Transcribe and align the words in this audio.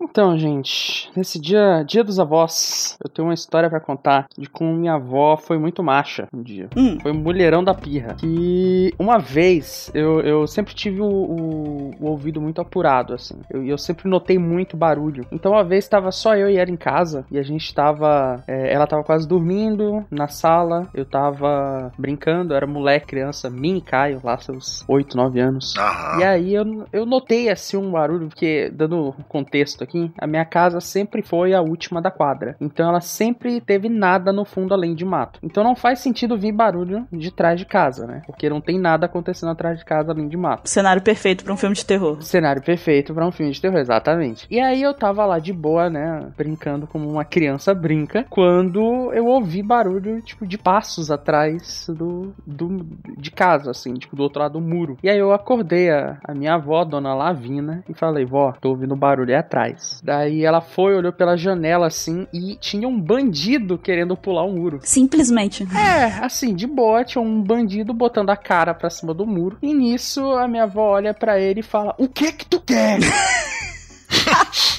Então, 0.00 0.36
gente, 0.36 1.10
nesse 1.16 1.40
dia, 1.40 1.82
dia 1.86 2.02
dos 2.02 2.18
avós, 2.18 2.96
eu 3.02 3.08
tenho 3.08 3.28
uma 3.28 3.34
história 3.34 3.70
para 3.70 3.80
contar 3.80 4.26
de 4.36 4.48
como 4.48 4.74
minha 4.74 4.94
avó 4.94 5.36
foi 5.36 5.58
muito 5.58 5.82
macha 5.82 6.28
um 6.32 6.42
dia. 6.42 6.68
Hum. 6.76 6.98
Foi 7.00 7.12
um 7.12 7.14
mulherão 7.14 7.62
da 7.62 7.74
pirra. 7.74 8.14
Que 8.14 8.92
uma 8.98 9.18
vez 9.18 9.90
eu, 9.94 10.20
eu 10.20 10.46
sempre 10.46 10.74
tive 10.74 11.00
o, 11.00 11.06
o, 11.06 11.90
o 12.00 12.06
ouvido 12.06 12.40
muito 12.40 12.60
apurado, 12.60 13.14
assim. 13.14 13.36
E 13.52 13.56
eu, 13.56 13.64
eu, 13.64 13.78
sempre 13.78 14.08
notei 14.08 14.38
muito 14.38 14.76
barulho. 14.76 15.26
Então, 15.30 15.52
uma 15.52 15.64
vez 15.64 15.86
tava 15.86 16.10
só 16.10 16.36
eu 16.36 16.50
e 16.50 16.56
ela 16.56 16.70
em 16.70 16.76
casa 16.76 17.24
e 17.30 17.38
a 17.38 17.42
gente 17.42 17.72
tava. 17.74 18.42
É, 18.46 18.72
ela 18.72 18.86
tava 18.86 19.04
quase 19.04 19.26
dormindo 19.28 20.04
na 20.10 20.28
sala, 20.28 20.88
eu 20.94 21.04
tava 21.04 21.92
brincando, 21.98 22.52
eu 22.52 22.56
era 22.56 22.66
moleque, 22.66 23.06
criança, 23.06 23.48
mini 23.48 23.80
Caio, 23.80 24.20
lá 24.24 24.38
seus 24.38 24.84
8, 24.88 25.16
9 25.16 25.40
anos. 25.40 25.74
Aham. 25.76 26.20
E 26.20 26.24
aí 26.24 26.54
eu, 26.54 26.86
eu 26.92 27.06
notei 27.06 27.48
assim 27.48 27.76
um 27.76 27.90
barulho, 27.90 28.28
porque, 28.28 28.70
dando 28.74 29.14
contexto 29.28 29.83
aqui, 29.84 30.12
a 30.18 30.26
minha 30.26 30.44
casa 30.44 30.80
sempre 30.80 31.22
foi 31.22 31.54
a 31.54 31.60
última 31.60 32.00
da 32.00 32.10
quadra. 32.10 32.56
Então 32.60 32.88
ela 32.88 33.00
sempre 33.00 33.60
teve 33.60 33.88
nada 33.88 34.32
no 34.32 34.44
fundo 34.44 34.74
além 34.74 34.94
de 34.94 35.04
mato. 35.04 35.38
Então 35.42 35.62
não 35.62 35.76
faz 35.76 36.00
sentido 36.00 36.36
vir 36.36 36.52
barulho 36.52 37.06
de 37.12 37.30
trás 37.30 37.58
de 37.58 37.66
casa, 37.66 38.06
né? 38.06 38.22
Porque 38.26 38.48
não 38.48 38.60
tem 38.60 38.78
nada 38.78 39.06
acontecendo 39.06 39.50
atrás 39.50 39.78
de 39.78 39.84
casa 39.84 40.12
além 40.12 40.28
de 40.28 40.36
mato. 40.36 40.68
Cenário 40.68 41.02
perfeito 41.02 41.44
pra 41.44 41.52
um 41.52 41.56
filme 41.56 41.76
de 41.76 41.84
terror. 41.84 42.22
Cenário 42.22 42.62
perfeito 42.62 43.14
para 43.14 43.26
um 43.26 43.32
filme 43.32 43.52
de 43.52 43.60
terror, 43.60 43.78
exatamente. 43.78 44.46
E 44.50 44.60
aí 44.60 44.82
eu 44.82 44.94
tava 44.94 45.26
lá 45.26 45.38
de 45.38 45.52
boa, 45.52 45.90
né? 45.90 46.26
Brincando 46.36 46.86
como 46.86 47.08
uma 47.08 47.24
criança 47.24 47.74
brinca. 47.74 48.24
Quando 48.30 49.12
eu 49.12 49.26
ouvi 49.26 49.62
barulho, 49.62 50.20
tipo, 50.22 50.46
de 50.46 50.56
passos 50.56 51.10
atrás 51.10 51.86
do, 51.88 52.32
do 52.46 52.84
de 53.16 53.30
casa, 53.30 53.70
assim, 53.70 53.94
tipo, 53.94 54.16
do 54.16 54.22
outro 54.22 54.40
lado 54.40 54.54
do 54.54 54.60
muro. 54.60 54.96
E 55.02 55.10
aí 55.10 55.18
eu 55.18 55.32
acordei 55.32 55.90
a, 55.90 56.18
a 56.24 56.34
minha 56.34 56.54
avó, 56.54 56.84
dona 56.84 57.14
Lavina, 57.14 57.84
e 57.88 57.94
falei, 57.94 58.24
vó, 58.24 58.52
tô 58.60 58.70
ouvindo 58.70 58.96
barulho 58.96 59.30
aí 59.30 59.36
atrás. 59.36 59.73
Daí 60.02 60.44
ela 60.44 60.60
foi, 60.60 60.94
olhou 60.94 61.12
pela 61.12 61.36
janela 61.36 61.86
assim 61.86 62.26
e 62.32 62.56
tinha 62.56 62.88
um 62.88 63.00
bandido 63.00 63.78
querendo 63.78 64.16
pular 64.16 64.44
o 64.44 64.52
muro. 64.52 64.80
Simplesmente. 64.82 65.66
É, 65.76 66.24
assim, 66.24 66.54
de 66.54 66.68
tinha 67.06 67.22
um 67.22 67.42
bandido 67.42 67.92
botando 67.92 68.30
a 68.30 68.36
cara 68.36 68.74
pra 68.74 68.90
cima 68.90 69.14
do 69.14 69.26
muro. 69.26 69.58
E 69.62 69.72
nisso 69.72 70.32
a 70.32 70.48
minha 70.48 70.64
avó 70.64 70.92
olha 70.92 71.14
pra 71.14 71.38
ele 71.38 71.60
e 71.60 71.62
fala: 71.62 71.94
O 71.98 72.08
que 72.08 72.32
que 72.32 72.46
tu 72.46 72.60
quer? 72.60 72.98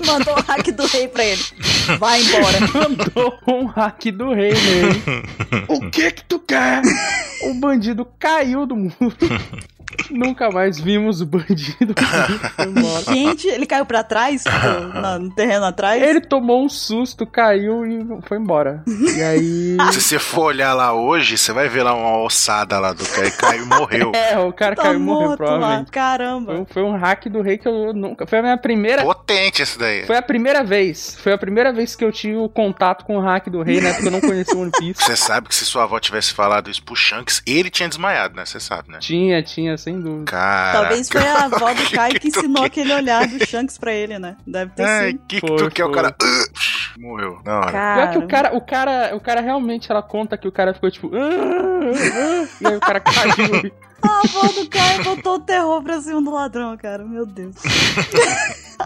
Mandou 0.05 0.33
o 0.33 0.41
hack 0.41 0.71
do 0.71 0.85
rei 0.87 1.07
pra 1.07 1.23
ele. 1.23 1.41
Vai 1.99 2.21
embora. 2.21 2.59
Mandou 2.73 3.39
um 3.47 3.65
hack 3.65 4.05
do 4.11 4.33
rei 4.33 4.53
nele. 4.53 5.03
o 5.67 5.89
que 5.89 6.11
que 6.11 6.23
tu 6.25 6.39
quer? 6.39 6.81
O 7.43 7.53
bandido 7.55 8.05
caiu 8.19 8.65
do 8.65 8.75
muro. 8.75 9.15
Nunca 10.11 10.49
mais 10.51 10.79
vimos 10.79 11.21
o 11.21 11.25
bandido. 11.25 11.93
Foi 12.55 12.65
embora. 12.65 13.03
Gente, 13.05 13.47
ele 13.47 13.65
caiu 13.65 13.85
pra 13.85 14.03
trás, 14.03 14.43
tipo, 14.43 14.99
na- 14.99 15.19
no 15.19 15.29
terreno 15.33 15.65
atrás. 15.65 16.01
Ele 16.01 16.21
tomou 16.21 16.63
um 16.63 16.69
susto, 16.69 17.25
caiu 17.25 17.85
e 17.85 18.05
foi 18.27 18.37
embora. 18.37 18.83
E 18.87 19.21
aí. 19.21 19.77
Se 19.91 20.01
você 20.01 20.19
for 20.19 20.45
olhar 20.45 20.73
lá 20.73 20.93
hoje, 20.93 21.37
você 21.37 21.51
vai 21.51 21.67
ver 21.69 21.83
lá 21.83 21.93
uma 21.93 22.19
ossada 22.23 22.79
lá 22.79 22.93
do 22.93 23.05
cara 23.05 23.27
e 23.27 23.31
caiu 23.31 23.63
e 23.63 23.65
morreu. 23.67 24.11
É, 24.15 24.37
o 24.39 24.51
cara 24.53 24.75
tá 24.75 24.83
caiu 24.83 24.95
e 24.95 24.99
morreu, 24.99 25.27
morto 25.29 25.41
lá. 25.41 25.47
provavelmente. 25.47 25.91
Caramba. 25.91 26.53
Foi, 26.53 26.61
um- 26.61 26.65
foi 26.65 26.83
um 26.83 26.97
hack 26.97 27.25
do 27.27 27.41
rei 27.41 27.57
que 27.57 27.67
eu 27.67 27.93
nunca. 27.93 28.25
Foi 28.25 28.39
a 28.39 28.41
minha 28.41 28.57
primeira. 28.57 29.03
Potente 29.03 29.61
esse 29.61 29.77
daí. 29.77 30.05
Foi 30.05 30.17
a 30.17 30.21
primeira 30.21 30.63
vez. 30.63 31.17
Foi 31.21 31.33
a 31.33 31.37
primeira 31.37 31.71
vez 31.73 31.95
que 31.95 32.03
eu 32.03 32.11
tive 32.11 32.35
o 32.37 32.47
contato 32.49 33.05
com 33.05 33.17
o 33.17 33.21
hack 33.21 33.47
do 33.49 33.61
rei, 33.61 33.81
né? 33.81 33.93
Porque 33.93 34.07
eu 34.07 34.11
não 34.11 34.21
conhecia 34.21 34.55
o 34.55 34.61
One 34.61 34.71
Piece. 34.77 35.03
Você 35.03 35.15
sabe 35.15 35.47
que 35.47 35.55
se 35.55 35.65
sua 35.65 35.83
avó 35.83 35.99
tivesse 35.99 36.33
falado 36.33 36.69
isso 36.69 36.83
pro 36.83 36.95
Shanks, 36.95 37.41
ele 37.45 37.69
tinha 37.69 37.87
desmaiado, 37.89 38.35
né? 38.35 38.45
Você 38.45 38.59
sabe, 38.59 38.91
né? 38.91 38.97
Tinha, 38.99 39.41
tinha, 39.43 39.75
sem 39.85 40.01
dúvida. 40.01 40.31
Cara. 40.31 40.79
Talvez 40.81 41.07
foi 41.09 41.21
a 41.27 41.45
avó 41.45 41.73
do 41.73 41.89
Caio 41.91 42.17
que 42.19 42.27
ensinou 42.27 42.63
aquele 42.65 42.91
olhar 42.93 43.27
do 43.27 43.45
Shanks 43.45 43.77
pra 43.77 43.93
ele, 43.93 44.17
né? 44.19 44.35
Deve 44.45 44.71
ter 44.71 44.83
Ai, 44.83 45.11
sido. 45.11 45.19
que 45.27 45.39
que 45.41 45.47
Foi, 45.47 45.57
tu 45.57 45.69
quer? 45.69 45.85
O 45.85 45.91
cara. 45.91 46.15
"Ah", 46.21 46.45
morreu. 46.99 47.39
Na 47.45 47.59
hora. 47.59 47.71
Pior 47.71 48.11
que 48.11 48.17
o 48.17 48.27
cara, 48.27 48.55
o 48.55 48.61
cara, 48.61 49.15
o 49.15 49.19
cara 49.21 49.41
realmente, 49.41 49.91
ela 49.91 50.01
conta 50.01 50.37
que 50.37 50.47
o 50.47 50.51
cara 50.51 50.73
ficou 50.73 50.89
tipo. 50.89 51.11
"Ah, 51.15 51.19
ah", 51.19 52.43
ah", 52.43 52.47
e 52.61 52.67
aí 52.67 52.75
o 52.75 52.79
cara 52.79 52.99
caiu. 52.99 53.71
A 54.01 54.19
avó 54.19 54.47
do 54.49 54.69
Caio 54.69 55.03
botou 55.03 55.35
o 55.35 55.39
terror 55.39 55.81
pra 55.81 55.99
cima 55.99 56.21
do 56.21 56.29
ladrão, 56.29 56.77
cara. 56.77 57.03
Meu 57.03 57.25
Deus. 57.25 57.55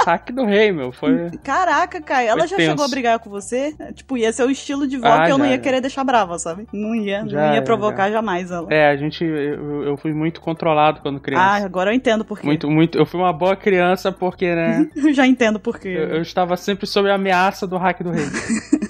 hack 0.06 0.32
do 0.32 0.46
rei, 0.46 0.72
meu. 0.72 0.92
Foi. 0.92 1.30
Caraca, 1.44 2.02
Caio. 2.02 2.30
Ela 2.30 2.48
já 2.48 2.56
tenso. 2.58 2.70
chegou 2.72 2.86
a 2.86 2.88
brigar 2.88 3.20
com 3.20 3.30
você? 3.30 3.74
Tipo, 3.94 4.18
ia 4.18 4.32
ser 4.34 4.44
o 4.44 4.52
estilo 4.52 4.88
de 4.88 4.98
vó 4.98 5.08
Ah, 5.08 5.26
que 5.26 5.32
eu 5.32 5.38
não 5.38 5.46
já, 5.46 5.52
ia 5.52 5.58
já. 5.58 5.64
querer 5.64 5.82
deixar 5.82 6.04
brava, 6.04 6.38
sabe? 6.40 6.68
Não 6.74 6.96
ia, 6.96 7.26
Já, 7.28 7.48
não 7.48 7.54
ia 7.56 7.62
provocar 7.62 8.10
jamais 8.12 8.52
ela. 8.52 8.68
É, 8.72 8.90
a 8.90 8.96
gente. 8.96 9.24
Eu, 9.24 9.84
eu 9.84 9.98
fui 9.98 10.14
muito 10.14 10.42
controlado 10.42 11.02
quando 11.02 11.18
Ah, 11.18 11.22
criança. 11.22 11.66
agora 11.66 11.92
eu 11.92 11.96
entendo 11.96 12.24
por 12.26 12.40
quê. 12.40 12.46
Muito, 12.46 12.70
muito. 12.70 12.98
Eu 12.98 13.06
fui 13.06 13.20
uma 13.20 13.34
boa 13.34 13.56
criança 13.56 14.12
porque, 14.12 14.54
né? 14.56 14.90
Já 15.14 15.26
entendo 15.28 15.60
por 15.60 15.80
quê. 15.80 15.90
eu, 15.90 16.10
eu 16.16 16.22
estava 16.22 16.56
sempre 16.58 16.86
sob 16.88 17.10
a 17.10 17.16
ameaça 17.16 17.68
do 17.68 17.78
hack 17.78 18.02
do 18.02 18.12
rei. 18.12 18.26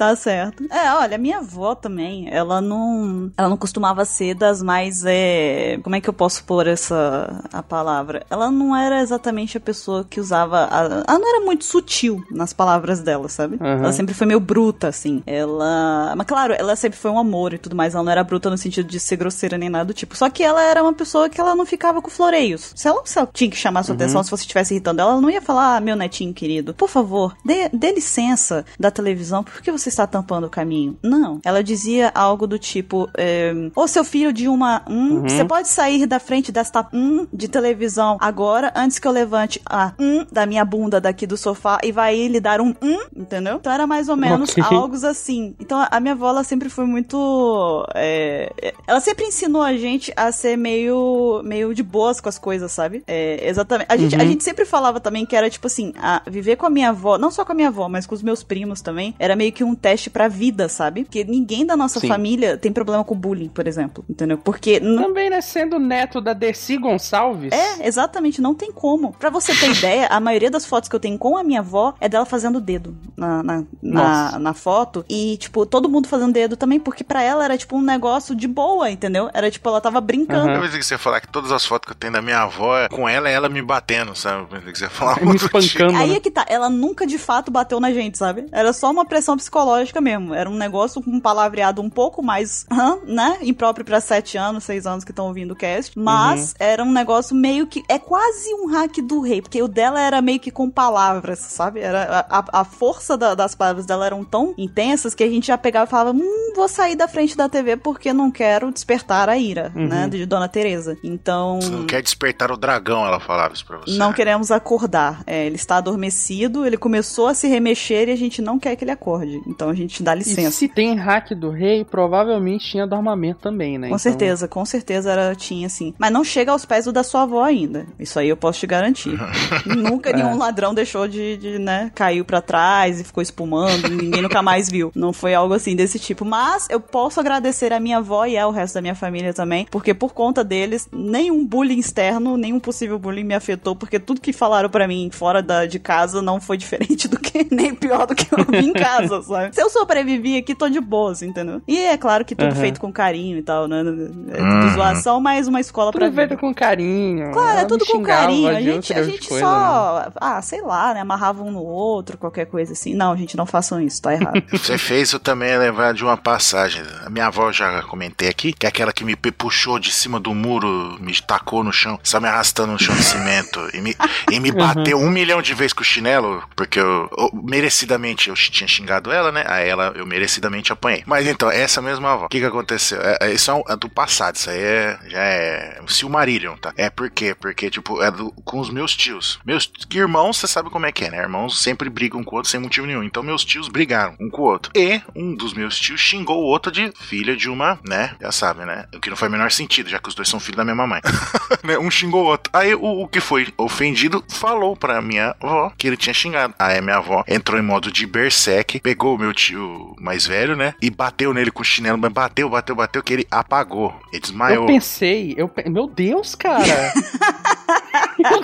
Tá 0.00 0.16
certo. 0.16 0.64
É, 0.70 0.94
olha, 0.94 1.18
minha 1.18 1.40
avó 1.40 1.74
também, 1.74 2.26
ela 2.32 2.62
não. 2.62 3.30
Ela 3.36 3.50
não 3.50 3.56
costumava 3.58 4.02
ser 4.06 4.34
das 4.34 4.62
mais. 4.62 5.02
É, 5.04 5.78
como 5.82 5.94
é 5.94 6.00
que 6.00 6.08
eu 6.08 6.12
posso 6.14 6.42
pôr 6.44 6.66
essa 6.66 7.42
a 7.52 7.62
palavra? 7.62 8.24
Ela 8.30 8.50
não 8.50 8.74
era 8.74 9.02
exatamente 9.02 9.58
a 9.58 9.60
pessoa 9.60 10.06
que 10.08 10.18
usava. 10.18 10.66
a- 10.70 11.04
ela 11.06 11.18
não 11.18 11.28
era 11.36 11.44
muito 11.44 11.66
sutil 11.66 12.24
nas 12.30 12.54
palavras 12.54 13.00
dela, 13.00 13.28
sabe? 13.28 13.56
Aham. 13.60 13.80
Ela 13.84 13.92
sempre 13.92 14.14
foi 14.14 14.26
meio 14.26 14.40
bruta, 14.40 14.88
assim. 14.88 15.22
Ela. 15.26 16.14
Mas 16.16 16.26
claro, 16.26 16.54
ela 16.54 16.74
sempre 16.76 16.98
foi 16.98 17.10
um 17.10 17.18
amor 17.18 17.52
e 17.52 17.58
tudo 17.58 17.76
mais. 17.76 17.94
Ela 17.94 18.02
não 18.02 18.10
era 18.12 18.24
bruta 18.24 18.48
no 18.48 18.56
sentido 18.56 18.88
de 18.88 18.98
ser 18.98 19.16
grosseira 19.16 19.58
nem 19.58 19.68
nada 19.68 19.84
do 19.84 19.92
tipo. 19.92 20.16
Só 20.16 20.30
que 20.30 20.42
ela 20.42 20.62
era 20.62 20.82
uma 20.82 20.94
pessoa 20.94 21.28
que 21.28 21.38
ela 21.38 21.54
não 21.54 21.66
ficava 21.66 22.00
com 22.00 22.08
floreios. 22.10 22.72
Se 22.74 22.88
ela, 22.88 23.02
se 23.04 23.18
ela 23.18 23.28
tinha 23.30 23.50
que 23.50 23.56
chamar 23.56 23.82
sua 23.82 23.94
atenção, 23.94 24.22
se 24.24 24.30
você 24.30 24.44
estivesse 24.44 24.72
irritando 24.72 25.02
ela, 25.02 25.12
ela 25.12 25.20
não 25.20 25.28
ia 25.28 25.42
falar, 25.42 25.76
ah, 25.76 25.80
meu 25.80 25.94
netinho 25.94 26.32
querido, 26.32 26.72
por 26.72 26.88
favor, 26.88 27.36
dê, 27.44 27.68
dê 27.70 27.92
licença 27.92 28.64
da 28.78 28.90
televisão, 28.90 29.44
por 29.44 29.60
que 29.60 29.70
você 29.70 29.89
está 29.90 30.06
tampando 30.06 30.44
o 30.44 30.50
caminho? 30.50 30.98
Não. 31.02 31.40
Ela 31.44 31.62
dizia 31.62 32.10
algo 32.14 32.46
do 32.46 32.58
tipo, 32.58 33.08
é, 33.16 33.52
ô 33.74 33.86
seu 33.86 34.04
filho 34.04 34.32
de 34.32 34.48
uma. 34.48 34.82
Hum, 34.88 35.22
Você 35.22 35.44
pode 35.44 35.68
sair 35.68 36.06
da 36.06 36.18
frente 36.18 36.50
desta 36.50 36.86
hum 36.92 37.26
de 37.32 37.48
televisão 37.48 38.16
agora, 38.20 38.72
antes 38.74 38.98
que 38.98 39.06
eu 39.06 39.12
levante 39.12 39.60
a 39.66 39.92
hum 39.98 40.24
da 40.32 40.46
minha 40.46 40.64
bunda 40.64 41.00
daqui 41.00 41.26
do 41.26 41.36
sofá 41.36 41.78
e 41.82 41.92
vai 41.92 42.26
lhe 42.28 42.40
dar 42.40 42.60
um 42.60 42.74
hum, 42.82 42.98
entendeu? 43.14 43.56
Então 43.56 43.72
era 43.72 43.86
mais 43.86 44.08
ou 44.08 44.16
menos 44.16 44.50
Ok. 44.50 44.62
algo 44.64 44.94
assim. 45.06 45.54
Então 45.60 45.86
a 45.90 46.00
minha 46.00 46.14
avó, 46.14 46.28
ela 46.30 46.44
sempre 46.44 46.68
foi 46.68 46.84
muito. 46.86 47.86
é, 47.94 48.72
ela 48.86 49.00
sempre 49.00 49.24
ensinou 49.26 49.62
a 49.62 49.76
gente 49.76 50.12
a 50.16 50.30
ser 50.32 50.56
meio, 50.56 51.42
meio 51.44 51.74
de 51.74 51.82
boas 51.82 52.20
com 52.20 52.28
as 52.28 52.38
coisas, 52.38 52.70
sabe? 52.72 53.02
É, 53.06 53.48
exatamente. 53.48 53.86
A 53.90 53.96
gente, 53.96 54.16
a 54.16 54.24
gente 54.24 54.44
sempre 54.44 54.64
falava 54.64 55.00
também 55.00 55.26
que 55.26 55.36
era 55.36 55.48
tipo 55.50 55.66
assim: 55.66 55.92
viver 56.28 56.56
com 56.56 56.66
a 56.66 56.70
minha 56.70 56.90
avó, 56.90 57.18
não 57.18 57.30
só 57.30 57.44
com 57.44 57.52
a 57.52 57.54
minha 57.54 57.68
avó, 57.68 57.88
mas 57.88 58.06
com 58.06 58.14
os 58.14 58.22
meus 58.22 58.42
primos 58.42 58.80
também, 58.80 59.14
era 59.18 59.34
meio 59.36 59.52
que 59.52 59.64
um 59.64 59.74
teste 59.80 60.10
pra 60.10 60.28
vida, 60.28 60.68
sabe? 60.68 61.04
Porque 61.04 61.24
ninguém 61.24 61.64
da 61.64 61.76
nossa 61.76 62.00
Sim. 62.00 62.08
família 62.08 62.56
tem 62.56 62.72
problema 62.72 63.04
com 63.04 63.14
bullying, 63.14 63.48
por 63.48 63.66
exemplo. 63.66 64.04
Entendeu? 64.08 64.38
Porque. 64.38 64.80
Também, 64.80 65.30
né? 65.30 65.40
Sendo 65.40 65.78
neto 65.78 66.20
da 66.20 66.32
Desi 66.32 66.76
Gonçalves. 66.76 67.52
é, 67.52 67.86
exatamente, 67.86 68.40
não 68.40 68.54
tem 68.54 68.70
como. 68.72 69.12
Pra 69.12 69.30
você 69.30 69.54
ter 69.54 69.70
ideia, 69.70 70.06
a 70.08 70.20
maioria 70.20 70.50
das 70.50 70.66
fotos 70.66 70.88
que 70.88 70.94
eu 70.94 71.00
tenho 71.00 71.18
com 71.18 71.36
a 71.36 71.42
minha 71.42 71.60
avó 71.60 71.94
é 72.00 72.08
dela 72.08 72.26
fazendo 72.26 72.56
o 72.56 72.60
dedo 72.60 72.96
na, 73.16 73.42
na, 73.42 73.64
na, 73.82 74.38
na 74.38 74.54
foto. 74.54 75.04
E, 75.08 75.36
tipo, 75.38 75.64
todo 75.64 75.88
mundo 75.88 76.08
fazendo 76.08 76.32
dedo 76.32 76.56
também, 76.56 76.78
porque 76.78 77.02
pra 77.02 77.22
ela 77.22 77.44
era, 77.44 77.56
tipo, 77.56 77.76
um 77.76 77.82
negócio 77.82 78.34
de 78.34 78.46
boa, 78.46 78.90
entendeu? 78.90 79.30
Era, 79.32 79.50
tipo, 79.50 79.68
ela 79.68 79.80
tava 79.80 80.00
brincando. 80.00 80.48
Aham. 80.48 80.54
Eu 80.56 80.62
pensei 80.62 80.78
que 80.78 80.86
você 80.86 80.94
ia 80.94 80.98
falar 80.98 81.20
que 81.20 81.28
todas 81.28 81.52
as 81.52 81.64
fotos 81.64 81.86
que 81.86 81.92
eu 81.92 81.96
tenho 81.96 82.12
da 82.12 82.22
minha 82.22 82.42
avó 82.42 82.76
é 82.76 82.88
com 82.88 83.08
ela 83.08 83.28
é 83.28 83.32
ela 83.32 83.48
me 83.48 83.62
batendo, 83.62 84.14
sabe? 84.14 84.42
Eu 84.42 84.46
pensei 84.46 84.72
que 84.72 84.78
você 84.78 84.84
ia 84.84 84.90
falar 84.90 85.16
Me 85.16 85.22
algo 85.22 85.38
do 85.38 85.44
espancando. 85.44 85.96
Aí 85.96 86.10
né? 86.10 86.16
é 86.16 86.20
que 86.20 86.30
tá, 86.30 86.44
ela 86.48 86.68
nunca 86.68 87.06
de 87.06 87.18
fato 87.18 87.50
bateu 87.50 87.80
na 87.80 87.92
gente, 87.92 88.18
sabe? 88.18 88.46
Era 88.52 88.72
só 88.72 88.90
uma 88.90 89.04
pressão 89.04 89.36
psicológica 89.36 89.59
mesmo. 90.00 90.34
Era 90.34 90.48
um 90.48 90.54
negócio 90.56 91.02
com 91.02 91.10
um 91.10 91.20
palavreado 91.20 91.80
um 91.82 91.90
pouco 91.90 92.22
mais, 92.22 92.66
hã, 92.70 92.98
né? 93.04 93.38
Impróprio 93.42 93.84
pra 93.84 94.00
sete 94.00 94.36
anos, 94.38 94.64
seis 94.64 94.86
anos 94.86 95.04
que 95.04 95.10
estão 95.12 95.26
ouvindo 95.26 95.52
o 95.52 95.56
cast. 95.56 95.98
Mas 95.98 96.54
era 96.58 96.82
um 96.82 96.92
negócio 96.92 97.34
meio 97.34 97.66
que. 97.66 97.82
É 97.88 97.98
quase 97.98 98.52
um 98.54 98.66
hack 98.70 98.98
do 99.02 99.20
rei, 99.20 99.40
porque 99.42 99.62
o 99.62 99.68
dela 99.68 100.00
era 100.00 100.20
meio 100.22 100.40
que 100.40 100.50
com 100.50 100.68
palavras, 100.70 101.38
sabe? 101.38 101.80
Era, 101.80 102.26
a, 102.28 102.60
a- 102.60 102.64
força 102.64 103.16
da- 103.16 103.34
das 103.34 103.54
palavras 103.54 103.86
dela 103.86 104.06
eram 104.06 104.24
tão 104.24 104.54
intensas 104.56 105.14
que 105.14 105.24
a 105.24 105.28
gente 105.28 105.46
já 105.48 105.58
pegava 105.58 105.86
e 105.86 105.90
falava: 105.90 106.10
hum, 106.16 106.52
vou 106.54 106.68
sair 106.68 106.96
da 106.96 107.08
frente 107.08 107.36
da 107.36 107.48
TV 107.48 107.76
porque 107.76 108.12
não 108.12 108.30
quero 108.30 108.70
despertar 108.72 109.28
a 109.28 109.36
ira, 109.36 109.70
né? 109.74 110.08
De 110.08 110.24
Dona 110.26 110.48
Teresa. 110.48 110.96
Então. 111.04 111.60
Você 111.60 111.70
não 111.70 111.86
quer 111.86 112.02
despertar 112.02 112.50
o 112.50 112.56
dragão, 112.56 113.04
ela 113.06 113.20
falava 113.20 113.54
isso 113.54 113.64
pra 113.66 113.78
você. 113.78 113.96
Não 113.96 114.12
queremos 114.12 114.50
acordar. 114.50 115.22
É, 115.26 115.46
ele 115.46 115.56
está 115.56 115.76
adormecido, 115.76 116.66
ele 116.66 116.76
começou 116.76 117.26
a 117.26 117.34
se 117.34 117.46
remexer 117.48 118.08
e 118.08 118.12
a 118.12 118.16
gente 118.16 118.40
não 118.42 118.58
quer 118.58 118.76
que 118.76 118.84
ele 118.84 118.90
acorde. 118.90 119.40
Então 119.50 119.68
a 119.68 119.74
gente 119.74 120.02
dá 120.02 120.14
E 120.14 120.18
licença. 120.18 120.50
se 120.52 120.68
tem 120.68 120.94
hack 120.94 121.30
do 121.34 121.50
rei, 121.50 121.84
provavelmente 121.84 122.64
tinha 122.70 122.86
do 122.86 122.94
armamento 122.94 123.40
também, 123.40 123.72
né? 123.78 123.88
Com 123.88 123.94
Então- 123.94 123.98
certeza, 123.98 124.48
com 124.48 124.64
certeza 124.64 125.10
era, 125.12 125.34
tinha 125.34 125.68
sim. 125.68 125.94
Mas 125.98 126.12
não 126.12 126.24
chega 126.24 126.52
aos 126.52 126.64
pés 126.64 126.84
do 126.84 126.92
da 126.92 127.02
sua 127.02 127.22
avó 127.22 127.42
ainda. 127.42 127.86
Isso 127.98 128.18
aí 128.18 128.28
eu 128.28 128.36
posso 128.36 128.58
te 128.60 128.66
garantir. 128.66 129.18
Nunca 129.66 130.12
nenhum 130.12 130.36
ladrão 130.38 130.72
deixou 130.74 131.06
de, 131.08 131.36
de, 131.36 131.58
né, 131.58 131.90
caiu 131.94 132.24
pra 132.24 132.40
trás 132.40 133.00
e 133.00 133.04
ficou 133.04 133.22
espumando, 133.22 133.88
ninguém 133.88 134.22
nunca 134.22 134.42
mais 134.42 134.68
viu. 134.68 134.90
Não 134.94 135.12
foi 135.12 135.34
algo 135.34 135.54
assim 135.54 135.74
desse 135.76 135.98
tipo. 135.98 136.24
Mas 136.24 136.66
eu 136.70 136.80
posso 136.80 137.20
agradecer 137.20 137.72
a 137.72 137.80
minha 137.80 137.98
avó 137.98 138.24
e 138.26 138.36
ao 138.38 138.50
resto 138.50 138.74
da 138.74 138.80
minha 138.82 138.94
família 138.94 139.32
também, 139.34 139.66
porque 139.70 139.92
por 139.94 140.12
conta 140.14 140.42
deles, 140.44 140.88
nenhum 140.92 141.44
bullying 141.44 141.78
externo, 141.78 142.36
nenhum 142.36 142.60
possível 142.60 142.98
bullying 142.98 143.24
me 143.24 143.34
afetou, 143.34 143.74
porque 143.76 143.98
tudo 143.98 144.20
que 144.20 144.32
falaram 144.32 144.68
pra 144.68 144.86
mim 144.86 145.08
fora 145.12 145.42
da, 145.42 145.66
de 145.66 145.78
casa 145.78 146.20
não 146.22 146.40
foi 146.40 146.56
diferente 146.56 147.08
do 147.08 147.18
que, 147.18 147.46
nem 147.54 147.74
pior 147.74 148.06
do 148.06 148.14
que 148.14 148.26
eu 148.32 148.44
vi 148.44 148.68
em 148.68 148.72
casa, 148.72 149.22
sabe? 149.22 149.39
Se 149.52 149.62
eu 149.62 149.70
sobrevivi 149.70 150.36
aqui, 150.36 150.54
tô 150.54 150.68
de 150.68 150.80
boas, 150.80 151.22
entendeu? 151.22 151.62
E 151.66 151.78
é 151.78 151.96
claro 151.96 152.24
que 152.24 152.34
tudo 152.34 152.52
Aham. 152.52 152.60
feito 152.60 152.80
com 152.80 152.92
carinho 152.92 153.38
e 153.38 153.42
tal, 153.42 153.66
né? 153.68 153.80
É 153.80 154.42
Uhum. 154.42 154.60
tudo 154.60 154.74
zoação, 154.74 155.20
mas 155.20 155.48
uma 155.48 155.60
escola 155.60 155.90
pra 155.92 156.06
Tudo 156.06 156.14
feito 156.14 156.28
vida. 156.30 156.40
com 156.40 156.52
carinho. 156.54 157.32
Claro, 157.32 157.48
é 157.56 157.60
Ela 157.60 157.68
tudo 157.68 157.84
com 157.86 158.02
carinho. 158.02 158.48
A 158.48 158.60
gente, 158.60 158.92
a 158.92 159.02
gente 159.02 159.28
coisas, 159.28 159.48
só, 159.48 160.10
ah, 160.20 160.40
sei 160.42 160.60
lá, 160.62 160.94
né? 160.94 161.00
Amarrava 161.00 161.42
um 161.42 161.50
no 161.50 161.62
outro, 161.62 162.16
qualquer 162.18 162.46
coisa 162.46 162.72
assim. 162.72 162.94
Não, 162.94 163.16
gente, 163.16 163.36
não 163.36 163.46
façam 163.46 163.80
isso, 163.80 164.00
tá 164.02 164.12
errado. 164.14 164.42
Você 164.52 164.76
fez 164.78 165.12
eu 165.12 165.20
também 165.20 165.56
lembrar 165.58 165.92
de 165.94 166.04
uma 166.04 166.16
passagem. 166.16 166.82
A 167.04 167.10
minha 167.10 167.26
avó 167.26 167.50
já 167.52 167.82
comentei 167.82 168.28
aqui, 168.28 168.52
que 168.52 168.66
é 168.66 168.68
aquela 168.68 168.92
que 168.92 169.04
me 169.04 169.16
puxou 169.16 169.78
de 169.78 169.90
cima 169.92 170.18
do 170.20 170.34
muro, 170.34 170.96
me 171.00 171.12
tacou 171.20 171.62
no 171.64 171.72
chão, 171.72 171.98
só 172.02 172.20
me 172.20 172.28
arrastando 172.28 172.72
no 172.72 172.78
chão 172.78 172.94
de 172.94 173.02
cimento 173.02 173.60
e 173.74 173.80
me, 173.80 173.96
e 174.30 174.40
me 174.40 174.50
bateu 174.52 174.98
um 174.98 175.10
milhão 175.10 175.40
de 175.42 175.54
vezes 175.54 175.72
com 175.72 175.82
o 175.82 175.84
chinelo, 175.84 176.42
porque 176.56 176.78
eu, 176.80 177.08
eu- 177.16 177.30
merecidamente 177.32 178.28
eu 178.28 178.34
tinha 178.34 178.66
xingado 178.66 179.12
ela, 179.12 179.29
né? 179.32 179.44
A 179.46 179.60
ela 179.60 179.92
eu 179.94 180.06
merecidamente 180.06 180.72
apanhei. 180.72 181.02
Mas 181.06 181.26
então, 181.26 181.50
essa 181.50 181.80
mesma 181.82 182.12
avó, 182.12 182.26
o 182.26 182.28
que 182.28 182.40
que 182.40 182.46
aconteceu? 182.46 183.00
É, 183.00 183.18
é, 183.22 183.32
isso 183.32 183.50
é, 183.50 183.72
é 183.72 183.76
do 183.76 183.88
passado, 183.88 184.36
isso 184.36 184.50
aí 184.50 184.60
é, 184.60 184.98
já 185.06 185.20
é 185.20 185.80
Silmarillion, 185.86 186.56
tá? 186.56 186.72
É 186.76 186.88
por 186.90 187.10
quê? 187.10 187.34
Porque, 187.34 187.70
tipo, 187.70 188.02
é 188.02 188.10
do- 188.10 188.32
com 188.44 188.58
os 188.60 188.70
meus 188.70 188.94
tios. 188.96 189.38
Meus 189.44 189.70
irmãos, 189.92 190.38
você 190.38 190.46
sabe 190.46 190.70
como 190.70 190.86
é 190.86 190.92
que 190.92 191.04
é, 191.04 191.10
né? 191.10 191.18
Irmãos 191.18 191.60
sempre 191.62 191.88
brigam 191.90 192.22
com 192.24 192.34
o 192.34 192.38
outro 192.38 192.50
sem 192.50 192.60
motivo 192.60 192.86
nenhum. 192.86 193.02
Então, 193.02 193.22
meus 193.22 193.44
tios 193.44 193.68
brigaram 193.68 194.14
um 194.20 194.30
com 194.30 194.42
o 194.42 194.44
outro. 194.46 194.72
E 194.76 195.00
um 195.14 195.34
dos 195.34 195.52
meus 195.54 195.78
tios 195.78 196.00
xingou 196.00 196.38
o 196.38 196.46
outro 196.46 196.70
de 196.72 196.92
filha 197.00 197.36
de 197.36 197.48
uma, 197.48 197.78
né? 197.86 198.14
Já 198.20 198.32
sabe, 198.32 198.64
né? 198.64 198.86
O 198.94 199.00
que 199.00 199.10
não 199.10 199.16
faz 199.16 199.28
o 199.28 199.32
menor 199.32 199.50
sentido, 199.50 199.88
já 199.90 199.98
que 199.98 200.08
os 200.08 200.14
dois 200.14 200.28
são 200.28 200.40
filhos 200.40 200.56
da 200.56 200.64
mesma 200.64 200.86
mãe. 200.86 201.00
né? 201.64 201.78
Um 201.78 201.90
xingou 201.90 202.24
o 202.24 202.26
outro. 202.28 202.50
Aí 202.54 202.74
o, 202.74 203.02
o 203.02 203.08
que 203.08 203.20
foi 203.20 203.48
ofendido 203.56 204.24
falou 204.28 204.76
pra 204.76 205.00
minha 205.02 205.34
avó 205.40 205.72
que 205.76 205.86
ele 205.86 205.96
tinha 205.96 206.14
xingado. 206.14 206.54
Aí 206.58 206.80
minha 206.80 206.96
avó 206.96 207.24
entrou 207.26 207.58
em 207.58 207.62
modo 207.62 207.90
de 207.90 208.06
berserk, 208.06 208.80
pegou 208.80 209.14
o 209.14 209.18
meu 209.20 209.32
tio 209.34 209.94
mais 210.00 210.26
velho, 210.26 210.56
né? 210.56 210.74
E 210.80 210.90
bateu 210.90 211.32
nele 211.32 211.50
com 211.50 211.62
o 211.62 211.64
chinelo, 211.64 211.98
mas 211.98 212.12
bateu, 212.12 212.48
bateu, 212.48 212.74
bateu, 212.74 213.02
que 213.02 213.12
ele 213.12 213.26
apagou. 213.30 213.94
Ele 214.12 214.20
desmaiou. 214.20 214.62
Eu 214.64 214.66
pensei, 214.66 215.34
eu 215.36 215.48
pe- 215.48 215.68
meu 215.68 215.86
Deus, 215.86 216.34
cara. 216.34 216.64
meu 218.18 218.40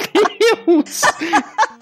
Deus. 0.77 1.01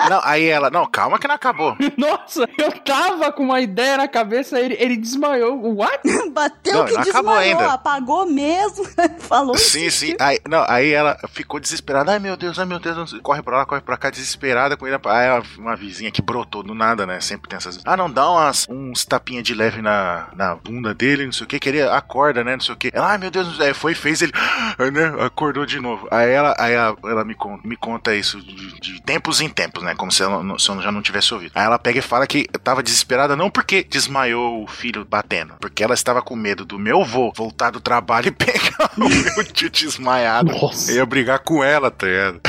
Não, 0.08 0.20
aí 0.24 0.44
ela, 0.46 0.70
não, 0.70 0.86
calma 0.86 1.18
que 1.18 1.26
não 1.28 1.34
acabou. 1.34 1.76
Nossa, 1.96 2.48
eu 2.58 2.72
tava 2.80 3.32
com 3.32 3.42
uma 3.44 3.60
ideia 3.60 3.96
na 3.96 4.08
cabeça, 4.08 4.58
ele, 4.60 4.76
ele 4.78 4.96
desmaiou. 4.96 5.74
What? 5.76 6.00
Bateu 6.32 6.74
Não, 6.74 6.84
que 6.86 6.92
não 6.94 7.02
desmaiou, 7.02 7.60
ainda. 7.60 7.72
apagou 7.72 8.26
mesmo. 8.26 8.84
Falou 9.20 9.56
Sim, 9.56 9.86
isso. 9.86 9.98
sim. 10.06 10.16
Aí, 10.20 10.38
não, 10.48 10.64
aí 10.68 10.90
ela 10.92 11.16
ficou 11.28 11.58
desesperada. 11.60 12.12
Ai, 12.12 12.18
meu 12.18 12.36
Deus, 12.36 12.58
ai, 12.58 12.64
meu 12.66 12.78
Deus. 12.78 13.12
Corre 13.22 13.42
pra 13.42 13.58
lá, 13.58 13.66
corre 13.66 13.80
pra 13.80 13.96
cá, 13.96 14.10
desesperada 14.10 14.76
com 14.76 14.86
ele. 14.86 14.96
Aí 15.04 15.26
ela- 15.26 15.42
uma 15.58 15.76
vizinha 15.76 16.10
que 16.10 16.22
brotou 16.22 16.62
do 16.62 16.74
nada, 16.74 17.06
né? 17.06 17.20
Sempre 17.20 17.48
tem 17.48 17.56
essas. 17.56 17.80
Ah, 17.84 17.96
não, 17.96 18.10
dá 18.10 18.28
umas, 18.30 18.66
uns 18.68 19.04
tapinha 19.04 19.42
de 19.42 19.54
leve 19.54 19.80
na, 19.82 20.28
na 20.34 20.54
bunda 20.54 20.94
dele, 20.94 21.24
não 21.26 21.32
sei 21.32 21.44
o 21.44 21.48
que. 21.48 21.58
Queria, 21.58 21.92
acorda, 21.92 22.42
né? 22.44 22.52
Não 22.56 22.60
sei 22.60 22.74
o 22.74 22.76
que. 22.78 22.90
Ela, 22.92 23.10
ai, 23.12 23.18
meu 23.18 23.30
Deus, 23.30 23.60
aí 23.60 23.72
foi, 23.74 23.94
fez 23.94 24.22
ele, 24.22 24.32
né? 24.92 25.24
Acordou 25.24 25.64
de 25.66 25.80
novo. 25.80 26.06
Aí 26.10 26.30
ela, 26.30 26.54
aí 26.58 26.72
ela, 26.74 26.96
ela 27.04 27.24
me, 27.24 27.34
conta, 27.34 27.66
me 27.66 27.76
conta 27.76 28.14
isso 28.14 28.40
de, 28.40 28.80
de 28.80 29.02
tempos 29.02 29.40
em 29.40 29.48
tempos, 29.48 29.82
né? 29.82 29.93
Como 29.96 30.10
se, 30.12 30.22
ela, 30.22 30.42
não- 30.42 30.58
se 30.58 30.68
eu 30.68 30.80
já 30.82 30.90
não 30.92 31.02
tivesse 31.02 31.32
ouvido. 31.34 31.52
Aí 31.54 31.64
ela 31.64 31.78
pega 31.78 31.98
e 31.98 32.02
fala 32.02 32.26
que 32.26 32.46
tava 32.62 32.82
desesperada 32.82 33.34
não 33.36 33.50
porque 33.50 33.82
desmaiou 33.84 34.62
o 34.62 34.66
filho 34.66 35.04
batendo, 35.04 35.54
porque 35.60 35.82
ela 35.82 35.94
estava 35.94 36.20
com 36.22 36.34
medo 36.36 36.64
do 36.64 36.78
meu 36.78 37.04
vô 37.04 37.32
voltar 37.36 37.70
do 37.70 37.80
trabalho 37.80 38.28
e 38.28 38.30
pegar 38.32 38.90
o 38.96 39.08
meu 39.08 39.44
tio 39.44 39.70
desmaiado. 39.70 40.52
Nossa. 40.52 40.90
Eu 40.92 40.96
ia 40.96 41.06
brigar 41.06 41.38
com 41.40 41.62
ela, 41.62 41.90
tá 41.90 42.06
ligado? 42.06 42.40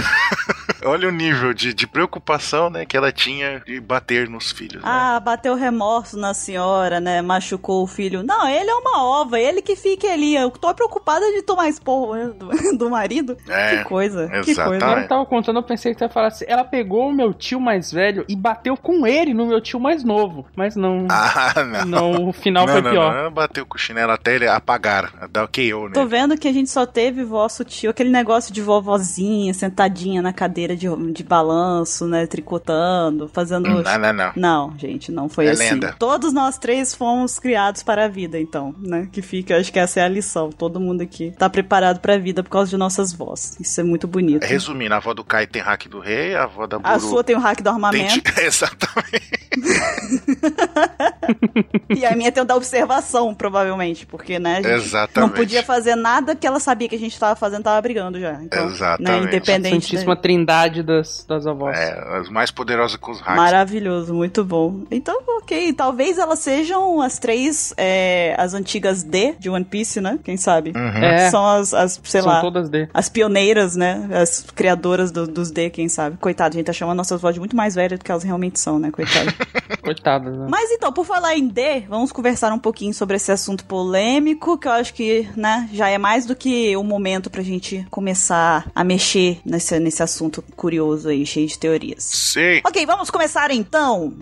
Olha 0.85 1.07
o 1.07 1.11
nível 1.11 1.53
de, 1.53 1.73
de 1.73 1.87
preocupação, 1.87 2.69
né, 2.69 2.85
que 2.85 2.95
ela 2.95 3.11
tinha 3.11 3.61
de 3.65 3.79
bater 3.79 4.29
nos 4.29 4.51
filhos. 4.51 4.83
né? 4.83 4.89
Ah, 4.89 5.19
bateu 5.19 5.55
remorso 5.55 6.17
na 6.17 6.33
senhora, 6.33 6.99
né? 6.99 7.21
Machucou 7.21 7.83
o 7.83 7.87
filho. 7.87 8.23
Não, 8.23 8.47
ele 8.47 8.69
é 8.69 8.75
uma 8.75 9.03
ova, 9.03 9.39
ele 9.39 9.61
que 9.61 9.75
fique 9.75 10.07
ali. 10.07 10.35
Eu 10.35 10.51
tô 10.51 10.73
preocupada 10.73 11.25
de 11.31 11.41
tomar 11.41 11.69
esporro 11.69 12.15
né, 12.15 12.31
do, 12.37 12.49
do 12.77 12.89
marido. 12.89 13.37
É, 13.47 13.77
que 13.77 13.83
coisa, 13.85 14.27
que 14.43 14.51
exatamente. 14.51 14.81
coisa. 14.81 14.97
Ela 14.99 15.07
tava 15.07 15.25
contando, 15.25 15.57
eu 15.57 15.63
pensei 15.63 15.93
que 15.93 15.99
você 15.99 16.05
ia 16.05 16.09
falar 16.09 16.27
assim. 16.27 16.45
Ela 16.47 16.63
pegou 16.63 17.09
o 17.09 17.13
meu 17.13 17.33
tio 17.33 17.59
mais 17.59 17.91
velho 17.91 18.25
e 18.27 18.35
bateu 18.35 18.77
com 18.77 19.07
ele 19.07 19.33
no 19.33 19.47
meu 19.47 19.59
tio 19.59 19.79
mais 19.79 20.03
novo. 20.03 20.45
Mas 20.55 20.75
não. 20.75 21.07
Ah, 21.47 21.63
não. 21.63 21.85
Não, 21.85 22.29
o 22.29 22.33
final 22.33 22.65
não, 22.65 22.73
foi 22.73 22.81
não, 22.81 22.91
pior. 22.91 23.23
não, 23.23 23.31
bateu 23.31 23.65
com 23.65 23.75
o 23.75 23.79
chinelo 23.79 24.11
até 24.11 24.35
ele 24.35 24.47
apagar, 24.47 25.27
dar 25.29 25.43
o 25.43 25.47
KO, 25.47 25.87
né? 25.87 25.93
Tô 25.93 26.05
vendo 26.05 26.37
que 26.37 26.47
a 26.47 26.53
gente 26.53 26.69
só 26.69 26.85
teve 26.85 27.23
vosso 27.23 27.63
tio, 27.63 27.89
aquele 27.89 28.09
negócio 28.09 28.53
de 28.53 28.61
vovozinha 28.61 29.53
sentadinha 29.53 30.21
na 30.21 30.31
cadeira 30.33 30.74
de, 30.75 30.87
de 31.13 31.23
balanço, 31.23 32.05
né? 32.07 32.25
Tricotando, 32.27 33.29
fazendo. 33.31 33.69
Não, 33.69 33.81
não, 33.81 34.13
não. 34.13 34.31
Não, 34.35 34.77
gente, 34.77 35.11
não 35.11 35.29
foi 35.29 35.47
É 35.47 35.51
assim. 35.51 35.63
lenda. 35.71 35.95
Todos 35.97 36.33
nós 36.33 36.57
três 36.57 36.93
fomos 36.93 37.39
criados 37.39 37.83
para 37.83 38.05
a 38.05 38.07
vida, 38.07 38.39
então, 38.39 38.75
né? 38.79 39.07
Que 39.11 39.21
fica, 39.21 39.57
acho 39.57 39.71
que 39.71 39.79
essa 39.79 39.99
é 39.99 40.03
a 40.03 40.07
lição. 40.07 40.49
Todo 40.49 40.79
mundo 40.79 41.01
aqui 41.01 41.33
tá 41.37 41.49
preparado 41.49 41.99
pra 41.99 42.17
vida 42.17 42.43
por 42.43 42.49
causa 42.49 42.69
de 42.69 42.77
nossas 42.77 43.13
vozes. 43.13 43.59
Isso 43.59 43.79
é 43.79 43.83
muito 43.83 44.07
bonito. 44.07 44.43
Resumindo, 44.43 44.93
a 44.93 44.97
avó 44.97 45.13
do 45.13 45.23
Kai 45.23 45.47
tem 45.47 45.61
hack 45.61 45.87
do 45.87 45.99
rei, 45.99 46.35
a 46.35 46.43
avó 46.43 46.67
da 46.67 46.77
Buru 46.79 46.93
A 46.93 46.99
sua 46.99 47.23
tem 47.23 47.35
o 47.35 47.39
hack 47.39 47.57
do 47.59 47.63
tem... 47.63 47.73
armamento 47.73 48.21
ti- 48.21 48.23
Exatamente. 48.41 49.45
e 51.89 52.05
a 52.05 52.15
minha 52.15 52.31
tem 52.31 52.43
o 52.43 52.45
da 52.45 52.55
observação, 52.55 53.33
provavelmente, 53.33 54.05
porque, 54.05 54.39
né, 54.39 54.53
a 54.53 54.55
gente 54.57 54.67
não 54.69 54.75
Exatamente. 54.75 55.35
podia 55.35 55.63
fazer 55.63 55.95
nada 55.95 56.35
que 56.35 56.45
ela 56.45 56.59
sabia 56.59 56.87
que 56.89 56.95
a 56.95 56.99
gente 56.99 57.17
tava 57.19 57.35
fazendo, 57.35 57.63
tava 57.63 57.81
brigando 57.81 58.19
já. 58.19 58.33
Então, 58.41 58.67
Exatamente. 58.67 59.21
Né, 59.21 59.27
independente. 59.27 59.85
Santíssima 59.85 60.15
trindade 60.15 60.64
das, 60.83 61.25
das 61.27 61.45
avós. 61.47 61.77
É, 61.77 62.17
as 62.19 62.29
mais 62.29 62.51
poderosas 62.51 62.97
com 62.97 63.11
os 63.11 63.19
hacks. 63.19 63.35
Maravilhoso, 63.35 64.13
muito 64.13 64.43
bom. 64.43 64.81
Então, 64.91 65.17
ok, 65.39 65.73
talvez 65.73 66.17
elas 66.17 66.39
sejam 66.39 67.01
as 67.01 67.17
três, 67.19 67.73
é, 67.77 68.35
as 68.37 68.53
antigas 68.53 69.03
D 69.03 69.35
de 69.39 69.49
One 69.49 69.65
Piece, 69.65 69.99
né? 70.01 70.19
Quem 70.23 70.37
sabe? 70.37 70.71
Uhum. 70.75 71.03
É, 71.03 71.29
São 71.29 71.45
as, 71.45 71.73
as 71.73 71.99
sei 72.03 72.21
são 72.21 72.29
lá, 72.29 72.41
todas 72.41 72.69
D. 72.69 72.87
as 72.93 73.09
pioneiras, 73.09 73.75
né? 73.75 74.07
As 74.11 74.41
criadoras 74.55 75.11
do- 75.11 75.27
dos 75.27 75.51
D, 75.51 75.69
quem 75.69 75.87
sabe? 75.89 76.17
Coitado, 76.17 76.55
a 76.55 76.57
gente 76.57 76.67
tá 76.67 76.73
chamando 76.73 76.97
nossas 76.97 77.21
vozes 77.21 77.35
de 77.35 77.39
muito 77.39 77.55
mais 77.55 77.75
velhas 77.75 77.99
do 77.99 78.05
que 78.05 78.11
elas 78.11 78.23
realmente 78.23 78.59
são, 78.59 78.79
né? 78.79 78.91
Coitado. 78.91 79.33
Coitadas, 79.81 80.35
né? 80.37 80.47
Mas 80.49 80.71
então, 80.71 80.91
por 80.91 81.05
falar 81.05 81.35
em 81.35 81.47
D, 81.47 81.81
vamos 81.87 82.11
conversar 82.11 82.51
um 82.53 82.59
pouquinho 82.59 82.93
sobre 82.93 83.15
esse 83.17 83.31
assunto 83.31 83.65
polêmico, 83.65 84.57
que 84.57 84.67
eu 84.67 84.71
acho 84.71 84.93
que, 84.93 85.27
né, 85.35 85.69
já 85.73 85.89
é 85.89 85.97
mais 85.97 86.25
do 86.25 86.35
que 86.35 86.75
o 86.75 86.83
momento 86.83 87.29
pra 87.29 87.41
gente 87.43 87.85
começar 87.89 88.69
a 88.73 88.83
mexer 88.83 89.39
nesse, 89.45 89.79
nesse 89.79 90.01
assunto 90.03 90.43
curioso 90.55 91.09
aí, 91.09 91.25
cheio 91.25 91.47
de 91.47 91.59
teorias. 91.59 92.03
Sim. 92.03 92.61
Ok, 92.65 92.85
vamos 92.85 93.09
começar 93.09 93.51
então. 93.51 94.13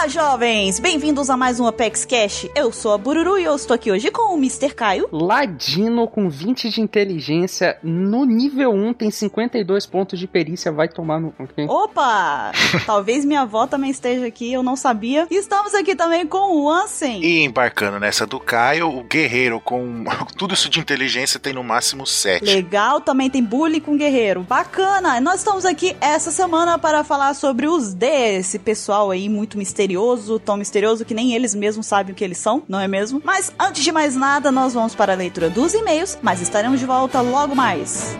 Olá, 0.00 0.08
jovens! 0.08 0.80
Bem-vindos 0.80 1.28
a 1.28 1.36
mais 1.36 1.60
um 1.60 1.66
Apex 1.66 2.06
Cash. 2.06 2.48
Eu 2.54 2.72
sou 2.72 2.94
a 2.94 2.96
Bururu 2.96 3.38
e 3.38 3.44
eu 3.44 3.54
estou 3.54 3.74
aqui 3.74 3.92
hoje 3.92 4.10
com 4.10 4.34
o 4.34 4.38
Mr. 4.38 4.72
Caio. 4.72 5.06
Ladino 5.12 6.08
com 6.08 6.26
20 6.26 6.70
de 6.70 6.80
inteligência 6.80 7.76
no 7.82 8.24
nível 8.24 8.70
1 8.70 8.94
tem 8.94 9.10
52 9.10 9.84
pontos 9.84 10.18
de 10.18 10.26
perícia, 10.26 10.72
vai 10.72 10.88
tomar 10.88 11.20
no. 11.20 11.34
ok? 11.38 11.66
Opa! 11.68 12.50
Talvez 12.86 13.26
minha 13.26 13.42
avó 13.42 13.66
também 13.66 13.90
esteja 13.90 14.26
aqui, 14.26 14.50
eu 14.50 14.62
não 14.62 14.74
sabia. 14.74 15.26
E 15.30 15.34
estamos 15.34 15.74
aqui 15.74 15.94
também 15.94 16.26
com 16.26 16.62
o 16.62 16.70
Ansem. 16.70 17.22
E 17.22 17.44
embarcando 17.44 18.00
nessa 18.00 18.26
do 18.26 18.40
Caio, 18.40 18.88
o 18.88 19.04
guerreiro 19.04 19.60
com 19.60 20.04
tudo 20.34 20.54
isso 20.54 20.70
de 20.70 20.80
inteligência 20.80 21.38
tem 21.38 21.52
no 21.52 21.62
máximo 21.62 22.06
7. 22.06 22.42
Legal, 22.42 23.02
também 23.02 23.28
tem 23.28 23.44
bullying 23.44 23.80
com 23.80 23.98
guerreiro. 23.98 24.44
Bacana! 24.44 25.20
Nós 25.20 25.40
estamos 25.40 25.66
aqui 25.66 25.94
essa 26.00 26.30
semana 26.30 26.78
para 26.78 27.04
falar 27.04 27.34
sobre 27.34 27.66
os 27.66 27.92
D, 27.92 28.06
esse 28.38 28.58
pessoal 28.58 29.10
aí 29.10 29.28
muito 29.28 29.58
misterioso, 29.58 29.89
tão 30.38 30.56
misterioso 30.56 31.04
que 31.04 31.14
nem 31.14 31.34
eles 31.34 31.54
mesmos 31.54 31.86
sabem 31.86 32.12
o 32.12 32.16
que 32.16 32.24
eles 32.24 32.38
são, 32.38 32.62
não 32.68 32.80
é 32.80 32.88
mesmo? 32.88 33.20
Mas 33.24 33.52
antes 33.58 33.82
de 33.82 33.92
mais 33.92 34.16
nada, 34.16 34.50
nós 34.50 34.74
vamos 34.74 34.94
para 34.94 35.12
a 35.12 35.16
leitura 35.16 35.50
dos 35.50 35.74
e-mails, 35.74 36.18
mas 36.22 36.40
estaremos 36.40 36.80
de 36.80 36.86
volta 36.86 37.20
logo 37.20 37.54
mais. 37.54 38.16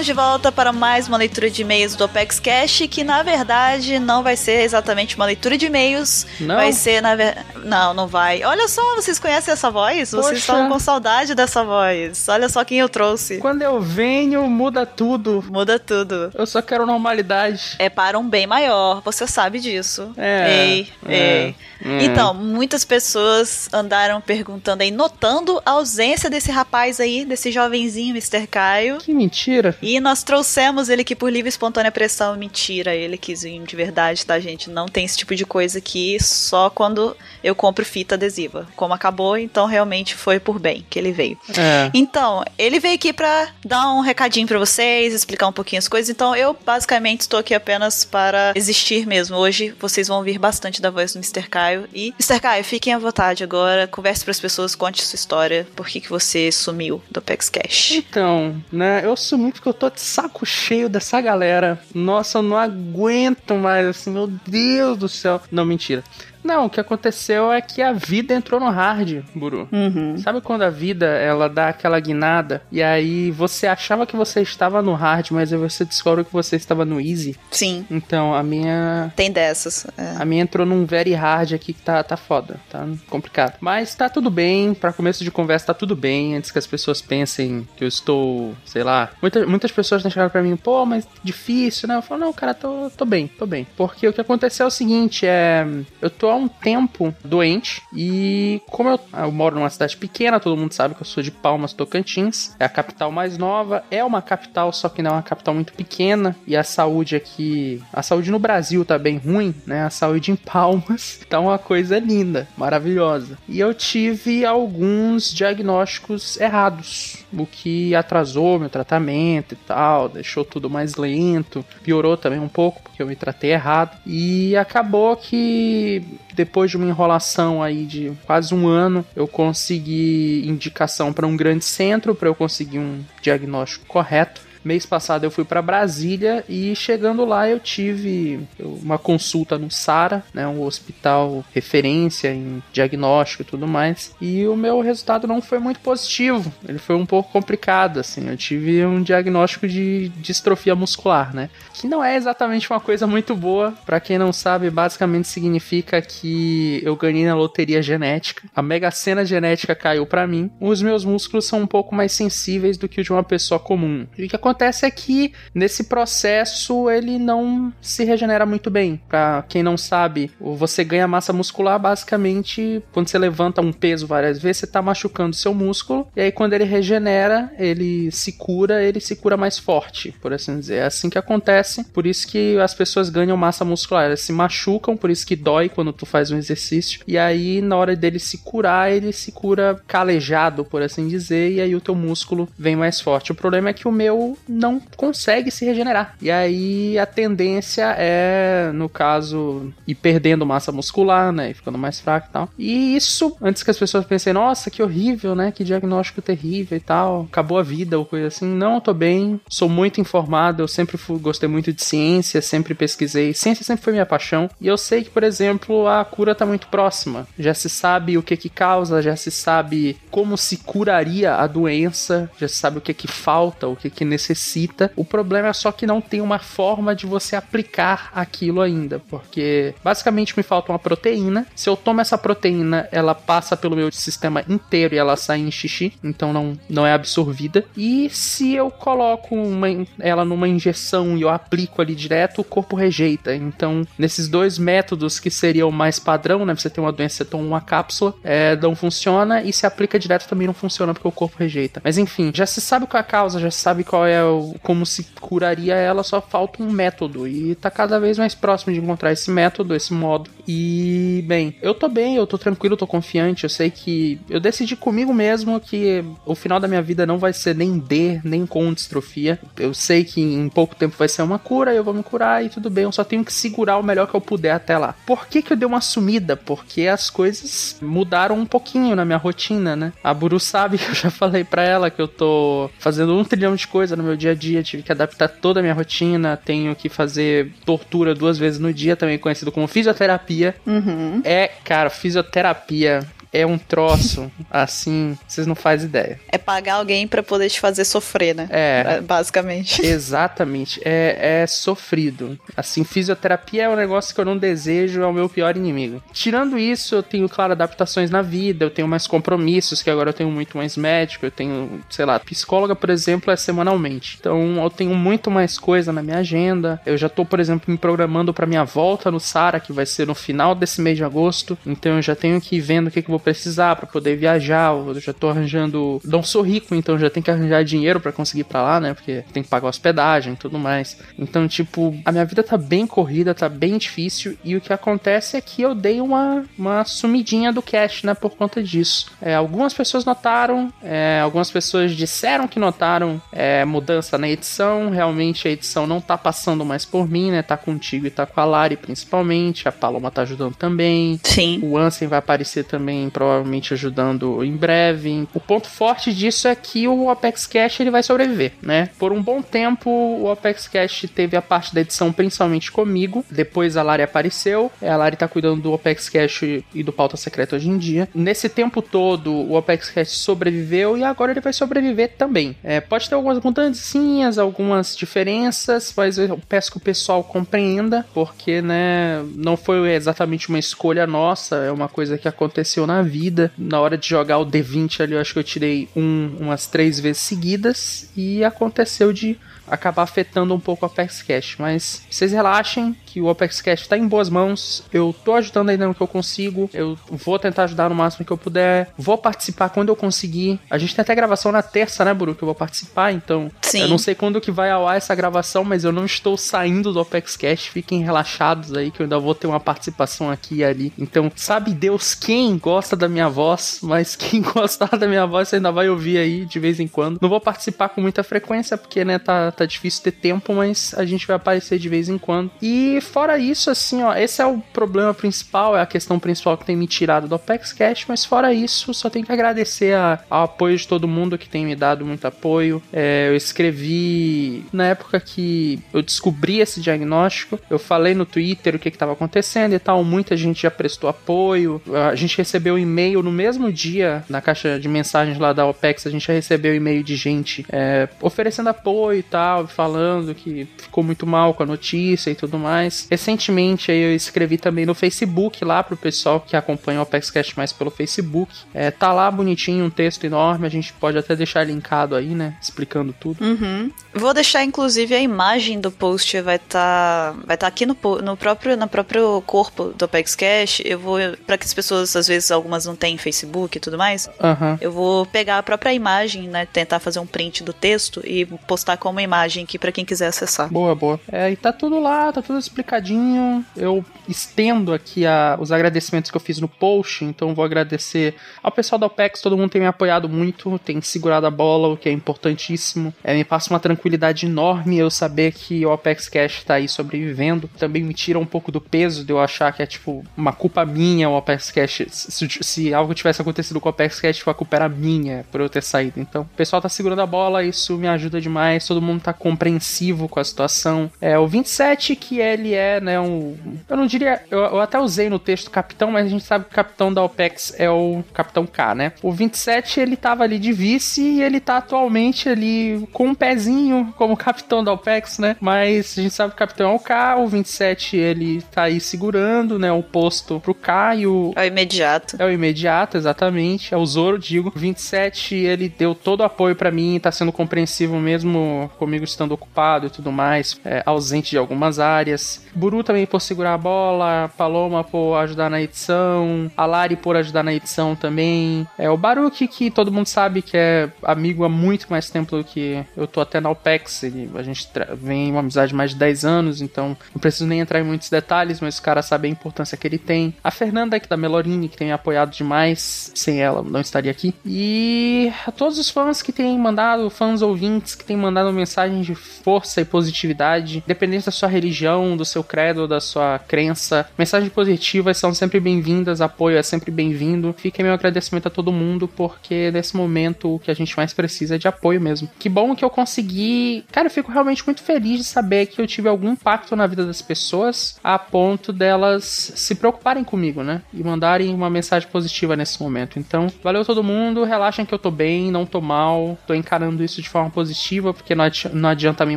Estamos 0.00 0.06
de 0.06 0.12
volta 0.14 0.50
para 0.50 0.72
mais 0.72 1.08
uma 1.08 1.18
leitura 1.18 1.50
de 1.50 1.60
e-mails 1.60 1.94
do 1.94 2.04
Opex 2.06 2.40
Cash, 2.40 2.84
que 2.90 3.04
na 3.04 3.22
verdade 3.22 3.98
não 3.98 4.22
vai 4.22 4.34
ser 4.34 4.62
exatamente 4.62 5.14
uma 5.14 5.26
leitura 5.26 5.58
de 5.58 5.66
e-mails. 5.66 6.26
Não? 6.40 6.54
Vai 6.54 6.72
ser, 6.72 7.02
na 7.02 7.14
verdade. 7.14 7.46
Não, 7.64 7.92
não 7.92 8.06
vai. 8.06 8.42
Olha 8.42 8.66
só, 8.66 8.80
vocês 8.96 9.18
conhecem 9.18 9.52
essa 9.52 9.70
voz? 9.70 10.10
Poxa. 10.10 10.22
Vocês 10.22 10.38
estão 10.38 10.70
com 10.70 10.78
saudade 10.78 11.34
dessa 11.34 11.62
voz. 11.62 12.26
Olha 12.30 12.48
só 12.48 12.64
quem 12.64 12.78
eu 12.78 12.88
trouxe. 12.88 13.40
Quando 13.40 13.60
eu 13.60 13.78
venho, 13.78 14.48
muda 14.48 14.86
tudo. 14.86 15.44
Muda 15.50 15.78
tudo. 15.78 16.30
Eu 16.34 16.46
só 16.46 16.62
quero 16.62 16.86
normalidade. 16.86 17.76
É 17.78 17.90
para 17.90 18.18
um 18.18 18.26
bem 18.26 18.46
maior, 18.46 19.02
você 19.04 19.26
sabe 19.26 19.60
disso. 19.60 20.14
É, 20.16 20.50
Ei, 20.50 20.88
é, 21.06 21.14
ei. 21.14 21.54
é. 21.84 22.04
Então, 22.04 22.34
muitas 22.34 22.84
pessoas 22.84 23.68
andaram 23.72 24.20
perguntando 24.20 24.82
aí, 24.82 24.90
notando 24.90 25.60
a 25.64 25.72
ausência 25.72 26.28
desse 26.28 26.50
rapaz 26.50 27.00
aí, 27.00 27.24
desse 27.24 27.50
jovenzinho, 27.50 28.14
Mr. 28.14 28.46
Caio. 28.46 28.98
Que 28.98 29.12
mentira. 29.12 29.76
E 29.80 29.89
nós 29.98 30.22
trouxemos 30.22 30.88
ele 30.88 31.02
aqui 31.02 31.16
por 31.16 31.32
livre 31.32 31.48
e 31.48 31.50
espontânea 31.50 31.90
pressão. 31.90 32.36
Mentira, 32.36 32.94
ele 32.94 33.16
quis 33.16 33.42
vir 33.42 33.60
de 33.62 33.74
verdade, 33.74 34.24
tá, 34.24 34.38
gente? 34.38 34.70
Não 34.70 34.86
tem 34.86 35.04
esse 35.04 35.16
tipo 35.16 35.34
de 35.34 35.44
coisa 35.44 35.78
aqui 35.78 36.18
só 36.22 36.70
quando 36.70 37.16
eu 37.42 37.54
compro 37.54 37.84
fita 37.84 38.14
adesiva. 38.14 38.68
Como 38.76 38.94
acabou, 38.94 39.36
então 39.36 39.66
realmente 39.66 40.14
foi 40.14 40.38
por 40.38 40.58
bem 40.58 40.84
que 40.88 40.98
ele 40.98 41.12
veio. 41.12 41.38
É. 41.56 41.90
Então, 41.94 42.44
ele 42.58 42.78
veio 42.78 42.94
aqui 42.94 43.12
pra 43.12 43.48
dar 43.64 43.92
um 43.92 44.00
recadinho 44.00 44.46
pra 44.46 44.58
vocês, 44.58 45.14
explicar 45.14 45.48
um 45.48 45.52
pouquinho 45.52 45.78
as 45.78 45.88
coisas. 45.88 46.10
Então, 46.10 46.36
eu 46.36 46.56
basicamente 46.64 47.22
estou 47.22 47.40
aqui 47.40 47.54
apenas 47.54 48.04
para 48.04 48.52
existir 48.54 49.06
mesmo. 49.06 49.36
Hoje 49.36 49.74
vocês 49.80 50.08
vão 50.08 50.18
ouvir 50.18 50.38
bastante 50.38 50.82
da 50.82 50.90
voz 50.90 51.12
do 51.12 51.18
Mr. 51.18 51.48
Caio. 51.48 51.88
E, 51.94 52.14
Mr. 52.20 52.40
Caio, 52.40 52.64
fiquem 52.64 52.92
à 52.92 52.98
vontade 52.98 53.42
agora, 53.42 53.86
converse 53.86 54.24
pras 54.24 54.38
pessoas, 54.38 54.74
conte 54.74 55.02
sua 55.02 55.16
história, 55.16 55.66
por 55.74 55.86
que, 55.86 56.00
que 56.00 56.10
você 56.10 56.52
sumiu 56.52 57.02
do 57.10 57.22
Pex 57.22 57.48
Cash. 57.48 57.92
Então, 57.92 58.62
né, 58.70 59.02
eu 59.04 59.16
sumi 59.16 59.52
porque 59.52 59.68
eu 59.68 59.74
tô 59.80 59.88
de 59.88 60.00
saco 60.00 60.44
cheio 60.44 60.90
dessa 60.90 61.20
galera. 61.22 61.80
Nossa, 61.94 62.38
eu 62.38 62.42
não 62.42 62.56
aguento 62.56 63.54
mais, 63.54 63.86
assim, 63.86 64.10
meu 64.10 64.26
Deus 64.26 64.98
do 64.98 65.08
céu. 65.08 65.40
Não, 65.50 65.64
mentira. 65.64 66.04
Não, 66.42 66.66
o 66.66 66.70
que 66.70 66.80
aconteceu 66.80 67.52
é 67.52 67.60
que 67.60 67.82
a 67.82 67.92
vida 67.92 68.34
entrou 68.34 68.58
no 68.60 68.70
hard, 68.70 69.22
Buru. 69.34 69.68
Uhum. 69.70 70.18
Sabe 70.18 70.40
quando 70.40 70.62
a 70.62 70.70
vida 70.70 71.06
ela 71.06 71.48
dá 71.48 71.68
aquela 71.68 71.98
guinada 72.00 72.62
e 72.72 72.82
aí 72.82 73.30
você 73.30 73.66
achava 73.66 74.06
que 74.06 74.16
você 74.16 74.40
estava 74.40 74.80
no 74.82 74.94
hard, 74.94 75.30
mas 75.32 75.52
aí 75.52 75.58
você 75.58 75.84
descobre 75.84 76.24
que 76.24 76.32
você 76.32 76.56
estava 76.56 76.84
no 76.84 77.00
easy? 77.00 77.36
Sim, 77.50 77.84
Então, 77.90 78.34
a 78.34 78.42
minha 78.42 79.12
tem 79.16 79.30
dessas. 79.30 79.86
é. 79.96 80.14
a 80.18 80.24
minha 80.24 80.42
entrou 80.42 80.66
num 80.66 80.84
very 80.86 81.12
hard 81.12 81.52
aqui 81.52 81.72
que 81.72 81.82
tá, 81.82 82.02
tá 82.02 82.16
foda, 82.16 82.56
tá 82.70 82.86
complicado. 83.08 83.56
Mas 83.60 83.94
tá 83.94 84.08
tudo 84.08 84.30
bem, 84.30 84.72
pra 84.74 84.92
começo 84.92 85.22
de 85.24 85.30
conversa 85.30 85.66
tá 85.66 85.74
tudo 85.74 85.94
bem, 85.94 86.36
antes 86.36 86.50
que 86.50 86.58
as 86.58 86.66
pessoas 86.66 87.00
pensem 87.02 87.66
que 87.76 87.84
eu 87.84 87.88
estou, 87.88 88.54
sei 88.64 88.82
lá. 88.82 89.10
Muita, 89.20 89.46
muitas 89.46 89.70
pessoas 89.72 90.02
têm 90.02 90.10
chegado 90.10 90.30
pra 90.30 90.42
mim, 90.42 90.56
pô, 90.56 90.84
mas 90.86 91.06
difícil, 91.22 91.88
né? 91.88 91.96
Eu 91.96 92.02
falo, 92.02 92.20
não, 92.20 92.32
cara, 92.32 92.54
tô, 92.54 92.90
tô 92.96 93.04
bem, 93.04 93.26
tô 93.28 93.46
bem. 93.46 93.66
Porque 93.76 94.06
o 94.08 94.12
que 94.12 94.20
aconteceu 94.20 94.64
é 94.64 94.68
o 94.68 94.70
seguinte, 94.70 95.26
é. 95.26 95.66
Eu 96.00 96.08
tô 96.10 96.29
há 96.30 96.36
um 96.36 96.48
tempo 96.48 97.14
doente 97.24 97.82
e 97.92 98.62
como 98.68 98.90
eu, 98.90 99.00
eu 99.12 99.32
moro 99.32 99.56
numa 99.56 99.70
cidade 99.70 99.96
pequena, 99.96 100.40
todo 100.40 100.56
mundo 100.56 100.72
sabe 100.72 100.94
que 100.94 101.02
eu 101.02 101.06
sou 101.06 101.22
de 101.22 101.30
Palmas, 101.30 101.72
Tocantins, 101.72 102.54
é 102.58 102.64
a 102.64 102.68
capital 102.68 103.10
mais 103.10 103.36
nova, 103.38 103.84
é 103.90 104.04
uma 104.04 104.22
capital, 104.22 104.72
só 104.72 104.88
que 104.88 105.02
não 105.02 105.12
é 105.12 105.14
uma 105.14 105.22
capital 105.22 105.54
muito 105.54 105.72
pequena, 105.72 106.36
e 106.46 106.56
a 106.56 106.64
saúde 106.64 107.16
aqui, 107.16 107.82
a 107.92 108.02
saúde 108.02 108.30
no 108.30 108.38
Brasil 108.38 108.84
tá 108.84 108.98
bem 108.98 109.18
ruim, 109.18 109.54
né? 109.66 109.84
A 109.84 109.90
saúde 109.90 110.30
em 110.30 110.36
Palmas 110.36 111.20
tá 111.28 111.40
uma 111.40 111.58
coisa 111.58 111.98
linda, 111.98 112.48
maravilhosa. 112.56 113.38
E 113.48 113.58
eu 113.60 113.74
tive 113.74 114.44
alguns 114.44 115.32
diagnósticos 115.32 116.38
errados, 116.40 117.24
o 117.32 117.46
que 117.46 117.94
atrasou 117.94 118.58
meu 118.58 118.68
tratamento 118.68 119.54
e 119.54 119.56
tal, 119.56 120.08
deixou 120.08 120.44
tudo 120.44 120.68
mais 120.68 120.96
lento, 120.96 121.64
piorou 121.82 122.16
também 122.16 122.40
um 122.40 122.48
pouco 122.48 122.82
porque 122.82 123.02
eu 123.02 123.06
me 123.06 123.16
tratei 123.16 123.52
errado 123.52 123.96
e 124.06 124.56
acabou 124.56 125.16
que 125.16 126.04
depois 126.32 126.70
de 126.70 126.76
uma 126.76 126.86
enrolação 126.86 127.62
aí 127.62 127.84
de 127.84 128.12
quase 128.24 128.54
um 128.54 128.66
ano, 128.66 129.04
eu 129.14 129.26
consegui 129.26 130.42
indicação 130.46 131.12
para 131.12 131.26
um 131.26 131.36
grande 131.36 131.64
centro 131.64 132.14
para 132.14 132.28
eu 132.28 132.34
conseguir 132.34 132.78
um 132.78 133.00
diagnóstico 133.20 133.86
correto. 133.86 134.40
Mês 134.64 134.84
passado 134.84 135.24
eu 135.24 135.30
fui 135.30 135.44
para 135.44 135.62
Brasília 135.62 136.44
e 136.48 136.74
chegando 136.76 137.24
lá 137.24 137.48
eu 137.48 137.58
tive 137.58 138.40
uma 138.58 138.98
consulta 138.98 139.58
no 139.58 139.70
SARA, 139.70 140.22
né, 140.34 140.46
um 140.46 140.62
hospital 140.62 141.44
referência 141.54 142.32
em 142.32 142.62
diagnóstico 142.72 143.42
e 143.42 143.46
tudo 143.46 143.66
mais. 143.66 144.14
E 144.20 144.46
o 144.46 144.56
meu 144.56 144.80
resultado 144.80 145.26
não 145.26 145.40
foi 145.40 145.58
muito 145.58 145.80
positivo. 145.80 146.52
Ele 146.68 146.78
foi 146.78 146.96
um 146.96 147.06
pouco 147.06 147.32
complicado, 147.32 148.00
assim. 148.00 148.28
Eu 148.28 148.36
tive 148.36 148.84
um 148.84 149.02
diagnóstico 149.02 149.66
de 149.66 150.08
distrofia 150.16 150.74
muscular, 150.74 151.34
né, 151.34 151.48
que 151.74 151.86
não 151.86 152.02
é 152.04 152.16
exatamente 152.16 152.70
uma 152.70 152.80
coisa 152.80 153.06
muito 153.06 153.34
boa. 153.34 153.72
Para 153.86 154.00
quem 154.00 154.18
não 154.18 154.32
sabe, 154.32 154.70
basicamente 154.70 155.28
significa 155.28 156.02
que 156.02 156.80
eu 156.84 156.94
ganhei 156.96 157.24
na 157.24 157.34
loteria 157.34 157.82
genética. 157.82 158.48
A 158.54 158.62
mega 158.62 158.90
sena 158.90 159.24
genética 159.24 159.74
caiu 159.74 160.06
para 160.06 160.26
mim. 160.26 160.50
Os 160.60 160.82
meus 160.82 161.04
músculos 161.04 161.46
são 161.46 161.60
um 161.60 161.66
pouco 161.66 161.94
mais 161.94 162.12
sensíveis 162.12 162.76
do 162.76 162.88
que 162.88 163.00
o 163.00 163.04
de 163.04 163.12
uma 163.12 163.24
pessoa 163.24 163.58
comum. 163.58 164.06
E 164.18 164.24
o 164.24 164.28
que 164.28 164.36
é 164.82 164.90
que 164.90 165.32
nesse 165.54 165.84
processo 165.84 166.90
ele 166.90 167.18
não 167.18 167.72
se 167.80 168.04
regenera 168.04 168.46
muito 168.46 168.70
bem. 168.70 169.00
Para 169.08 169.44
quem 169.48 169.62
não 169.62 169.76
sabe, 169.76 170.30
você 170.40 170.84
ganha 170.84 171.06
massa 171.08 171.32
muscular 171.32 171.78
basicamente 171.78 172.82
quando 172.92 173.08
você 173.08 173.18
levanta 173.18 173.60
um 173.60 173.72
peso 173.72 174.06
várias 174.06 174.38
vezes, 174.38 174.58
você 174.58 174.66
tá 174.66 174.82
machucando 174.82 175.36
seu 175.36 175.54
músculo 175.54 176.08
e 176.14 176.20
aí 176.20 176.32
quando 176.32 176.52
ele 176.52 176.64
regenera, 176.64 177.52
ele 177.58 178.10
se 178.10 178.32
cura, 178.32 178.82
ele 178.82 179.00
se 179.00 179.16
cura 179.16 179.36
mais 179.36 179.58
forte, 179.58 180.14
por 180.20 180.32
assim 180.32 180.58
dizer. 180.58 180.76
É 180.76 180.84
assim 180.84 181.10
que 181.10 181.18
acontece. 181.18 181.84
Por 181.84 182.06
isso 182.06 182.26
que 182.26 182.58
as 182.58 182.74
pessoas 182.74 183.10
ganham 183.10 183.36
massa 183.36 183.64
muscular, 183.64 184.04
elas 184.04 184.20
se 184.20 184.32
machucam, 184.32 184.96
por 184.96 185.10
isso 185.10 185.26
que 185.26 185.36
dói 185.36 185.68
quando 185.68 185.92
tu 185.92 186.06
faz 186.06 186.30
um 186.30 186.36
exercício. 186.36 187.00
E 187.06 187.18
aí 187.18 187.60
na 187.60 187.76
hora 187.76 187.96
dele 187.96 188.18
se 188.18 188.38
curar, 188.38 188.90
ele 188.90 189.12
se 189.12 189.32
cura 189.32 189.80
calejado, 189.86 190.64
por 190.64 190.82
assim 190.82 191.08
dizer, 191.08 191.52
e 191.52 191.60
aí 191.60 191.74
o 191.74 191.80
teu 191.80 191.94
músculo 191.94 192.48
vem 192.58 192.76
mais 192.76 193.00
forte. 193.00 193.32
O 193.32 193.34
problema 193.34 193.70
é 193.70 193.72
que 193.72 193.88
o 193.88 193.92
meu 193.92 194.36
não 194.48 194.80
consegue 194.96 195.50
se 195.50 195.64
regenerar. 195.64 196.16
E 196.20 196.30
aí 196.30 196.98
a 196.98 197.06
tendência 197.06 197.94
é, 197.98 198.70
no 198.72 198.88
caso, 198.88 199.72
ir 199.86 199.94
perdendo 199.94 200.46
massa 200.46 200.72
muscular, 200.72 201.32
né? 201.32 201.50
E 201.50 201.54
ficando 201.54 201.78
mais 201.78 202.00
fraco 202.00 202.28
e 202.28 202.32
tal. 202.32 202.48
E 202.58 202.96
isso, 202.96 203.36
antes 203.40 203.62
que 203.62 203.70
as 203.70 203.78
pessoas 203.78 204.04
pensem, 204.04 204.32
nossa, 204.32 204.70
que 204.70 204.82
horrível, 204.82 205.34
né? 205.34 205.52
Que 205.52 205.64
diagnóstico 205.64 206.22
terrível 206.22 206.76
e 206.76 206.80
tal. 206.80 207.26
Acabou 207.30 207.58
a 207.58 207.62
vida 207.62 207.98
ou 207.98 208.04
coisa 208.04 208.28
assim. 208.28 208.46
Não, 208.46 208.76
eu 208.76 208.80
tô 208.80 208.94
bem, 208.94 209.40
sou 209.48 209.68
muito 209.68 210.00
informado, 210.00 210.62
eu 210.62 210.68
sempre 210.68 210.96
fui, 210.96 211.18
gostei 211.18 211.48
muito 211.48 211.72
de 211.72 211.82
ciência, 211.82 212.42
sempre 212.42 212.74
pesquisei. 212.74 213.34
Ciência 213.34 213.64
sempre 213.64 213.84
foi 213.84 213.92
minha 213.92 214.06
paixão. 214.06 214.48
E 214.60 214.66
eu 214.66 214.76
sei 214.76 215.04
que, 215.04 215.10
por 215.10 215.22
exemplo, 215.22 215.86
a 215.86 216.04
cura 216.04 216.34
tá 216.34 216.46
muito 216.46 216.66
próxima. 216.68 217.26
Já 217.38 217.54
se 217.54 217.68
sabe 217.68 218.18
o 218.18 218.22
que 218.22 218.36
que 218.36 218.48
causa, 218.48 219.02
já 219.02 219.16
se 219.16 219.30
sabe 219.30 219.96
como 220.10 220.36
se 220.36 220.58
curaria 220.58 221.34
a 221.34 221.46
doença, 221.46 222.30
já 222.38 222.48
se 222.48 222.56
sabe 222.56 222.78
o 222.78 222.80
que 222.80 222.94
que 222.94 223.08
falta, 223.08 223.68
o 223.68 223.76
que 223.76 223.90
que 223.90 224.04
necessita. 224.30 224.90
O 224.96 225.04
problema 225.04 225.48
é 225.48 225.52
só 225.52 225.72
que 225.72 225.86
não 225.86 226.00
tem 226.00 226.20
uma 226.20 226.38
forma 226.38 226.94
de 226.94 227.06
você 227.06 227.36
aplicar 227.36 228.10
aquilo 228.14 228.60
ainda, 228.60 229.00
porque 229.08 229.74
basicamente 229.82 230.36
me 230.36 230.42
falta 230.42 230.72
uma 230.72 230.78
proteína. 230.78 231.46
Se 231.54 231.68
eu 231.68 231.76
tomo 231.76 232.00
essa 232.00 232.16
proteína, 232.16 232.88
ela 232.92 233.14
passa 233.14 233.56
pelo 233.56 233.76
meu 233.76 233.90
sistema 233.90 234.44
inteiro 234.48 234.94
e 234.94 234.98
ela 234.98 235.16
sai 235.16 235.40
em 235.40 235.50
xixi, 235.50 235.92
então 236.02 236.32
não, 236.32 236.58
não 236.68 236.86
é 236.86 236.92
absorvida. 236.92 237.64
E 237.76 238.08
se 238.10 238.54
eu 238.54 238.70
coloco 238.70 239.34
uma, 239.34 239.66
ela 239.98 240.24
numa 240.24 240.48
injeção 240.48 241.16
e 241.16 241.22
eu 241.22 241.28
aplico 241.28 241.82
ali 241.82 241.94
direto, 241.94 242.40
o 242.40 242.44
corpo 242.44 242.76
rejeita. 242.76 243.34
Então, 243.34 243.86
nesses 243.98 244.28
dois 244.28 244.58
métodos 244.58 245.18
que 245.18 245.30
seriam 245.30 245.70
mais 245.70 245.98
padrão, 245.98 246.44
né? 246.44 246.54
Você 246.54 246.70
tem 246.70 246.82
uma 246.82 246.92
doença, 246.92 247.16
você 247.16 247.24
toma 247.24 247.44
uma 247.44 247.60
cápsula, 247.60 248.14
é, 248.22 248.56
não 248.56 248.74
funciona, 248.74 249.42
e 249.42 249.52
se 249.52 249.66
aplica 249.66 249.98
direto 249.98 250.28
também 250.28 250.46
não 250.46 250.54
funciona 250.54 250.92
porque 250.92 251.08
o 251.08 251.12
corpo 251.12 251.36
rejeita. 251.38 251.80
Mas 251.82 251.98
enfim, 251.98 252.30
já 252.34 252.46
se 252.46 252.60
sabe 252.60 252.86
qual 252.86 252.98
é 252.98 253.00
a 253.00 253.04
causa, 253.04 253.40
já 253.40 253.50
se 253.50 253.58
sabe 253.58 253.84
qual 253.84 254.06
é 254.06 254.19
como 254.62 254.84
se 254.86 255.04
curaria 255.20 255.74
ela, 255.74 256.02
só 256.02 256.20
falta 256.20 256.62
um 256.62 256.70
método. 256.70 257.26
E 257.26 257.54
tá 257.54 257.70
cada 257.70 257.98
vez 257.98 258.18
mais 258.18 258.34
próximo 258.34 258.72
de 258.72 258.80
encontrar 258.80 259.12
esse 259.12 259.30
método, 259.30 259.74
esse 259.74 259.92
modo. 259.92 260.30
E, 260.46 261.24
bem, 261.26 261.56
eu 261.62 261.74
tô 261.74 261.88
bem, 261.88 262.16
eu 262.16 262.26
tô 262.26 262.36
tranquilo, 262.36 262.76
tô 262.76 262.86
confiante. 262.86 263.44
Eu 263.44 263.50
sei 263.50 263.70
que 263.70 264.20
eu 264.28 264.40
decidi 264.40 264.74
comigo 264.76 265.12
mesmo 265.12 265.60
que 265.60 266.04
o 266.24 266.34
final 266.34 266.58
da 266.58 266.68
minha 266.68 266.82
vida 266.82 267.06
não 267.06 267.18
vai 267.18 267.32
ser 267.32 267.54
nem 267.54 267.78
D, 267.78 268.20
nem 268.24 268.46
com 268.46 268.72
distrofia. 268.72 269.38
Eu 269.56 269.72
sei 269.74 270.04
que 270.04 270.20
em 270.20 270.48
pouco 270.48 270.74
tempo 270.74 270.96
vai 270.98 271.08
ser 271.08 271.22
uma 271.22 271.38
cura, 271.38 271.74
eu 271.74 271.84
vou 271.84 271.94
me 271.94 272.02
curar 272.02 272.44
e 272.44 272.48
tudo 272.48 272.70
bem. 272.70 272.84
Eu 272.84 272.92
só 272.92 273.04
tenho 273.04 273.24
que 273.24 273.32
segurar 273.32 273.78
o 273.78 273.82
melhor 273.82 274.06
que 274.06 274.14
eu 274.14 274.20
puder 274.20 274.52
até 274.52 274.76
lá. 274.76 274.94
Por 275.06 275.26
que, 275.26 275.42
que 275.42 275.52
eu 275.52 275.56
dei 275.56 275.66
uma 275.66 275.80
sumida? 275.80 276.36
Porque 276.36 276.86
as 276.86 277.10
coisas 277.10 277.78
mudaram 277.80 278.36
um 278.38 278.46
pouquinho 278.46 278.96
na 278.96 279.04
minha 279.04 279.18
rotina, 279.18 279.76
né? 279.76 279.92
A 280.02 280.12
Buru 280.12 280.40
sabe 280.40 280.76
que 280.78 280.90
eu 280.90 280.94
já 280.94 281.10
falei 281.10 281.44
pra 281.44 281.62
ela 281.62 281.90
que 281.90 282.00
eu 282.00 282.08
tô 282.08 282.70
fazendo 282.78 283.16
um 283.16 283.24
trilhão 283.24 283.54
de 283.54 283.66
coisas 283.66 283.96
no 283.96 284.04
meu 284.04 284.09
dia 284.16 284.32
a 284.32 284.34
dia, 284.34 284.62
tive 284.62 284.82
que 284.82 284.92
adaptar 284.92 285.28
toda 285.28 285.60
a 285.60 285.62
minha 285.62 285.74
rotina, 285.74 286.36
tenho 286.36 286.74
que 286.74 286.88
fazer 286.88 287.52
tortura 287.64 288.14
duas 288.14 288.38
vezes 288.38 288.58
no 288.58 288.72
dia, 288.72 288.96
também 288.96 289.18
conhecido 289.18 289.52
como 289.52 289.66
fisioterapia. 289.66 290.54
Uhum. 290.66 291.20
É, 291.24 291.50
cara, 291.64 291.90
fisioterapia 291.90 293.06
é 293.32 293.46
um 293.46 293.56
troço 293.56 294.30
assim, 294.50 295.16
vocês 295.26 295.46
não 295.46 295.54
fazem 295.54 295.88
ideia. 295.88 296.20
É 296.28 296.38
pagar 296.38 296.74
alguém 296.74 297.06
para 297.06 297.22
poder 297.22 297.48
te 297.48 297.60
fazer 297.60 297.84
sofrer, 297.84 298.34
né? 298.34 298.48
É. 298.50 299.00
Basicamente. 299.00 299.82
Exatamente. 299.86 300.80
É, 300.84 301.42
é 301.42 301.46
sofrido. 301.46 302.38
Assim, 302.56 302.84
fisioterapia 302.84 303.64
é 303.64 303.68
um 303.68 303.76
negócio 303.76 304.14
que 304.14 304.20
eu 304.20 304.24
não 304.24 304.36
desejo, 304.36 305.02
é 305.02 305.06
o 305.06 305.12
meu 305.12 305.28
pior 305.28 305.56
inimigo. 305.56 306.02
Tirando 306.12 306.58
isso, 306.58 306.94
eu 306.94 307.02
tenho, 307.02 307.28
claro, 307.28 307.52
adaptações 307.52 308.10
na 308.10 308.22
vida, 308.22 308.64
eu 308.64 308.70
tenho 308.70 308.88
mais 308.88 309.06
compromissos, 309.06 309.82
que 309.82 309.90
agora 309.90 310.10
eu 310.10 310.14
tenho 310.14 310.30
muito 310.30 310.56
mais 310.56 310.76
médico, 310.76 311.26
eu 311.26 311.30
tenho, 311.30 311.80
sei 311.88 312.04
lá, 312.04 312.18
psicóloga, 312.18 312.74
por 312.74 312.90
exemplo, 312.90 313.32
é 313.32 313.36
semanalmente. 313.36 314.16
Então, 314.18 314.62
eu 314.62 314.70
tenho 314.70 314.94
muito 314.94 315.30
mais 315.30 315.58
coisa 315.58 315.92
na 315.92 316.02
minha 316.02 316.18
agenda. 316.18 316.80
Eu 316.84 316.96
já 316.96 317.08
tô, 317.08 317.24
por 317.24 317.38
exemplo, 317.38 317.70
me 317.70 317.78
programando 317.78 318.34
para 318.34 318.46
minha 318.46 318.64
volta 318.64 319.10
no 319.10 319.20
Sara, 319.20 319.60
que 319.60 319.72
vai 319.72 319.86
ser 319.86 320.06
no 320.06 320.14
final 320.14 320.54
desse 320.54 320.80
mês 320.80 320.96
de 320.96 321.04
agosto. 321.04 321.56
Então, 321.64 321.96
eu 321.96 322.02
já 322.02 322.16
tenho 322.16 322.40
que 322.40 322.56
ir 322.56 322.60
vendo 322.60 322.88
o 322.88 322.90
que, 322.90 323.02
que 323.02 323.08
eu 323.08 323.12
vou 323.12 323.19
precisar 323.20 323.76
para 323.76 323.86
poder 323.86 324.16
viajar. 324.16 324.72
Eu 324.72 324.98
já 325.00 325.12
tô 325.12 325.28
arranjando. 325.28 326.00
Não 326.04 326.22
sou 326.22 326.42
rico, 326.42 326.74
então 326.74 326.98
já 326.98 327.10
tenho 327.10 327.24
que 327.24 327.30
arranjar 327.30 327.64
dinheiro 327.64 328.00
para 328.00 328.12
conseguir 328.12 328.40
ir 328.40 328.44
pra 328.44 328.62
lá, 328.62 328.80
né? 328.80 328.94
Porque 328.94 329.24
tem 329.32 329.42
que 329.42 329.48
pagar 329.48 329.68
hospedagem 329.68 330.32
e 330.32 330.36
tudo 330.36 330.58
mais. 330.58 330.98
Então, 331.18 331.46
tipo, 331.46 331.96
a 332.04 332.12
minha 332.12 332.24
vida 332.24 332.42
tá 332.42 332.56
bem 332.56 332.86
corrida, 332.86 333.34
tá 333.34 333.48
bem 333.48 333.78
difícil. 333.78 334.36
E 334.44 334.56
o 334.56 334.60
que 334.60 334.72
acontece 334.72 335.36
é 335.36 335.40
que 335.40 335.62
eu 335.62 335.74
dei 335.74 336.00
uma, 336.00 336.44
uma 336.58 336.84
sumidinha 336.84 337.52
do 337.52 337.62
cash, 337.62 338.02
né? 338.02 338.14
Por 338.14 338.30
conta 338.30 338.62
disso. 338.62 339.10
É, 339.20 339.34
algumas 339.34 339.74
pessoas 339.74 340.04
notaram, 340.04 340.72
é, 340.82 341.20
algumas 341.22 341.50
pessoas 341.50 341.92
disseram 341.92 342.48
que 342.48 342.58
notaram 342.58 343.20
é, 343.32 343.64
mudança 343.64 344.16
na 344.16 344.28
edição. 344.28 344.90
Realmente 344.90 345.46
a 345.46 345.50
edição 345.50 345.86
não 345.86 346.00
tá 346.00 346.16
passando 346.16 346.64
mais 346.64 346.84
por 346.84 347.08
mim, 347.08 347.30
né? 347.30 347.42
Tá 347.42 347.56
contigo 347.56 348.06
e 348.06 348.10
tá 348.10 348.26
com 348.26 348.40
a 348.40 348.44
Lari, 348.44 348.76
principalmente. 348.76 349.68
A 349.68 349.72
Paloma 349.72 350.10
tá 350.10 350.22
ajudando 350.22 350.54
também. 350.54 351.20
Sim. 351.22 351.60
O 351.62 351.76
Ansem 351.76 352.08
vai 352.08 352.18
aparecer 352.18 352.64
também, 352.64 353.09
provavelmente 353.10 353.74
ajudando 353.74 354.44
em 354.44 354.56
breve. 354.56 355.28
O 355.34 355.40
ponto 355.40 355.68
forte 355.68 356.12
disso 356.12 356.48
é 356.48 356.54
que 356.54 356.86
o 356.86 357.10
Apex 357.10 357.46
Cash 357.46 357.80
ele 357.80 357.90
vai 357.90 358.02
sobreviver, 358.02 358.52
né? 358.62 358.90
Por 358.98 359.12
um 359.12 359.22
bom 359.22 359.42
tempo, 359.42 359.90
o 359.90 360.30
Apex 360.30 360.68
Cash 360.68 361.06
teve 361.14 361.36
a 361.36 361.42
parte 361.42 361.74
da 361.74 361.80
edição 361.80 362.12
principalmente 362.12 362.70
comigo. 362.70 363.24
Depois 363.30 363.76
a 363.76 363.82
Lari 363.82 364.02
apareceu. 364.02 364.70
A 364.80 364.96
Lari 364.96 365.16
tá 365.16 365.28
cuidando 365.28 365.60
do 365.60 365.74
Apex 365.74 366.08
Cash 366.08 366.42
e 366.74 366.82
do 366.82 366.92
Pauta 366.92 367.16
Secreta 367.16 367.56
hoje 367.56 367.68
em 367.68 367.78
dia. 367.78 368.08
Nesse 368.14 368.48
tempo 368.48 368.80
todo, 368.80 369.32
o 369.32 369.56
Apex 369.56 369.90
Cash 369.90 370.10
sobreviveu 370.10 370.96
e 370.96 371.04
agora 371.04 371.32
ele 371.32 371.40
vai 371.40 371.52
sobreviver 371.52 372.12
também. 372.16 372.56
É, 372.62 372.80
pode 372.80 373.08
ter 373.08 373.14
algumas 373.14 373.42
mudanças, 373.42 374.38
algumas 374.38 374.96
diferenças, 374.96 375.92
mas 375.96 376.18
eu 376.18 376.40
peço 376.48 376.70
que 376.70 376.76
o 376.76 376.80
pessoal 376.80 377.22
compreenda, 377.24 378.06
porque, 378.14 378.62
né, 378.62 379.24
não 379.34 379.56
foi 379.56 379.92
exatamente 379.92 380.48
uma 380.48 380.58
escolha 380.58 381.06
nossa, 381.06 381.56
é 381.56 381.72
uma 381.72 381.88
coisa 381.88 382.18
que 382.18 382.28
aconteceu 382.28 382.86
na 382.86 382.99
vida. 383.02 383.52
Na 383.56 383.80
hora 383.80 383.96
de 383.96 384.08
jogar 384.08 384.38
o 384.38 384.46
D20 384.46 385.00
ali, 385.00 385.14
eu 385.14 385.20
acho 385.20 385.32
que 385.32 385.38
eu 385.38 385.44
tirei 385.44 385.88
um 385.94 386.36
umas 386.38 386.66
três 386.66 386.98
vezes 386.98 387.22
seguidas 387.22 388.10
e 388.16 388.44
aconteceu 388.44 389.12
de 389.12 389.38
acabar 389.70 390.02
afetando 390.02 390.54
um 390.54 390.60
pouco 390.60 390.84
o 390.84 390.86
Apex 390.86 391.22
Cash. 391.22 391.56
Mas 391.58 392.04
vocês 392.10 392.32
relaxem 392.32 392.96
que 393.06 393.20
o 393.20 393.28
Apex 393.30 393.60
Cash 393.60 393.82
está 393.82 393.96
em 393.96 394.06
boas 394.06 394.28
mãos. 394.28 394.84
Eu 394.92 395.14
tô 395.24 395.34
ajudando 395.34 395.70
ainda 395.70 395.86
no 395.86 395.94
que 395.94 396.00
eu 396.00 396.06
consigo. 396.06 396.68
Eu 396.72 396.98
vou 397.10 397.38
tentar 397.38 397.64
ajudar 397.64 397.88
no 397.88 397.94
máximo 397.94 398.24
que 398.24 398.32
eu 398.32 398.38
puder. 398.38 398.92
Vou 398.96 399.16
participar 399.16 399.68
quando 399.70 399.88
eu 399.88 399.96
conseguir. 399.96 400.60
A 400.70 400.78
gente 400.78 400.94
tem 400.94 401.02
até 401.02 401.14
gravação 401.14 401.50
na 401.52 401.62
terça, 401.62 402.04
né, 402.04 402.12
Buru? 402.12 402.34
Que 402.34 402.42
eu 402.42 402.46
vou 402.46 402.54
participar. 402.54 403.12
Então, 403.12 403.50
Sim. 403.62 403.82
eu 403.82 403.88
não 403.88 403.98
sei 403.98 404.14
quando 404.14 404.40
que 404.40 404.50
vai 404.50 404.70
ao 404.70 404.86
ar 404.86 404.96
essa 404.96 405.14
gravação, 405.14 405.64
mas 405.64 405.84
eu 405.84 405.92
não 405.92 406.04
estou 406.04 406.36
saindo 406.36 406.92
do 406.92 407.00
Apex 407.00 407.36
Cash. 407.36 407.66
Fiquem 407.66 408.02
relaxados 408.02 408.74
aí 408.74 408.90
que 408.90 409.00
eu 409.00 409.04
ainda 409.04 409.18
vou 409.18 409.34
ter 409.34 409.46
uma 409.46 409.60
participação 409.60 410.30
aqui 410.30 410.56
e 410.56 410.64
ali. 410.64 410.92
Então, 410.98 411.30
sabe 411.34 411.72
Deus 411.72 412.14
quem 412.14 412.58
gosta 412.58 412.96
da 412.96 413.08
minha 413.08 413.28
voz, 413.28 413.80
mas 413.82 414.16
quem 414.16 414.40
gostar 414.42 414.96
da 414.96 415.06
minha 415.06 415.26
voz 415.26 415.52
ainda 415.52 415.70
vai 415.70 415.88
ouvir 415.88 416.18
aí 416.18 416.44
de 416.44 416.58
vez 416.58 416.80
em 416.80 416.88
quando. 416.88 417.18
Não 417.20 417.28
vou 417.28 417.40
participar 417.40 417.90
com 417.90 418.00
muita 418.00 418.22
frequência 418.22 418.76
porque, 418.76 419.04
né, 419.04 419.18
tá 419.18 419.50
tá 419.60 419.66
difícil 419.66 420.02
ter 420.02 420.12
tempo, 420.12 420.54
mas 420.54 420.94
a 420.96 421.04
gente 421.04 421.26
vai 421.26 421.36
aparecer 421.36 421.78
de 421.78 421.88
vez 421.88 422.08
em 422.08 422.16
quando. 422.16 422.50
E 422.62 422.98
fora 423.00 423.38
isso, 423.38 423.70
assim, 423.70 424.02
ó, 424.02 424.14
esse 424.14 424.40
é 424.40 424.46
o 424.46 424.58
problema 424.72 425.12
principal, 425.12 425.76
é 425.76 425.82
a 425.82 425.86
questão 425.86 426.18
principal 426.18 426.56
que 426.56 426.64
tem 426.64 426.76
me 426.76 426.86
tirado 426.86 427.28
do 427.28 427.34
Apex 427.34 427.72
Cash, 427.72 428.06
mas 428.08 428.24
fora 428.24 428.52
isso, 428.54 428.94
só 428.94 429.10
tenho 429.10 429.26
que 429.26 429.32
agradecer 429.32 429.94
a, 429.94 430.20
ao 430.30 430.44
apoio 430.44 430.76
de 430.76 430.88
todo 430.88 431.06
mundo 431.06 431.36
que 431.36 431.48
tem 431.48 431.66
me 431.66 431.76
dado 431.76 432.06
muito 432.06 432.26
apoio. 432.26 432.82
É, 432.92 433.28
eu 433.28 433.36
escrevi 433.36 434.64
na 434.72 434.86
época 434.86 435.20
que 435.20 435.78
eu 435.92 436.00
descobri 436.00 436.60
esse 436.60 436.80
diagnóstico, 436.80 437.58
eu 437.68 437.78
falei 437.78 438.14
no 438.14 438.24
Twitter 438.24 438.76
o 438.76 438.78
que 438.78 438.88
estava 438.88 439.12
acontecendo 439.12 439.74
e 439.74 439.78
tal, 439.78 440.02
muita 440.02 440.36
gente 440.36 440.62
já 440.62 440.70
prestou 440.70 441.10
apoio. 441.10 441.82
A 442.10 442.14
gente 442.14 442.36
recebeu 442.38 442.78
e-mail 442.78 443.22
no 443.22 443.30
mesmo 443.30 443.70
dia, 443.70 444.24
na 444.28 444.40
caixa 444.40 444.78
de 444.80 444.88
mensagens 444.88 445.38
lá 445.38 445.52
da 445.52 445.66
OPEX, 445.66 446.06
a 446.06 446.10
gente 446.10 446.26
já 446.26 446.32
recebeu 446.32 446.74
e-mail 446.74 447.02
de 447.02 447.16
gente 447.16 447.66
é, 447.70 448.08
oferecendo 448.22 448.68
apoio 448.68 449.18
e 449.18 449.22
tal 449.22 449.49
falando 449.66 450.34
que 450.34 450.66
ficou 450.78 451.02
muito 451.02 451.26
mal 451.26 451.54
com 451.54 451.62
a 451.62 451.66
notícia 451.66 452.30
e 452.30 452.34
tudo 452.34 452.58
mais. 452.58 453.06
Recentemente 453.10 453.90
aí 453.90 453.98
eu 453.98 454.14
escrevi 454.14 454.58
também 454.58 454.86
no 454.86 454.94
Facebook 454.94 455.64
lá 455.64 455.82
pro 455.82 455.96
pessoal 455.96 456.40
que 456.40 456.56
acompanha 456.56 457.00
o 457.00 457.02
ApexCast 457.02 457.56
mais 457.56 457.72
pelo 457.72 457.90
Facebook. 457.90 458.52
É, 458.74 458.90
tá 458.90 459.12
lá 459.12 459.30
bonitinho, 459.30 459.84
um 459.84 459.90
texto 459.90 460.24
enorme, 460.24 460.66
a 460.66 460.70
gente 460.70 460.92
pode 460.92 461.18
até 461.18 461.34
deixar 461.34 461.64
linkado 461.64 462.14
aí, 462.14 462.28
né? 462.28 462.56
Explicando 462.60 463.12
tudo. 463.12 463.44
Uhum. 463.44 463.90
Vou 464.14 464.34
deixar 464.34 464.64
inclusive 464.64 465.14
a 465.14 465.20
imagem 465.20 465.80
do 465.80 465.90
post 465.90 466.40
vai 466.40 466.56
estar 466.56 467.32
tá, 467.32 467.36
vai 467.46 467.56
tá 467.56 467.66
aqui 467.66 467.86
no, 467.86 467.96
no 468.22 468.36
próprio 468.36 468.76
no 468.76 468.88
próprio 468.88 469.42
corpo 469.42 469.92
do 469.96 470.04
ApexCast. 470.04 470.82
Eu 470.84 470.98
vou 470.98 471.18
para 471.46 471.58
que 471.58 471.64
as 471.64 471.74
pessoas 471.74 472.14
às 472.16 472.26
vezes 472.26 472.50
algumas 472.50 472.86
não 472.86 472.96
têm 472.96 473.16
Facebook 473.18 473.76
e 473.76 473.80
tudo 473.80 473.96
mais. 473.98 474.26
Uhum. 474.26 474.78
Eu 474.80 474.92
vou 474.92 475.26
pegar 475.26 475.58
a 475.58 475.62
própria 475.62 475.92
imagem, 475.92 476.48
né, 476.48 476.66
tentar 476.66 476.98
fazer 476.98 477.18
um 477.20 477.26
print 477.26 477.62
do 477.62 477.72
texto 477.72 478.20
e 478.24 478.44
postar 478.66 478.96
como 478.96 479.20
imagem 479.20 479.39
imagem 479.40 479.64
aqui 479.64 479.78
para 479.78 479.92
quem 479.92 480.04
quiser 480.04 480.28
acessar. 480.28 480.70
Boa, 480.70 480.94
boa. 480.94 481.20
É, 481.30 481.50
e 481.50 481.56
tá 481.56 481.72
tudo 481.72 481.98
lá, 481.98 482.32
tá 482.32 482.42
tudo 482.42 482.58
explicadinho. 482.58 483.64
Eu 483.76 484.04
estendo 484.28 484.92
aqui 484.92 485.26
a, 485.26 485.56
os 485.58 485.72
agradecimentos 485.72 486.30
que 486.30 486.36
eu 486.36 486.40
fiz 486.40 486.58
no 486.58 486.68
post, 486.68 487.24
então 487.24 487.54
vou 487.54 487.64
agradecer 487.64 488.34
ao 488.62 488.70
pessoal 488.70 488.98
da 488.98 489.06
OPEX, 489.06 489.40
todo 489.40 489.56
mundo 489.56 489.70
tem 489.70 489.80
me 489.80 489.86
apoiado 489.86 490.28
muito, 490.28 490.78
tem 490.78 491.00
segurado 491.00 491.46
a 491.46 491.50
bola, 491.50 491.88
o 491.88 491.96
que 491.96 492.08
é 492.08 492.12
importantíssimo. 492.12 493.14
É, 493.24 493.34
me 493.34 493.44
passa 493.44 493.70
uma 493.70 493.80
tranquilidade 493.80 494.46
enorme 494.46 494.98
eu 494.98 495.10
saber 495.10 495.52
que 495.52 495.84
o 495.84 495.92
OPEX 495.92 496.28
Cash 496.28 496.64
tá 496.64 496.74
aí 496.74 496.88
sobrevivendo. 496.88 497.68
Também 497.78 498.02
me 498.02 498.14
tira 498.14 498.38
um 498.38 498.46
pouco 498.46 498.70
do 498.70 498.80
peso 498.80 499.24
de 499.24 499.32
eu 499.32 499.40
achar 499.40 499.72
que 499.72 499.82
é 499.82 499.86
tipo 499.86 500.24
uma 500.36 500.52
culpa 500.52 500.84
minha 500.84 501.28
o 501.28 501.36
OPEX 501.36 501.70
Cash. 501.70 502.02
Se, 502.10 502.48
se 502.60 502.94
algo 502.94 503.14
tivesse 503.14 503.40
acontecido 503.40 503.80
com 503.80 503.88
o 503.88 503.90
OPEX 503.90 504.20
Cash, 504.20 504.46
a 504.46 504.54
culpa 504.54 504.76
era 504.76 504.88
minha 504.88 505.44
por 505.50 505.60
eu 505.60 505.68
ter 505.68 505.82
saído. 505.82 506.20
Então, 506.20 506.42
o 506.42 506.56
pessoal 506.56 506.82
tá 506.82 506.88
segurando 506.88 507.22
a 507.22 507.26
bola, 507.26 507.62
isso 507.62 507.96
me 507.96 508.08
ajuda 508.08 508.40
demais, 508.40 508.86
todo 508.86 509.00
mundo 509.00 509.22
tá 509.22 509.29
compreensivo 509.32 510.28
com 510.28 510.40
a 510.40 510.44
situação. 510.44 511.10
É, 511.20 511.38
o 511.38 511.46
27, 511.46 512.16
que 512.16 512.38
ele 512.38 512.74
é, 512.74 513.00
né, 513.00 513.20
um. 513.20 513.56
Eu 513.88 513.96
não 513.96 514.06
diria. 514.06 514.42
Eu, 514.50 514.60
eu 514.60 514.80
até 514.80 514.98
usei 514.98 515.28
no 515.28 515.38
texto 515.38 515.70
capitão, 515.70 516.10
mas 516.10 516.26
a 516.26 516.28
gente 516.28 516.44
sabe 516.44 516.64
que 516.64 516.72
o 516.72 516.74
capitão 516.74 517.12
da 517.12 517.22
OPEX 517.22 517.74
é 517.78 517.90
o 517.90 518.22
capitão 518.32 518.66
K, 518.66 518.94
né? 518.94 519.12
O 519.22 519.32
27, 519.32 520.00
ele 520.00 520.16
tava 520.16 520.44
ali 520.44 520.58
de 520.58 520.72
vice 520.72 521.22
e 521.22 521.42
ele 521.42 521.60
tá 521.60 521.78
atualmente 521.78 522.48
ali 522.48 523.08
com 523.12 523.28
um 523.28 523.34
pezinho 523.34 524.12
como 524.16 524.36
capitão 524.38 524.82
da 524.82 524.92
OPEX, 524.92 525.38
né? 525.38 525.56
Mas 525.60 526.18
a 526.18 526.22
gente 526.22 526.34
sabe 526.34 526.50
que 526.50 526.56
o 526.56 526.58
capitão 526.58 526.90
é 526.90 526.94
o 526.94 526.98
K, 526.98 527.36
o 527.36 527.46
27, 527.46 528.16
ele 528.16 528.62
tá 528.70 528.84
aí 528.84 529.00
segurando, 529.00 529.78
né, 529.78 529.92
o 529.92 530.02
posto 530.02 530.60
pro 530.60 530.74
K 530.74 531.16
e 531.16 531.26
o. 531.26 531.52
É 531.56 531.62
o 531.62 531.64
imediato. 531.64 532.36
É 532.38 532.44
o 532.44 532.50
imediato, 532.50 533.16
exatamente. 533.16 533.94
É 533.94 533.96
o 533.96 534.06
Zoro, 534.06 534.38
digo. 534.38 534.72
O 534.74 534.78
27, 534.78 535.54
ele 535.54 535.88
deu 535.88 536.14
todo 536.14 536.40
o 536.40 536.44
apoio 536.44 536.76
para 536.76 536.90
mim, 536.90 537.18
tá 537.20 537.30
sendo 537.32 537.52
compreensivo 537.52 538.16
mesmo 538.16 538.90
comigo 538.98 539.09
estando 539.16 539.52
ocupado 539.52 540.06
e 540.06 540.10
tudo 540.10 540.32
mais, 540.32 540.80
é, 540.84 541.02
ausente 541.04 541.50
de 541.50 541.58
algumas 541.58 541.98
áreas. 541.98 542.64
Buru 542.74 543.02
também 543.02 543.26
por 543.26 543.40
segurar 543.40 543.74
a 543.74 543.78
bola, 543.78 544.50
Paloma 544.56 545.04
por 545.04 545.36
ajudar 545.36 545.70
na 545.70 545.80
edição, 545.80 546.70
a 546.76 546.86
Lari 546.86 547.16
por 547.16 547.36
ajudar 547.36 547.62
na 547.62 547.72
edição 547.72 548.14
também. 548.14 548.86
É, 548.98 549.10
o 549.10 549.16
Baruch, 549.16 549.66
que 549.68 549.90
todo 549.90 550.12
mundo 550.12 550.26
sabe 550.26 550.62
que 550.62 550.76
é 550.76 551.10
amigo 551.22 551.64
há 551.64 551.68
muito 551.68 552.06
mais 552.10 552.30
tempo 552.30 552.56
do 552.56 552.64
que 552.64 553.04
eu 553.16 553.26
tô 553.26 553.40
até 553.40 553.60
na 553.60 553.70
OPEX, 553.70 554.24
a 554.54 554.62
gente 554.62 554.88
vem 555.14 555.50
uma 555.50 555.60
amizade 555.60 555.90
de 555.90 555.94
mais 555.94 556.10
de 556.10 556.16
10 556.16 556.44
anos, 556.44 556.80
então 556.80 557.16
não 557.34 557.40
preciso 557.40 557.66
nem 557.66 557.80
entrar 557.80 558.00
em 558.00 558.04
muitos 558.04 558.30
detalhes, 558.30 558.80
mas 558.80 558.98
o 558.98 559.02
cara 559.02 559.22
sabe 559.22 559.48
a 559.48 559.50
importância 559.50 559.96
que 559.96 560.06
ele 560.06 560.18
tem. 560.18 560.54
A 560.62 560.70
Fernanda, 560.70 561.18
que 561.18 561.28
da 561.28 561.36
Melorini, 561.36 561.88
que 561.88 561.96
tem 561.96 562.08
me 562.08 562.12
apoiado 562.12 562.50
demais, 562.50 563.32
sem 563.34 563.60
ela 563.60 563.82
não 563.82 564.00
estaria 564.00 564.30
aqui. 564.30 564.54
E 564.64 565.52
a 565.66 565.72
todos 565.72 565.98
os 565.98 566.10
fãs 566.10 566.42
que 566.42 566.52
têm 566.52 566.78
mandado, 566.78 567.30
fãs 567.30 567.62
ouvintes 567.62 568.14
que 568.14 568.24
têm 568.24 568.36
mandado 568.36 568.72
mensagem 568.72 568.99
mensagens 569.00 569.26
de 569.26 569.34
força 569.34 570.00
e 570.00 570.04
positividade, 570.04 571.02
independente 571.04 571.46
da 571.46 571.52
sua 571.52 571.68
religião, 571.68 572.36
do 572.36 572.44
seu 572.44 572.62
credo, 572.62 573.08
da 573.08 573.20
sua 573.20 573.58
crença. 573.58 574.28
Mensagens 574.36 574.72
positivas 574.72 575.36
são 575.38 575.54
sempre 575.54 575.80
bem-vindas, 575.80 576.40
apoio 576.40 576.76
é 576.76 576.82
sempre 576.82 577.10
bem-vindo. 577.10 577.74
Fica 577.78 578.02
meu 578.02 578.12
agradecimento 578.12 578.66
a 578.66 578.70
todo 578.70 578.92
mundo, 578.92 579.26
porque 579.28 579.90
nesse 579.90 580.16
momento 580.16 580.74
o 580.74 580.78
que 580.78 580.90
a 580.90 580.94
gente 580.94 581.16
mais 581.16 581.32
precisa 581.32 581.76
é 581.76 581.78
de 581.78 581.88
apoio 581.88 582.20
mesmo. 582.20 582.50
Que 582.58 582.68
bom 582.68 582.94
que 582.94 583.04
eu 583.04 583.10
consegui. 583.10 584.04
Cara, 584.12 584.26
eu 584.26 584.30
fico 584.30 584.52
realmente 584.52 584.84
muito 584.84 585.02
feliz 585.02 585.38
de 585.38 585.44
saber 585.44 585.86
que 585.86 586.00
eu 586.00 586.06
tive 586.06 586.28
algum 586.28 586.50
impacto 586.50 586.94
na 586.94 587.06
vida 587.06 587.24
das 587.24 587.40
pessoas 587.40 588.18
a 588.22 588.38
ponto 588.38 588.92
delas 588.92 589.72
se 589.74 589.94
preocuparem 589.94 590.44
comigo, 590.44 590.82
né? 590.82 591.02
E 591.12 591.22
mandarem 591.22 591.72
uma 591.74 591.88
mensagem 591.88 592.28
positiva 592.28 592.76
nesse 592.76 593.02
momento. 593.02 593.38
Então, 593.38 593.68
valeu 593.82 594.04
todo 594.04 594.22
mundo, 594.22 594.64
relaxem 594.64 595.06
que 595.06 595.14
eu 595.14 595.18
tô 595.18 595.30
bem, 595.30 595.70
não 595.70 595.86
tô 595.86 596.00
mal, 596.00 596.58
tô 596.66 596.74
encarando 596.74 597.22
isso 597.24 597.40
de 597.40 597.48
forma 597.48 597.70
positiva, 597.70 598.34
porque 598.34 598.54
não, 598.54 598.64
não 598.92 599.08
adianta 599.08 599.46
me 599.46 599.56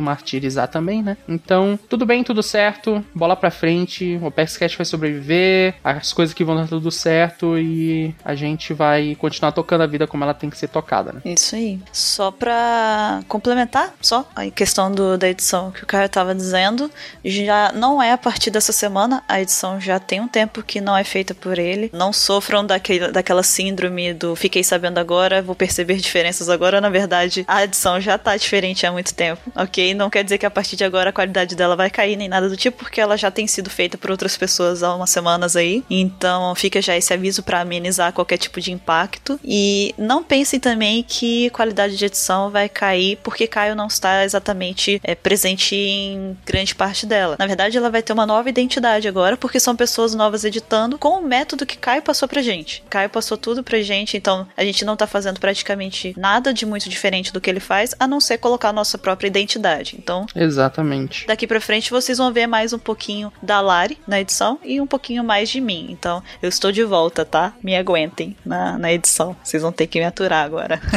martirizar 0.00 0.68
também, 0.68 1.02
né? 1.02 1.16
Então, 1.28 1.78
tudo 1.88 2.06
bem, 2.06 2.22
tudo 2.22 2.42
certo, 2.42 3.04
bola 3.14 3.36
pra 3.36 3.50
frente, 3.50 4.18
o 4.22 4.30
PaxCast 4.30 4.76
vai 4.76 4.84
sobreviver, 4.84 5.74
as 5.82 6.12
coisas 6.12 6.34
que 6.34 6.44
vão 6.44 6.56
dar 6.56 6.68
tudo 6.68 6.90
certo 6.90 7.58
e 7.58 8.14
a 8.24 8.34
gente 8.34 8.72
vai 8.72 9.16
continuar 9.16 9.52
tocando 9.52 9.82
a 9.82 9.86
vida 9.86 10.06
como 10.06 10.24
ela 10.24 10.34
tem 10.34 10.50
que 10.50 10.58
ser 10.58 10.68
tocada, 10.68 11.12
né? 11.12 11.20
Isso 11.24 11.54
aí. 11.54 11.80
Só 11.92 12.30
pra 12.30 13.22
complementar, 13.28 13.94
só 14.00 14.28
a 14.34 14.48
questão 14.50 14.90
do, 14.90 15.16
da 15.16 15.28
edição 15.28 15.70
que 15.70 15.82
o 15.82 15.86
Caio 15.86 16.08
tava 16.08 16.34
dizendo, 16.34 16.90
já 17.24 17.72
não 17.72 18.02
é 18.02 18.12
a 18.12 18.18
partir 18.18 18.50
dessa 18.50 18.72
semana, 18.72 19.22
a 19.28 19.40
edição 19.40 19.80
já 19.80 19.98
tem 19.98 20.20
um 20.20 20.28
tempo 20.28 20.62
que 20.62 20.80
não 20.80 20.96
é 20.96 21.04
feita 21.04 21.34
por 21.34 21.58
ele. 21.58 21.90
Não 21.92 22.12
sofram 22.12 22.64
daquele, 22.64 23.08
daquela 23.08 23.42
síndrome 23.42 24.14
do 24.14 24.34
fiquei 24.36 24.62
sabendo 24.62 24.98
agora, 24.98 25.42
vou 25.42 25.54
perceber 25.54 25.96
diferenças 25.96 26.48
agora. 26.48 26.80
Na 26.80 26.90
verdade, 26.90 27.44
a 27.48 27.64
edição 27.64 28.00
já 28.00 28.18
tá 28.18 28.36
diferente 28.36 28.86
há 28.86 28.92
muito 28.92 29.14
tempo, 29.14 29.23
ok? 29.54 29.94
Não 29.94 30.10
quer 30.10 30.24
dizer 30.24 30.38
que 30.38 30.46
a 30.46 30.50
partir 30.50 30.76
de 30.76 30.84
agora 30.84 31.10
a 31.10 31.12
qualidade 31.12 31.54
dela 31.54 31.76
vai 31.76 31.90
cair 31.90 32.16
nem 32.16 32.28
nada 32.28 32.48
do 32.48 32.56
tipo, 32.56 32.78
porque 32.78 33.00
ela 33.00 33.16
já 33.16 33.30
tem 33.30 33.46
sido 33.46 33.70
feita 33.70 33.96
por 33.96 34.10
outras 34.10 34.36
pessoas 34.36 34.82
há 34.82 34.94
umas 34.94 35.10
semanas 35.10 35.56
aí. 35.56 35.82
Então 35.88 36.54
fica 36.54 36.80
já 36.80 36.96
esse 36.96 37.12
aviso 37.12 37.42
para 37.42 37.60
amenizar 37.60 38.12
qualquer 38.12 38.38
tipo 38.38 38.60
de 38.60 38.72
impacto. 38.72 39.38
E 39.44 39.94
não 39.96 40.22
pensem 40.22 40.60
também 40.60 41.02
que 41.02 41.50
qualidade 41.50 41.96
de 41.96 42.04
edição 42.04 42.50
vai 42.50 42.68
cair 42.68 43.18
porque 43.22 43.46
Caio 43.46 43.74
não 43.74 43.86
está 43.86 44.24
exatamente 44.24 45.00
é, 45.02 45.14
presente 45.14 45.74
em 45.74 46.36
grande 46.44 46.74
parte 46.74 47.06
dela. 47.06 47.36
Na 47.38 47.46
verdade, 47.46 47.76
ela 47.76 47.90
vai 47.90 48.02
ter 48.02 48.12
uma 48.12 48.26
nova 48.26 48.48
identidade 48.48 49.08
agora, 49.08 49.36
porque 49.36 49.60
são 49.60 49.76
pessoas 49.76 50.14
novas 50.14 50.44
editando 50.44 50.98
com 50.98 51.18
o 51.18 51.22
método 51.22 51.66
que 51.66 51.76
Caio 51.76 52.02
passou 52.02 52.28
pra 52.28 52.42
gente. 52.42 52.82
Caio 52.90 53.08
passou 53.08 53.36
tudo 53.36 53.62
pra 53.62 53.80
gente, 53.82 54.16
então 54.16 54.46
a 54.56 54.64
gente 54.64 54.84
não 54.84 54.96
tá 54.96 55.06
fazendo 55.06 55.40
praticamente 55.40 56.14
nada 56.16 56.52
de 56.52 56.66
muito 56.66 56.88
diferente 56.88 57.32
do 57.32 57.40
que 57.40 57.50
ele 57.50 57.60
faz, 57.60 57.94
a 57.98 58.06
não 58.06 58.20
ser 58.20 58.38
colocar 58.38 58.70
a 58.70 58.72
nossa 58.72 58.98
própria 58.98 59.13
identidade. 59.22 59.96
Então, 59.98 60.26
exatamente. 60.34 61.26
Daqui 61.26 61.46
pra 61.46 61.60
frente 61.60 61.90
vocês 61.90 62.18
vão 62.18 62.32
ver 62.32 62.46
mais 62.46 62.72
um 62.72 62.78
pouquinho 62.78 63.32
da 63.42 63.60
Lari 63.60 63.98
na 64.06 64.20
edição 64.20 64.58
e 64.64 64.80
um 64.80 64.86
pouquinho 64.86 65.22
mais 65.24 65.48
de 65.48 65.60
mim. 65.60 65.86
Então, 65.90 66.22
eu 66.42 66.48
estou 66.48 66.72
de 66.72 66.84
volta, 66.84 67.24
tá? 67.24 67.52
Me 67.62 67.76
aguentem 67.76 68.36
na, 68.44 68.78
na 68.78 68.92
edição. 68.92 69.36
Vocês 69.42 69.62
vão 69.62 69.72
ter 69.72 69.86
que 69.86 69.98
me 69.98 70.04
aturar 70.04 70.44
agora. 70.44 70.80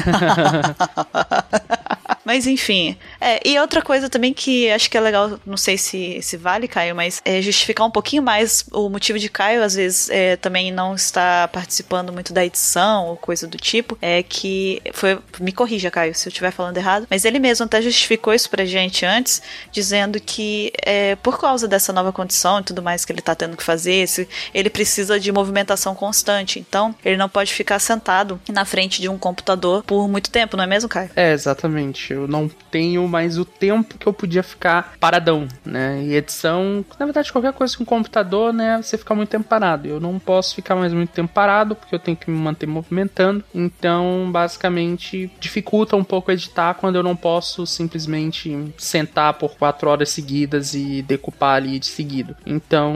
Mas 2.27 2.45
enfim. 2.45 2.97
É, 3.28 3.42
e 3.44 3.60
outra 3.60 3.82
coisa 3.82 4.10
também 4.10 4.34
que 4.34 4.72
acho 4.72 4.90
que 4.90 4.98
é 4.98 5.02
legal, 5.02 5.38
não 5.46 5.58
sei 5.58 5.78
se, 5.78 6.22
se 6.22 6.38
vale, 6.38 6.66
Caio, 6.66 6.96
mas 6.96 7.22
é 7.26 7.42
justificar 7.42 7.86
um 7.86 7.92
pouquinho 7.92 8.24
mais 8.24 8.63
o 8.72 8.88
motivo 8.88 9.20
de 9.20 9.28
Caio, 9.28 9.62
às 9.62 9.76
vezes, 9.76 10.10
é, 10.10 10.38
também 10.38 10.72
não 10.72 10.96
estar 10.96 11.50
participando 11.50 12.13
muito 12.13 12.32
da 12.32 12.46
edição 12.46 13.08
ou 13.08 13.18
coisa 13.18 13.46
do 13.46 13.58
tipo, 13.58 13.98
é 14.02 14.24
que 14.24 14.82
foi. 14.94 15.20
Me 15.42 15.52
corrija, 15.52 15.92
Caio, 15.92 16.16
se 16.16 16.26
eu 16.26 16.30
estiver 16.30 16.52
falando 16.52 16.78
errado, 16.78 17.06
mas 17.10 17.26
ele 17.26 17.38
mesmo 17.38 17.66
até 17.66 17.82
justificou 17.82 18.34
isso 18.34 18.50
pra 18.50 18.63
gente 18.63 19.06
antes, 19.06 19.42
dizendo 19.74 20.22
que 20.22 20.72
é, 20.82 21.18
por 21.18 21.38
causa 21.38 21.68
dessa 21.68 21.92
nova 21.92 22.13
condição 22.13 22.62
e 22.62 22.63
tudo 22.63 22.82
mais 22.82 23.04
que 23.04 23.12
ele 23.12 23.22
tá 23.22 23.36
tendo 23.36 23.58
que 23.58 23.63
fazer, 23.63 24.06
ele 24.54 24.70
precisa 24.70 25.20
de 25.20 25.34
movimentação 25.34 25.94
constante. 25.94 26.60
Então, 26.60 26.96
ele 27.04 27.18
não 27.18 27.28
pode 27.28 27.54
ficar 27.54 27.80
sentado 27.80 28.40
na 28.48 28.63
frente 28.63 29.02
de 29.02 29.10
um 29.10 29.18
computador 29.18 29.84
por 29.84 30.08
muito 30.08 30.32
tempo, 30.32 30.56
não 30.56 30.63
é 30.63 30.68
mesmo, 30.68 30.88
Caio? 30.88 31.10
É, 31.13 31.34
exatamente 31.34 32.13
eu 32.13 32.26
não 32.26 32.50
tenho 32.72 33.06
mais 33.17 33.39
o 33.39 33.43
tempo 33.43 33.97
que 33.97 34.06
eu 34.06 34.13
podia 34.13 34.43
ficar 34.43 34.93
paradão, 34.99 35.47
né? 35.65 36.03
E 36.03 36.13
edição, 36.13 36.86
na 36.99 37.06
verdade, 37.06 37.32
qualquer 37.32 37.51
coisa 37.51 37.75
com 37.75 37.84
computador, 37.84 38.53
né? 38.53 38.80
Você 38.80 38.95
fica 38.95 39.15
muito 39.15 39.30
tempo 39.30 39.47
parado. 39.47 39.88
Eu 39.88 39.99
não 39.99 40.19
posso 40.19 40.53
ficar 40.53 40.75
mais 40.75 40.93
muito 40.93 41.10
tempo 41.10 41.34
parado, 41.34 41.75
porque 41.75 41.95
eu 41.95 41.99
tenho 41.99 42.15
que 42.15 42.30
me 42.30 42.38
manter 42.38 42.67
movimentando. 42.67 43.43
Então, 43.56 44.30
basicamente, 44.32 45.32
dificulta 45.39 45.95
um 45.95 46.03
pouco 46.03 46.32
editar 46.32 46.75
quando 46.75 46.97
eu 46.97 47.01
não 47.01 47.15
posso 47.15 47.65
simplesmente 47.65 48.71
sentar 48.77 49.34
por 49.34 49.58
quatro 49.58 49.89
horas 49.89 50.10
seguidas 50.10 50.75
e 50.75 51.01
decupar 51.01 51.56
ali 51.56 51.80
de 51.80 51.88
seguido. 51.88 52.36
Então. 52.45 52.93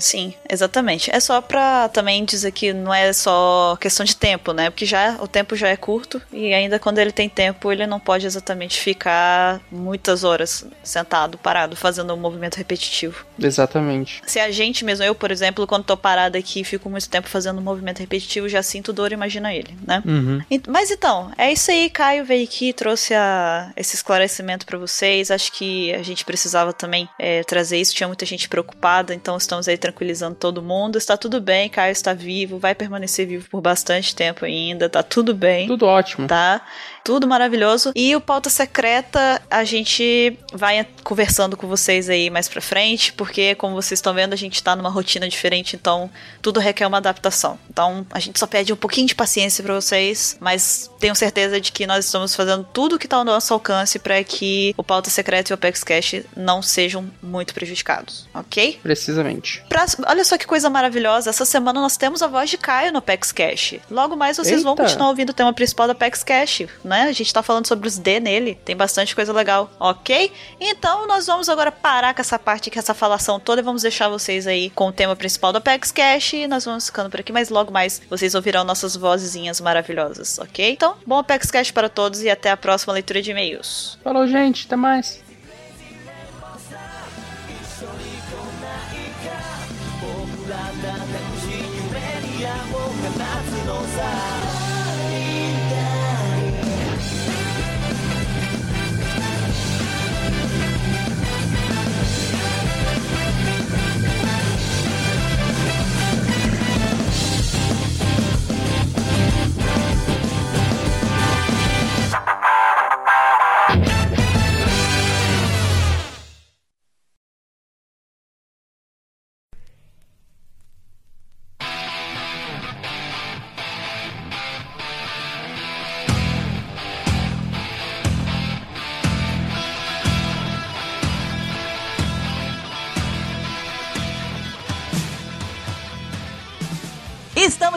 Sim, 0.00 0.34
exatamente. 0.48 1.14
É 1.14 1.20
só 1.20 1.40
pra 1.40 1.88
também 1.90 2.24
dizer 2.24 2.50
que 2.50 2.72
não 2.72 2.92
é 2.92 3.12
só 3.12 3.76
questão 3.80 4.04
de 4.04 4.16
tempo, 4.16 4.52
né? 4.52 4.68
Porque 4.68 4.84
já 4.84 5.16
o 5.20 5.28
tempo 5.28 5.54
já 5.54 5.68
é 5.68 5.76
curto 5.76 6.20
e 6.32 6.52
ainda 6.52 6.80
quando 6.80 6.98
ele 6.98 7.12
tem 7.12 7.28
tempo, 7.28 7.70
ele 7.70 7.86
não 7.86 8.00
pode 8.00 8.26
exatamente 8.26 8.80
ficar 8.80 9.49
muitas 9.70 10.24
horas 10.24 10.66
sentado, 10.82 11.38
parado, 11.38 11.74
fazendo 11.74 12.12
um 12.12 12.16
movimento 12.16 12.56
repetitivo. 12.56 13.24
Exatamente. 13.38 14.22
Se 14.26 14.38
a 14.38 14.50
gente 14.50 14.84
mesmo, 14.84 15.04
eu, 15.04 15.14
por 15.14 15.30
exemplo, 15.30 15.66
quando 15.66 15.84
tô 15.84 15.96
parada 15.96 16.38
aqui 16.38 16.62
fico 16.62 16.90
muito 16.90 17.08
tempo 17.08 17.28
fazendo 17.28 17.58
um 17.58 17.62
movimento 17.62 18.00
repetitivo, 18.00 18.48
já 18.48 18.62
sinto 18.62 18.92
dor, 18.92 19.12
imagina 19.12 19.54
ele, 19.54 19.76
né? 19.86 20.02
Uhum. 20.06 20.40
Mas 20.68 20.90
então, 20.90 21.32
é 21.38 21.52
isso 21.52 21.70
aí, 21.70 21.88
Caio 21.88 22.24
veio 22.24 22.44
aqui, 22.44 22.72
trouxe 22.72 23.14
a, 23.14 23.72
esse 23.76 23.94
esclarecimento 23.94 24.66
para 24.66 24.78
vocês. 24.78 25.30
Acho 25.30 25.52
que 25.52 25.92
a 25.94 26.02
gente 26.02 26.24
precisava 26.24 26.72
também 26.72 27.08
é, 27.18 27.42
trazer 27.44 27.78
isso, 27.78 27.94
tinha 27.94 28.06
muita 28.06 28.26
gente 28.26 28.48
preocupada, 28.48 29.14
então 29.14 29.36
estamos 29.36 29.68
aí 29.68 29.78
tranquilizando 29.78 30.34
todo 30.34 30.62
mundo. 30.62 30.98
Está 30.98 31.16
tudo 31.16 31.40
bem, 31.40 31.68
Caio 31.68 31.92
está 31.92 32.12
vivo, 32.12 32.58
vai 32.58 32.74
permanecer 32.74 33.26
vivo 33.26 33.48
por 33.48 33.60
bastante 33.60 34.14
tempo 34.14 34.44
ainda, 34.44 34.88
tá 34.88 35.02
tudo 35.02 35.34
bem. 35.34 35.66
Tudo 35.66 35.86
ótimo. 35.86 36.26
Tá? 36.26 36.60
Tudo 37.04 37.26
maravilhoso. 37.26 37.92
E 37.94 38.14
o 38.14 38.20
pauta 38.20 38.50
secreta, 38.50 39.39
a 39.50 39.64
gente 39.64 40.36
vai 40.52 40.86
conversando 41.04 41.56
com 41.56 41.66
vocês 41.66 42.08
aí 42.08 42.30
mais 42.30 42.48
pra 42.48 42.60
frente, 42.60 43.12
porque, 43.12 43.54
como 43.54 43.74
vocês 43.74 43.98
estão 43.98 44.14
vendo, 44.14 44.32
a 44.32 44.36
gente 44.36 44.62
tá 44.62 44.74
numa 44.74 44.90
rotina 44.90 45.28
diferente, 45.28 45.76
então 45.76 46.10
tudo 46.42 46.60
requer 46.60 46.86
uma 46.86 46.98
adaptação. 46.98 47.58
Então 47.70 48.06
a 48.10 48.18
gente 48.18 48.38
só 48.38 48.46
pede 48.46 48.72
um 48.72 48.76
pouquinho 48.76 49.06
de 49.06 49.14
paciência 49.14 49.62
para 49.62 49.74
vocês, 49.74 50.36
mas 50.40 50.90
tenho 50.98 51.14
certeza 51.14 51.60
de 51.60 51.72
que 51.72 51.86
nós 51.86 52.04
estamos 52.04 52.34
fazendo 52.34 52.66
tudo 52.72 52.98
que 52.98 53.08
tá 53.08 53.16
ao 53.16 53.24
nosso 53.24 53.52
alcance 53.52 53.98
para 53.98 54.22
que 54.24 54.74
o 54.76 54.82
pauta 54.82 55.10
secreta 55.10 55.52
e 55.52 55.52
o 55.52 55.54
Apex 55.54 55.84
Cash 55.84 56.22
não 56.36 56.62
sejam 56.62 57.10
muito 57.22 57.54
prejudicados, 57.54 58.28
ok? 58.34 58.78
Precisamente. 58.82 59.62
Pra, 59.68 59.86
olha 60.06 60.24
só 60.24 60.36
que 60.36 60.46
coisa 60.46 60.68
maravilhosa, 60.68 61.30
essa 61.30 61.44
semana 61.44 61.80
nós 61.80 61.96
temos 61.96 62.22
a 62.22 62.26
voz 62.26 62.50
de 62.50 62.58
Caio 62.58 62.92
no 62.92 62.98
Apex 62.98 63.32
Cash. 63.32 63.74
Logo 63.90 64.16
mais 64.16 64.36
vocês 64.36 64.58
Eita. 64.58 64.64
vão 64.64 64.76
continuar 64.76 65.08
ouvindo 65.08 65.30
o 65.30 65.34
tema 65.34 65.52
principal 65.52 65.86
do 65.86 65.92
Apex 65.92 66.22
Cash 66.22 66.60
né? 66.84 67.02
A 67.02 67.12
gente 67.12 67.32
tá 67.32 67.42
falando 67.42 67.66
sobre 67.66 67.86
os 67.86 67.98
D 67.98 68.20
nele, 68.20 68.58
tem 68.64 68.76
bastante 68.76 69.14
coisa 69.14 69.29
legal, 69.32 69.70
ok? 69.78 70.32
Então 70.60 71.06
nós 71.06 71.26
vamos 71.26 71.48
agora 71.48 71.72
parar 71.72 72.14
com 72.14 72.20
essa 72.20 72.38
parte, 72.38 72.70
com 72.70 72.78
essa 72.78 72.94
falação 72.94 73.40
toda 73.40 73.60
e 73.60 73.64
vamos 73.64 73.82
deixar 73.82 74.08
vocês 74.08 74.46
aí 74.46 74.70
com 74.70 74.88
o 74.88 74.92
tema 74.92 75.16
principal 75.16 75.52
do 75.52 75.58
Apex 75.58 75.90
Cash 75.92 76.32
e 76.34 76.46
nós 76.46 76.64
vamos 76.64 76.86
ficando 76.86 77.10
por 77.10 77.20
aqui, 77.20 77.32
mas 77.32 77.48
logo 77.48 77.72
mais 77.72 78.00
vocês 78.08 78.34
ouvirão 78.34 78.64
nossas 78.64 78.96
vozinhas 78.96 79.60
maravilhosas, 79.60 80.38
ok? 80.38 80.72
Então, 80.72 80.96
bom 81.06 81.18
Apex 81.18 81.50
Cash 81.50 81.70
para 81.70 81.88
todos 81.88 82.22
e 82.22 82.30
até 82.30 82.50
a 82.50 82.56
próxima 82.56 82.92
leitura 82.92 83.22
de 83.22 83.30
e-mails. 83.30 83.98
Falou, 84.02 84.26
gente, 84.26 84.66
até 84.66 84.76
mais. 84.76 85.29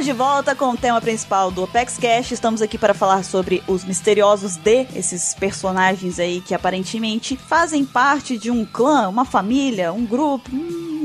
Estamos 0.03 0.17
de 0.17 0.23
volta 0.25 0.53
com 0.53 0.71
o 0.71 0.75
tema 0.75 0.99
principal 0.99 1.49
do 1.49 1.63
Apex 1.63 1.97
Cash. 1.97 2.33
Estamos 2.33 2.61
aqui 2.61 2.77
para 2.77 2.93
falar 2.93 3.23
sobre 3.23 3.63
os 3.65 3.85
misteriosos 3.85 4.57
D, 4.57 4.85
esses 4.93 5.33
personagens 5.33 6.19
aí 6.19 6.41
que 6.41 6.53
aparentemente 6.53 7.37
fazem 7.37 7.85
parte 7.85 8.37
de 8.37 8.51
um 8.51 8.65
clã, 8.65 9.07
uma 9.07 9.23
família, 9.23 9.93
um 9.93 10.05
grupo. 10.05 10.51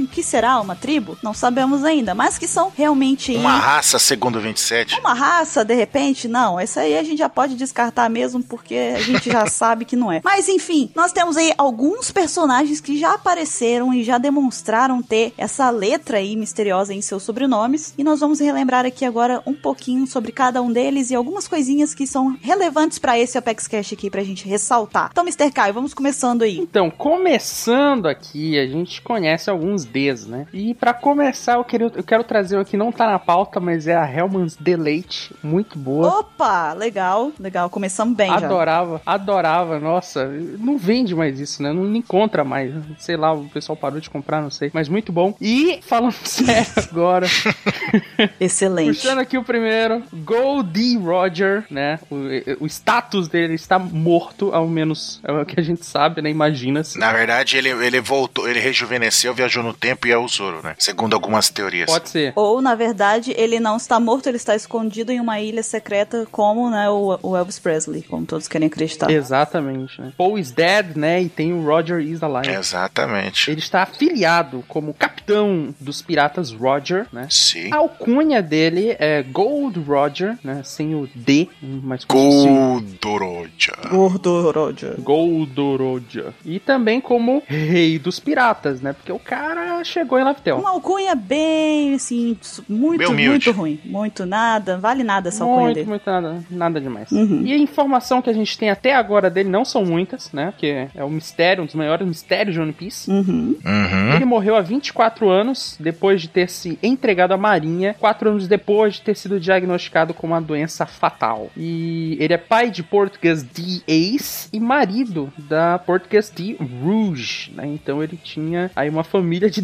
Que 0.08 0.22
será 0.22 0.60
uma 0.60 0.74
tribo? 0.74 1.16
Não 1.22 1.34
sabemos 1.34 1.84
ainda, 1.84 2.14
mas 2.14 2.38
que 2.38 2.48
são 2.48 2.72
realmente. 2.74 3.34
Uma 3.36 3.58
raça, 3.58 3.98
segundo 3.98 4.40
27. 4.40 4.98
Uma 5.00 5.14
raça, 5.14 5.64
de 5.64 5.74
repente? 5.74 6.26
Não, 6.26 6.58
essa 6.58 6.80
aí 6.80 6.96
a 6.96 7.02
gente 7.02 7.18
já 7.18 7.28
pode 7.28 7.54
descartar 7.54 8.08
mesmo, 8.08 8.42
porque 8.42 8.94
a 8.96 9.00
gente 9.00 9.30
já 9.30 9.46
sabe 9.50 9.84
que 9.84 9.96
não 9.96 10.10
é. 10.10 10.20
Mas 10.24 10.48
enfim, 10.48 10.90
nós 10.94 11.12
temos 11.12 11.36
aí 11.36 11.52
alguns 11.56 12.10
personagens 12.10 12.80
que 12.80 12.98
já 12.98 13.14
apareceram 13.14 13.92
e 13.92 14.02
já 14.02 14.18
demonstraram 14.18 15.02
ter 15.02 15.32
essa 15.36 15.70
letra 15.70 16.18
aí 16.18 16.36
misteriosa 16.36 16.94
em 16.94 17.02
seus 17.02 17.22
sobrenomes. 17.22 17.94
E 17.96 18.04
nós 18.04 18.20
vamos 18.20 18.40
relembrar 18.40 18.86
aqui 18.86 19.04
agora 19.04 19.42
um 19.46 19.54
pouquinho 19.54 20.06
sobre 20.06 20.32
cada 20.32 20.62
um 20.62 20.72
deles 20.72 21.10
e 21.10 21.14
algumas 21.14 21.46
coisinhas 21.46 21.94
que 21.94 22.06
são 22.06 22.36
relevantes 22.40 22.98
para 22.98 23.18
esse 23.18 23.36
Apex 23.36 23.68
Cash 23.68 23.92
aqui 23.92 24.10
pra 24.10 24.22
gente 24.22 24.48
ressaltar. 24.48 25.10
Então, 25.12 25.24
Mr. 25.24 25.50
Kai, 25.50 25.72
vamos 25.72 25.92
começando 25.92 26.42
aí. 26.42 26.58
Então, 26.58 26.90
começando 26.90 28.06
aqui, 28.06 28.58
a 28.58 28.66
gente 28.66 29.02
conhece 29.02 29.50
alguns 29.50 29.84
deles 29.84 29.97
né? 30.26 30.46
E 30.52 30.74
para 30.74 30.94
começar, 30.94 31.54
eu 31.54 31.64
quero, 31.64 31.92
eu 31.94 32.02
quero 32.02 32.24
trazer 32.24 32.58
aqui, 32.58 32.76
não 32.76 32.92
tá 32.92 33.06
na 33.06 33.18
pauta, 33.18 33.60
mas 33.60 33.86
é 33.86 33.96
a 33.96 34.10
Hellman's 34.10 34.56
Delete, 34.56 35.34
muito 35.42 35.78
boa. 35.78 36.20
Opa, 36.20 36.72
legal, 36.72 37.32
legal, 37.38 37.68
começamos 37.70 38.16
bem 38.16 38.30
adorava, 38.30 38.96
já. 38.96 39.12
Adorava, 39.12 39.78
nossa, 39.78 40.26
não 40.58 40.78
vende 40.78 41.14
mais 41.14 41.38
isso, 41.40 41.62
né? 41.62 41.72
Não 41.72 41.94
encontra 41.94 42.44
mais, 42.44 42.72
sei 42.98 43.16
lá, 43.16 43.32
o 43.32 43.48
pessoal 43.48 43.76
parou 43.76 44.00
de 44.00 44.10
comprar, 44.10 44.40
não 44.40 44.50
sei, 44.50 44.70
mas 44.72 44.88
muito 44.88 45.12
bom. 45.12 45.34
E, 45.40 45.80
falando 45.82 46.12
sério 46.24 46.66
agora... 46.90 47.26
Excelente. 48.40 48.96
Puxando 48.96 49.18
aqui 49.18 49.38
o 49.38 49.44
primeiro, 49.44 50.02
Goldie 50.12 50.96
Roger, 50.96 51.64
né? 51.70 51.98
O, 52.10 52.64
o 52.64 52.66
status 52.66 53.28
dele 53.28 53.54
está 53.54 53.78
morto, 53.78 54.52
ao 54.52 54.66
menos 54.66 55.20
é 55.24 55.32
o 55.32 55.46
que 55.46 55.58
a 55.58 55.62
gente 55.62 55.84
sabe, 55.84 56.22
né? 56.22 56.30
Imagina-se. 56.30 56.98
Na 56.98 57.12
verdade, 57.12 57.56
ele, 57.56 57.70
ele 57.70 58.00
voltou, 58.00 58.48
ele 58.48 58.60
rejuvenesceu, 58.60 59.34
viajou 59.34 59.62
no 59.62 59.72
tempo 59.72 59.87
tempo 59.88 60.06
e 60.06 60.10
é 60.10 60.18
o 60.18 60.28
Zoro, 60.28 60.60
né? 60.62 60.74
Segundo 60.78 61.14
algumas 61.14 61.48
teorias. 61.48 61.90
Pode 61.90 62.10
ser. 62.10 62.32
Ou, 62.36 62.60
na 62.60 62.74
verdade, 62.74 63.32
ele 63.36 63.58
não 63.58 63.76
está 63.76 63.98
morto, 63.98 64.28
ele 64.28 64.36
está 64.36 64.54
escondido 64.54 65.10
em 65.10 65.20
uma 65.20 65.40
ilha 65.40 65.62
secreta 65.62 66.26
como, 66.30 66.70
né, 66.70 66.88
o, 66.90 67.18
o 67.22 67.36
Elvis 67.36 67.58
Presley, 67.58 68.02
como 68.02 68.26
todos 68.26 68.48
querem 68.48 68.66
acreditar. 68.66 69.10
Exatamente, 69.10 70.00
né? 70.00 70.12
Paul 70.16 70.38
is 70.38 70.50
dead, 70.50 70.96
né? 70.96 71.22
E 71.22 71.28
tem 71.28 71.52
o 71.52 71.64
Roger 71.64 72.00
is 72.00 72.22
alive. 72.22 72.54
Exatamente. 72.54 73.50
Ele 73.50 73.60
está 73.60 73.82
afiliado 73.82 74.64
como 74.68 74.92
capitão 74.92 75.74
dos 75.80 76.02
piratas 76.02 76.52
Roger, 76.52 77.06
né? 77.12 77.26
Sim. 77.30 77.72
A 77.72 77.76
alcunha 77.76 78.42
dele 78.42 78.96
é 78.98 79.22
Gold 79.22 79.80
Roger, 79.80 80.38
né? 80.44 80.62
Sem 80.64 80.94
o 80.94 81.08
D, 81.14 81.48
mas 81.62 82.04
Gold 82.04 82.98
Roger. 83.04 83.88
Gold 83.88 84.28
Roger. 84.54 85.00
Gold 85.00 85.60
Roger. 85.78 86.32
E 86.44 86.58
também 86.58 87.00
como 87.00 87.42
rei 87.46 87.98
dos 87.98 88.18
piratas, 88.18 88.80
né? 88.80 88.92
Porque 88.92 89.12
o 89.12 89.18
cara 89.18 89.77
chegou 89.84 90.18
em 90.18 90.24
Laftel. 90.24 90.58
Uma 90.58 90.70
alcunha 90.70 91.14
bem, 91.14 91.94
assim, 91.94 92.36
muito, 92.68 93.12
muito 93.12 93.52
ruim. 93.52 93.80
Muito 93.84 94.26
nada, 94.26 94.78
vale 94.78 95.02
nada 95.02 95.28
essa 95.28 95.44
alcunha 95.44 95.64
muito, 95.64 95.74
dele. 95.76 95.88
Muito, 95.88 96.06
nada, 96.06 96.44
nada 96.50 96.80
demais. 96.80 97.10
Uhum. 97.10 97.42
E 97.44 97.52
a 97.52 97.58
informação 97.58 98.20
que 98.22 98.30
a 98.30 98.32
gente 98.32 98.56
tem 98.58 98.70
até 98.70 98.94
agora 98.94 99.30
dele 99.30 99.48
não 99.48 99.64
são 99.64 99.84
muitas, 99.84 100.32
né? 100.32 100.50
Porque 100.50 100.88
é 100.94 101.04
o 101.04 101.10
mistério, 101.10 101.62
um 101.62 101.66
dos 101.66 101.74
maiores 101.74 102.06
mistérios 102.06 102.54
de 102.54 102.60
One 102.60 102.72
Piece. 102.72 103.10
Uhum. 103.10 103.56
Uhum. 103.64 104.14
Ele 104.14 104.24
morreu 104.24 104.56
há 104.56 104.60
24 104.60 105.28
anos, 105.28 105.76
depois 105.78 106.22
de 106.22 106.28
ter 106.28 106.48
se 106.48 106.78
entregado 106.82 107.32
à 107.32 107.36
marinha, 107.36 107.94
quatro 107.98 108.30
anos 108.30 108.48
depois 108.48 108.94
de 108.94 109.02
ter 109.02 109.16
sido 109.16 109.40
diagnosticado 109.40 110.14
com 110.14 110.26
uma 110.26 110.40
doença 110.40 110.86
fatal. 110.86 111.50
E 111.56 112.16
ele 112.20 112.34
é 112.34 112.38
pai 112.38 112.70
de 112.70 112.82
Português 112.82 113.42
D. 113.42 113.82
Ace 113.86 114.48
e 114.52 114.60
marido 114.60 115.32
da 115.36 115.78
Português 115.78 116.30
D. 116.30 116.56
Rouge, 116.82 117.52
né? 117.54 117.66
Então 117.66 118.02
ele 118.02 118.18
tinha 118.22 118.70
aí 118.74 118.88
uma 118.88 119.04
família 119.04 119.50
de 119.50 119.60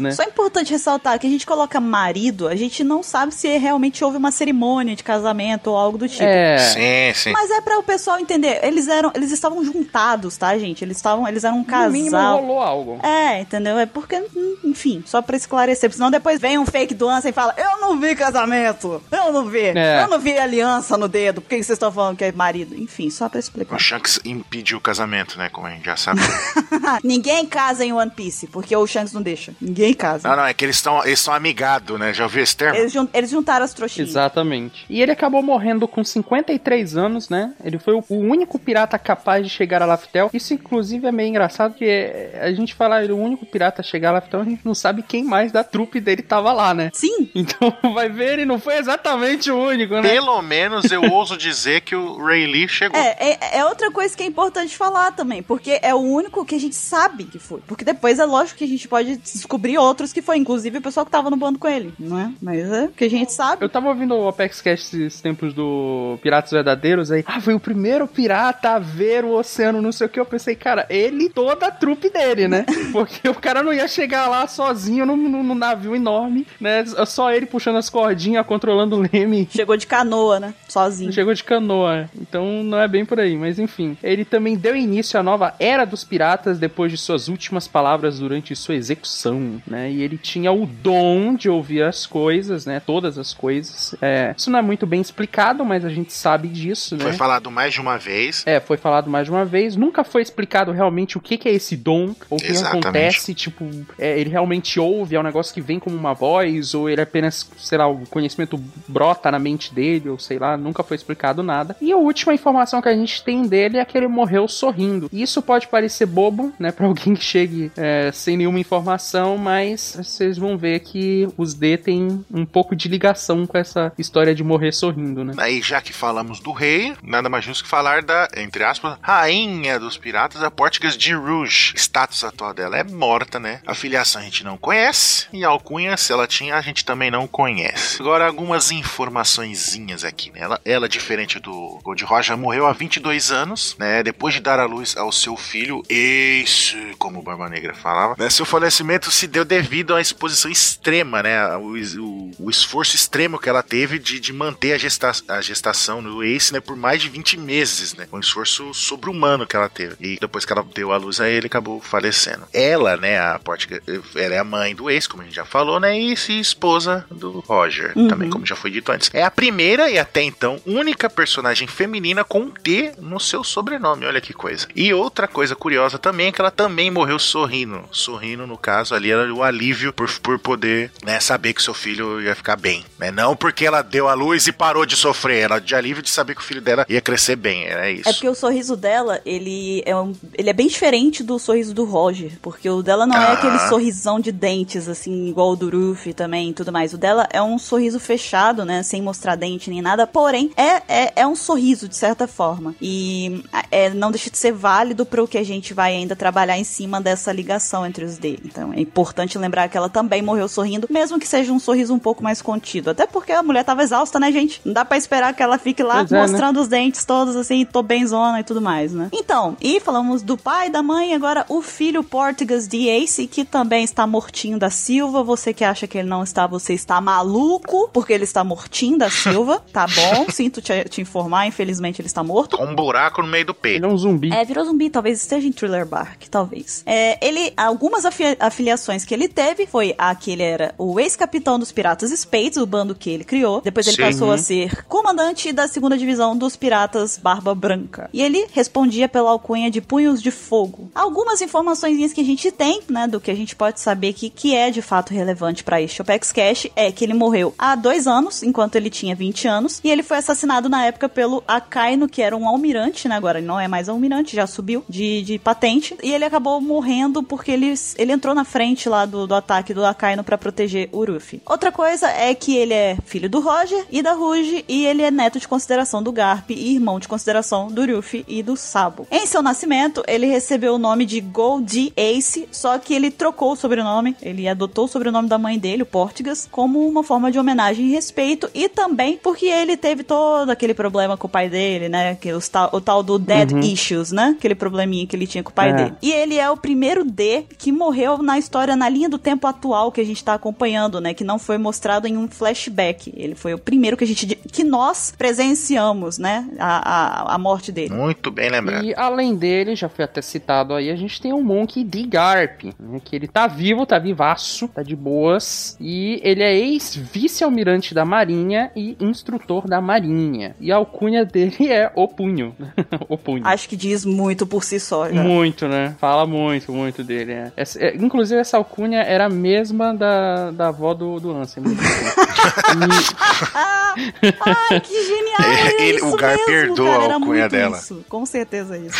Né? 0.00 0.12
Só 0.12 0.22
é 0.22 0.26
importante 0.26 0.70
ressaltar 0.72 1.18
que 1.18 1.26
a 1.26 1.30
gente 1.30 1.46
coloca 1.46 1.80
marido, 1.80 2.48
a 2.48 2.54
gente 2.54 2.84
não 2.84 3.02
sabe 3.02 3.34
se 3.34 3.58
realmente 3.58 4.04
houve 4.04 4.16
uma 4.16 4.30
cerimônia 4.30 4.94
de 4.94 5.02
casamento 5.02 5.68
ou 5.70 5.76
algo 5.76 5.98
do 5.98 6.08
tipo. 6.08 6.22
É. 6.22 6.58
Sim, 6.58 7.14
sim. 7.14 7.32
Mas 7.32 7.50
é 7.50 7.60
para 7.60 7.78
o 7.78 7.82
pessoal 7.82 8.18
entender, 8.18 8.60
eles 8.62 8.88
eram, 8.88 9.12
eles 9.14 9.32
estavam 9.32 9.64
juntados, 9.64 10.36
tá, 10.36 10.56
gente? 10.58 10.84
Eles 10.84 10.96
estavam, 10.96 11.26
eles 11.26 11.44
eram 11.44 11.58
um 11.58 11.64
casal. 11.64 11.86
No 11.86 11.92
mínimo 11.92 12.16
rolou 12.16 12.60
algo. 12.60 13.00
É, 13.02 13.40
entendeu? 13.40 13.78
É 13.78 13.86
porque, 13.86 14.22
enfim, 14.64 15.02
só 15.06 15.20
para 15.20 15.36
esclarecer, 15.36 15.92
senão 15.92 16.10
depois 16.10 16.40
vem 16.40 16.58
um 16.58 16.66
fake 16.66 16.94
do 16.94 17.08
Ansem 17.08 17.30
e 17.30 17.34
fala: 17.34 17.54
"Eu 17.56 17.80
não 17.80 17.98
vi 17.98 18.14
casamento. 18.14 19.02
Eu 19.10 19.32
não 19.32 19.46
vi. 19.46 19.72
É. 19.76 20.02
Eu 20.02 20.08
não 20.08 20.18
vi 20.18 20.36
aliança 20.38 20.96
no 20.96 21.08
dedo. 21.08 21.40
Por 21.40 21.48
que 21.48 21.56
vocês 21.56 21.70
estão 21.70 21.90
falando 21.92 22.16
que 22.16 22.24
é 22.24 22.32
marido?" 22.32 22.74
Enfim, 22.74 23.10
só 23.10 23.28
para 23.28 23.40
explicar. 23.40 23.76
O 23.76 23.78
Shanks 23.78 24.20
impediu 24.24 24.78
o 24.78 24.80
casamento, 24.80 25.38
né, 25.38 25.48
como 25.48 25.66
a 25.66 25.70
gente 25.70 25.84
já 25.84 25.96
sabe. 25.96 26.20
Ninguém 27.02 27.46
casa 27.46 27.84
em 27.84 27.92
One 27.92 28.10
Piece, 28.10 28.46
porque 28.46 28.74
o 28.74 28.86
Shanks 28.86 29.12
não 29.12 29.22
deixa. 29.22 29.47
Ninguém 29.60 29.94
casa. 29.94 30.28
Não, 30.28 30.36
não, 30.36 30.44
é 30.44 30.54
que 30.54 30.64
eles 30.64 30.76
estão 30.76 31.04
eles 31.04 31.20
são 31.20 31.34
amigados, 31.34 31.98
né? 31.98 32.12
Já 32.12 32.24
ouviu 32.24 32.42
esse 32.42 32.56
termo? 32.56 32.78
Eles, 32.78 32.92
jun, 32.92 33.08
eles 33.12 33.30
juntaram 33.30 33.64
as 33.64 33.72
trouxinhas. 33.72 34.10
Exatamente. 34.10 34.84
E 34.88 35.02
ele 35.02 35.12
acabou 35.12 35.42
morrendo 35.42 35.86
com 35.88 36.02
53 36.02 36.96
anos, 36.96 37.28
né? 37.28 37.52
Ele 37.62 37.78
foi 37.78 37.94
o, 37.94 38.04
o 38.08 38.16
único 38.16 38.58
pirata 38.58 38.98
capaz 38.98 39.44
de 39.44 39.50
chegar 39.50 39.82
a 39.82 39.86
Laftel. 39.86 40.30
Isso, 40.32 40.54
inclusive, 40.54 41.06
é 41.06 41.12
meio 41.12 41.28
engraçado, 41.28 41.72
porque 41.72 42.30
a 42.40 42.52
gente 42.52 42.74
fala 42.74 43.02
ele 43.02 43.12
é 43.12 43.14
o 43.14 43.18
único 43.18 43.46
pirata 43.46 43.80
a 43.80 43.84
chegar 43.84 44.10
a 44.10 44.12
Laftel, 44.12 44.40
a 44.40 44.44
gente 44.44 44.64
não 44.64 44.74
sabe 44.74 45.02
quem 45.02 45.24
mais 45.24 45.52
da 45.52 45.64
trupe 45.64 46.00
dele 46.00 46.22
tava 46.22 46.52
lá, 46.52 46.74
né? 46.74 46.90
Sim. 46.92 47.28
Então, 47.48 47.72
vai 47.94 48.08
ver, 48.08 48.34
ele 48.34 48.44
não 48.44 48.58
foi 48.58 48.76
exatamente 48.76 49.50
o 49.50 49.56
único, 49.56 49.94
né? 49.94 50.02
Pelo 50.02 50.42
menos 50.42 50.90
eu 50.90 51.02
ouso 51.02 51.36
dizer 51.36 51.80
que 51.80 51.94
o 51.94 52.22
Ray 52.22 52.46
Lee 52.46 52.68
chegou. 52.68 52.98
É, 52.98 53.16
é, 53.18 53.58
é 53.58 53.64
outra 53.64 53.90
coisa 53.90 54.14
que 54.14 54.22
é 54.22 54.26
importante 54.26 54.76
falar 54.76 55.12
também, 55.12 55.42
porque 55.42 55.78
é 55.80 55.94
o 55.94 55.98
único 55.98 56.44
que 56.44 56.54
a 56.54 56.60
gente 56.60 56.74
sabe 56.74 57.24
que 57.24 57.38
foi. 57.38 57.60
Porque 57.66 57.84
depois 57.84 58.18
é 58.18 58.24
lógico 58.24 58.58
que 58.58 58.64
a 58.64 58.68
gente 58.68 58.86
pode 58.88 59.16
descobrir 59.38 59.78
outros 59.78 60.12
que 60.12 60.22
foi, 60.22 60.36
inclusive 60.36 60.78
o 60.78 60.82
pessoal 60.82 61.06
que 61.06 61.12
tava 61.12 61.30
no 61.30 61.36
bando 61.36 61.58
com 61.58 61.68
ele, 61.68 61.92
não 61.98 62.18
é? 62.18 62.30
Mas 62.40 62.70
é 62.70 62.88
que 62.96 63.04
a 63.04 63.10
gente 63.10 63.32
sabe. 63.32 63.64
Eu 63.64 63.68
tava 63.68 63.88
ouvindo 63.88 64.14
o 64.14 64.28
Apex 64.28 64.60
Cast 64.60 64.88
esses 64.88 65.20
tempos 65.20 65.52
do 65.54 66.18
Piratas 66.22 66.50
Verdadeiros 66.50 67.10
aí. 67.10 67.24
Ah, 67.26 67.40
foi 67.40 67.54
o 67.54 67.60
primeiro 67.60 68.06
pirata 68.06 68.70
a 68.70 68.78
ver 68.78 69.24
o 69.24 69.34
oceano, 69.34 69.82
não 69.82 69.92
sei 69.92 70.06
o 70.06 70.10
que. 70.10 70.18
Eu 70.18 70.24
pensei, 70.24 70.54
cara, 70.54 70.86
ele 70.88 71.28
toda 71.28 71.66
a 71.66 71.70
trupe 71.70 72.10
dele, 72.10 72.48
né? 72.48 72.64
Porque 72.92 73.28
o 73.28 73.34
cara 73.34 73.62
não 73.62 73.72
ia 73.72 73.86
chegar 73.86 74.28
lá 74.28 74.46
sozinho 74.46 75.04
num, 75.04 75.16
num 75.16 75.54
navio 75.54 75.94
enorme, 75.94 76.46
né? 76.60 76.84
Só 77.06 77.30
ele 77.32 77.46
puxando 77.46 77.76
as 77.76 77.90
cordinhas, 77.90 78.46
controlando 78.46 78.96
o 78.96 79.00
leme. 79.12 79.48
Chegou 79.50 79.76
de 79.76 79.86
canoa, 79.86 80.40
né? 80.40 80.54
Sozinho. 80.68 81.12
Chegou 81.12 81.34
de 81.34 81.44
canoa. 81.44 82.08
Então 82.20 82.62
não 82.62 82.80
é 82.80 82.88
bem 82.88 83.04
por 83.04 83.20
aí, 83.20 83.36
mas 83.36 83.58
enfim. 83.58 83.96
Ele 84.02 84.24
também 84.24 84.56
deu 84.56 84.76
início 84.76 85.18
à 85.18 85.22
nova 85.22 85.54
era 85.58 85.84
dos 85.84 86.04
piratas 86.04 86.58
depois 86.58 86.90
de 86.92 86.98
suas 86.98 87.28
últimas 87.28 87.68
palavras 87.68 88.18
durante 88.18 88.54
sua 88.56 88.74
execução, 88.74 89.17
né? 89.66 89.90
E 89.90 90.02
ele 90.02 90.18
tinha 90.18 90.52
o 90.52 90.66
dom 90.66 91.34
de 91.34 91.48
ouvir 91.48 91.82
as 91.82 92.06
coisas, 92.06 92.66
né? 92.66 92.80
Todas 92.80 93.18
as 93.18 93.34
coisas. 93.34 93.94
É, 94.00 94.34
isso 94.36 94.50
não 94.50 94.58
é 94.58 94.62
muito 94.62 94.86
bem 94.86 95.00
explicado, 95.00 95.64
mas 95.64 95.84
a 95.84 95.88
gente 95.88 96.12
sabe 96.12 96.48
disso, 96.48 96.96
né? 96.96 97.04
Foi 97.04 97.12
falado 97.12 97.50
mais 97.50 97.74
de 97.74 97.80
uma 97.80 97.98
vez. 97.98 98.42
É, 98.46 98.60
foi 98.60 98.76
falado 98.76 99.10
mais 99.10 99.26
de 99.26 99.30
uma 99.30 99.44
vez. 99.44 99.76
Nunca 99.76 100.04
foi 100.04 100.22
explicado 100.22 100.72
realmente 100.72 101.16
o 101.16 101.20
que, 101.20 101.36
que 101.36 101.48
é 101.48 101.52
esse 101.52 101.76
dom, 101.76 102.14
ou 102.30 102.38
o 102.38 102.40
que 102.40 102.56
acontece. 102.56 103.34
Tipo, 103.34 103.68
é, 103.98 104.18
ele 104.18 104.30
realmente 104.30 104.78
ouve, 104.78 105.16
é 105.16 105.20
um 105.20 105.22
negócio 105.22 105.52
que 105.52 105.60
vem 105.60 105.78
como 105.78 105.96
uma 105.96 106.14
voz, 106.14 106.74
ou 106.74 106.88
ele 106.88 107.00
apenas, 107.00 107.48
sei 107.56 107.78
lá, 107.78 107.88
o 107.88 108.06
conhecimento 108.06 108.60
brota 108.86 109.30
na 109.30 109.38
mente 109.38 109.74
dele, 109.74 110.08
ou 110.08 110.18
sei 110.18 110.38
lá, 110.38 110.56
nunca 110.56 110.82
foi 110.82 110.96
explicado 110.96 111.42
nada. 111.42 111.76
E 111.80 111.92
a 111.92 111.96
última 111.96 112.34
informação 112.34 112.80
que 112.80 112.88
a 112.88 112.94
gente 112.94 113.22
tem 113.22 113.46
dele 113.46 113.78
é 113.78 113.84
que 113.84 113.96
ele 113.96 114.08
morreu 114.08 114.46
sorrindo. 114.48 115.08
E 115.12 115.22
isso 115.22 115.40
pode 115.42 115.68
parecer 115.68 116.06
bobo, 116.06 116.52
né, 116.58 116.72
pra 116.72 116.86
alguém 116.86 117.14
que 117.14 117.24
chegue 117.24 117.70
é, 117.76 118.10
sem 118.12 118.36
nenhuma 118.36 118.60
informação, 118.60 119.07
mas 119.38 119.94
vocês 119.96 120.36
vão 120.36 120.56
ver 120.56 120.80
que 120.80 121.28
os 121.36 121.54
D 121.54 121.76
tem 121.76 122.24
um 122.30 122.44
pouco 122.44 122.74
de 122.74 122.88
ligação 122.88 123.46
com 123.46 123.56
essa 123.56 123.92
história 123.98 124.34
de 124.34 124.44
morrer 124.44 124.72
sorrindo, 124.72 125.24
né? 125.24 125.34
Aí, 125.38 125.62
já 125.62 125.80
que 125.80 125.92
falamos 125.92 126.40
do 126.40 126.52
rei, 126.52 126.94
nada 127.02 127.28
mais 127.28 127.44
justo 127.44 127.64
que 127.64 127.70
falar 127.70 128.02
da, 128.02 128.28
entre 128.36 128.64
aspas, 128.64 128.98
rainha 129.00 129.78
dos 129.78 129.96
piratas, 129.96 130.42
a 130.42 130.50
Português 130.50 130.96
de 130.96 131.14
Rouge. 131.14 131.72
Status 131.76 132.24
atual 132.24 132.52
dela 132.52 132.76
é 132.76 132.84
morta, 132.84 133.38
né? 133.38 133.60
A 133.66 133.74
filiação 133.74 134.20
a 134.20 134.24
gente 134.24 134.44
não 134.44 134.56
conhece, 134.56 135.26
e 135.32 135.44
a 135.44 135.48
alcunha, 135.48 135.96
se 135.96 136.12
ela 136.12 136.26
tinha, 136.26 136.56
a 136.56 136.60
gente 136.60 136.84
também 136.84 137.10
não 137.10 137.26
conhece. 137.26 138.00
Agora, 138.00 138.26
algumas 138.26 138.70
informaçõezinhas 138.70 140.04
aqui, 140.04 140.30
né? 140.32 140.40
Ela, 140.40 140.60
ela 140.64 140.88
diferente 140.88 141.38
do 141.38 141.78
Gold 141.82 142.04
Roger, 142.04 142.36
morreu 142.36 142.66
há 142.66 142.72
22 142.72 143.30
anos, 143.30 143.76
né? 143.78 144.02
Depois 144.02 144.34
de 144.34 144.40
dar 144.40 144.58
à 144.58 144.64
luz 144.64 144.96
ao 144.96 145.12
seu 145.12 145.36
filho, 145.36 145.82
esse, 145.88 146.76
como 146.98 147.20
o 147.20 147.22
Barba 147.22 147.48
Negra 147.48 147.74
falava, 147.74 148.14
né? 148.18 148.28
Seu 148.30 148.46
falecimento 148.46 148.97
se 149.04 149.26
deu 149.26 149.44
devido 149.44 149.94
à 149.94 150.00
exposição 150.00 150.50
extrema, 150.50 151.22
né? 151.22 151.56
O, 151.56 151.74
o, 151.76 152.30
o 152.38 152.50
esforço 152.50 152.96
extremo 152.96 153.38
que 153.38 153.48
ela 153.48 153.62
teve 153.62 153.98
de, 153.98 154.20
de 154.20 154.32
manter 154.32 154.72
a, 154.72 154.78
gesta, 154.78 155.12
a 155.28 155.40
gestação 155.40 156.02
no 156.02 156.22
Ace, 156.22 156.52
né? 156.52 156.60
Por 156.60 156.76
mais 156.76 157.00
de 157.00 157.08
20 157.08 157.36
meses, 157.38 157.94
né? 157.94 158.06
Um 158.12 158.20
esforço 158.20 158.72
sobre-humano 158.74 159.46
que 159.46 159.56
ela 159.56 159.68
teve. 159.68 159.96
E 160.00 160.18
depois 160.20 160.44
que 160.44 160.52
ela 160.52 160.66
deu 160.74 160.92
a 160.92 160.96
luz 160.96 161.20
a 161.20 161.28
ele, 161.28 161.46
acabou 161.46 161.80
falecendo. 161.80 162.46
Ela, 162.52 162.96
né? 162.96 163.18
A 163.18 163.38
Portiga, 163.38 163.82
ela 164.14 164.34
é 164.34 164.38
a 164.38 164.44
mãe 164.44 164.74
do 164.74 164.90
Ace, 164.90 165.08
como 165.08 165.22
a 165.22 165.26
gente 165.26 165.36
já 165.36 165.44
falou, 165.44 165.78
né? 165.80 165.98
E 165.98 166.16
se 166.16 166.38
esposa 166.38 167.04
do 167.10 167.40
Roger, 167.40 167.92
uhum. 167.96 168.08
também, 168.08 168.30
como 168.30 168.46
já 168.46 168.56
foi 168.56 168.70
dito 168.70 168.90
antes. 168.90 169.10
É 169.12 169.22
a 169.22 169.30
primeira 169.30 169.90
e 169.90 169.98
até 169.98 170.22
então 170.22 170.60
única 170.66 171.08
personagem 171.08 171.66
feminina 171.66 172.24
com 172.24 172.50
T 172.50 172.92
no 172.98 173.20
seu 173.20 173.44
sobrenome. 173.44 174.06
Olha 174.06 174.20
que 174.20 174.32
coisa. 174.32 174.66
E 174.74 174.92
outra 174.92 175.28
coisa 175.28 175.54
curiosa 175.54 175.98
também 175.98 176.28
é 176.28 176.32
que 176.32 176.40
ela 176.40 176.50
também 176.50 176.90
morreu 176.90 177.18
sorrindo. 177.18 177.84
Sorrindo, 177.90 178.46
no 178.46 178.56
caso, 178.56 178.87
ali 178.94 179.10
era 179.10 179.32
o 179.32 179.42
alívio 179.42 179.92
por, 179.92 180.10
por 180.20 180.38
poder 180.38 180.90
né, 181.04 181.20
saber 181.20 181.52
que 181.52 181.62
seu 181.62 181.74
filho 181.74 182.20
ia 182.20 182.34
ficar 182.34 182.56
bem. 182.56 182.84
Né? 182.98 183.10
Não 183.10 183.36
porque 183.36 183.64
ela 183.66 183.82
deu 183.82 184.08
a 184.08 184.14
luz 184.14 184.46
e 184.46 184.52
parou 184.52 184.84
de 184.84 184.96
sofrer, 184.96 185.44
era 185.44 185.58
de 185.58 185.74
alívio 185.74 186.02
de 186.02 186.10
saber 186.10 186.34
que 186.34 186.40
o 186.40 186.44
filho 186.44 186.60
dela 186.60 186.86
ia 186.88 187.00
crescer 187.00 187.36
bem. 187.36 187.64
Era 187.64 187.90
isso. 187.90 188.08
É 188.08 188.12
porque 188.12 188.28
o 188.28 188.34
sorriso 188.34 188.76
dela, 188.76 189.20
ele 189.24 189.82
é, 189.84 189.96
um, 189.96 190.14
ele 190.34 190.50
é 190.50 190.52
bem 190.52 190.68
diferente 190.68 191.22
do 191.22 191.38
sorriso 191.38 191.74
do 191.74 191.84
Roger. 191.84 192.32
Porque 192.42 192.68
o 192.68 192.82
dela 192.82 193.06
não 193.06 193.16
é 193.16 193.26
ah. 193.26 193.30
é 193.30 193.32
aquele 193.32 193.58
sorrisão 193.68 194.20
de 194.20 194.32
dentes, 194.32 194.88
assim, 194.88 195.28
igual 195.28 195.52
o 195.52 195.56
do 195.56 195.68
Ruffy 195.70 196.12
também 196.12 196.50
e 196.50 196.52
tudo 196.52 196.72
mais. 196.72 196.92
O 196.92 196.98
dela 196.98 197.28
é 197.32 197.42
um 197.42 197.58
sorriso 197.58 198.00
fechado, 198.00 198.64
né? 198.64 198.82
Sem 198.82 199.02
mostrar 199.02 199.36
dente 199.36 199.70
nem 199.70 199.82
nada. 199.82 200.06
Porém, 200.06 200.50
é, 200.56 200.82
é, 200.88 201.12
é 201.16 201.26
um 201.26 201.36
sorriso, 201.36 201.88
de 201.88 201.96
certa 201.96 202.26
forma. 202.26 202.74
E 202.80 203.42
é, 203.70 203.90
não 203.90 204.10
deixa 204.10 204.30
de 204.30 204.38
ser 204.38 204.52
válido 204.52 205.04
para 205.04 205.22
o 205.22 205.28
que 205.28 205.38
a 205.38 205.44
gente 205.44 205.74
vai 205.74 205.94
ainda 205.94 206.16
trabalhar 206.16 206.58
em 206.58 206.64
cima 206.64 207.00
dessa 207.00 207.32
ligação 207.32 207.86
entre 207.86 208.04
os 208.04 208.18
D. 208.18 208.38
Então 208.44 208.72
é 208.78 208.80
importante 208.80 209.36
lembrar 209.36 209.68
que 209.68 209.76
ela 209.76 209.88
também 209.88 210.22
morreu 210.22 210.48
sorrindo, 210.48 210.86
mesmo 210.88 211.18
que 211.18 211.26
seja 211.26 211.52
um 211.52 211.58
sorriso 211.58 211.92
um 211.92 211.98
pouco 211.98 212.22
mais 212.22 212.40
contido. 212.40 212.90
Até 212.90 213.06
porque 213.06 213.32
a 213.32 213.42
mulher 213.42 213.64
tava 213.64 213.82
exausta, 213.82 214.20
né, 214.20 214.30
gente? 214.30 214.60
Não 214.64 214.72
dá 214.72 214.84
para 214.84 214.96
esperar 214.96 215.34
que 215.34 215.42
ela 215.42 215.58
fique 215.58 215.82
lá 215.82 216.06
pois 216.06 216.12
mostrando 216.12 216.56
é, 216.56 216.58
né? 216.58 216.62
os 216.62 216.68
dentes 216.68 217.04
todos 217.04 217.34
assim, 217.34 217.64
tô 217.64 217.82
bem 217.82 218.06
zona 218.06 218.40
e 218.40 218.44
tudo 218.44 218.60
mais, 218.60 218.92
né? 218.92 219.08
Então, 219.12 219.56
e 219.60 219.80
falamos 219.80 220.22
do 220.22 220.36
pai, 220.36 220.70
da 220.70 220.80
mãe, 220.80 221.12
agora 221.12 221.44
o 221.48 221.60
filho 221.60 222.04
Portugas 222.04 222.68
de 222.68 222.88
Ace, 222.88 223.26
que 223.26 223.44
também 223.44 223.82
está 223.82 224.06
mortinho 224.06 224.58
da 224.58 224.70
Silva. 224.70 225.24
Você 225.24 225.52
que 225.52 225.64
acha 225.64 225.88
que 225.88 225.98
ele 225.98 226.08
não 226.08 226.22
está, 226.22 226.46
você 226.46 226.72
está 226.72 227.00
maluco, 227.00 227.90
porque 227.92 228.12
ele 228.12 228.24
está 228.24 228.44
mortinho 228.44 228.96
da 228.96 229.10
Silva, 229.10 229.60
tá 229.72 229.86
bom? 229.86 230.30
Sinto 230.30 230.62
te, 230.62 230.84
te 230.84 231.00
informar, 231.00 231.46
infelizmente 231.46 232.00
ele 232.00 232.06
está 232.06 232.22
morto. 232.22 232.62
Um 232.62 232.76
buraco 232.76 233.22
no 233.22 233.28
meio 233.28 233.46
do 233.46 233.54
peito. 233.54 233.78
Ele 233.78 233.86
é 233.86 233.88
um 233.88 233.98
zumbi. 233.98 234.32
É, 234.32 234.44
virou 234.44 234.64
zumbi, 234.64 234.88
talvez 234.88 235.20
esteja 235.20 235.48
em 235.48 235.52
Thriller 235.52 235.84
Bark, 235.84 236.28
talvez. 236.30 236.84
É, 236.86 237.18
ele, 237.26 237.52
algumas 237.56 238.04
afiliações 238.04 238.67
que 239.06 239.14
ele 239.14 239.28
teve 239.28 239.66
foi 239.66 239.94
a 239.96 240.14
que 240.14 240.30
ele 240.30 240.42
era 240.42 240.74
o 240.76 240.98
ex-capitão 241.00 241.58
dos 241.58 241.72
Piratas 241.72 242.10
Spades, 242.10 242.56
o 242.56 242.66
bando 242.66 242.94
que 242.94 243.10
ele 243.10 243.24
criou. 243.24 243.60
Depois 243.60 243.86
ele 243.86 243.96
Sim. 243.96 244.02
passou 244.02 244.30
a 244.30 244.38
ser 244.38 244.84
comandante 244.84 245.52
da 245.52 245.66
segunda 245.68 245.96
divisão 245.96 246.36
dos 246.36 246.56
Piratas 246.56 247.18
Barba 247.18 247.54
Branca. 247.54 248.10
E 248.12 248.22
ele 248.22 248.46
respondia 248.52 249.08
pela 249.08 249.30
alcunha 249.30 249.70
de 249.70 249.80
Punhos 249.80 250.22
de 250.22 250.30
Fogo. 250.30 250.90
Algumas 250.94 251.40
informações 251.40 252.12
que 252.12 252.20
a 252.20 252.24
gente 252.24 252.50
tem, 252.50 252.80
né, 252.88 253.06
do 253.06 253.20
que 253.20 253.30
a 253.30 253.34
gente 253.34 253.56
pode 253.56 253.80
saber 253.80 254.12
que, 254.12 254.30
que 254.30 254.54
é 254.54 254.70
de 254.70 254.82
fato 254.82 255.12
relevante 255.12 255.64
para 255.64 255.80
este 255.80 256.02
Opex 256.02 256.32
Cash 256.32 256.66
é 256.76 256.92
que 256.92 257.04
ele 257.04 257.14
morreu 257.14 257.54
há 257.58 257.74
dois 257.74 258.06
anos, 258.06 258.42
enquanto 258.42 258.76
ele 258.76 258.90
tinha 258.90 259.14
20 259.14 259.48
anos, 259.48 259.80
e 259.82 259.90
ele 259.90 260.02
foi 260.02 260.18
assassinado 260.18 260.68
na 260.68 260.84
época 260.84 261.08
pelo 261.08 261.42
Akaino, 261.46 262.08
que 262.08 262.22
era 262.22 262.36
um 262.36 262.46
almirante, 262.46 263.08
né, 263.08 263.16
agora 263.16 263.38
ele 263.38 263.46
não 263.46 263.58
é 263.58 263.66
mais 263.66 263.88
almirante, 263.88 264.36
já 264.36 264.46
subiu 264.46 264.84
de, 264.88 265.22
de 265.22 265.38
patente, 265.38 265.96
e 266.02 266.12
ele 266.12 266.24
acabou 266.24 266.60
morrendo 266.60 267.22
porque 267.22 267.50
ele, 267.50 267.74
ele 267.96 268.12
entrou 268.12 268.34
na 268.34 268.44
frente 268.44 268.57
lá 268.88 269.06
do, 269.06 269.26
do 269.26 269.34
ataque 269.34 269.72
do 269.72 269.84
Akaino 269.84 270.24
para 270.24 270.36
proteger 270.36 270.88
o 270.92 271.04
Ruffy. 271.04 271.40
Outra 271.46 271.70
coisa 271.70 272.08
é 272.08 272.34
que 272.34 272.56
ele 272.56 272.74
é 272.74 272.96
filho 273.04 273.28
do 273.28 273.40
Roger 273.40 273.84
e 273.90 274.02
da 274.02 274.12
Rouge, 274.12 274.64
e 274.68 274.86
ele 274.86 275.02
é 275.02 275.10
neto 275.10 275.38
de 275.38 275.48
consideração 275.48 276.02
do 276.02 276.12
Garp 276.12 276.50
e 276.50 276.74
irmão 276.74 276.98
de 276.98 277.08
consideração 277.08 277.68
do 277.68 277.84
Ruffy 277.86 278.24
e 278.26 278.42
do 278.42 278.56
Sabo. 278.56 279.06
Em 279.10 279.26
seu 279.26 279.42
nascimento, 279.42 280.02
ele 280.06 280.26
recebeu 280.26 280.74
o 280.74 280.78
nome 280.78 281.06
de 281.06 281.20
Goldie 281.20 281.92
Ace, 281.96 282.48
só 282.50 282.78
que 282.78 282.94
ele 282.94 283.10
trocou 283.10 283.52
o 283.52 283.56
sobrenome, 283.56 284.16
ele 284.20 284.48
adotou 284.48 284.84
o 284.86 284.88
sobrenome 284.88 285.28
da 285.28 285.38
mãe 285.38 285.58
dele, 285.58 285.82
o 285.82 285.86
Portigas, 285.86 286.48
como 286.50 286.86
uma 286.86 287.02
forma 287.02 287.30
de 287.30 287.38
homenagem 287.38 287.86
e 287.86 287.90
respeito, 287.92 288.50
e 288.52 288.68
também 288.68 289.18
porque 289.22 289.46
ele 289.46 289.76
teve 289.76 290.02
todo 290.02 290.50
aquele 290.50 290.74
problema 290.74 291.16
com 291.16 291.26
o 291.26 291.30
pai 291.30 291.48
dele, 291.48 291.88
né? 291.88 292.14
Que 292.14 292.32
o, 292.32 292.40
tal, 292.40 292.70
o 292.72 292.80
tal 292.80 293.02
do 293.02 293.18
Dead 293.18 293.52
uhum. 293.52 293.60
Issues, 293.60 294.12
né? 294.12 294.34
Aquele 294.38 294.54
probleminha 294.54 295.06
que 295.06 295.14
ele 295.14 295.26
tinha 295.26 295.42
com 295.42 295.50
o 295.50 295.54
pai 295.54 295.70
é. 295.70 295.72
dele. 295.72 295.94
E 296.02 296.10
ele 296.10 296.38
é 296.38 296.50
o 296.50 296.56
primeiro 296.56 297.04
D 297.04 297.44
que 297.56 297.72
morreu 297.72 298.18
na 298.18 298.38
história, 298.48 298.74
na 298.74 298.88
linha 298.88 299.08
do 299.10 299.18
tempo 299.18 299.46
atual 299.46 299.92
que 299.92 300.00
a 300.00 300.04
gente 300.04 300.24
tá 300.24 300.32
acompanhando, 300.32 301.00
né? 301.00 301.12
Que 301.12 301.22
não 301.22 301.38
foi 301.38 301.58
mostrado 301.58 302.06
em 302.06 302.16
um 302.16 302.26
flashback. 302.26 303.12
Ele 303.14 303.34
foi 303.34 303.52
o 303.52 303.58
primeiro 303.58 303.96
que 303.96 304.04
a 304.04 304.06
gente. 304.06 304.26
que 304.26 304.64
nós 304.64 305.12
presenciamos, 305.16 306.18
né? 306.18 306.48
A, 306.58 307.32
a, 307.32 307.34
a 307.34 307.38
morte 307.38 307.70
dele. 307.70 307.94
Muito 307.94 308.30
bem 308.30 308.48
lembrado. 308.48 308.84
E 308.84 308.94
além 308.94 309.36
dele, 309.36 309.76
já 309.76 309.88
foi 309.88 310.04
até 310.04 310.22
citado 310.22 310.72
aí, 310.72 310.90
a 310.90 310.96
gente 310.96 311.20
tem 311.20 311.32
o 311.32 311.42
Monk 311.42 311.84
D. 311.84 312.06
Garp, 312.06 312.64
né? 312.78 313.00
Que 313.04 313.14
ele 313.14 313.28
tá 313.28 313.46
vivo, 313.46 313.84
tá 313.84 313.98
vivaço, 313.98 314.66
tá 314.68 314.82
de 314.82 314.96
boas. 314.96 315.76
E 315.78 316.20
ele 316.24 316.42
é 316.42 316.56
ex-vice-almirante 316.56 317.92
da 317.92 318.04
Marinha 318.04 318.70
e 318.74 318.96
instrutor 318.98 319.68
da 319.68 319.80
Marinha. 319.80 320.56
E 320.58 320.72
a 320.72 320.76
alcunha 320.76 321.24
dele 321.24 321.68
é 321.68 321.92
o 321.94 322.08
punho. 322.08 322.56
o 323.08 323.18
punho. 323.18 323.46
Acho 323.46 323.68
que 323.68 323.76
diz 323.76 324.04
muito 324.04 324.46
por 324.46 324.64
si 324.64 324.80
só. 324.80 325.10
Já. 325.10 325.22
Muito, 325.22 325.68
né? 325.68 325.94
Fala 325.98 326.26
muito, 326.26 326.72
muito 326.72 327.04
dele. 327.04 327.32
É. 327.32 327.52
Essa, 327.56 327.84
é, 327.84 327.96
inclusive, 327.96 328.37
essa 328.38 328.56
alcunha 328.56 329.00
era 329.00 329.26
a 329.26 329.28
mesma 329.28 329.94
da, 329.94 330.50
da 330.50 330.68
avó 330.68 330.94
do, 330.94 331.18
do 331.20 331.30
Ansem. 331.36 331.62
Ai, 334.40 334.80
que 334.80 335.04
genial! 335.06 335.38
É 335.40 335.82
ele, 335.82 336.02
o 336.02 336.16
Gar 336.16 336.36
mesmo, 336.36 336.46
perdoa 336.46 336.98
cara, 336.98 337.12
a 337.12 337.14
alcunha 337.14 337.48
dela. 337.48 337.76
Isso. 337.76 338.04
Com 338.08 338.24
certeza 338.26 338.76
isso. 338.76 338.96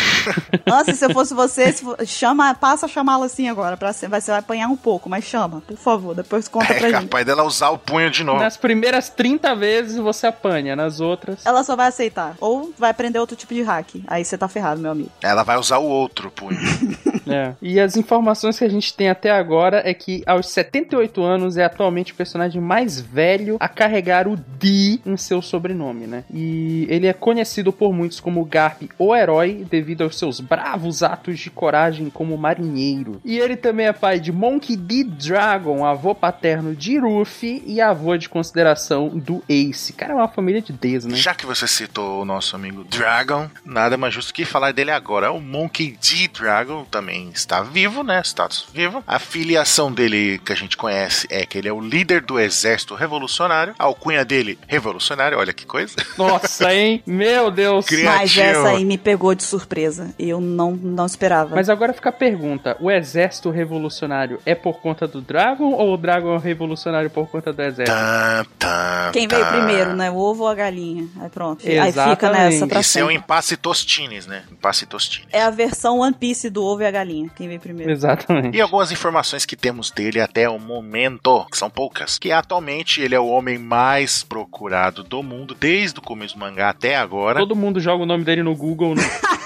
Nossa, 0.65 0.93
se 0.93 1.05
eu 1.05 1.11
fosse 1.11 1.33
você, 1.33 1.71
se 1.71 1.83
for, 1.83 1.97
chama, 2.05 2.53
passa 2.53 2.85
a 2.85 2.89
chamá-la 2.89 3.25
assim 3.25 3.47
agora. 3.47 3.77
Pra, 3.77 3.93
você 3.93 4.07
vai 4.07 4.19
apanhar 4.37 4.67
um 4.67 4.75
pouco, 4.75 5.09
mas 5.09 5.23
chama, 5.23 5.61
por 5.61 5.77
favor. 5.77 6.15
Depois 6.15 6.47
conta 6.47 6.73
é, 6.73 6.79
pra 6.79 6.89
gente. 6.89 6.97
É 6.97 7.01
capaz 7.01 7.25
dela 7.25 7.43
usar 7.43 7.69
o 7.69 7.77
punho 7.77 8.09
de 8.09 8.23
novo. 8.23 8.39
Nas 8.39 8.57
primeiras 8.57 9.09
30 9.09 9.55
vezes 9.55 9.97
você 9.97 10.27
apanha, 10.27 10.75
nas 10.75 10.99
outras. 10.99 11.45
Ela 11.45 11.63
só 11.63 11.75
vai 11.75 11.87
aceitar. 11.87 12.35
Ou 12.39 12.73
vai 12.77 12.89
aprender 12.89 13.19
outro 13.19 13.35
tipo 13.35 13.53
de 13.53 13.61
hack. 13.61 13.95
Aí 14.07 14.25
você 14.25 14.37
tá 14.37 14.47
ferrado, 14.47 14.81
meu 14.81 14.91
amigo. 14.91 15.11
Ela 15.21 15.43
vai 15.43 15.57
usar 15.57 15.77
o 15.77 15.85
outro 15.85 16.31
punho. 16.31 16.59
é. 17.27 17.53
E 17.61 17.79
as 17.79 17.95
informações 17.95 18.57
que 18.57 18.65
a 18.65 18.69
gente 18.69 18.93
tem 18.93 19.09
até 19.09 19.31
agora 19.31 19.81
é 19.85 19.93
que 19.93 20.23
aos 20.25 20.49
78 20.49 21.23
anos 21.23 21.57
é 21.57 21.63
atualmente 21.63 22.13
o 22.13 22.15
personagem 22.15 22.61
mais 22.61 22.99
velho 22.99 23.38
a 23.59 23.67
carregar 23.67 24.27
o 24.27 24.35
D 24.35 24.99
em 25.05 25.17
seu 25.17 25.41
sobrenome, 25.41 26.07
né? 26.07 26.23
E 26.33 26.85
ele 26.89 27.07
é 27.07 27.13
conhecido 27.13 27.71
por 27.71 27.93
muitos 27.93 28.19
como 28.19 28.43
Garp, 28.45 28.83
o 28.97 29.15
herói, 29.15 29.65
devido 29.69 30.03
aos 30.03 30.17
seus 30.17 30.39
bravos 30.39 31.03
atos 31.03 31.39
de 31.39 31.49
coragem 31.49 32.09
como 32.09 32.37
marinheiro. 32.37 33.21
E 33.23 33.37
ele 33.37 33.55
também 33.55 33.87
é 33.87 33.93
pai 33.93 34.19
de 34.19 34.31
Monkey 34.31 34.75
D. 34.75 35.03
Dragon, 35.03 35.85
avô 35.85 36.13
paterno 36.13 36.75
de 36.75 36.97
Ruffy 36.97 37.63
e 37.65 37.81
avô 37.81 38.17
de 38.17 38.29
consideração 38.29 39.09
do 39.09 39.43
Ace. 39.47 39.93
Cara, 39.93 40.13
é 40.13 40.15
uma 40.15 40.27
família 40.27 40.61
de 40.61 40.73
Ds, 40.73 41.05
né? 41.05 41.15
Já 41.15 41.33
que 41.33 41.45
você 41.45 41.67
citou 41.67 42.21
o 42.21 42.25
nosso 42.25 42.55
amigo 42.55 42.83
Dragon, 42.83 43.49
nada 43.65 43.97
mais 43.97 44.13
justo 44.13 44.33
que 44.33 44.45
falar 44.45 44.71
dele 44.71 44.91
agora. 44.91 45.31
O 45.31 45.41
Monkey 45.41 45.97
D. 46.01 46.27
Dragon 46.27 46.85
também 46.85 47.29
está 47.29 47.61
vivo, 47.61 48.03
né? 48.03 48.21
Status 48.23 48.67
vivo. 48.73 49.03
A 49.07 49.19
filiação 49.19 49.91
dele 49.91 50.39
que 50.39 50.53
a 50.53 50.55
gente 50.55 50.77
conhece 50.77 51.27
é 51.29 51.45
que 51.45 51.57
ele 51.57 51.67
é 51.67 51.73
o 51.73 51.81
líder 51.81 52.21
do 52.21 52.39
exército 52.39 52.95
revolucionário. 52.95 53.28
A 53.77 53.83
alcunha 53.83 54.25
dele, 54.25 54.57
revolucionário, 54.67 55.37
olha 55.37 55.53
que 55.53 55.65
coisa. 55.65 55.95
Nossa, 56.17 56.73
hein? 56.73 57.03
Meu 57.05 57.51
Deus. 57.51 57.85
Criativo. 57.85 58.17
Mas 58.17 58.37
essa 58.37 58.69
aí 58.69 58.85
me 58.85 58.97
pegou 58.97 59.33
de 59.35 59.43
surpresa. 59.43 60.13
Eu 60.17 60.41
não, 60.41 60.71
não 60.71 61.05
esperava. 61.05 61.55
Mas 61.55 61.69
agora 61.69 61.93
fica 61.93 62.09
a 62.09 62.13
pergunta: 62.13 62.75
o 62.79 62.89
exército 62.89 63.49
revolucionário 63.49 64.39
é 64.45 64.55
por 64.55 64.79
conta 64.81 65.07
do 65.07 65.21
Dragon 65.21 65.71
ou 65.73 65.93
o 65.93 65.97
Dragon 65.97 66.35
é 66.35 66.39
revolucionário 66.39 67.09
por 67.09 67.27
conta 67.27 67.53
do 67.53 67.61
exército? 67.61 67.97
Tá, 67.97 68.45
tá, 68.57 69.09
Quem 69.13 69.27
veio 69.27 69.43
tá. 69.43 69.51
primeiro, 69.51 69.93
né? 69.95 70.11
O 70.11 70.17
ovo 70.17 70.43
ou 70.43 70.49
a 70.49 70.55
galinha? 70.55 71.07
Aí 71.19 71.29
pronto. 71.29 71.67
Exatamente. 71.67 71.99
Aí 71.99 72.09
fica 72.15 72.29
nessa 72.31 72.67
pra 72.67 72.79
Isso 72.79 72.89
sempre. 72.91 73.07
é 73.07 73.11
um 73.11 73.15
impasse 73.15 73.57
tostines, 73.57 74.27
né? 74.27 74.43
Impasse 74.51 74.85
tostines. 74.85 75.27
É 75.31 75.41
a 75.41 75.49
versão 75.49 75.99
One 75.99 76.13
Piece 76.13 76.49
do 76.49 76.63
ovo 76.63 76.81
e 76.81 76.85
a 76.85 76.91
galinha. 76.91 77.29
Quem 77.35 77.47
veio 77.47 77.59
primeiro. 77.59 77.91
Exatamente. 77.91 78.57
E 78.57 78.61
algumas 78.61 78.91
informações 78.91 79.45
que 79.45 79.55
temos 79.55 79.91
dele 79.91 80.19
até 80.19 80.49
o 80.49 80.59
momento, 80.59 81.45
que 81.51 81.57
são 81.57 81.69
poucas, 81.69 82.17
que 82.17 82.31
atualmente 82.31 83.01
ele 83.09 83.15
é 83.15 83.19
o 83.19 83.25
homem 83.25 83.57
mais 83.57 84.21
procurado 84.21 85.03
do 85.03 85.23
mundo 85.23 85.55
desde 85.59 85.97
o 85.97 86.01
começo 86.01 86.35
do 86.35 86.39
mangá 86.39 86.69
até 86.69 86.95
agora. 86.95 87.39
Todo 87.39 87.55
mundo 87.55 87.79
joga 87.79 88.03
o 88.03 88.05
nome 88.05 88.23
dele 88.23 88.43
no 88.43 88.55
Google, 88.55 88.93
né? 88.93 89.01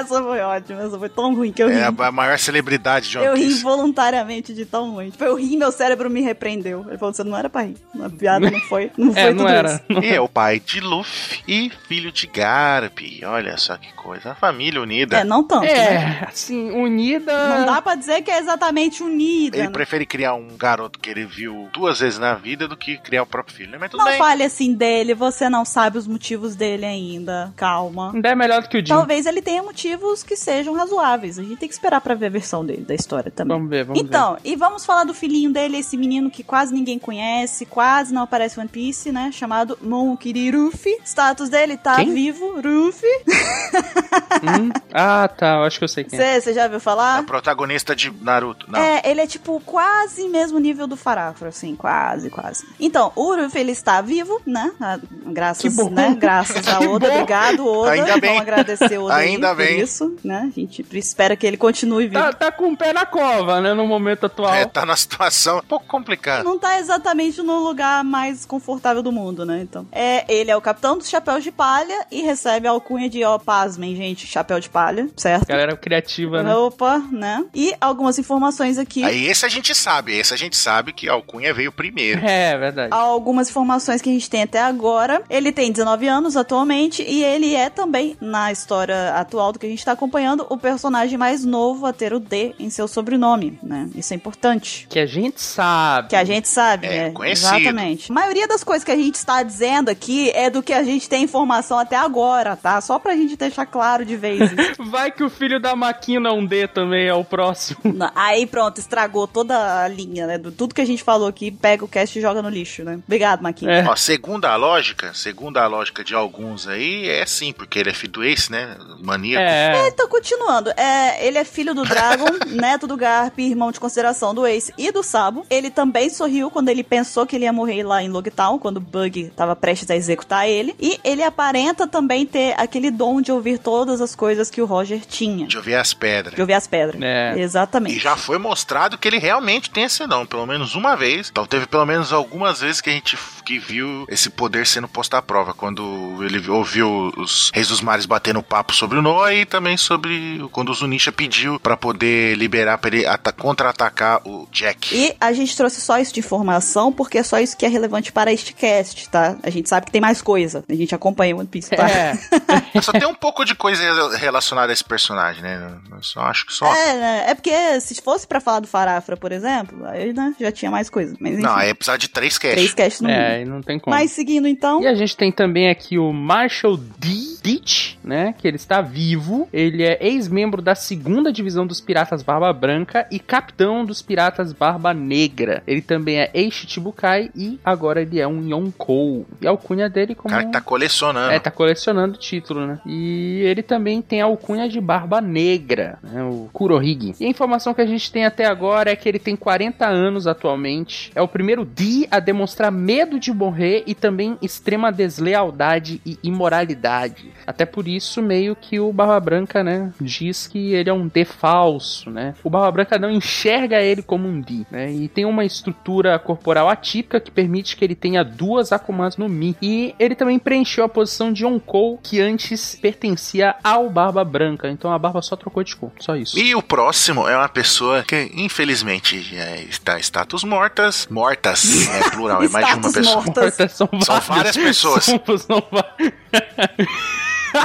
essa 0.00 0.22
foi 0.22 0.40
ótima, 0.40 0.82
essa 0.82 0.98
foi 0.98 1.08
tão 1.08 1.34
ruim 1.34 1.52
que 1.52 1.62
eu 1.62 1.68
ri. 1.68 1.76
É 1.76 1.84
a 1.84 2.12
maior 2.12 2.38
celebridade 2.38 3.08
de 3.08 3.18
One 3.18 3.26
Eu 3.26 3.34
ri 3.36 3.44
involuntariamente 3.46 4.52
de 4.54 4.64
tão 4.64 4.92
ruim. 4.92 5.10
Tipo, 5.10 5.24
eu 5.24 5.34
ri 5.36 5.54
e 5.54 5.56
meu 5.56 5.72
cérebro 5.72 6.10
me 6.10 6.20
repreendeu. 6.20 6.84
Ele 6.88 6.98
falou, 6.98 7.14
você 7.14 7.24
não 7.24 7.36
era 7.36 7.48
pra 7.48 7.62
rir. 7.62 7.76
A 8.02 8.08
piada 8.10 8.50
não 8.50 8.60
foi, 8.62 8.90
não 8.96 9.12
foi 9.12 9.22
É, 9.22 9.28
tudo 9.30 9.42
não 9.42 9.48
era. 9.48 9.68
isso. 9.90 10.04
E 10.04 10.08
é 10.14 10.20
o 10.20 10.28
pai 10.28 10.60
de 10.60 10.80
Luffy 10.80 11.40
e 11.46 11.70
filho 11.88 12.12
de 12.12 12.26
Garp. 12.26 12.98
Olha 13.24 13.56
só 13.56 13.76
que 13.76 13.92
coisa. 13.94 14.32
A 14.32 14.34
família 14.34 14.80
unida. 14.80 15.18
É, 15.18 15.24
não 15.24 15.42
tanto, 15.44 15.62
né? 15.64 15.70
É, 15.70 16.26
assim, 16.28 16.70
unida. 16.70 17.32
Não 17.58 17.66
dá 17.66 17.82
pra 17.82 17.94
dizer 17.94 18.22
que 18.22 18.30
é 18.30 18.38
exatamente 18.38 19.02
unida. 19.02 19.56
Ele 19.56 19.66
né? 19.66 19.72
prefere 19.72 20.06
criar 20.06 20.34
um 20.34 20.56
garoto 20.56 20.98
que 20.98 21.10
ele 21.10 21.24
viu 21.24 21.68
duas 21.72 22.00
vezes 22.00 22.18
na 22.18 22.34
vida 22.34 22.66
do 22.68 22.76
que 22.76 22.96
criar 22.98 23.22
o 23.22 23.26
próprio 23.26 23.54
filho, 23.56 23.70
né? 23.70 23.78
Mas 23.80 23.90
tudo 23.90 24.00
Não 24.00 24.06
bem. 24.10 24.18
fale 24.18 24.42
assim 24.42 24.74
dele, 24.74 25.14
você 25.14 25.48
não 25.48 25.64
sabe 25.64 25.98
os 25.98 26.06
motivos 26.06 26.54
dele 26.54 26.84
ainda. 26.86 27.52
Calma. 27.56 28.12
Ainda 28.14 28.28
é 28.30 28.34
melhor 28.34 28.62
do 28.62 28.68
que 28.68 28.76
o 28.78 28.80
Jim. 28.80 28.86
Talvez 28.86 29.26
ele 29.26 29.42
tenha 29.42 29.62
motivos 29.90 30.22
que 30.22 30.36
sejam 30.36 30.74
razoáveis. 30.74 31.38
A 31.38 31.42
gente 31.42 31.56
tem 31.56 31.68
que 31.68 31.74
esperar 31.74 32.00
pra 32.00 32.14
ver 32.14 32.26
a 32.26 32.30
versão 32.30 32.64
dele, 32.64 32.82
da 32.82 32.94
história 32.94 33.30
também. 33.30 33.56
Vamos 33.56 33.70
ver, 33.70 33.84
vamos 33.84 34.00
Então, 34.00 34.36
e 34.44 34.54
vamos 34.56 34.84
falar 34.84 35.04
do 35.04 35.12
filhinho 35.14 35.52
dele, 35.52 35.78
esse 35.78 35.96
menino 35.96 36.30
que 36.30 36.42
quase 36.42 36.72
ninguém 36.72 36.98
conhece, 36.98 37.66
quase 37.66 38.12
não 38.14 38.22
aparece 38.22 38.56
em 38.58 38.60
One 38.60 38.68
Piece, 38.68 39.10
né? 39.10 39.30
Chamado 39.32 39.78
Monkey 39.82 40.50
Ruffy. 40.50 40.96
Status 41.04 41.48
dele 41.48 41.76
tá 41.76 41.96
Quem? 41.96 42.12
vivo, 42.14 42.54
Ruffy. 42.60 43.00
ver. 43.26 44.50
Hum? 44.60 44.70
Ah, 44.92 45.28
tá. 45.28 45.56
Eu 45.56 45.62
acho 45.64 45.78
que 45.78 45.84
eu 45.84 45.88
sei 45.88 46.04
quem 46.04 46.18
é. 46.18 46.40
Você 46.40 46.52
já 46.54 46.64
ouviu 46.64 46.76
A 46.78 46.80
falar? 46.80 47.22
protagonista 47.24 47.94
de 47.94 48.12
Naruto. 48.22 48.66
Não. 48.70 48.78
É, 48.78 49.02
ele 49.04 49.20
é 49.20 49.26
tipo 49.26 49.60
quase 49.64 50.28
mesmo 50.28 50.58
nível 50.58 50.86
do 50.86 50.96
Farafra, 50.96 51.48
assim, 51.48 51.74
quase, 51.74 52.30
quase. 52.30 52.64
Então, 52.78 53.12
o 53.16 53.34
Ruffy, 53.34 53.60
ele 53.60 53.72
está 53.72 54.00
vivo, 54.00 54.40
né? 54.46 54.70
Ah, 54.80 54.98
Graças, 55.26 55.62
Que 55.62 55.70
bom. 55.70 55.90
né? 55.90 56.16
Graças 56.18 56.66
a 56.68 56.80
Oda. 56.90 57.08
Obrigado, 57.12 57.66
Oda. 57.66 57.92
Ainda 57.92 58.16
bem. 58.18 58.30
Vamos 58.30 58.42
agradecer 58.42 58.98
Oda 58.98 59.14
aí 59.14 59.28
Ainda 59.30 59.48
por 59.48 59.56
bem. 59.56 59.79
Isso, 59.82 60.16
né? 60.24 60.50
A 60.50 60.60
gente 60.60 60.84
espera 60.92 61.36
que 61.36 61.46
ele 61.46 61.56
continue 61.56 62.06
vivo. 62.06 62.22
Tá, 62.22 62.32
tá 62.32 62.52
com 62.52 62.72
o 62.72 62.76
pé 62.76 62.92
na 62.92 63.06
cova, 63.06 63.60
né? 63.60 63.74
No 63.74 63.86
momento 63.86 64.26
atual. 64.26 64.54
É, 64.54 64.64
tá 64.66 64.84
numa 64.84 64.96
situação 64.96 65.58
um 65.58 65.62
pouco 65.62 65.86
complicada. 65.86 66.44
Não 66.44 66.58
tá 66.58 66.78
exatamente 66.78 67.42
no 67.42 67.58
lugar 67.60 68.04
mais 68.04 68.44
confortável 68.44 69.02
do 69.02 69.12
mundo, 69.12 69.44
né? 69.44 69.60
Então. 69.62 69.86
É, 69.92 70.24
ele 70.32 70.50
é 70.50 70.56
o 70.56 70.60
capitão 70.60 70.96
dos 70.96 71.08
chapéus 71.08 71.42
de 71.42 71.50
palha 71.50 72.06
e 72.10 72.22
recebe 72.22 72.66
a 72.66 72.70
alcunha 72.70 73.08
de, 73.08 73.24
ó, 73.24 73.38
pasmem, 73.38 73.94
gente, 73.96 74.26
chapéu 74.26 74.60
de 74.60 74.68
palha, 74.68 75.08
certo? 75.16 75.46
Galera 75.46 75.76
criativa, 75.76 76.42
né? 76.42 76.54
Opa, 76.54 76.98
né? 77.10 77.44
E 77.54 77.74
algumas 77.80 78.18
informações 78.18 78.78
aqui. 78.78 79.02
Aí 79.02 79.26
esse 79.26 79.44
a 79.44 79.48
gente 79.48 79.74
sabe, 79.74 80.16
esse 80.16 80.34
a 80.34 80.36
gente 80.36 80.56
sabe 80.56 80.92
que 80.92 81.08
a 81.08 81.12
alcunha 81.12 81.52
veio 81.52 81.72
primeiro. 81.72 82.24
É, 82.24 82.56
verdade. 82.56 82.92
Algumas 82.92 83.48
informações 83.50 84.02
que 84.02 84.08
a 84.08 84.12
gente 84.12 84.28
tem 84.28 84.42
até 84.42 84.60
agora. 84.60 85.22
Ele 85.28 85.52
tem 85.52 85.72
19 85.72 86.06
anos 86.08 86.36
atualmente 86.36 87.02
e 87.02 87.24
ele 87.24 87.54
é 87.54 87.70
também, 87.70 88.16
na 88.20 88.52
história 88.52 89.14
atual 89.14 89.52
do 89.52 89.58
que 89.58 89.66
a 89.66 89.69
gente 89.70 89.84
tá 89.84 89.92
acompanhando, 89.92 90.46
o 90.48 90.56
personagem 90.56 91.16
mais 91.18 91.44
novo 91.44 91.86
a 91.86 91.92
ter 91.92 92.12
o 92.12 92.20
D 92.20 92.54
em 92.58 92.70
seu 92.70 92.86
sobrenome, 92.88 93.58
né? 93.62 93.88
Isso 93.94 94.12
é 94.12 94.16
importante. 94.16 94.86
Que 94.88 94.98
a 94.98 95.06
gente 95.06 95.40
sabe. 95.40 96.08
Que 96.08 96.16
a 96.16 96.24
gente 96.24 96.48
sabe, 96.48 96.86
É, 96.86 97.04
né? 97.04 97.10
conhecido. 97.12 97.56
Exatamente. 97.56 98.10
A 98.10 98.14
maioria 98.14 98.46
das 98.48 98.62
coisas 98.64 98.84
que 98.84 98.90
a 98.90 98.96
gente 98.96 99.14
está 99.16 99.42
dizendo 99.42 99.88
aqui 99.88 100.30
é 100.30 100.50
do 100.50 100.62
que 100.62 100.72
a 100.72 100.82
gente 100.82 101.08
tem 101.08 101.22
informação 101.24 101.78
até 101.78 101.96
agora, 101.96 102.56
tá? 102.56 102.80
Só 102.80 102.98
pra 102.98 103.14
gente 103.14 103.36
deixar 103.36 103.66
claro 103.66 104.04
de 104.04 104.16
vez. 104.16 104.40
Vai 104.90 105.10
que 105.10 105.22
o 105.24 105.30
filho 105.30 105.60
da 105.60 105.74
Maquina 105.76 106.32
um 106.32 106.44
D 106.44 106.66
também 106.68 107.06
é 107.06 107.14
o 107.14 107.24
próximo. 107.24 107.80
Não, 107.84 108.10
Aí 108.14 108.46
pronto, 108.46 108.78
estragou 108.78 109.26
toda 109.26 109.84
a 109.84 109.88
linha, 109.88 110.26
né? 110.26 110.38
Do 110.38 110.50
tudo 110.52 110.74
que 110.74 110.80
a 110.80 110.84
gente 110.86 111.02
falou 111.02 111.28
aqui, 111.28 111.50
pega 111.50 111.84
o 111.84 111.88
cast 111.88 112.18
e 112.18 112.22
joga 112.22 112.42
no 112.42 112.48
lixo, 112.48 112.84
né? 112.84 112.98
Obrigado, 113.06 113.42
Maquinha. 113.42 113.70
É. 113.72 113.84
Ó, 113.88 113.96
segundo 113.96 114.44
a 114.44 114.56
lógica, 114.56 115.12
segundo 115.14 115.58
a 115.58 115.66
lógica 115.66 116.02
de 116.04 116.14
alguns 116.14 116.66
aí, 116.66 117.08
é 117.08 117.24
sim, 117.26 117.52
porque 117.52 117.78
ele 117.78 117.90
é 117.90 117.94
filho 117.94 118.12
do 118.12 118.24
Ace, 118.24 118.50
né? 118.50 118.76
Maníaco. 119.00 119.42
É. 119.44 119.59
Então, 119.88 120.08
continuando, 120.08 120.70
é, 120.76 121.26
ele 121.26 121.38
é 121.38 121.44
filho 121.44 121.74
do 121.74 121.84
Dragon, 121.84 122.26
neto 122.48 122.86
do 122.86 122.96
Garp, 122.96 123.38
irmão 123.38 123.72
de 123.72 123.80
consideração 123.80 124.34
do 124.34 124.46
Ace 124.46 124.72
e 124.76 124.90
do 124.90 125.02
Sabo. 125.02 125.44
Ele 125.50 125.70
também 125.70 126.10
sorriu 126.10 126.50
quando 126.50 126.68
ele 126.68 126.82
pensou 126.82 127.26
que 127.26 127.36
ele 127.36 127.44
ia 127.44 127.52
morrer 127.52 127.82
lá 127.82 128.02
em 128.02 128.08
Logtown, 128.08 128.58
quando 128.58 128.78
o 128.78 128.80
Bug 128.80 129.32
tava 129.36 129.54
prestes 129.56 129.90
a 129.90 129.96
executar 129.96 130.48
ele. 130.48 130.74
E 130.78 130.98
ele 131.04 131.22
aparenta 131.22 131.86
também 131.86 132.26
ter 132.26 132.54
aquele 132.58 132.90
dom 132.90 133.20
de 133.20 133.32
ouvir 133.32 133.58
todas 133.58 134.00
as 134.00 134.14
coisas 134.14 134.50
que 134.50 134.60
o 134.60 134.66
Roger 134.66 135.00
tinha. 135.06 135.46
De 135.46 135.56
ouvir 135.56 135.74
as 135.74 135.92
pedras. 135.92 136.34
De 136.34 136.40
ouvir 136.40 136.54
as 136.54 136.66
pedras. 136.66 137.00
É. 137.00 137.34
Exatamente. 137.36 137.96
E 137.96 138.00
já 138.00 138.16
foi 138.16 138.38
mostrado 138.38 138.98
que 138.98 139.08
ele 139.08 139.18
realmente 139.18 139.70
tem 139.70 139.84
esse 139.84 140.06
dom, 140.06 140.26
pelo 140.26 140.46
menos 140.46 140.74
uma 140.74 140.96
vez. 140.96 141.28
Então 141.30 141.46
teve 141.46 141.66
pelo 141.66 141.86
menos 141.86 142.12
algumas 142.12 142.60
vezes 142.60 142.80
que 142.80 142.90
a 142.90 142.92
gente 142.92 143.16
que 143.50 143.58
viu 143.58 144.04
esse 144.08 144.30
poder 144.30 144.64
sendo 144.64 144.86
posto 144.86 145.14
à 145.14 145.20
prova. 145.22 145.52
Quando 145.52 146.18
ele 146.22 146.48
ouviu 146.48 147.12
os 147.16 147.50
Reis 147.52 147.66
dos 147.66 147.80
Mares 147.80 148.06
batendo 148.06 148.40
papo 148.44 148.72
sobre 148.72 148.98
o 148.98 149.02
Noah 149.02 149.34
e 149.34 149.44
também 149.44 149.76
sobre 149.76 150.38
quando 150.52 150.68
o 150.68 150.74
Zunisha 150.74 151.10
pediu 151.10 151.58
pra 151.58 151.76
poder 151.76 152.36
liberar, 152.36 152.78
pra 152.78 152.94
ele 152.94 153.04
ata- 153.04 153.32
contra-atacar 153.32 154.20
o 154.24 154.46
Jack. 154.52 154.94
E 154.94 155.16
a 155.20 155.32
gente 155.32 155.56
trouxe 155.56 155.80
só 155.80 155.98
isso 155.98 156.14
de 156.14 156.20
informação, 156.20 156.92
porque 156.92 157.18
é 157.18 157.22
só 157.24 157.40
isso 157.40 157.56
que 157.56 157.66
é 157.66 157.68
relevante 157.68 158.12
para 158.12 158.32
este 158.32 158.52
cast, 158.52 159.08
tá? 159.08 159.36
A 159.42 159.50
gente 159.50 159.68
sabe 159.68 159.86
que 159.86 159.92
tem 159.92 160.00
mais 160.00 160.22
coisa. 160.22 160.62
A 160.68 160.74
gente 160.74 160.94
acompanha 160.94 161.34
One 161.34 161.48
Piece, 161.48 161.70
tá? 161.70 161.88
É. 161.90 162.12
Só 162.80 162.92
tem 162.92 163.06
um 163.06 163.14
pouco 163.14 163.44
de 163.44 163.54
coisa 163.54 164.16
relacionada 164.16 164.70
a 164.70 164.74
esse 164.74 164.84
personagem, 164.84 165.42
né? 165.42 165.72
Eu 165.90 166.02
só 166.02 166.20
acho 166.20 166.46
que 166.46 166.52
só. 166.52 166.66
É, 166.72 166.94
né? 166.94 167.24
é 167.28 167.34
porque 167.34 167.80
se 167.80 168.00
fosse 168.00 168.26
pra 168.26 168.40
falar 168.40 168.60
do 168.60 168.66
Farafra, 168.68 169.16
por 169.16 169.32
exemplo, 169.32 169.84
aí 169.86 170.12
né, 170.12 170.34
já 170.40 170.50
tinha 170.52 170.70
mais 170.70 170.88
coisa. 170.88 171.14
Mas 171.20 171.32
enfim, 171.34 171.42
Não, 171.42 171.54
aí 171.54 171.74
precisa 171.74 171.98
de 171.98 172.08
três 172.08 172.38
cash. 172.38 172.52
três 172.52 172.72
casts 172.74 173.00
no 173.00 173.08
mundo. 173.08 173.18
E 173.40 173.44
não 173.44 173.62
tem 173.62 173.78
como. 173.78 173.94
Mas 173.94 174.10
seguindo 174.10 174.46
então, 174.46 174.82
E 174.82 174.86
a 174.86 174.94
gente 174.94 175.16
tem 175.16 175.30
também 175.32 175.68
aqui 175.68 175.98
o 175.98 176.12
Marshall 176.12 176.76
D. 176.76 177.30
Ditch, 177.42 177.96
né? 178.04 178.34
Que 178.36 178.46
ele 178.46 178.56
está 178.56 178.80
vivo. 178.80 179.48
Ele 179.52 179.82
é 179.82 179.98
ex-membro 180.00 180.60
da 180.60 180.74
segunda 180.74 181.32
divisão 181.32 181.66
dos 181.66 181.80
Piratas 181.80 182.22
Barba 182.22 182.52
Branca 182.52 183.06
e 183.10 183.18
capitão 183.18 183.84
dos 183.84 184.02
Piratas 184.02 184.52
Barba 184.52 184.92
Negra. 184.92 185.62
Ele 185.66 185.80
também 185.80 186.20
é 186.20 186.30
ex-Chichibukai 186.34 187.30
e 187.34 187.58
agora 187.64 188.02
ele 188.02 188.20
é 188.20 188.26
um 188.26 188.46
Yonkou. 188.46 189.26
E 189.40 189.46
a 189.46 189.50
alcunha 189.50 189.88
dele 189.88 190.12
O 190.12 190.16
como... 190.16 190.34
cara 190.34 190.44
que 190.44 190.52
tá 190.52 190.60
colecionando. 190.60 191.32
É, 191.32 191.38
tá 191.38 191.50
colecionando 191.50 192.18
título, 192.18 192.66
né? 192.66 192.80
E 192.84 193.40
ele 193.44 193.62
também 193.62 194.02
tem 194.02 194.20
a 194.20 194.26
alcunha 194.26 194.68
de 194.68 194.80
Barba 194.80 195.20
Negra, 195.20 195.98
né? 196.02 196.22
O 196.22 196.48
Kurohige. 196.52 197.14
E 197.20 197.24
a 197.24 197.28
informação 197.28 197.72
que 197.72 197.80
a 197.80 197.86
gente 197.86 198.10
tem 198.10 198.24
até 198.24 198.46
agora 198.46 198.90
é 198.90 198.96
que 198.96 199.08
ele 199.08 199.18
tem 199.18 199.36
40 199.36 199.86
anos 199.86 200.26
atualmente. 200.26 201.10
É 201.14 201.22
o 201.22 201.28
primeiro 201.28 201.64
D 201.64 202.06
a 202.10 202.20
demonstrar 202.20 202.70
medo 202.70 203.18
de 203.20 203.32
morrer 203.32 203.84
e 203.86 203.94
também 203.94 204.36
extrema 204.42 204.90
deslealdade 204.90 206.00
e 206.04 206.18
imoralidade. 206.22 207.30
Até 207.46 207.64
por 207.64 207.86
isso, 207.86 208.22
meio 208.22 208.56
que 208.56 208.80
o 208.80 208.92
Barba 208.92 209.20
Branca, 209.20 209.62
né? 209.62 209.92
Diz 210.00 210.46
que 210.46 210.72
ele 210.72 210.90
é 210.90 210.92
um 210.92 211.06
D 211.06 211.24
falso, 211.24 212.10
né? 212.10 212.34
O 212.42 212.50
Barba 212.50 212.70
Branca 212.72 212.98
não 212.98 213.10
enxerga 213.10 213.80
ele 213.80 214.02
como 214.02 214.26
um 214.26 214.40
D, 214.40 214.64
né? 214.70 214.90
E 214.90 215.08
tem 215.08 215.24
uma 215.24 215.44
estrutura 215.44 216.18
corporal 216.18 216.68
atípica 216.68 217.20
que 217.20 217.30
permite 217.30 217.76
que 217.76 217.84
ele 217.84 217.94
tenha 217.94 218.24
duas 218.24 218.72
Akumas 218.72 219.16
no 219.16 219.28
Mi. 219.28 219.56
E 219.60 219.94
ele 219.98 220.14
também 220.14 220.38
preencheu 220.38 220.84
a 220.84 220.88
posição 220.88 221.32
de 221.32 221.44
Yonkou, 221.44 221.98
que 222.02 222.20
antes 222.20 222.74
pertencia 222.76 223.54
ao 223.62 223.90
Barba 223.90 224.24
Branca. 224.24 224.68
Então 224.68 224.92
a 224.92 224.98
Barba 224.98 225.22
só 225.22 225.36
trocou 225.36 225.62
de 225.62 225.76
cor. 225.76 225.92
Só 225.98 226.16
isso. 226.16 226.38
E 226.38 226.54
o 226.54 226.62
próximo 226.62 227.28
é 227.28 227.36
uma 227.36 227.48
pessoa 227.48 228.02
que, 228.02 228.30
infelizmente, 228.34 229.34
é, 229.34 229.62
está 229.62 229.98
em 229.98 230.00
status 230.00 230.44
mortas. 230.44 231.06
Mortas, 231.10 231.88
é 231.88 232.10
plural, 232.10 232.42
é 232.42 232.48
mais 232.48 232.66
de 232.66 232.74
uma 232.74 232.92
pessoa. 232.92 233.09
Mortas. 233.14 233.44
Mortas 233.58 233.72
são, 233.72 233.88
São 234.02 234.20
várias 234.20 234.56
pessoas. 234.56 235.04
São, 235.04 235.20
são 235.38 235.62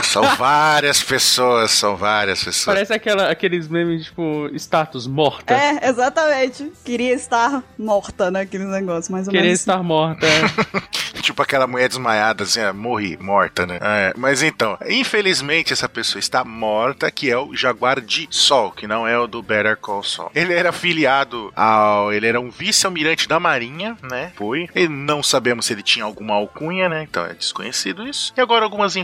São 0.03 0.23
várias 0.35 1.01
pessoas, 1.03 1.71
são 1.71 1.95
várias 1.95 2.43
pessoas. 2.43 2.75
Parece 2.75 2.93
aquela, 2.93 3.29
aqueles 3.29 3.67
memes, 3.67 4.05
tipo, 4.05 4.49
status 4.53 5.07
morta. 5.07 5.53
é, 5.53 5.87
exatamente. 5.89 6.71
Queria 6.83 7.13
estar 7.13 7.63
morta, 7.77 8.29
né? 8.31 8.41
Aquele 8.41 8.65
negócio, 8.65 9.11
mais 9.11 9.27
ou 9.27 9.31
Querer 9.31 9.43
menos. 9.45 9.59
assim. 9.59 9.71
estar 9.71 9.83
morta. 9.83 10.25
é. 10.25 11.05
Tipo 11.25 11.41
aquela 11.41 11.65
mulher 11.65 11.87
desmaiada, 11.89 12.43
assim, 12.43 12.59
ah, 12.61 12.71
morri, 12.71 13.17
morta, 13.19 13.65
né? 13.65 13.79
É, 13.81 14.13
mas 14.15 14.43
então, 14.43 14.77
infelizmente 14.87 15.73
essa 15.73 15.89
pessoa 15.89 16.19
está 16.19 16.43
morta, 16.43 17.09
que 17.09 17.31
é 17.31 17.37
o 17.37 17.55
Jaguar 17.55 17.99
de 17.99 18.27
Sol, 18.29 18.71
que 18.71 18.85
não 18.85 19.07
é 19.07 19.17
o 19.17 19.25
do 19.25 19.41
Better 19.41 19.75
Call 19.75 20.03
Saul. 20.03 20.29
Ele 20.35 20.53
era 20.53 20.69
afiliado 20.69 21.51
ao... 21.55 22.13
Ele 22.13 22.27
era 22.27 22.39
um 22.39 22.51
vice-almirante 22.51 23.27
da 23.27 23.39
Marinha, 23.39 23.97
né? 24.03 24.33
Foi. 24.35 24.69
E 24.75 24.87
não 24.87 25.23
sabemos 25.23 25.65
se 25.65 25.73
ele 25.73 25.81
tinha 25.81 26.05
alguma 26.05 26.35
alcunha, 26.35 26.87
né? 26.87 27.01
Então 27.09 27.25
é 27.25 27.33
desconhecido 27.33 28.07
isso. 28.07 28.31
E 28.37 28.41
agora 28.41 28.63
algumas 28.63 28.95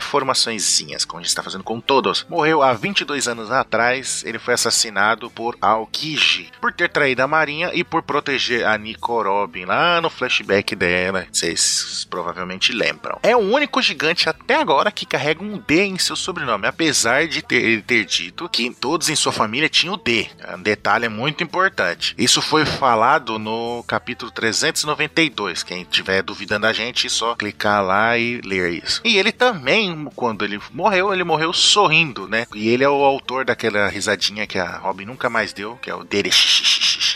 informaçõezinhas, 0.71 1.05
como 1.05 1.19
a 1.19 1.21
gente 1.21 1.29
está 1.29 1.43
fazendo 1.43 1.63
com 1.63 1.79
todos. 1.79 2.25
Morreu 2.29 2.63
há 2.63 2.73
22 2.73 3.27
anos 3.27 3.51
atrás, 3.51 4.23
ele 4.25 4.39
foi 4.39 4.53
assassinado 4.53 5.29
por 5.29 5.57
Aokiji, 5.61 6.49
por 6.61 6.71
ter 6.71 6.89
traído 6.89 7.21
a 7.21 7.27
Marinha 7.27 7.71
e 7.73 7.83
por 7.83 8.01
proteger 8.01 8.65
a 8.65 8.77
Nico 8.77 9.21
Robin 9.21 9.65
lá 9.65 9.99
no 9.99 10.09
flashback 10.09 10.75
dela. 10.75 11.27
Vocês 11.31 12.07
provavelmente 12.09 12.71
lembram. 12.71 13.19
É 13.21 13.35
o 13.35 13.39
único 13.39 13.81
gigante 13.81 14.29
até 14.29 14.55
agora 14.55 14.91
que 14.91 15.05
carrega 15.05 15.43
um 15.43 15.57
D 15.57 15.83
em 15.83 15.97
seu 15.97 16.15
sobrenome, 16.15 16.67
apesar 16.67 17.27
de 17.27 17.41
ter, 17.41 17.81
ter 17.83 18.05
dito 18.05 18.47
que 18.49 18.71
todos 18.71 19.09
em 19.09 19.15
sua 19.15 19.31
família 19.31 19.69
tinham 19.69 19.95
o 19.95 19.97
D. 19.97 20.27
Um 20.55 20.61
detalhe 20.61 21.09
muito 21.09 21.43
importante. 21.43 22.15
Isso 22.17 22.41
foi 22.41 22.65
falado 22.65 23.37
no 23.37 23.83
capítulo 23.87 24.31
392. 24.31 25.63
Quem 25.63 25.83
tiver 25.83 26.21
duvidando 26.21 26.61
da 26.61 26.73
gente, 26.73 27.07
é 27.07 27.09
só 27.09 27.35
clicar 27.35 27.83
lá 27.83 28.17
e 28.17 28.39
ler 28.41 28.83
isso. 28.83 29.01
E 29.03 29.17
ele 29.17 29.31
também, 29.31 30.07
quando 30.15 30.45
ele 30.45 30.60
morreu, 30.73 31.13
ele 31.13 31.23
morreu 31.23 31.53
sorrindo, 31.53 32.27
né? 32.27 32.45
E 32.53 32.69
ele 32.69 32.83
é 32.83 32.89
o 32.89 33.03
autor 33.03 33.45
daquela 33.45 33.87
risadinha 33.87 34.47
que 34.47 34.57
a 34.57 34.77
Robin 34.77 35.05
nunca 35.05 35.29
mais 35.29 35.53
deu, 35.53 35.77
que 35.81 35.89
é 35.89 35.95
o 35.95 36.03
dele, 36.03 36.29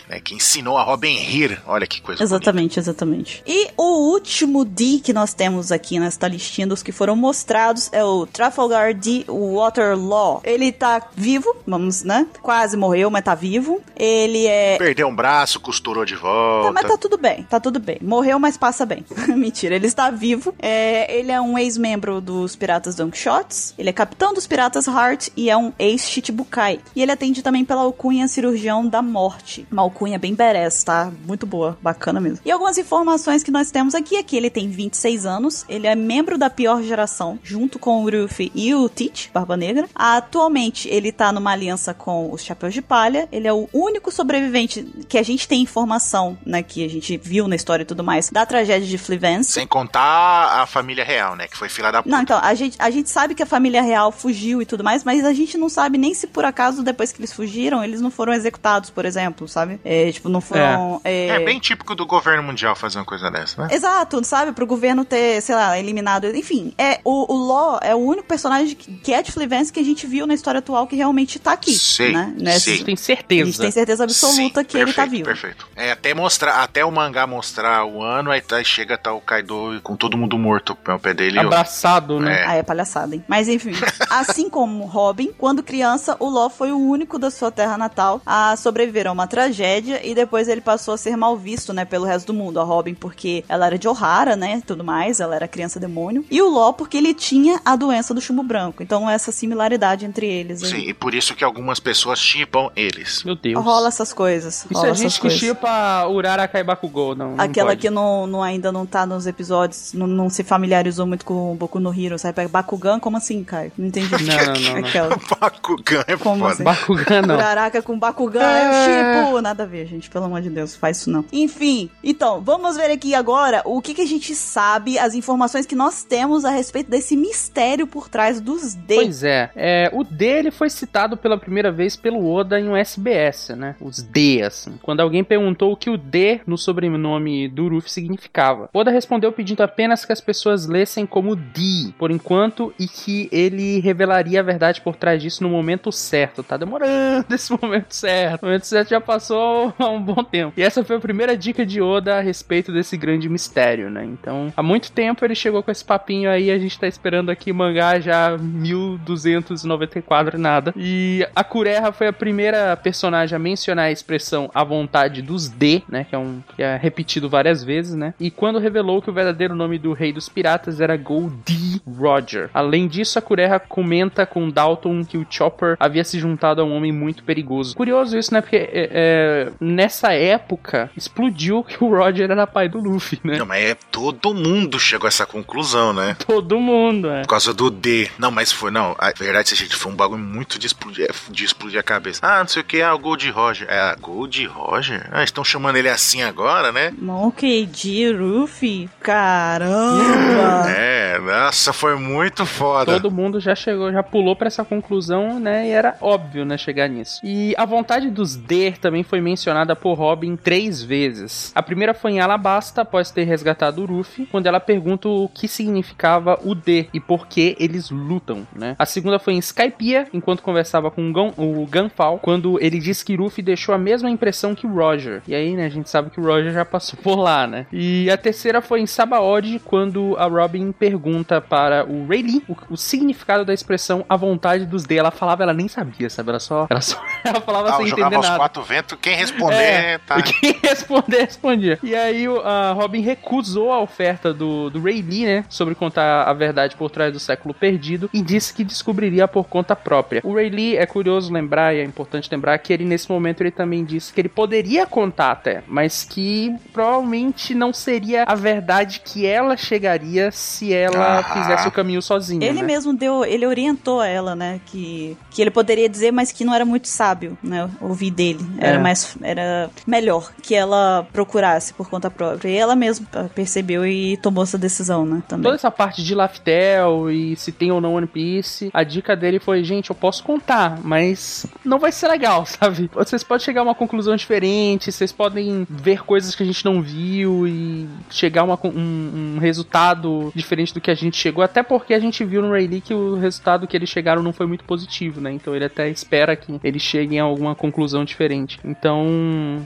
né? 0.10 0.20
Que 0.20 0.36
ensinou 0.36 0.78
a 0.78 0.84
Robin 0.84 1.16
rir. 1.18 1.62
Olha 1.66 1.88
que 1.88 2.02
coisa 2.02 2.24
Exatamente, 2.24 2.76
bonita. 2.76 2.80
exatamente. 2.80 3.44
E 3.46 3.70
o 3.78 4.12
último 4.12 4.64
D 4.66 5.00
que 5.04 5.14
nós 5.14 5.34
temos 5.34 5.72
aqui 5.72 6.00
nesta 6.00 6.28
listinha 6.28 6.68
dos 6.68 6.84
que 6.84 6.92
foram 6.92 7.16
mostrados 7.16 7.90
é 7.92 8.04
o 8.04 8.26
Trafalgar 8.26 8.94
D 8.94 9.26
Waterlaw. 9.28 10.42
Ele 10.44 10.72
tá 10.72 11.02
vivo, 11.16 11.56
vamos, 11.66 12.04
né? 12.04 12.28
Quase 12.42 12.78
morreu, 12.78 13.10
mas 13.10 13.24
tá 13.24 13.36
vivo. 13.36 13.82
Ele 13.96 14.46
é. 14.46 14.78
Perdeu 14.78 15.08
um 15.08 15.16
braço, 15.16 15.60
costurou 15.60 16.06
de 16.06 16.16
volta. 16.16 16.68
Tá, 16.68 16.74
mas 16.74 16.92
tá 16.92 16.98
tudo 16.98 17.18
bem, 17.18 17.44
tá 17.44 17.60
tudo 17.60 17.80
bem. 17.80 17.98
Morreu, 18.02 18.40
mas 18.40 18.58
passa 18.58 18.86
bem. 18.86 19.06
Mentira, 19.36 19.76
ele 19.76 19.88
está 19.88 20.10
vivo. 20.10 20.54
É, 20.60 21.14
ele 21.18 21.32
é 21.32 21.40
um 21.40 21.58
ex-membro 21.58 22.22
dos 22.22 22.56
Piratas 22.56 22.96
Quixotes. 23.12 23.74
Ele 23.78 23.90
é 23.90 23.94
capitão 23.94 24.34
dos 24.34 24.48
Piratas 24.48 24.88
Heart 24.88 25.30
e 25.36 25.50
é 25.50 25.58
um 25.58 25.72
ex-Chichibukai. 25.80 26.80
E 26.96 27.02
ele 27.02 27.12
atende 27.12 27.42
também 27.42 27.66
pela 27.66 27.82
alcunha 27.82 28.28
cirurgião 28.28 28.86
da 28.86 29.02
morte. 29.02 29.66
Uma 29.72 29.82
alcunha 29.96 30.20
bem 30.20 30.36
badass, 30.36 30.84
tá? 30.84 31.10
Muito 31.26 31.46
boa, 31.46 31.78
bacana 31.82 32.20
mesmo. 32.20 32.40
E 32.44 32.52
algumas 32.52 32.78
informações 32.78 33.42
que 33.42 33.50
nós 33.50 33.72
temos 33.72 33.96
aqui 33.96 34.18
é 34.18 34.24
que 34.24 34.36
ele 34.36 34.50
tem 34.50 34.70
26 34.70 35.26
anos, 35.26 35.66
ele 35.70 35.88
é 35.88 35.96
membro 35.96 36.38
da 36.38 36.50
pior 36.50 36.84
geração, 36.84 37.40
junto 37.42 37.80
com 37.80 38.04
o 38.04 38.10
Ruffy 38.10 38.52
e 38.54 38.76
o 38.76 38.90
Teach, 38.90 39.32
Barba 39.34 39.56
Negra. 39.56 39.88
Atualmente, 39.96 40.90
ele 40.90 41.14
tá 41.14 41.32
numa 41.32 41.52
aliança 41.52 41.94
com 41.94 42.32
os 42.32 42.44
Chapéus 42.44 42.74
de 42.74 42.82
Palha. 42.82 43.30
Ele 43.32 43.48
é 43.48 43.54
o 43.54 43.70
único 43.72 44.12
sobrevivente 44.12 44.84
que 45.08 45.18
a 45.18 45.24
gente 45.24 45.48
tem 45.48 45.62
informação, 45.62 46.38
né, 46.46 46.62
que 46.62 46.84
a 46.84 46.90
gente 46.90 47.16
viu 47.18 47.48
na 47.48 47.56
história 47.56 47.84
e 47.84 47.86
tudo 47.86 48.04
mais, 48.04 48.30
da 48.30 48.46
tragédia 48.46 48.88
de 48.88 48.98
Flivence. 48.98 49.54
Sem 49.54 49.66
contar 49.66 50.62
a 50.62 50.66
família 50.66 51.06
real, 51.06 51.38
né, 51.38 51.48
que 51.48 51.56
foi 51.56 51.70
filha 51.70 51.92
da 51.92 52.04
puta. 52.04 52.14
Não, 52.14 52.22
então, 52.22 52.40
a 52.44 52.54
gente, 52.54 52.76
a 52.80 52.90
gente 52.90 53.10
sabe 53.10 53.34
que 53.34 53.44
a 53.44 53.46
família 53.46 53.82
real 53.82 54.12
fugiu 54.12 54.62
e 54.62 54.66
tudo 54.66 54.84
mais, 54.84 55.06
mas 55.06 55.24
a 55.24 55.32
gente 55.32 55.58
não 55.58 55.70
sabe 55.70 55.98
nem 55.98 56.14
se 56.14 56.28
por 56.28 56.44
acaso, 56.44 56.84
depois 56.84 57.14
que 57.14 57.22
eles 57.22 57.32
fugiram, 57.32 57.82
eles 57.82 58.02
não 58.02 58.12
foram 58.12 58.34
executados, 58.34 58.90
por 58.90 59.06
exemplo, 59.06 59.48
sabe? 59.48 59.80
É, 59.86 60.12
tipo, 60.12 60.28
não 60.30 60.42
foram... 60.42 61.00
É. 61.04 61.28
É... 61.28 61.28
é 61.28 61.40
bem 61.46 61.60
típico 61.60 61.94
do 61.94 62.08
governo 62.08 62.42
mundial 62.42 62.76
fazer 62.76 62.98
uma 62.98 63.06
coisa 63.06 63.30
dessa, 63.30 63.62
né? 63.62 63.68
Exato, 63.72 64.24
sabe? 64.26 64.52
Pro 64.52 64.66
governo 64.66 65.06
ter, 65.06 65.40
sei 65.42 65.54
lá, 65.54 65.78
eliminado... 65.78 66.26
Enfim, 66.36 66.74
é, 66.76 67.00
o, 67.04 67.32
o 67.32 67.48
Law 67.48 67.80
é 67.84 67.94
o 67.94 68.00
único 68.00 68.28
personagem 68.28 68.76
que 68.76 69.14
é 69.14 69.22
de 69.22 69.32
Flivence 69.32 69.72
que 69.72 69.80
a 69.80 69.84
gente 69.84 70.08
viu 70.08 70.26
na 70.26 70.34
história 70.34 70.58
atual 70.58 70.88
que 70.88 70.96
realmente 70.96 71.38
tá 71.38 71.52
aqui, 71.52 71.78
sim, 71.78 72.14
né? 72.14 72.34
Nessa, 72.36 72.72
sim. 72.72 72.84
Tem 72.84 72.96
certeza. 72.96 73.44
A 73.44 73.46
gente 73.46 73.60
tem 73.60 73.72
certeza 73.72 74.04
absoluta 74.04 74.62
sim, 74.62 74.66
que 74.66 74.74
perfeito, 74.74 74.80
ele 74.80 74.94
tá 74.94 75.06
vivo. 75.06 75.26
Perfeito. 75.26 75.68
É, 75.76 75.92
até 75.92 76.14
mostrar, 76.16 76.64
até 76.64 76.84
o 76.84 76.92
mangá 76.92 77.28
mostrar 77.28 77.86
o 77.86 78.02
ano, 78.02 78.32
aí 78.32 78.42
tá, 78.42 78.64
chega 78.64 78.98
tá 78.98 79.14
o 79.14 79.22
Kaido 79.22 79.80
com 79.84 79.96
todo 79.96 80.18
mundo 80.18 80.38
morto 80.40 80.76
o 80.88 81.00
pé 81.00 81.14
dele. 81.14 81.38
Abraçado, 81.38 82.20
né? 82.20 82.42
É. 82.42 82.46
Ah, 82.48 82.56
é 82.56 82.64
palhaçada, 82.64 83.14
hein? 83.14 83.24
Mas 83.28 83.48
enfim, 83.48 83.74
assim 84.10 84.50
como 84.50 84.86
Robin, 84.86 85.32
quando 85.38 85.62
criança, 85.62 86.18
o 86.20 86.28
Law 86.28 86.50
foi 86.50 86.72
o 86.72 86.80
único 86.80 87.20
da 87.20 87.30
sua 87.30 87.52
terra 87.52 87.78
natal 87.78 88.22
a 88.26 88.56
sobreviver 88.56 89.08
a 89.08 89.12
uma 89.12 89.28
tragédia 89.28 89.75
e 89.78 90.16
depois 90.16 90.48
ele 90.48 90.62
passou 90.62 90.94
a 90.94 90.98
ser 90.98 91.16
mal 91.16 91.36
visto, 91.38 91.74
né, 91.74 91.86
pelo 91.86 92.06
resto 92.06 92.28
do 92.28 92.34
mundo. 92.34 92.60
A 92.60 92.64
Robin 92.64 92.94
porque 92.94 93.44
ela 93.48 93.68
era 93.68 93.78
de 93.78 93.88
Ohara, 93.88 94.36
né, 94.36 94.62
tudo 94.66 94.84
mais, 94.84 95.20
ela 95.20 95.36
era 95.36 95.48
criança 95.48 95.80
demônio. 95.80 96.26
E 96.30 96.42
o 96.42 96.50
Law 96.50 96.74
porque 96.74 96.98
ele 96.98 97.14
tinha 97.14 97.60
a 97.66 97.76
doença 97.76 98.14
do 98.14 98.22
chumbo 98.22 98.44
branco. 98.44 98.82
Então 98.82 99.10
essa 99.10 99.32
similaridade 99.32 100.06
entre 100.06 100.26
eles. 100.26 100.64
Aí. 100.64 100.70
Sim, 100.70 100.90
e 100.90 100.94
por 100.94 101.14
isso 101.14 101.36
que 101.36 101.44
algumas 101.44 101.80
pessoas 101.80 102.20
chipam 102.20 102.70
eles. 102.76 103.24
Meu 103.24 103.36
Deus. 103.36 103.64
Rola 103.64 103.88
essas 103.88 104.14
coisas. 104.14 104.66
Isso 104.70 104.86
é 104.86 104.94
gente 104.94 105.20
que 105.20 105.30
chipa 105.30 106.08
Uraraka 106.08 106.60
e 106.60 106.64
Bakugou, 106.64 107.16
não. 107.16 107.36
Aquela 107.38 107.72
não 107.72 107.78
que 107.78 107.90
não, 107.90 108.28
não, 108.28 108.44
ainda 108.44 108.72
não 108.72 108.86
tá 108.86 109.06
nos 109.06 109.28
episódios, 109.28 109.94
não, 109.94 110.08
não 110.08 110.30
se 110.30 110.44
familiarizou 110.44 111.06
muito 111.06 111.26
com 111.26 111.52
o 111.52 111.56
Boku 111.56 111.80
no 111.80 111.94
Hero, 111.94 112.18
sabe? 112.18 112.48
Bakugan, 112.48 113.00
como 113.00 113.18
assim, 113.18 113.44
Caio? 113.44 113.72
Não 113.78 113.88
entendi. 113.88 114.12
Não, 114.12 114.54
não, 114.54 114.62
não. 114.62 114.78
Aquela. 114.86 115.18
Bakugan 115.40 116.04
é 116.08 116.18
Como 116.18 116.40
foda. 116.40 116.54
assim? 116.54 116.64
Bakugan 116.64 117.22
não. 117.22 117.36
Uraraka 117.36 117.82
com 117.82 117.98
Bakugan, 117.98 118.42
é 118.42 118.70
o 118.70 119.26
tipo. 119.26 119.42
Nada 119.42 119.65
a 119.66 119.68
ver, 119.68 119.86
gente. 119.86 120.10
Pelo 120.10 120.26
amor 120.26 120.42
de 120.42 120.50
Deus, 120.50 120.76
faz 120.76 120.98
isso 120.98 121.10
não. 121.10 121.26
Enfim, 121.34 121.90
então, 122.04 122.42
vamos 122.42 122.78
ver 122.78 122.92
aqui 122.92 123.14
agora 123.14 123.62
o 123.66 123.82
que, 123.82 123.94
que 123.94 124.02
a 124.02 124.06
gente 124.06 124.34
sabe, 124.36 124.98
as 124.98 125.14
informações 125.14 125.66
que 125.66 125.76
nós 125.76 126.04
temos 126.04 126.46
a 126.46 126.50
respeito 126.50 126.90
desse 126.90 127.18
mistério 127.18 127.88
por 127.88 128.08
trás 128.08 128.40
dos 128.40 128.76
D. 128.76 128.96
Pois 128.96 129.24
é, 129.24 129.50
é 129.56 129.90
o 129.92 130.04
D 130.04 130.26
ele 130.26 130.52
foi 130.52 130.70
citado 130.70 131.18
pela 131.18 131.38
primeira 131.38 131.72
vez 131.72 131.96
pelo 131.96 132.32
Oda 132.32 132.60
em 132.60 132.70
um 132.70 132.76
SBS, 132.76 133.50
né? 133.50 133.76
Os 133.82 134.02
D, 134.02 134.42
assim. 134.44 134.78
Quando 134.82 135.00
alguém 135.00 135.24
perguntou 135.24 135.72
o 135.72 135.78
que 135.78 135.90
o 135.90 135.98
D 135.98 136.42
no 136.46 136.58
sobrenome 136.58 137.48
do 137.48 137.68
Ruffy 137.68 137.92
significava. 137.92 138.70
Oda 138.74 138.92
respondeu 138.92 139.32
pedindo 139.32 139.64
apenas 139.64 140.06
que 140.06 140.14
as 140.14 140.22
pessoas 140.22 140.68
lessem 140.68 141.06
como 141.06 141.36
D, 141.36 141.94
por 141.98 142.12
enquanto, 142.12 142.74
e 142.80 142.88
que 142.88 143.28
ele 143.32 143.80
revelaria 143.80 144.40
a 144.40 144.44
verdade 144.44 144.82
por 144.82 144.96
trás 144.96 145.22
disso 145.22 145.44
no 145.44 145.50
momento 145.50 145.92
certo. 145.92 146.44
Tá 146.44 146.58
demorando 146.58 147.26
esse 147.34 147.52
momento 147.52 147.94
certo. 147.94 148.44
O 148.44 148.46
momento 148.46 148.66
certo 148.66 148.90
já 148.90 149.02
passou 149.02 149.55
há 149.80 149.90
um 149.90 150.02
bom 150.02 150.24
tempo. 150.24 150.54
E 150.58 150.64
essa 150.64 150.84
foi 150.84 150.98
a 150.98 151.00
primeira 151.00 151.38
dica 151.38 151.66
de 151.66 151.82
Oda 151.82 152.18
a 152.18 152.22
respeito 152.22 152.72
desse 152.72 152.98
grande 152.98 153.30
mistério, 153.30 153.90
né? 153.90 154.06
Então, 154.06 154.52
há 154.56 154.64
muito 154.64 154.92
tempo 154.92 155.24
ele 155.24 155.36
chegou 155.36 155.64
com 155.64 155.72
esse 155.72 155.84
papinho 155.84 156.30
aí, 156.30 156.52
a 156.52 156.58
gente 156.58 156.80
tá 156.80 156.88
esperando 156.88 157.30
aqui 157.30 157.52
mangá 157.52 158.00
já 158.00 158.38
1294 158.38 160.38
e 160.38 160.40
nada. 160.40 160.74
E 160.76 161.28
a 161.36 161.44
Kureha 161.44 161.92
foi 161.92 162.08
a 162.08 162.14
primeira 162.14 162.76
personagem 162.76 163.36
a 163.36 163.40
mencionar 163.40 163.86
a 163.86 163.92
expressão 163.92 164.50
a 164.54 164.64
vontade 164.64 165.22
dos 165.22 165.50
D, 165.50 165.82
né? 165.90 166.04
Que 166.04 166.16
é 166.16 166.18
um 166.18 166.42
que 166.56 166.64
é 166.64 166.78
repetido 166.78 167.30
várias 167.30 167.64
vezes, 167.64 167.96
né? 167.96 168.14
E 168.20 168.30
quando 168.30 168.60
revelou 168.60 169.02
que 169.02 169.10
o 169.10 169.14
verdadeiro 169.14 169.56
nome 169.56 169.78
do 169.78 169.94
rei 169.94 170.12
dos 170.12 170.30
piratas 170.30 170.80
era 170.80 170.98
Goldie 170.98 171.82
Roger. 171.86 172.50
Além 172.54 172.88
disso, 172.88 173.20
a 173.20 173.22
Kureha 173.22 173.60
comenta 173.60 174.26
com 174.26 174.50
Dalton 174.50 175.04
que 175.04 175.18
o 175.18 175.26
Chopper 175.30 175.76
havia 175.80 176.04
se 176.04 176.20
juntado 176.20 176.62
a 176.62 176.66
um 176.66 176.76
homem 176.76 176.92
muito 176.92 177.24
perigoso. 177.24 177.76
Curioso 177.76 178.18
isso, 178.18 178.34
né? 178.34 178.42
Porque 178.42 178.56
é, 178.56 178.70
é, 178.72 179.45
nessa 179.60 180.14
época 180.14 180.90
explodiu 180.96 181.64
que 181.64 181.84
o 181.84 181.90
Roger 181.90 182.30
era 182.32 182.48
pai 182.48 182.70
do 182.70 182.80
Luffy, 182.80 183.20
né? 183.24 183.38
Não, 183.38 183.46
mas 183.46 183.64
é, 183.64 183.76
todo 183.92 184.34
mundo 184.34 184.80
chegou 184.80 185.08
a 185.08 185.10
essa 185.10 185.26
conclusão, 185.26 185.94
né? 185.94 186.16
Todo 186.26 186.60
mundo, 186.60 187.10
é. 187.10 187.22
Por 187.22 187.30
causa 187.30 187.54
do 187.54 187.70
D. 187.70 188.10
Não, 188.18 188.32
mas 188.32 188.52
foi, 188.52 188.72
não, 188.72 188.96
a 188.98 189.12
verdade, 189.12 189.56
gente, 189.56 189.76
foi 189.76 189.92
um 189.92 189.96
bagulho 189.96 190.22
muito 190.22 190.58
de 190.60 190.68
explodir, 190.68 191.10
de 191.30 191.46
explodir 191.46 191.80
a 191.80 191.84
cabeça. 191.84 192.20
Ah, 192.24 192.40
não 192.40 192.48
sei 192.48 192.62
o 192.62 192.66
que, 192.66 192.82
ah, 192.82 192.94
o 192.94 193.00
Gold 193.00 193.30
Roger. 193.30 193.68
É, 193.70 193.80
a 193.80 193.96
Gold 193.96 194.46
Roger? 194.46 195.08
Ah, 195.12 195.24
estão 195.24 195.44
chamando 195.44 195.78
ele 195.78 195.90
assim 195.90 196.22
agora, 196.24 196.72
né? 196.72 196.94
Monkey 196.98 197.66
D. 197.66 198.12
Ruffy? 198.12 198.90
Caramba! 199.02 200.66
É, 200.76 201.20
nossa, 201.20 201.72
foi 201.72 201.96
muito 201.96 202.46
foda. 202.46 202.94
Todo 202.94 203.12
mundo 203.12 203.40
já 203.40 203.56
chegou, 203.56 203.92
já 203.92 204.04
pulou 204.04 204.36
pra 204.36 204.48
essa 204.48 204.64
conclusão, 204.64 205.40
né? 205.40 205.68
E 205.68 205.72
era 205.72 205.96
óbvio, 206.02 206.46
né, 206.46 206.58
chegar 206.58 206.88
nisso. 206.88 207.20
E 207.24 207.54
a 207.58 207.66
vontade 207.66 208.10
dos 208.10 208.36
D 208.36 208.74
também 208.82 209.04
foi 209.04 209.22
mencionada 209.36 209.76
por 209.76 209.96
Robin 209.96 210.38
três 210.38 210.82
vezes. 210.82 211.52
A 211.54 211.62
primeira 211.62 211.94
foi 211.94 212.12
em 212.12 212.20
Alabasta, 212.22 212.82
após 212.84 213.12
ter 213.12 213.26
resgatado 213.26 213.82
o 213.84 213.86
Ruffy, 213.86 214.26
quando 214.26 214.48
ela 214.48 214.62
pergunta 214.62 215.10
o 215.10 215.28
que 215.28 215.46
significava 215.48 216.40
o 216.42 216.56
D 216.56 216.88
e 216.94 217.02
por 217.02 217.28
que 217.28 217.56
eles 217.60 217.90
lutam, 217.90 218.48
né? 218.56 218.78
A 218.80 218.86
segunda 218.86 219.20
foi 219.20 219.34
em 219.34 219.40
Skypiea, 219.40 220.08
enquanto 220.14 220.42
conversava 220.42 220.90
com 220.90 221.10
o, 221.10 221.12
Gun, 221.12 221.34
o 221.36 221.68
Gunfall, 221.70 222.20
quando 222.20 222.58
ele 222.62 222.80
disse 222.80 223.04
que 223.04 223.16
Ruffy 223.16 223.44
deixou 223.44 223.76
a 223.76 223.78
mesma 223.78 224.10
impressão 224.10 224.56
que 224.56 224.66
o 224.66 224.74
Roger. 224.74 225.22
E 225.28 225.36
aí, 225.36 225.54
né, 225.54 225.66
a 225.66 225.70
gente 225.70 225.90
sabe 225.90 226.10
que 226.10 226.20
o 226.20 226.24
Roger 226.24 226.54
já 226.54 226.64
passou 226.64 226.98
por 227.04 227.18
lá, 227.18 227.46
né? 227.46 227.68
E 227.74 228.10
a 228.10 228.16
terceira 228.18 228.62
foi 228.62 228.80
em 228.80 228.88
Sabaody, 228.88 229.60
quando 229.66 230.16
a 230.18 230.26
Robin 230.28 230.72
pergunta 230.72 231.42
para 231.42 231.86
o 231.86 232.08
Rayleigh 232.08 232.42
o, 232.48 232.56
o 232.74 232.78
significado 232.78 233.44
da 233.44 233.54
expressão 233.54 234.06
a 234.08 234.16
vontade 234.16 234.66
dos 234.66 234.84
D. 234.86 234.96
Ela 234.96 235.12
falava, 235.12 235.44
ela 235.44 235.54
nem 235.54 235.68
sabia, 235.68 236.10
sabe? 236.10 236.30
Ela 236.30 236.40
só, 236.40 236.68
ela, 236.70 236.80
só, 236.82 236.98
ela 237.26 237.42
falava 237.42 237.70
Ah, 237.72 237.78
sem 237.78 237.88
entender 237.88 238.18
nada. 238.18 238.38
quatro 238.38 238.64
ventos, 238.64 238.98
quem 239.02 239.16
responder, 239.32 239.56
É, 239.56 239.98
tá. 240.00 240.22
Quem 240.24 240.60
responder, 240.64 241.22
respondia. 241.26 241.80
E 241.84 241.96
aí 241.96 242.28
o- 242.28 242.40
a 242.42 242.72
Robin 242.74 243.02
recusou 243.02 243.72
a 243.72 243.80
oferta 243.82 244.34
do, 244.34 244.70
do 244.70 244.82
Ray 244.82 245.02
Lee, 245.02 245.26
né? 245.26 245.46
Sobre 245.50 245.76
contar 245.76 246.24
a 246.24 246.34
verdade 246.34 246.76
por 246.76 246.90
trás 246.90 247.12
do 247.14 247.20
século 247.20 247.54
perdido 247.54 248.10
e 248.14 248.22
disse 248.22 248.54
que 248.54 248.64
descobriria 248.64 249.28
por 249.28 249.46
conta 249.46 249.76
própria. 249.76 250.22
O 250.24 250.34
Ray 250.36 250.50
Lee 250.50 250.78
é 250.78 250.86
curioso 250.86 251.32
lembrar, 251.32 251.74
e 251.76 251.80
é 251.80 251.84
importante 251.84 252.30
lembrar, 252.32 252.58
que 252.60 252.72
ele 252.74 252.86
nesse 252.86 253.10
momento 253.10 253.42
ele 253.42 253.52
também 253.52 253.84
disse 253.84 254.14
que 254.14 254.22
ele 254.22 254.30
poderia 254.30 254.86
contar 254.86 255.32
até, 255.32 255.64
mas 255.68 256.04
que 256.04 256.54
provavelmente 256.74 257.54
não 257.56 257.74
seria 257.74 258.24
a 258.28 258.36
verdade 258.36 259.02
que 259.04 259.26
ela 259.26 259.58
chegaria 259.58 260.32
se 260.32 260.74
ela 260.74 261.20
Ah. 261.20 261.24
fizesse 261.24 261.68
o 261.68 261.72
caminho 261.72 262.02
sozinha. 262.02 262.46
Ele 262.46 262.62
né? 262.62 262.68
mesmo 262.68 262.94
deu, 262.94 263.24
ele 263.26 263.46
orientou 263.46 264.02
ela, 264.04 264.36
né, 264.36 264.60
que, 264.66 265.18
que 265.32 265.42
ele 265.42 265.52
poderia 265.52 265.88
dizer, 265.90 266.12
mas 266.12 266.32
que 266.32 266.44
não 266.46 266.54
era 266.54 266.66
muito 266.66 266.88
sábio. 266.88 267.06
sábio, 267.06 267.38
né? 267.44 267.70
Ouvir 267.82 268.10
dele. 268.10 268.40
Era 268.58 268.78
É. 268.78 268.80
mais. 268.80 269.05
Era 269.22 269.70
melhor 269.86 270.32
que 270.42 270.56
ela 270.56 271.08
procurasse 271.12 271.74
por 271.74 271.90
conta 271.90 272.10
própria. 272.10 272.50
E 272.50 272.56
ela 272.56 272.76
mesma 272.76 273.06
percebeu 273.34 273.86
e 273.86 274.18
tomou 274.18 274.44
essa 274.44 274.58
decisão, 274.58 275.06
né? 275.06 275.24
Também. 275.28 275.44
Toda 275.44 275.56
essa 275.56 275.72
parte 275.72 276.04
de 276.04 276.16
Laftel 276.16 277.12
e 277.12 277.36
se 277.36 277.52
tem 277.52 277.72
ou 277.72 277.82
não 277.82 277.96
One 277.96 278.08
Piece, 278.08 278.70
a 278.74 278.84
dica 278.84 279.16
dele 279.16 279.40
foi, 279.40 279.64
gente, 279.64 279.90
eu 279.90 279.96
posso 279.96 280.24
contar, 280.24 280.80
mas 280.84 281.46
não 281.64 281.80
vai 281.80 281.92
ser 281.92 282.08
legal, 282.08 282.46
sabe? 282.48 282.90
Vocês 282.94 283.24
podem 283.24 283.44
chegar 283.44 283.62
a 283.62 283.64
uma 283.64 283.76
conclusão 283.76 284.16
diferente, 284.16 284.92
vocês 284.92 285.12
podem 285.12 285.66
ver 285.70 286.04
coisas 286.04 286.36
que 286.36 286.44
a 286.44 286.46
gente 286.46 286.64
não 286.66 286.82
viu 286.82 287.48
e 287.48 287.88
chegar 288.10 288.42
a 288.42 288.46
uma 288.46 288.60
um, 288.64 289.36
um 289.36 289.40
resultado 289.40 290.32
diferente 290.36 290.74
do 290.74 290.82
que 290.82 290.90
a 290.90 290.96
gente 290.96 291.18
chegou, 291.18 291.44
até 291.44 291.62
porque 291.62 291.94
a 291.94 292.00
gente 292.00 292.24
viu 292.24 292.42
no 292.42 292.52
Rayleigh 292.52 292.82
que 292.82 292.94
o 292.94 293.16
resultado 293.16 293.68
que 293.68 293.76
eles 293.76 293.90
chegaram 293.90 294.24
não 294.24 294.34
foi 294.34 294.46
muito 294.46 294.64
positivo, 294.64 295.22
né? 295.22 295.32
Então 295.32 295.56
ele 295.56 295.66
até 295.66 295.90
espera 295.90 296.36
que 296.36 296.60
eles 296.64 296.82
cheguem 296.82 297.20
a 297.20 297.24
alguma 297.24 297.56
conclusão 297.56 298.04
diferente. 298.06 298.60
Então, 298.64 298.95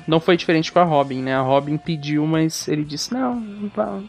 não 0.08 0.20
foi 0.20 0.36
diferente 0.38 0.72
com 0.72 0.80
a 0.80 0.84
Robin, 0.84 1.22
né? 1.22 1.36
A 1.36 1.42
Robin 1.42 1.78
pediu, 1.78 2.26
mas 2.26 2.68
ele 2.68 2.84
disse: 2.84 3.14
"Não, 3.14 3.42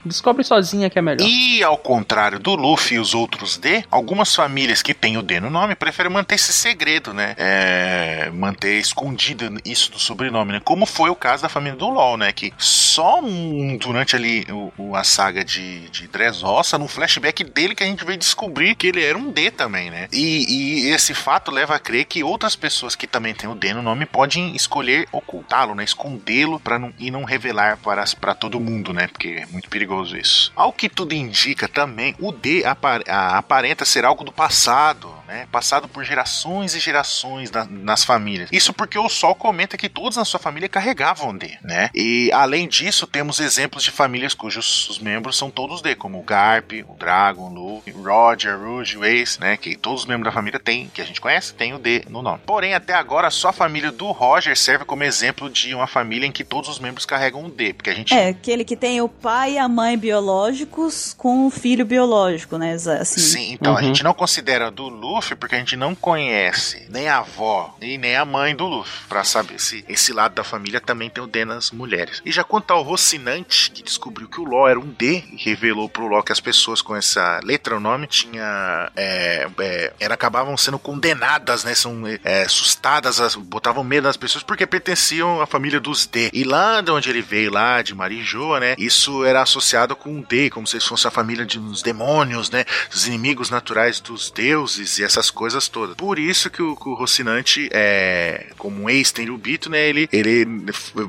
descobre 0.05 0.45
sozinha 0.45 0.89
que 0.91 0.99
é 0.99 1.03
melhor". 1.03 1.27
E 1.27 1.63
ao 1.63 1.77
contrário 1.77 2.39
do 2.39 2.55
Luffy 2.55 2.97
e 2.97 3.01
os 3.01 3.15
outros 3.15 3.57
D, 3.57 3.85
algumas 3.91 4.35
famílias 4.35 4.83
que 4.83 4.95
têm 4.95 5.17
o 5.17 5.23
D 5.23 5.41
no 5.41 5.51
nome 5.51 5.75
preferem 5.75 6.13
manter 6.13 6.35
esse 6.37 6.53
segredo, 6.53 7.13
né? 7.13 7.35
É, 7.39 8.31
manter 8.33 8.79
escondido 8.79 9.59
isso 9.65 9.91
do 9.93 9.99
sobrenome, 9.99 10.53
né? 10.53 10.61
Como 10.65 10.87
foi 10.87 11.11
o 11.11 11.15
caso 11.17 11.43
da 11.43 11.49
família 11.49 11.77
do 11.77 11.89
LOL, 11.89 12.17
né? 12.17 12.33
Que 12.33 12.53
só 12.59 13.21
um- 13.21 13.77
durante 13.79 14.15
ali 14.17 14.47
o- 14.77 14.95
a 14.95 15.05
saga 15.05 15.45
de, 15.45 15.89
de 15.91 16.07
Dressrosa, 16.09 16.79
no 16.79 16.89
flashback 16.89 17.45
dele 17.45 17.75
que 17.75 17.83
a 17.83 17.87
gente 17.87 18.05
veio 18.05 18.19
descobrir 18.19 18.75
que 18.75 18.87
ele 18.89 19.03
era 19.05 19.17
um 19.17 19.31
D 19.31 19.51
também, 19.51 19.91
né? 19.91 20.09
E, 20.13 20.87
e 20.87 20.89
esse 20.91 21.15
fato 21.15 21.51
leva 21.51 21.75
a 21.75 21.79
crer 21.79 22.05
que 22.05 22.23
outras 22.23 22.57
pessoas 22.57 22.95
que 22.95 23.07
também 23.07 23.35
têm 23.35 23.49
o 23.49 23.55
D 23.55 23.73
no 23.75 23.83
nome 23.83 24.07
podem 24.07 24.55
escolher 24.55 25.07
ocultá-lo, 25.13 25.75
né? 25.75 25.85
Escondê-lo 25.85 26.59
para 26.61 26.79
não 26.79 26.93
e 26.99 27.11
não 27.11 27.25
revelar 27.25 27.77
para, 27.79 28.05
para 28.21 28.35
todo 28.35 28.61
mundo, 28.61 28.93
né? 28.93 29.07
Porque 29.07 29.29
é 29.43 29.47
muito 29.47 29.69
perigoso 29.69 30.17
isso. 30.17 30.53
Ao 30.55 30.73
que 30.73 30.89
tudo 30.89 31.15
indica 31.15 31.69
também, 31.69 32.15
o 32.19 32.33
D 32.33 32.65
apar- 32.65 33.03
a- 33.09 33.39
aparenta 33.39 33.85
ser 33.85 34.05
algo 34.05 34.25
do 34.25 34.33
passado, 34.33 35.13
né? 35.27 35.47
Passado 35.51 35.89
por 35.89 36.05
gerações 36.05 36.75
e 36.75 36.81
gerações 36.81 37.51
na- 37.51 37.65
nas 37.65 38.05
famílias. 38.05 38.49
Isso 38.53 38.73
porque 38.73 38.99
o 38.99 39.09
Sol 39.09 39.35
comenta 39.35 39.77
que 39.77 39.89
todos 39.89 40.17
na 40.17 40.25
sua 40.25 40.41
família 40.41 40.69
carregavam 40.69 41.37
D, 41.37 41.59
né? 41.63 41.91
E 41.95 42.31
além 42.33 42.69
disso, 42.69 43.07
temos 43.07 43.41
exemplos 43.41 43.83
de 43.83 43.91
famílias 43.91 44.35
cujos 44.35 44.89
os 44.91 44.99
membros 44.99 45.37
são 45.37 45.51
todos 45.51 45.83
D, 45.83 45.95
como 45.95 46.19
o 46.19 46.23
Garp, 46.23 46.73
o 46.89 46.95
Dragon, 46.95 47.49
o 47.51 47.53
Luffy, 47.55 47.93
o 47.93 48.03
Roger, 48.03 48.59
Rouge, 48.59 48.97
o 48.97 49.05
Ace, 49.05 49.41
né? 49.41 49.57
Que 49.57 49.77
todos 49.77 50.01
os 50.03 50.07
membros 50.07 50.27
da 50.27 50.33
família 50.33 50.59
têm, 50.61 50.89
que 50.89 51.01
a 51.01 51.05
gente 51.05 51.21
conhece, 51.21 51.55
tem 51.55 51.73
o 51.75 51.79
D 51.79 52.05
no 52.09 52.23
nome. 52.23 52.41
Porém, 52.47 52.75
até 52.75 52.95
agora, 52.95 53.31
só 53.31 53.49
a 53.49 53.53
família 53.53 53.91
do 53.93 54.11
Roger 54.11 54.57
serve 54.57 54.85
como 54.85 55.00
exemplo 55.05 55.49
de 55.51 55.75
uma 55.75 55.87
família 55.87 56.27
em 56.27 56.33
que 56.33 56.45
todos 56.45 56.69
os 56.69 56.79
membros 56.79 57.05
carregam 57.07 57.45
um 57.45 57.51
D, 57.51 57.73
porque 57.73 57.91
a 57.91 57.95
gente 57.95 58.15
É, 58.15 58.29
aquele 58.29 58.65
que 58.65 58.77
tem 58.77 59.01
o 59.01 59.09
pai 59.09 59.53
e 59.55 59.59
a 59.59 59.69
mãe 59.69 59.97
biológicos 59.99 61.15
com 61.17 61.47
o 61.47 61.51
filho 61.51 61.85
biológico, 61.85 62.57
né? 62.59 62.73
Assim. 62.75 63.21
Sim, 63.21 63.53
então 63.53 63.73
a 63.77 63.81
Uhum. 63.81 63.87
gente 63.87 64.03
não 64.03 64.15
considera 64.15 64.71
do 64.71 64.89
Luffy 64.89 65.37
porque 65.37 65.55
a 65.55 65.59
gente 65.59 65.77
não 65.77 65.95
conhece 65.95 66.87
nem 66.89 67.09
a 67.09 67.19
avó 67.19 67.75
e 67.81 67.99
nem 67.99 68.17
a 68.17 68.25
mãe 68.25 68.55
do 68.55 68.67
Luffy 68.67 69.07
pra 69.09 69.25
saber 69.25 69.61
se 69.61 69.85
esse 69.89 70.13
lado 70.13 70.35
da 70.35 70.45
família 70.45 70.81
também 70.81 71.11
tem 71.11 71.23
o 71.23 71.27
D 71.27 71.45
nas 71.45 71.71
mulheres. 71.71 72.23
E 72.25 72.33
já 72.33 72.43
quanto 72.45 72.71
ao 72.73 72.83
Rocinante, 72.83 73.71
que 73.71 73.83
descobriu 73.83 74.29
que 74.29 74.41
o 74.41 74.45
Law 74.45 74.69
era 74.69 74.79
um 74.79 74.87
D 74.87 75.23
e 75.33 75.37
revelou 75.37 75.89
pro 75.89 76.09
Law 76.09 76.23
que 76.23 76.33
as 76.33 76.41
pessoas 76.41 76.81
com 76.83 76.95
essa 76.97 77.41
letra 77.45 77.75
no 77.75 77.81
nome 77.81 78.07
tinha 78.07 78.91
é, 78.97 79.49
é, 79.59 79.93
era, 80.01 80.15
acabavam 80.15 80.57
sendo 80.57 80.79
condenadas, 80.79 81.65
né? 81.65 81.75
São 81.75 82.03
é, 82.25 82.43
assustadas, 82.43 83.21
as- 83.21 83.35
botavam 83.37 83.83
medo 83.85 84.05
nas 84.05 84.17
pessoas 84.17 84.43
porque 84.45 84.67
pertenciam 84.67 84.90
à 84.93 85.47
família 85.47 85.81
dos 85.81 86.07
D. 86.07 86.31
E 86.33 86.45
lá 86.45 86.81
de 86.81 86.91
onde 86.91 87.11
ele 87.11 87.23
veio, 87.23 87.51
lá 87.51 87.83
de 87.83 87.95
Marijoa, 87.95 88.61
né? 88.61 88.75
Isso 88.79 89.25
era 89.25 89.43
associado 89.43 89.95
com 89.97 90.21
D, 90.23 90.51
como 90.51 90.67
se 90.67 90.81
fosse 90.81 91.07
a 91.07 91.11
família 91.11 91.45
de 91.45 91.59
uns 91.59 91.83
demônios, 91.83 92.51
né? 92.51 92.65
Os 92.93 93.07
inimigos 93.07 93.51
naturais 93.51 94.01
dos 94.01 94.31
deuses 94.31 94.99
e 94.99 95.05
essas 95.05 95.31
coisas 95.31 95.69
todas. 95.69 95.97
Por 95.97 96.19
isso 96.19 96.51
que 96.51 96.63
o, 96.63 96.77
o 96.81 96.95
Rocinante, 96.95 97.69
é, 97.73 98.47
como 98.59 98.83
um 98.83 98.91
ex-Tenryubito, 98.91 99.71
né? 99.71 99.89
Ele, 99.89 100.09
ele 100.13 100.47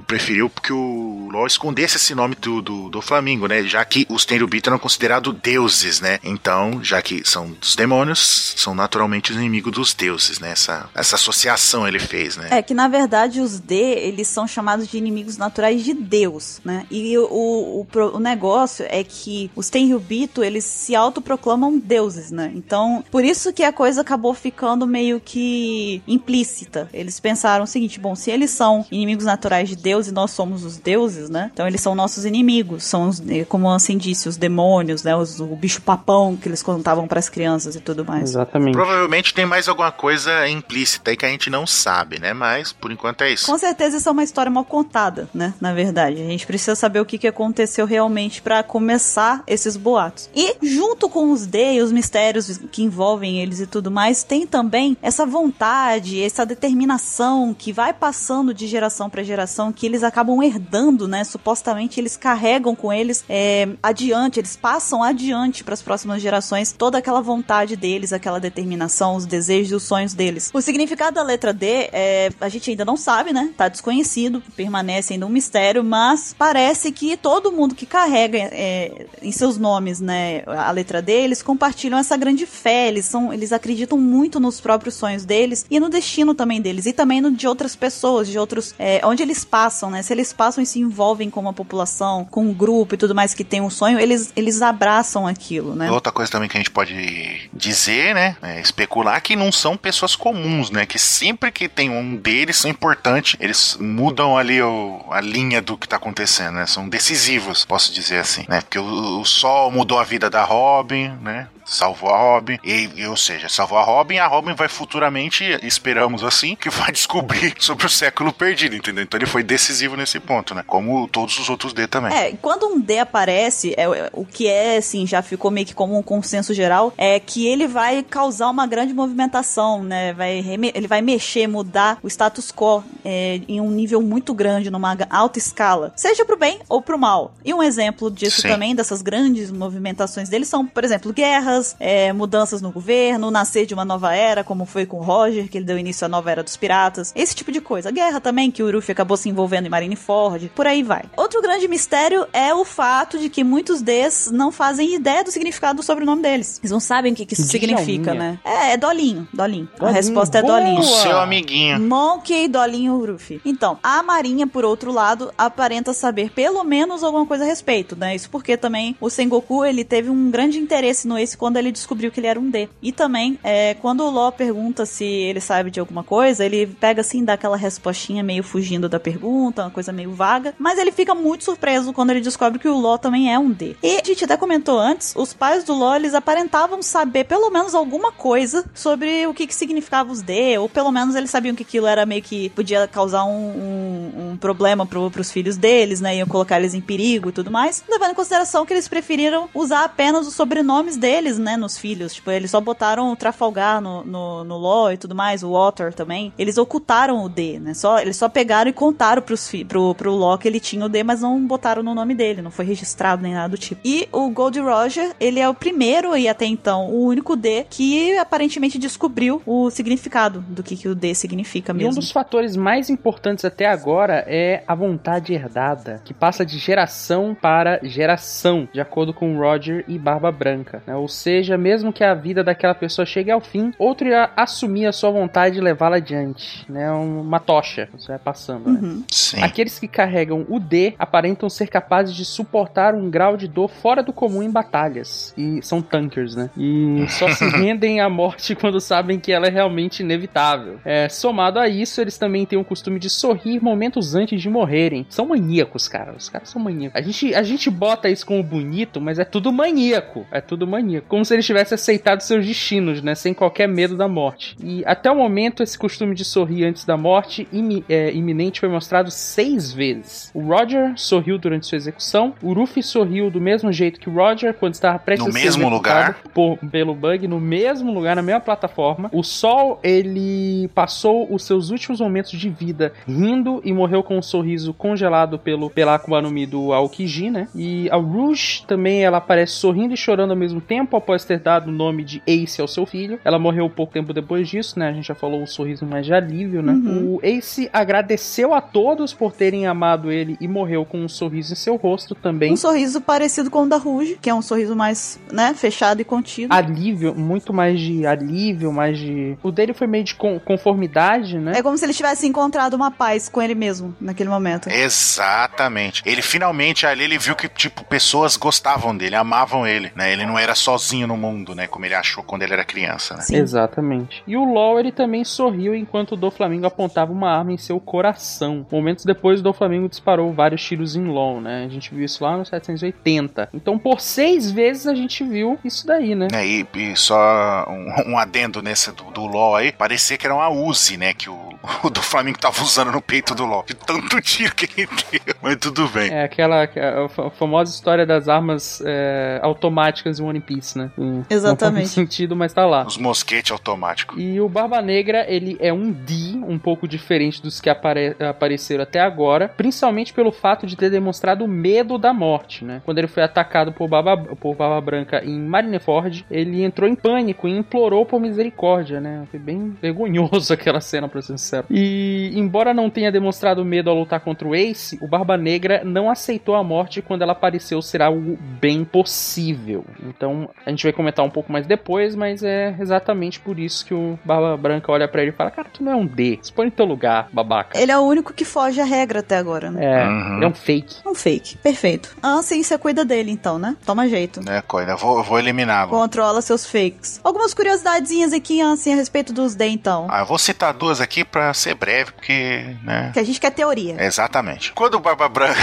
preferiu 0.08 0.50
que 0.50 0.74
o 0.74 1.30
LoL 1.32 1.48
escondesse 1.48 1.98
esse 1.98 2.14
nome 2.14 2.36
do, 2.36 2.62
do, 2.62 2.90
do 2.90 3.02
Flamingo, 3.02 3.48
né? 3.48 3.64
Já 3.64 3.84
que 3.86 4.06
os 4.10 4.26
Tenryubito 4.26 4.70
eram 4.70 4.80
considerados 4.80 5.34
deuses, 5.42 6.02
né? 6.02 6.20
Então, 6.24 6.84
já 6.84 7.02
que 7.02 7.22
são 7.26 7.52
dos 7.52 7.76
demônios, 7.76 8.54
são 8.58 8.76
naturalmente 8.76 9.32
os 9.32 9.38
inimigos 9.38 9.72
dos 9.72 9.94
deuses, 9.94 10.40
né? 10.40 10.52
Essa, 10.52 10.90
essa 10.94 11.16
associação 11.16 11.88
ele 11.88 12.00
fez, 12.00 12.38
né? 12.38 12.48
É 12.52 12.62
que 12.62 12.74
na 12.74 12.88
verdade 12.88 13.40
os 13.40 13.60
D, 13.72 13.76
eles 13.76 14.28
são 14.28 14.46
chamados 14.46 14.86
de 14.86 14.98
inimigos 14.98 15.38
naturais 15.38 15.82
de 15.82 15.94
Deus, 15.94 16.60
né? 16.66 16.86
E 16.92 17.18
o, 17.18 17.24
o, 17.24 17.88
o 18.14 18.20
negócio 18.20 18.86
é 18.90 19.02
que 19.02 19.50
os 19.56 19.70
Tenryubito, 19.70 20.44
eles 20.44 20.66
se 20.66 20.94
autoproclamam 20.94 21.80
deuses, 21.80 22.32
né? 22.32 22.52
Então, 22.54 23.02
por 23.10 23.24
isso 23.24 23.54
que 23.54 23.64
a 23.64 23.72
coisa 23.72 24.02
acabou 24.02 24.34
ficando 24.34 24.86
meio 24.86 25.22
que 25.22 26.02
implícita. 26.06 26.90
Eles 26.92 27.18
pensaram 27.18 27.64
o 27.64 27.68
seguinte, 27.68 27.98
bom, 27.98 28.14
se 28.14 28.30
eles 28.30 28.52
são 28.52 28.86
inimigos 28.92 29.24
naturais 29.24 29.70
de 29.70 29.78
Deus 29.78 30.08
e 30.08 30.12
nós 30.12 30.32
somos 30.32 30.66
os 30.66 30.78
deuses, 30.78 31.30
né? 31.30 31.50
Então 31.54 31.66
eles 31.66 31.80
são 31.80 31.96
nossos 31.96 32.26
inimigos, 32.26 32.84
são 32.84 33.08
os, 33.08 33.22
eh, 33.30 33.46
como 33.46 33.72
assim 33.72 33.98
disse, 33.98 34.28
os 34.28 34.36
demônios, 34.36 35.02
né? 35.04 35.16
Os, 35.16 35.40
o 35.40 35.56
bicho 35.56 35.82
papão 35.82 36.36
que 36.36 36.50
eles 36.50 36.62
contavam 36.62 37.08
para 37.08 37.20
as 37.20 37.30
crianças 37.30 37.78
e 37.78 37.80
tudo 37.80 38.04
mais. 38.04 38.32
Exatamente. 38.32 38.74
Provavelmente 38.74 39.34
tem 39.34 39.46
mais 39.46 39.70
alguma 39.70 39.94
coisa 39.94 40.50
implícita 40.50 41.12
aí 41.12 41.16
que 41.16 41.26
a 41.26 41.30
gente 41.30 41.50
não 41.50 41.66
sabe, 41.66 42.20
né? 42.20 42.34
Mas 42.34 42.74
por 42.74 42.92
enquanto 42.92 43.22
é 43.22 43.32
isso. 43.32 43.46
Com 43.46 43.61
certeza 43.62 43.98
isso 43.98 44.10
é 44.10 44.12
uma 44.12 44.24
história 44.24 44.52
mal 44.52 44.66
contada, 44.66 45.30
né? 45.34 45.54
Na 45.62 45.74
verdade, 45.74 46.22
a 46.22 46.26
gente 46.26 46.48
precisa 46.48 46.76
saber 46.76 47.00
o 47.00 47.06
que, 47.06 47.18
que 47.18 47.28
aconteceu 47.28 47.86
realmente 47.86 48.42
pra 48.42 48.64
começar 48.64 49.44
esses 49.46 49.78
boatos. 49.78 50.30
E 50.36 50.56
junto 50.62 51.08
com 51.08 51.32
os 51.32 51.46
D 51.46 51.76
e 51.76 51.82
os 51.82 51.92
mistérios 51.92 52.60
que 52.72 52.84
envolvem 52.84 53.40
eles 53.40 53.60
e 53.60 53.68
tudo 53.68 53.92
mais, 53.92 54.24
tem 54.24 54.48
também 54.48 54.98
essa 55.02 55.26
vontade, 55.26 56.22
essa 56.22 56.46
determinação 56.46 57.56
que 57.58 57.72
vai 57.72 57.94
passando 57.94 58.54
de 58.54 58.66
geração 58.68 59.10
pra 59.10 59.22
geração, 59.24 59.72
que 59.72 59.86
eles 59.86 60.04
acabam 60.04 60.42
herdando, 60.42 61.08
né? 61.08 61.24
Supostamente 61.24 62.00
eles 62.00 62.18
carregam 62.18 62.76
com 62.76 62.92
eles 62.92 63.24
é, 63.30 63.70
adiante, 63.84 64.40
eles 64.40 64.56
passam 64.56 65.04
adiante 65.04 65.64
para 65.64 65.76
as 65.76 65.82
próximas 65.82 66.22
gerações 66.22 66.72
toda 66.72 66.98
aquela 66.98 67.22
vontade 67.22 67.76
deles, 67.76 68.12
aquela 68.12 68.40
determinação, 68.40 69.16
os 69.16 69.26
desejos 69.26 69.72
e 69.72 69.76
os 69.76 69.84
sonhos 69.84 70.14
deles. 70.14 70.50
O 70.52 70.62
significado 70.62 71.16
da 71.16 71.24
letra 71.24 71.54
D 71.54 71.90
é, 71.92 72.32
a 72.42 72.50
gente 72.50 72.72
ainda 72.72 72.84
não 72.84 72.98
sabe, 72.98 73.32
né? 73.32 73.51
Tá 73.52 73.68
desconhecido, 73.68 74.42
permanece 74.56 75.14
ainda 75.14 75.26
um 75.26 75.30
mistério, 75.30 75.84
mas 75.84 76.36
parece 76.38 76.92
que 76.92 77.16
todo 77.18 77.52
mundo 77.52 77.76
que 77.76 77.86
carrega 77.86 78.38
é, 78.38 79.06
em 79.22 79.32
seus 79.32 79.58
nomes, 79.58 80.00
né, 80.00 80.44
a 80.48 80.72
letra 80.72 81.02
D, 81.02 81.12
eles 81.12 81.44
compartilham 81.44 82.00
essa 82.00 82.18
grande 82.18 82.46
fé, 82.46 82.88
eles 82.88 83.06
são, 83.06 83.34
eles 83.34 83.52
acreditam 83.52 83.98
muito 83.98 84.40
nos 84.40 84.60
próprios 84.60 84.96
sonhos 84.96 85.26
deles 85.26 85.66
e 85.70 85.80
no 85.80 85.90
destino 85.90 86.34
também 86.34 86.62
deles 86.62 86.86
e 86.86 86.94
também 86.94 87.22
no 87.22 87.32
de 87.32 87.48
outras 87.48 87.76
pessoas, 87.76 88.28
de 88.28 88.38
outros, 88.38 88.74
é, 88.80 89.02
onde 89.04 89.22
eles 89.24 89.44
passam, 89.44 89.90
né? 89.90 90.02
Se 90.02 90.14
eles 90.14 90.34
passam 90.34 90.64
e 90.64 90.66
se 90.66 90.80
envolvem 90.80 91.30
com 91.30 91.40
uma 91.40 91.54
população, 91.54 92.26
com 92.26 92.46
um 92.46 92.54
grupo 92.54 92.96
e 92.96 92.98
tudo 92.98 93.16
mais 93.16 93.34
que 93.34 93.44
tem 93.44 93.62
um 93.62 93.70
sonho, 93.70 94.00
eles 94.00 94.32
eles 94.36 94.62
abraçam 94.62 95.28
aquilo, 95.28 95.76
né? 95.76 95.92
Outra 95.92 96.12
coisa 96.12 96.32
também 96.32 96.50
que 96.50 96.58
a 96.58 96.60
gente 96.60 96.72
pode 96.72 97.50
dizer, 97.54 98.14
né? 98.14 98.36
É 98.42 98.60
especular 98.60 99.22
que 99.22 99.36
não 99.36 99.52
são 99.52 99.78
pessoas 99.78 100.16
comuns, 100.16 100.70
né? 100.70 100.86
Que 100.86 101.00
sempre 101.00 101.52
que 101.52 101.68
tem 101.68 101.90
um 101.90 102.16
deles 102.16 102.58
são 102.58 102.70
importantes, 102.70 103.31
eles 103.40 103.78
mudam 103.80 104.38
ali 104.38 104.62
o- 104.62 105.02
a 105.12 105.22
linha 105.22 105.62
do 105.62 105.78
que 105.78 105.88
tá 105.88 105.96
acontecendo, 105.98 106.56
né? 106.56 106.66
São 106.66 106.88
decisivos, 106.90 107.66
posso 107.66 107.92
dizer 107.94 108.20
assim, 108.20 108.46
né? 108.48 108.62
Porque 108.62 108.80
o, 108.80 109.20
o 109.22 109.26
Sol 109.26 109.72
mudou 109.72 110.00
a 110.00 110.04
vida 110.04 110.30
da 110.30 110.44
Robin, 110.44 111.10
né? 111.22 111.48
Salvou 111.72 112.10
a 112.10 112.18
Robin, 112.18 112.60
e, 112.64 112.90
e, 112.98 113.08
ou 113.08 113.16
seja, 113.16 113.48
salvou 113.48 113.78
a 113.78 113.84
Robin, 113.84 114.18
a 114.18 114.28
Robin 114.28 114.54
vai 114.54 114.68
futuramente, 114.68 115.44
esperamos 115.64 116.22
assim, 116.22 116.54
que 116.54 116.70
vai 116.70 116.92
descobrir 116.94 117.56
sobre 117.60 117.86
o 117.86 117.90
século 117.90 118.34
perdido, 118.34 118.76
entendeu? 118.76 119.04
Então 119.04 119.18
ele 119.18 119.26
foi 119.26 119.42
decisivo 119.42 119.96
nesse 119.96 120.20
ponto, 120.20 120.54
né? 120.54 120.66
Como 120.68 121.08
todos 121.08 121.40
os 121.40 121.50
outros 121.50 121.72
D 121.72 121.88
também. 121.88 122.14
É, 122.14 122.34
quando 122.42 122.68
um 122.68 122.80
D 122.80 123.00
aparece, 123.00 123.74
é, 123.78 123.84
é, 123.84 124.10
o 124.12 124.26
que 124.26 124.48
é, 124.48 124.78
assim, 124.78 125.08
já 125.08 125.22
ficou 125.22 125.50
meio 125.50 125.66
que 125.66 125.74
como 125.74 125.98
um 125.98 126.04
consenso 126.04 126.54
geral, 126.54 126.94
é 126.98 127.20
que 127.20 127.48
ele 127.48 127.68
vai 127.68 128.04
causar 128.04 128.50
uma 128.50 128.68
grande 128.68 128.94
movimentação, 128.94 129.82
né? 129.82 130.12
Vai 130.14 130.42
ele 130.76 130.88
vai 130.88 131.02
mexer, 131.02 131.48
mudar 131.48 131.98
o 132.04 132.08
status 132.08 132.52
quo 132.52 132.84
é, 133.06 133.40
em 133.48 133.62
um 133.62 133.72
nível 133.72 134.02
muito 134.02 134.34
grande, 134.34 134.70
numa 134.70 134.98
alta 135.10 135.40
escala. 135.40 135.94
Seja 135.96 136.26
pro 136.26 136.38
bem 136.38 136.60
ou 136.68 136.82
pro 136.82 137.00
mal. 137.00 137.34
E 137.46 137.54
um 137.54 137.64
exemplo 137.64 138.12
disso 138.12 138.42
Sim. 138.42 138.50
também, 138.50 138.76
dessas 138.76 139.02
grandes 139.02 139.52
movimentações 139.52 140.28
dele, 140.28 140.46
são, 140.46 140.66
por 140.66 140.84
exemplo, 140.84 141.14
guerras, 141.14 141.61
é, 141.80 142.12
mudanças 142.14 142.62
no 142.62 142.72
governo, 142.72 143.32
nascer 143.32 143.66
de 143.66 143.74
uma 143.74 143.86
nova 143.86 144.14
era, 144.16 144.44
como 144.44 144.66
foi 144.66 144.86
com 144.86 144.98
o 144.98 145.04
Roger, 145.04 145.50
que 145.50 145.58
ele 145.58 145.66
deu 145.66 145.78
início 145.78 146.06
à 146.06 146.10
nova 146.10 146.32
era 146.32 146.44
dos 146.44 146.58
piratas, 146.58 147.12
esse 147.16 147.36
tipo 147.36 147.52
de 147.52 147.62
coisa. 147.62 147.92
Guerra 147.92 148.20
também, 148.20 148.52
que 148.52 148.64
o 148.64 148.72
Ruffy 148.72 148.92
acabou 148.92 149.18
se 149.18 149.30
envolvendo 149.30 149.66
em 149.66 149.70
Marineford, 149.70 150.52
por 150.56 150.68
aí 150.68 150.84
vai. 150.84 151.04
Outro 151.18 151.42
grande 151.42 151.68
mistério 151.68 152.28
é 152.34 152.54
o 152.54 152.66
fato 152.66 153.18
de 153.20 153.30
que 153.30 153.44
muitos 153.44 153.82
Ds 153.82 154.32
não 154.32 154.52
fazem 154.52 154.96
ideia 154.96 155.24
do 155.24 155.32
significado 155.32 155.78
do 155.78 155.84
sobrenome 155.84 156.22
deles. 156.22 156.60
Eles 156.60 156.72
não 156.72 156.80
sabem 156.80 157.14
o 157.14 157.16
que, 157.16 157.26
que 157.26 157.34
isso 157.34 157.44
significa, 157.44 158.14
né? 158.14 158.40
É, 158.44 158.74
é 158.74 158.78
Dolinho, 158.78 159.28
Dolinho. 159.34 159.70
A 159.76 159.78
Dolinho, 159.78 159.96
resposta 159.96 160.40
é 160.40 160.42
boa! 160.42 160.60
Dolinho. 160.60 160.80
O 160.80 160.84
seu 160.84 161.18
amiguinho. 161.20 161.80
Monkey, 161.80 162.48
Dolinho, 162.48 163.06
Ruffy. 163.06 163.42
Então, 163.46 163.78
a 163.82 164.02
Marinha, 164.04 164.48
por 164.48 164.66
outro 164.66 164.92
lado, 164.92 165.34
aparenta 165.38 165.94
saber 165.94 166.32
pelo 166.32 166.64
menos 166.64 167.04
alguma 167.04 167.26
coisa 167.26 167.44
a 167.44 167.48
respeito, 167.48 167.96
né? 167.96 168.16
Isso 168.16 168.30
porque 168.30 168.58
também 168.58 168.96
o 169.00 169.10
Sengoku, 169.10 169.66
ele 169.66 169.84
teve 169.84 170.10
um 170.10 170.30
grande 170.32 170.60
interesse 170.60 171.08
no 171.08 171.18
Ace 171.18 171.38
quando 171.42 171.58
ele 171.58 171.72
descobriu 171.72 172.12
que 172.12 172.20
ele 172.20 172.28
era 172.28 172.40
um 172.40 172.52
D. 172.52 172.70
E 172.84 172.92
também, 172.92 173.40
é, 173.44 173.74
quando 173.74 174.02
o 174.02 174.12
Law 174.12 174.32
pergunta 174.32 174.86
se 174.86 175.04
ele 175.04 175.42
sabe 175.42 175.72
de 175.72 175.80
alguma 175.80 176.04
coisa, 176.04 176.46
ele 176.46 176.68
pega 176.68 177.02
assim, 177.02 177.26
dá 177.26 177.34
aquela 177.34 177.58
respostinha 177.58 178.22
meio 178.22 178.44
fugindo 178.44 178.88
da 178.88 179.00
pergunta, 179.00 179.64
uma 179.64 179.72
coisa 179.72 179.92
meio 179.92 180.12
vaga, 180.14 180.54
mas 180.60 180.78
ele 180.78 180.92
fica 180.92 181.16
muito 181.16 181.44
surpreso 181.44 181.94
quando 181.94 182.12
ele 182.12 182.22
descobre 182.22 182.60
que 182.60 182.68
o 182.68 182.80
Law 182.80 183.00
também 183.00 183.34
é 183.34 183.40
um 183.40 183.50
D. 183.50 183.76
E 183.82 184.00
a 184.00 184.04
gente 184.06 184.24
até 184.24 184.38
comentou 184.38 184.78
antes, 184.78 185.16
os 185.18 185.34
pais 185.34 185.64
do 185.64 185.74
Law, 185.74 185.96
eles 185.96 186.14
aparentavam 186.14 186.80
saber 186.84 187.24
pelo 187.24 187.50
menos 187.50 187.74
alguma 187.74 188.12
coisa 188.12 188.64
sobre 188.72 189.26
o 189.26 189.34
que, 189.34 189.48
que 189.48 189.56
significava 189.56 190.12
os 190.12 190.22
D, 190.22 190.60
ou 190.60 190.70
pelo 190.70 190.92
menos 190.92 191.16
eles 191.16 191.32
sabiam 191.32 191.56
que 191.56 191.64
aquilo 191.64 191.88
era 191.88 192.06
meio 192.06 192.22
que 192.22 192.50
podia 192.50 192.88
causar 192.88 193.24
um, 193.24 193.32
um, 193.32 194.32
um 194.32 194.38
problema 194.38 194.86
pro, 194.86 195.10
pros 195.10 195.32
filhos 195.32 195.58
deles, 195.58 196.02
né? 196.02 196.18
Iam 196.18 196.28
colocar 196.28 196.60
eles 196.60 196.76
em 196.76 196.82
perigo 196.82 197.30
e 197.30 197.32
tudo 197.32 197.50
mais, 197.50 197.84
levando 197.90 198.12
em 198.12 198.16
consideração 198.16 198.64
que 198.64 198.74
eles 198.74 198.88
preferiram 198.88 199.50
usar 199.56 199.86
apenas 199.86 200.28
os 200.28 200.36
sobrenomes 200.36 200.98
deles, 200.98 201.31
né, 201.38 201.58
nos 201.58 201.78
filhos. 201.78 202.14
Tipo, 202.14 202.32
eles 202.32 202.52
só 202.52 202.60
botaram 202.62 203.12
o 203.12 203.16
Trafalgar 203.16 203.82
no, 203.82 204.04
no, 204.04 204.44
no 204.44 204.58
Law 204.58 204.92
e 204.92 204.98
tudo 204.98 205.16
mais, 205.16 205.44
o 205.44 205.52
Water 205.52 205.94
também. 205.94 206.34
Eles 206.38 206.58
ocultaram 206.58 207.24
o 207.24 207.30
D, 207.30 207.60
né? 207.60 207.74
Só, 207.74 208.00
eles 208.00 208.18
só 208.18 208.30
pegaram 208.30 208.70
e 208.70 208.74
contaram 208.74 209.22
pros 209.22 209.48
fi, 209.48 209.64
pro, 209.64 209.94
pro 209.96 210.16
Law 210.16 210.38
que 210.38 210.48
ele 210.48 210.60
tinha 210.60 210.86
o 210.86 210.90
D, 210.90 211.04
mas 211.04 211.22
não 211.22 211.46
botaram 211.46 211.84
no 211.84 211.94
nome 211.94 212.16
dele, 212.16 212.42
não 212.42 212.52
foi 212.52 212.66
registrado 212.66 213.22
nem 213.22 213.34
nada 213.34 213.50
do 213.50 213.58
tipo. 213.58 213.82
E 213.84 214.08
o 214.12 214.30
Gold 214.30 214.60
Roger, 214.60 215.14
ele 215.20 215.40
é 215.40 215.48
o 215.48 215.54
primeiro 215.54 216.16
e 216.16 216.28
até 216.28 216.46
então 216.46 216.90
o 216.90 217.06
único 217.06 217.36
D 217.36 217.66
que 217.70 218.18
aparentemente 218.18 218.78
descobriu 218.78 219.42
o 219.46 219.70
significado 219.70 220.44
do 220.48 220.64
que, 220.64 220.76
que 220.76 220.88
o 220.88 220.96
D 220.96 221.14
significa 221.14 221.72
E 221.72 221.76
um 221.76 221.78
mesmo. 221.78 221.96
dos 222.02 222.12
fatores 222.12 222.56
mais 222.56 222.90
importantes 222.90 223.46
até 223.46 223.66
agora 223.66 224.24
é 224.28 224.64
a 224.68 224.76
vontade 224.76 225.34
herdada, 225.34 226.02
que 226.04 226.14
passa 226.14 226.46
de 226.46 226.58
geração 226.58 227.36
para 227.40 227.80
geração, 227.84 228.68
de 228.74 228.80
acordo 228.82 229.14
com 229.14 229.38
Roger 229.38 229.84
e 229.88 229.98
Barba 229.98 230.32
Branca. 230.32 230.82
né? 230.86 230.96
Ou 230.96 231.08
seja, 231.22 231.58
mesmo 231.58 231.94
que 231.94 232.04
a 232.04 232.14
vida 232.14 232.44
daquela 232.44 232.74
pessoa 232.74 233.06
chegue 233.06 233.32
ao 233.32 233.40
fim, 233.40 233.74
outro 233.78 234.08
irá 234.08 234.32
assumir 234.36 234.86
a 234.86 234.92
sua 234.92 235.12
vontade 235.12 235.58
e 235.58 235.62
levá-la 235.62 235.98
adiante. 235.98 236.66
Né? 236.70 236.92
Uma 236.92 237.40
tocha, 237.40 237.88
você 237.98 238.10
vai 238.10 238.20
passando. 238.20 238.72
Né? 238.72 238.80
Uhum. 238.82 239.04
Sim. 239.12 239.42
Aqueles 239.42 239.80
que 239.80 239.88
carregam 239.88 240.46
o 240.50 240.60
D 240.60 240.94
aparentam 240.98 241.50
ser 241.50 241.68
capazes 241.68 242.16
de 242.16 242.26
suportar 242.26 242.96
um 242.96 243.10
grau 243.10 243.38
de 243.38 243.48
dor 243.48 243.70
fora 243.70 244.02
do 244.02 244.12
comum 244.12 244.42
em 244.42 244.50
batalhas. 244.50 245.34
E 245.38 245.62
são 245.62 245.82
tankers, 245.82 246.36
né? 246.36 246.50
E 246.58 247.06
só 247.10 247.30
se 247.30 247.48
rendem 247.50 248.02
à 248.02 248.10
morte 248.10 248.56
quando 248.56 248.80
sabem 248.80 249.20
que 249.20 249.32
ela 249.32 249.48
é 249.48 249.50
realmente 249.50 250.02
inevitável. 250.02 250.80
É, 250.84 251.08
somado 251.08 251.60
a 251.60 251.68
isso, 251.68 252.02
eles 252.02 252.18
também 252.18 252.46
têm 252.46 252.60
o 252.60 252.66
costume 252.66 253.00
de 253.00 253.10
sorrir 253.10 253.62
momentos 253.62 254.16
antes 254.16 254.42
de 254.42 254.50
morrerem. 254.50 255.06
São 255.10 255.28
maníacos, 255.28 255.88
cara. 255.88 256.14
Os 256.18 256.30
caras 256.30 256.50
são 256.50 256.62
maníacos. 256.62 257.00
A 257.00 257.02
gente, 257.02 257.36
a 257.36 257.44
gente 257.44 257.70
bota 257.70 258.10
isso 258.10 258.26
como 258.26 258.42
bonito, 258.44 259.00
mas 259.00 259.20
é 259.20 259.26
tudo 259.26 259.52
maníaco. 259.52 260.26
É 260.32 260.42
tudo 260.42 260.66
maníaco. 260.66 261.08
Como 261.12 261.26
se 261.26 261.34
eles 261.36 261.46
tivessem 261.46 261.76
aceitado 261.76 262.22
seus 262.22 262.46
destinos, 262.48 263.02
né? 263.02 263.14
Sem 263.16 263.34
qualquer 263.34 263.68
medo 263.68 263.98
da 263.98 264.08
morte. 264.08 264.56
E 264.64 264.82
até 264.86 265.12
o 265.12 265.16
momento, 265.16 265.62
esse 265.62 265.78
costume 265.78 266.16
de 266.16 266.24
sorrir 266.24 266.64
antes 266.64 266.86
da 266.86 266.96
morte 266.96 267.46
imi- 267.52 267.84
é, 267.90 268.14
iminente 268.14 268.62
foi 268.62 268.70
mostrado 268.70 269.12
seis 269.12 269.74
vezes. 269.74 270.32
O 270.34 270.40
Roger 270.40 270.94
sorriu 270.96 271.38
durante 271.38 271.66
sua 271.66 271.76
execução. 271.76 272.34
O 272.42 272.54
Ruffy 272.54 272.82
sorriu 272.82 273.30
do 273.30 273.42
mesmo 273.42 273.74
jeito 273.74 274.00
que 274.00 274.10
o 274.10 274.14
Roger 274.14 274.54
quando 274.54 274.74
estava 274.76 274.98
prestes 275.00 275.26
No 275.28 275.32
a 275.32 275.38
ser 275.38 275.44
mesmo 275.44 275.68
lugar? 275.70 276.18
por- 276.34 276.58
pelo 276.72 276.96
bug, 276.96 277.28
no 277.28 277.42
mesmo 277.42 277.94
lugar, 277.94 278.16
na 278.16 278.22
mesma 278.22 278.40
plataforma. 278.40 279.10
O 279.12 279.22
Sol, 279.22 279.82
ele 279.84 280.70
passou 280.74 281.28
os 281.30 281.44
seus 281.44 281.72
últimos 281.72 282.00
momentos 282.00 282.32
de 282.32 282.50
vida 282.50 282.94
rindo 283.06 283.62
e 283.66 283.74
morreu 283.74 284.02
com 284.02 284.18
um 284.18 284.22
sorriso 284.22 284.74
congelado 284.74 285.38
pelo, 285.38 285.70
pela 285.70 285.96
Akuma 285.96 286.22
no 286.22 286.32
Mi 286.32 286.46
do 286.46 286.72
Aokiji, 286.72 287.30
né? 287.30 287.50
E 287.54 287.90
a 287.90 287.98
Rouge 287.98 288.64
também, 288.66 289.04
ela 289.04 289.18
aparece 289.18 289.52
sorrindo 289.56 289.94
e 289.94 289.98
chorando 289.98 290.32
ao 290.32 290.38
mesmo 290.38 290.62
tempo 290.62 291.01
após 291.02 291.26
ter 291.26 291.40
dado 291.40 291.68
o 291.68 291.72
nome 291.72 292.04
de 292.04 292.22
Ace 292.26 292.62
ao 292.62 292.68
seu 292.68 292.86
filho. 292.86 293.20
Ela 293.26 293.38
morreu 293.40 293.70
pouco 293.70 293.94
tempo 293.94 294.14
depois 294.14 294.48
disso, 294.48 294.80
né? 294.80 294.90
A 294.90 294.94
gente 294.94 295.08
já 295.08 295.16
falou 295.16 295.44
o 295.44 295.48
sorriso 295.48 295.86
mais 295.86 296.06
de 296.06 296.14
alívio, 296.14 296.62
né? 296.62 296.72
Uhum. 296.74 297.16
O 297.16 297.20
Ace 297.24 297.70
agradeceu 297.74 298.54
a 298.54 298.62
todos 298.62 299.14
por 299.14 299.34
terem 299.34 299.68
amado 299.68 300.12
ele 300.12 300.38
e 300.40 300.48
morreu 300.48 300.86
com 300.86 301.00
um 301.00 301.10
sorriso 301.10 301.54
em 301.54 301.56
seu 301.56 301.76
rosto 301.76 302.16
também. 302.16 302.54
Um 302.54 302.58
sorriso 302.58 303.02
parecido 303.02 303.50
com 303.50 303.64
o 303.64 303.68
da 303.70 303.78
Rouge, 303.78 304.18
que 304.22 304.30
é 304.30 304.34
um 304.34 304.42
sorriso 304.42 304.76
mais, 304.76 305.20
né, 305.32 305.54
fechado 305.54 306.00
e 306.02 306.04
contido. 306.04 306.54
alívio, 306.54 307.14
muito 307.16 307.54
mais 307.54 307.80
de 307.80 308.06
alívio, 308.06 308.72
mais 308.72 308.98
de. 308.98 309.38
O 309.44 309.52
dele 309.52 309.74
foi 309.74 309.88
meio 309.88 310.04
de 310.04 310.16
con- 310.16 310.40
conformidade, 310.40 311.38
né? 311.38 311.54
É 311.56 311.64
como 311.64 311.78
se 311.78 311.86
ele 311.86 311.94
tivesse 311.94 312.28
encontrado 312.28 312.74
uma 312.76 312.92
paz 312.92 313.28
com 313.28 313.42
ele 313.42 313.56
mesmo 313.56 313.96
naquele 314.00 314.30
momento. 314.30 314.70
Exatamente. 314.70 316.02
Ele 316.06 316.22
finalmente 316.22 316.86
ali 316.86 317.04
ele 317.04 317.18
viu 317.18 317.36
que 317.36 317.48
tipo 317.50 317.84
pessoas 317.84 318.36
gostavam 318.38 318.96
dele, 318.96 319.16
amavam 319.16 319.66
ele, 319.66 319.92
né? 319.96 320.12
Ele 320.12 320.26
não 320.26 320.38
era 320.38 320.54
sozinho 320.56 320.91
no 321.08 321.18
mundo, 321.18 321.56
né? 321.56 321.68
Como 321.68 321.86
ele 321.86 321.96
achou 321.96 322.24
quando 322.24 322.44
ele 322.44 322.54
era 322.54 322.64
criança, 322.64 323.16
né? 323.16 323.22
Sim. 323.22 323.38
Exatamente. 323.38 324.24
E 324.28 324.36
o 324.38 324.44
LOL 324.46 324.80
ele 324.80 324.92
também 324.92 325.24
sorriu 325.24 325.74
enquanto 325.76 326.14
o 326.14 326.18
do 326.18 326.30
Flamengo 326.32 326.66
apontava 326.66 327.12
uma 327.12 327.30
arma 327.32 327.52
em 327.54 327.58
seu 327.58 327.80
coração. 327.80 328.66
Momentos 328.72 329.06
depois, 329.06 329.40
o 329.40 329.44
do 329.44 329.54
Flamengo 329.54 329.88
disparou 329.90 330.32
vários 330.34 330.64
tiros 330.64 330.96
em 330.96 331.06
LOL, 331.06 331.40
né? 331.42 331.66
A 331.66 331.70
gente 331.70 331.94
viu 331.94 332.04
isso 332.06 332.24
lá 332.24 332.36
no 332.38 332.46
780. 332.46 333.50
Então, 333.54 333.78
por 333.78 334.02
seis 334.02 334.52
vezes 334.52 334.88
a 334.88 334.96
gente 334.96 335.24
viu 335.24 335.58
isso 335.64 335.86
daí, 335.86 336.16
né? 336.16 336.28
É, 336.34 336.46
e, 336.46 336.66
e 336.76 336.96
só 336.96 337.66
um, 337.70 338.12
um 338.14 338.18
adendo 338.18 338.62
nesse 338.62 338.92
do, 338.92 339.06
do 339.12 339.26
LOL 339.26 339.56
aí, 339.56 339.72
parecia 339.72 340.18
que 340.18 340.26
era 340.26 340.36
uma 340.36 340.50
Uzi, 340.50 340.98
né? 340.98 341.14
Que 341.14 341.30
o, 341.30 341.38
o 341.84 341.90
do 341.90 342.02
Flamengo 342.02 342.40
tava 342.40 342.62
usando 342.64 342.92
no 342.92 343.02
peito 343.02 343.34
do 343.36 343.46
LOL. 343.46 343.64
De 343.66 343.74
tanto 343.74 344.20
tiro 344.22 344.56
que 344.56 344.68
ele 344.82 344.90
deu. 345.12 345.36
Mas 345.42 345.56
tudo 345.58 345.88
bem. 345.90 346.12
É 346.12 346.24
aquela 346.24 346.64
a 346.64 347.10
fa- 347.10 347.30
famosa 347.32 347.74
história 347.74 348.06
das 348.06 348.28
armas 348.28 348.82
é, 348.86 349.40
automáticas 349.42 350.20
em 350.20 350.24
One 350.24 350.40
Piece, 350.40 350.78
né? 350.78 350.81
Hum, 350.98 351.24
Exatamente. 351.30 351.74
Não 351.74 351.82
faz 351.82 351.90
sentido, 351.92 352.36
mas 352.36 352.54
tá 352.54 352.66
lá. 352.66 352.86
Os 352.86 352.98
mosquetes 352.98 353.52
automáticos. 353.52 354.16
E 354.22 354.40
o 354.40 354.48
Barba 354.50 354.82
Negra, 354.82 355.26
ele 355.28 355.58
é 355.60 355.72
um 355.74 355.92
D, 355.92 356.40
um 356.48 356.58
pouco 356.58 356.88
diferente 356.88 357.42
dos 357.42 357.60
que 357.60 357.70
apare- 357.70 358.16
apareceram 358.20 358.84
até 358.84 359.00
agora, 359.00 359.48
principalmente 359.50 360.14
pelo 360.14 360.32
fato 360.32 360.66
de 360.66 360.76
ter 360.76 360.90
demonstrado 360.90 361.48
medo 361.48 361.98
da 361.98 362.14
morte, 362.14 362.64
né? 362.66 362.82
Quando 362.86 362.98
ele 362.98 363.08
foi 363.08 363.24
atacado 363.24 363.72
por 363.72 363.88
Barba, 363.88 364.18
por 364.36 364.56
Barba 364.56 364.80
Branca 364.82 365.24
em 365.24 365.40
Marineford, 365.40 366.26
ele 366.32 366.64
entrou 366.64 366.90
em 366.90 366.96
pânico 366.96 367.48
e 367.48 367.52
implorou 367.58 368.06
por 368.06 368.20
misericórdia, 368.20 369.00
né? 369.00 369.24
Foi 369.30 369.40
bem 369.40 369.76
vergonhoso 369.82 370.52
aquela 370.54 370.82
cena, 370.82 371.08
pra 371.08 371.22
ser 371.22 371.38
sincero. 371.38 371.66
E, 371.70 372.32
embora 372.36 372.74
não 372.74 372.90
tenha 372.90 373.12
demonstrado 373.12 373.64
medo 373.66 373.90
ao 373.90 373.96
lutar 373.98 374.20
contra 374.20 374.48
o 374.48 374.56
Ace, 374.56 374.98
o 375.02 375.08
Barba 375.08 375.38
Negra 375.38 375.82
não 375.84 376.10
aceitou 376.10 376.56
a 376.56 376.64
morte 376.64 377.02
quando 377.02 377.22
ela 377.22 377.36
pareceu 377.36 377.82
ser 377.82 378.02
algo 378.02 378.38
bem 378.60 378.84
possível. 378.84 379.86
Então, 380.08 380.50
a 380.72 380.76
gente 380.76 380.84
vai 380.84 380.94
comentar 380.94 381.24
um 381.26 381.30
pouco 381.30 381.52
mais 381.52 381.66
depois, 381.68 382.16
mas 382.16 382.44
é 382.44 382.76
exatamente 382.80 383.40
por 383.40 383.60
isso 383.60 383.86
que 383.86 383.94
o 383.94 384.18
Barba 384.24 384.56
Branca 384.58 384.92
olha 384.92 385.08
pra 385.08 385.22
ele 385.22 385.32
e 385.32 385.34
fala: 385.34 385.52
Cara, 385.52 385.68
tu 385.72 385.84
não 385.84 385.92
é 385.92 385.96
um 385.96 386.06
D, 386.06 386.40
se 386.42 386.52
põe 386.52 386.66
no 386.66 386.72
teu 386.72 386.86
lugar, 386.86 387.28
babaca. 387.32 387.80
Ele 387.80 387.92
é 387.92 387.98
o 387.98 388.02
único 388.02 388.34
que 388.34 388.46
foge 388.46 388.80
à 388.82 388.86
regra 388.86 389.20
até 389.20 389.38
agora, 389.38 389.70
né? 389.72 389.84
É, 389.86 390.08
Uhum. 390.08 390.36
ele 390.38 390.46
é 390.46 390.48
um 390.48 390.54
fake. 390.54 390.96
Um 391.06 391.14
fake. 391.16 391.58
Perfeito. 391.58 392.16
Ansem, 392.24 392.64
você 392.64 392.78
cuida 392.78 393.04
dele 393.06 393.32
então, 393.32 393.58
né? 393.60 393.76
Toma 393.86 394.08
jeito. 394.08 394.44
Né, 394.44 394.62
coisa? 394.68 394.96
Vou, 394.96 395.24
vou 395.24 395.38
eliminá-lo. 395.40 395.90
Controla 395.92 396.42
seus 396.42 396.66
fakes. 396.66 397.20
Algumas 397.24 397.54
curiosidadezinhas 397.54 398.34
aqui, 398.34 398.62
Ansem, 398.62 398.94
a 398.94 398.96
respeito 398.96 399.34
dos 399.34 399.56
D, 399.56 399.68
então. 399.68 400.08
Ah, 400.10 400.20
eu 400.20 400.26
vou 400.26 400.38
citar 400.38 400.74
duas 400.74 401.00
aqui 401.02 401.24
pra 401.24 401.54
ser 401.54 401.76
breve, 401.76 402.12
porque, 402.12 402.76
né? 402.84 403.12
Que 403.14 403.20
a 403.20 403.24
gente 403.24 403.40
quer 403.40 403.52
teoria. 403.52 404.02
Exatamente. 404.04 404.72
Quando 404.74 404.96
o 404.96 405.00
Barba 405.00 405.28
Branca, 405.30 405.60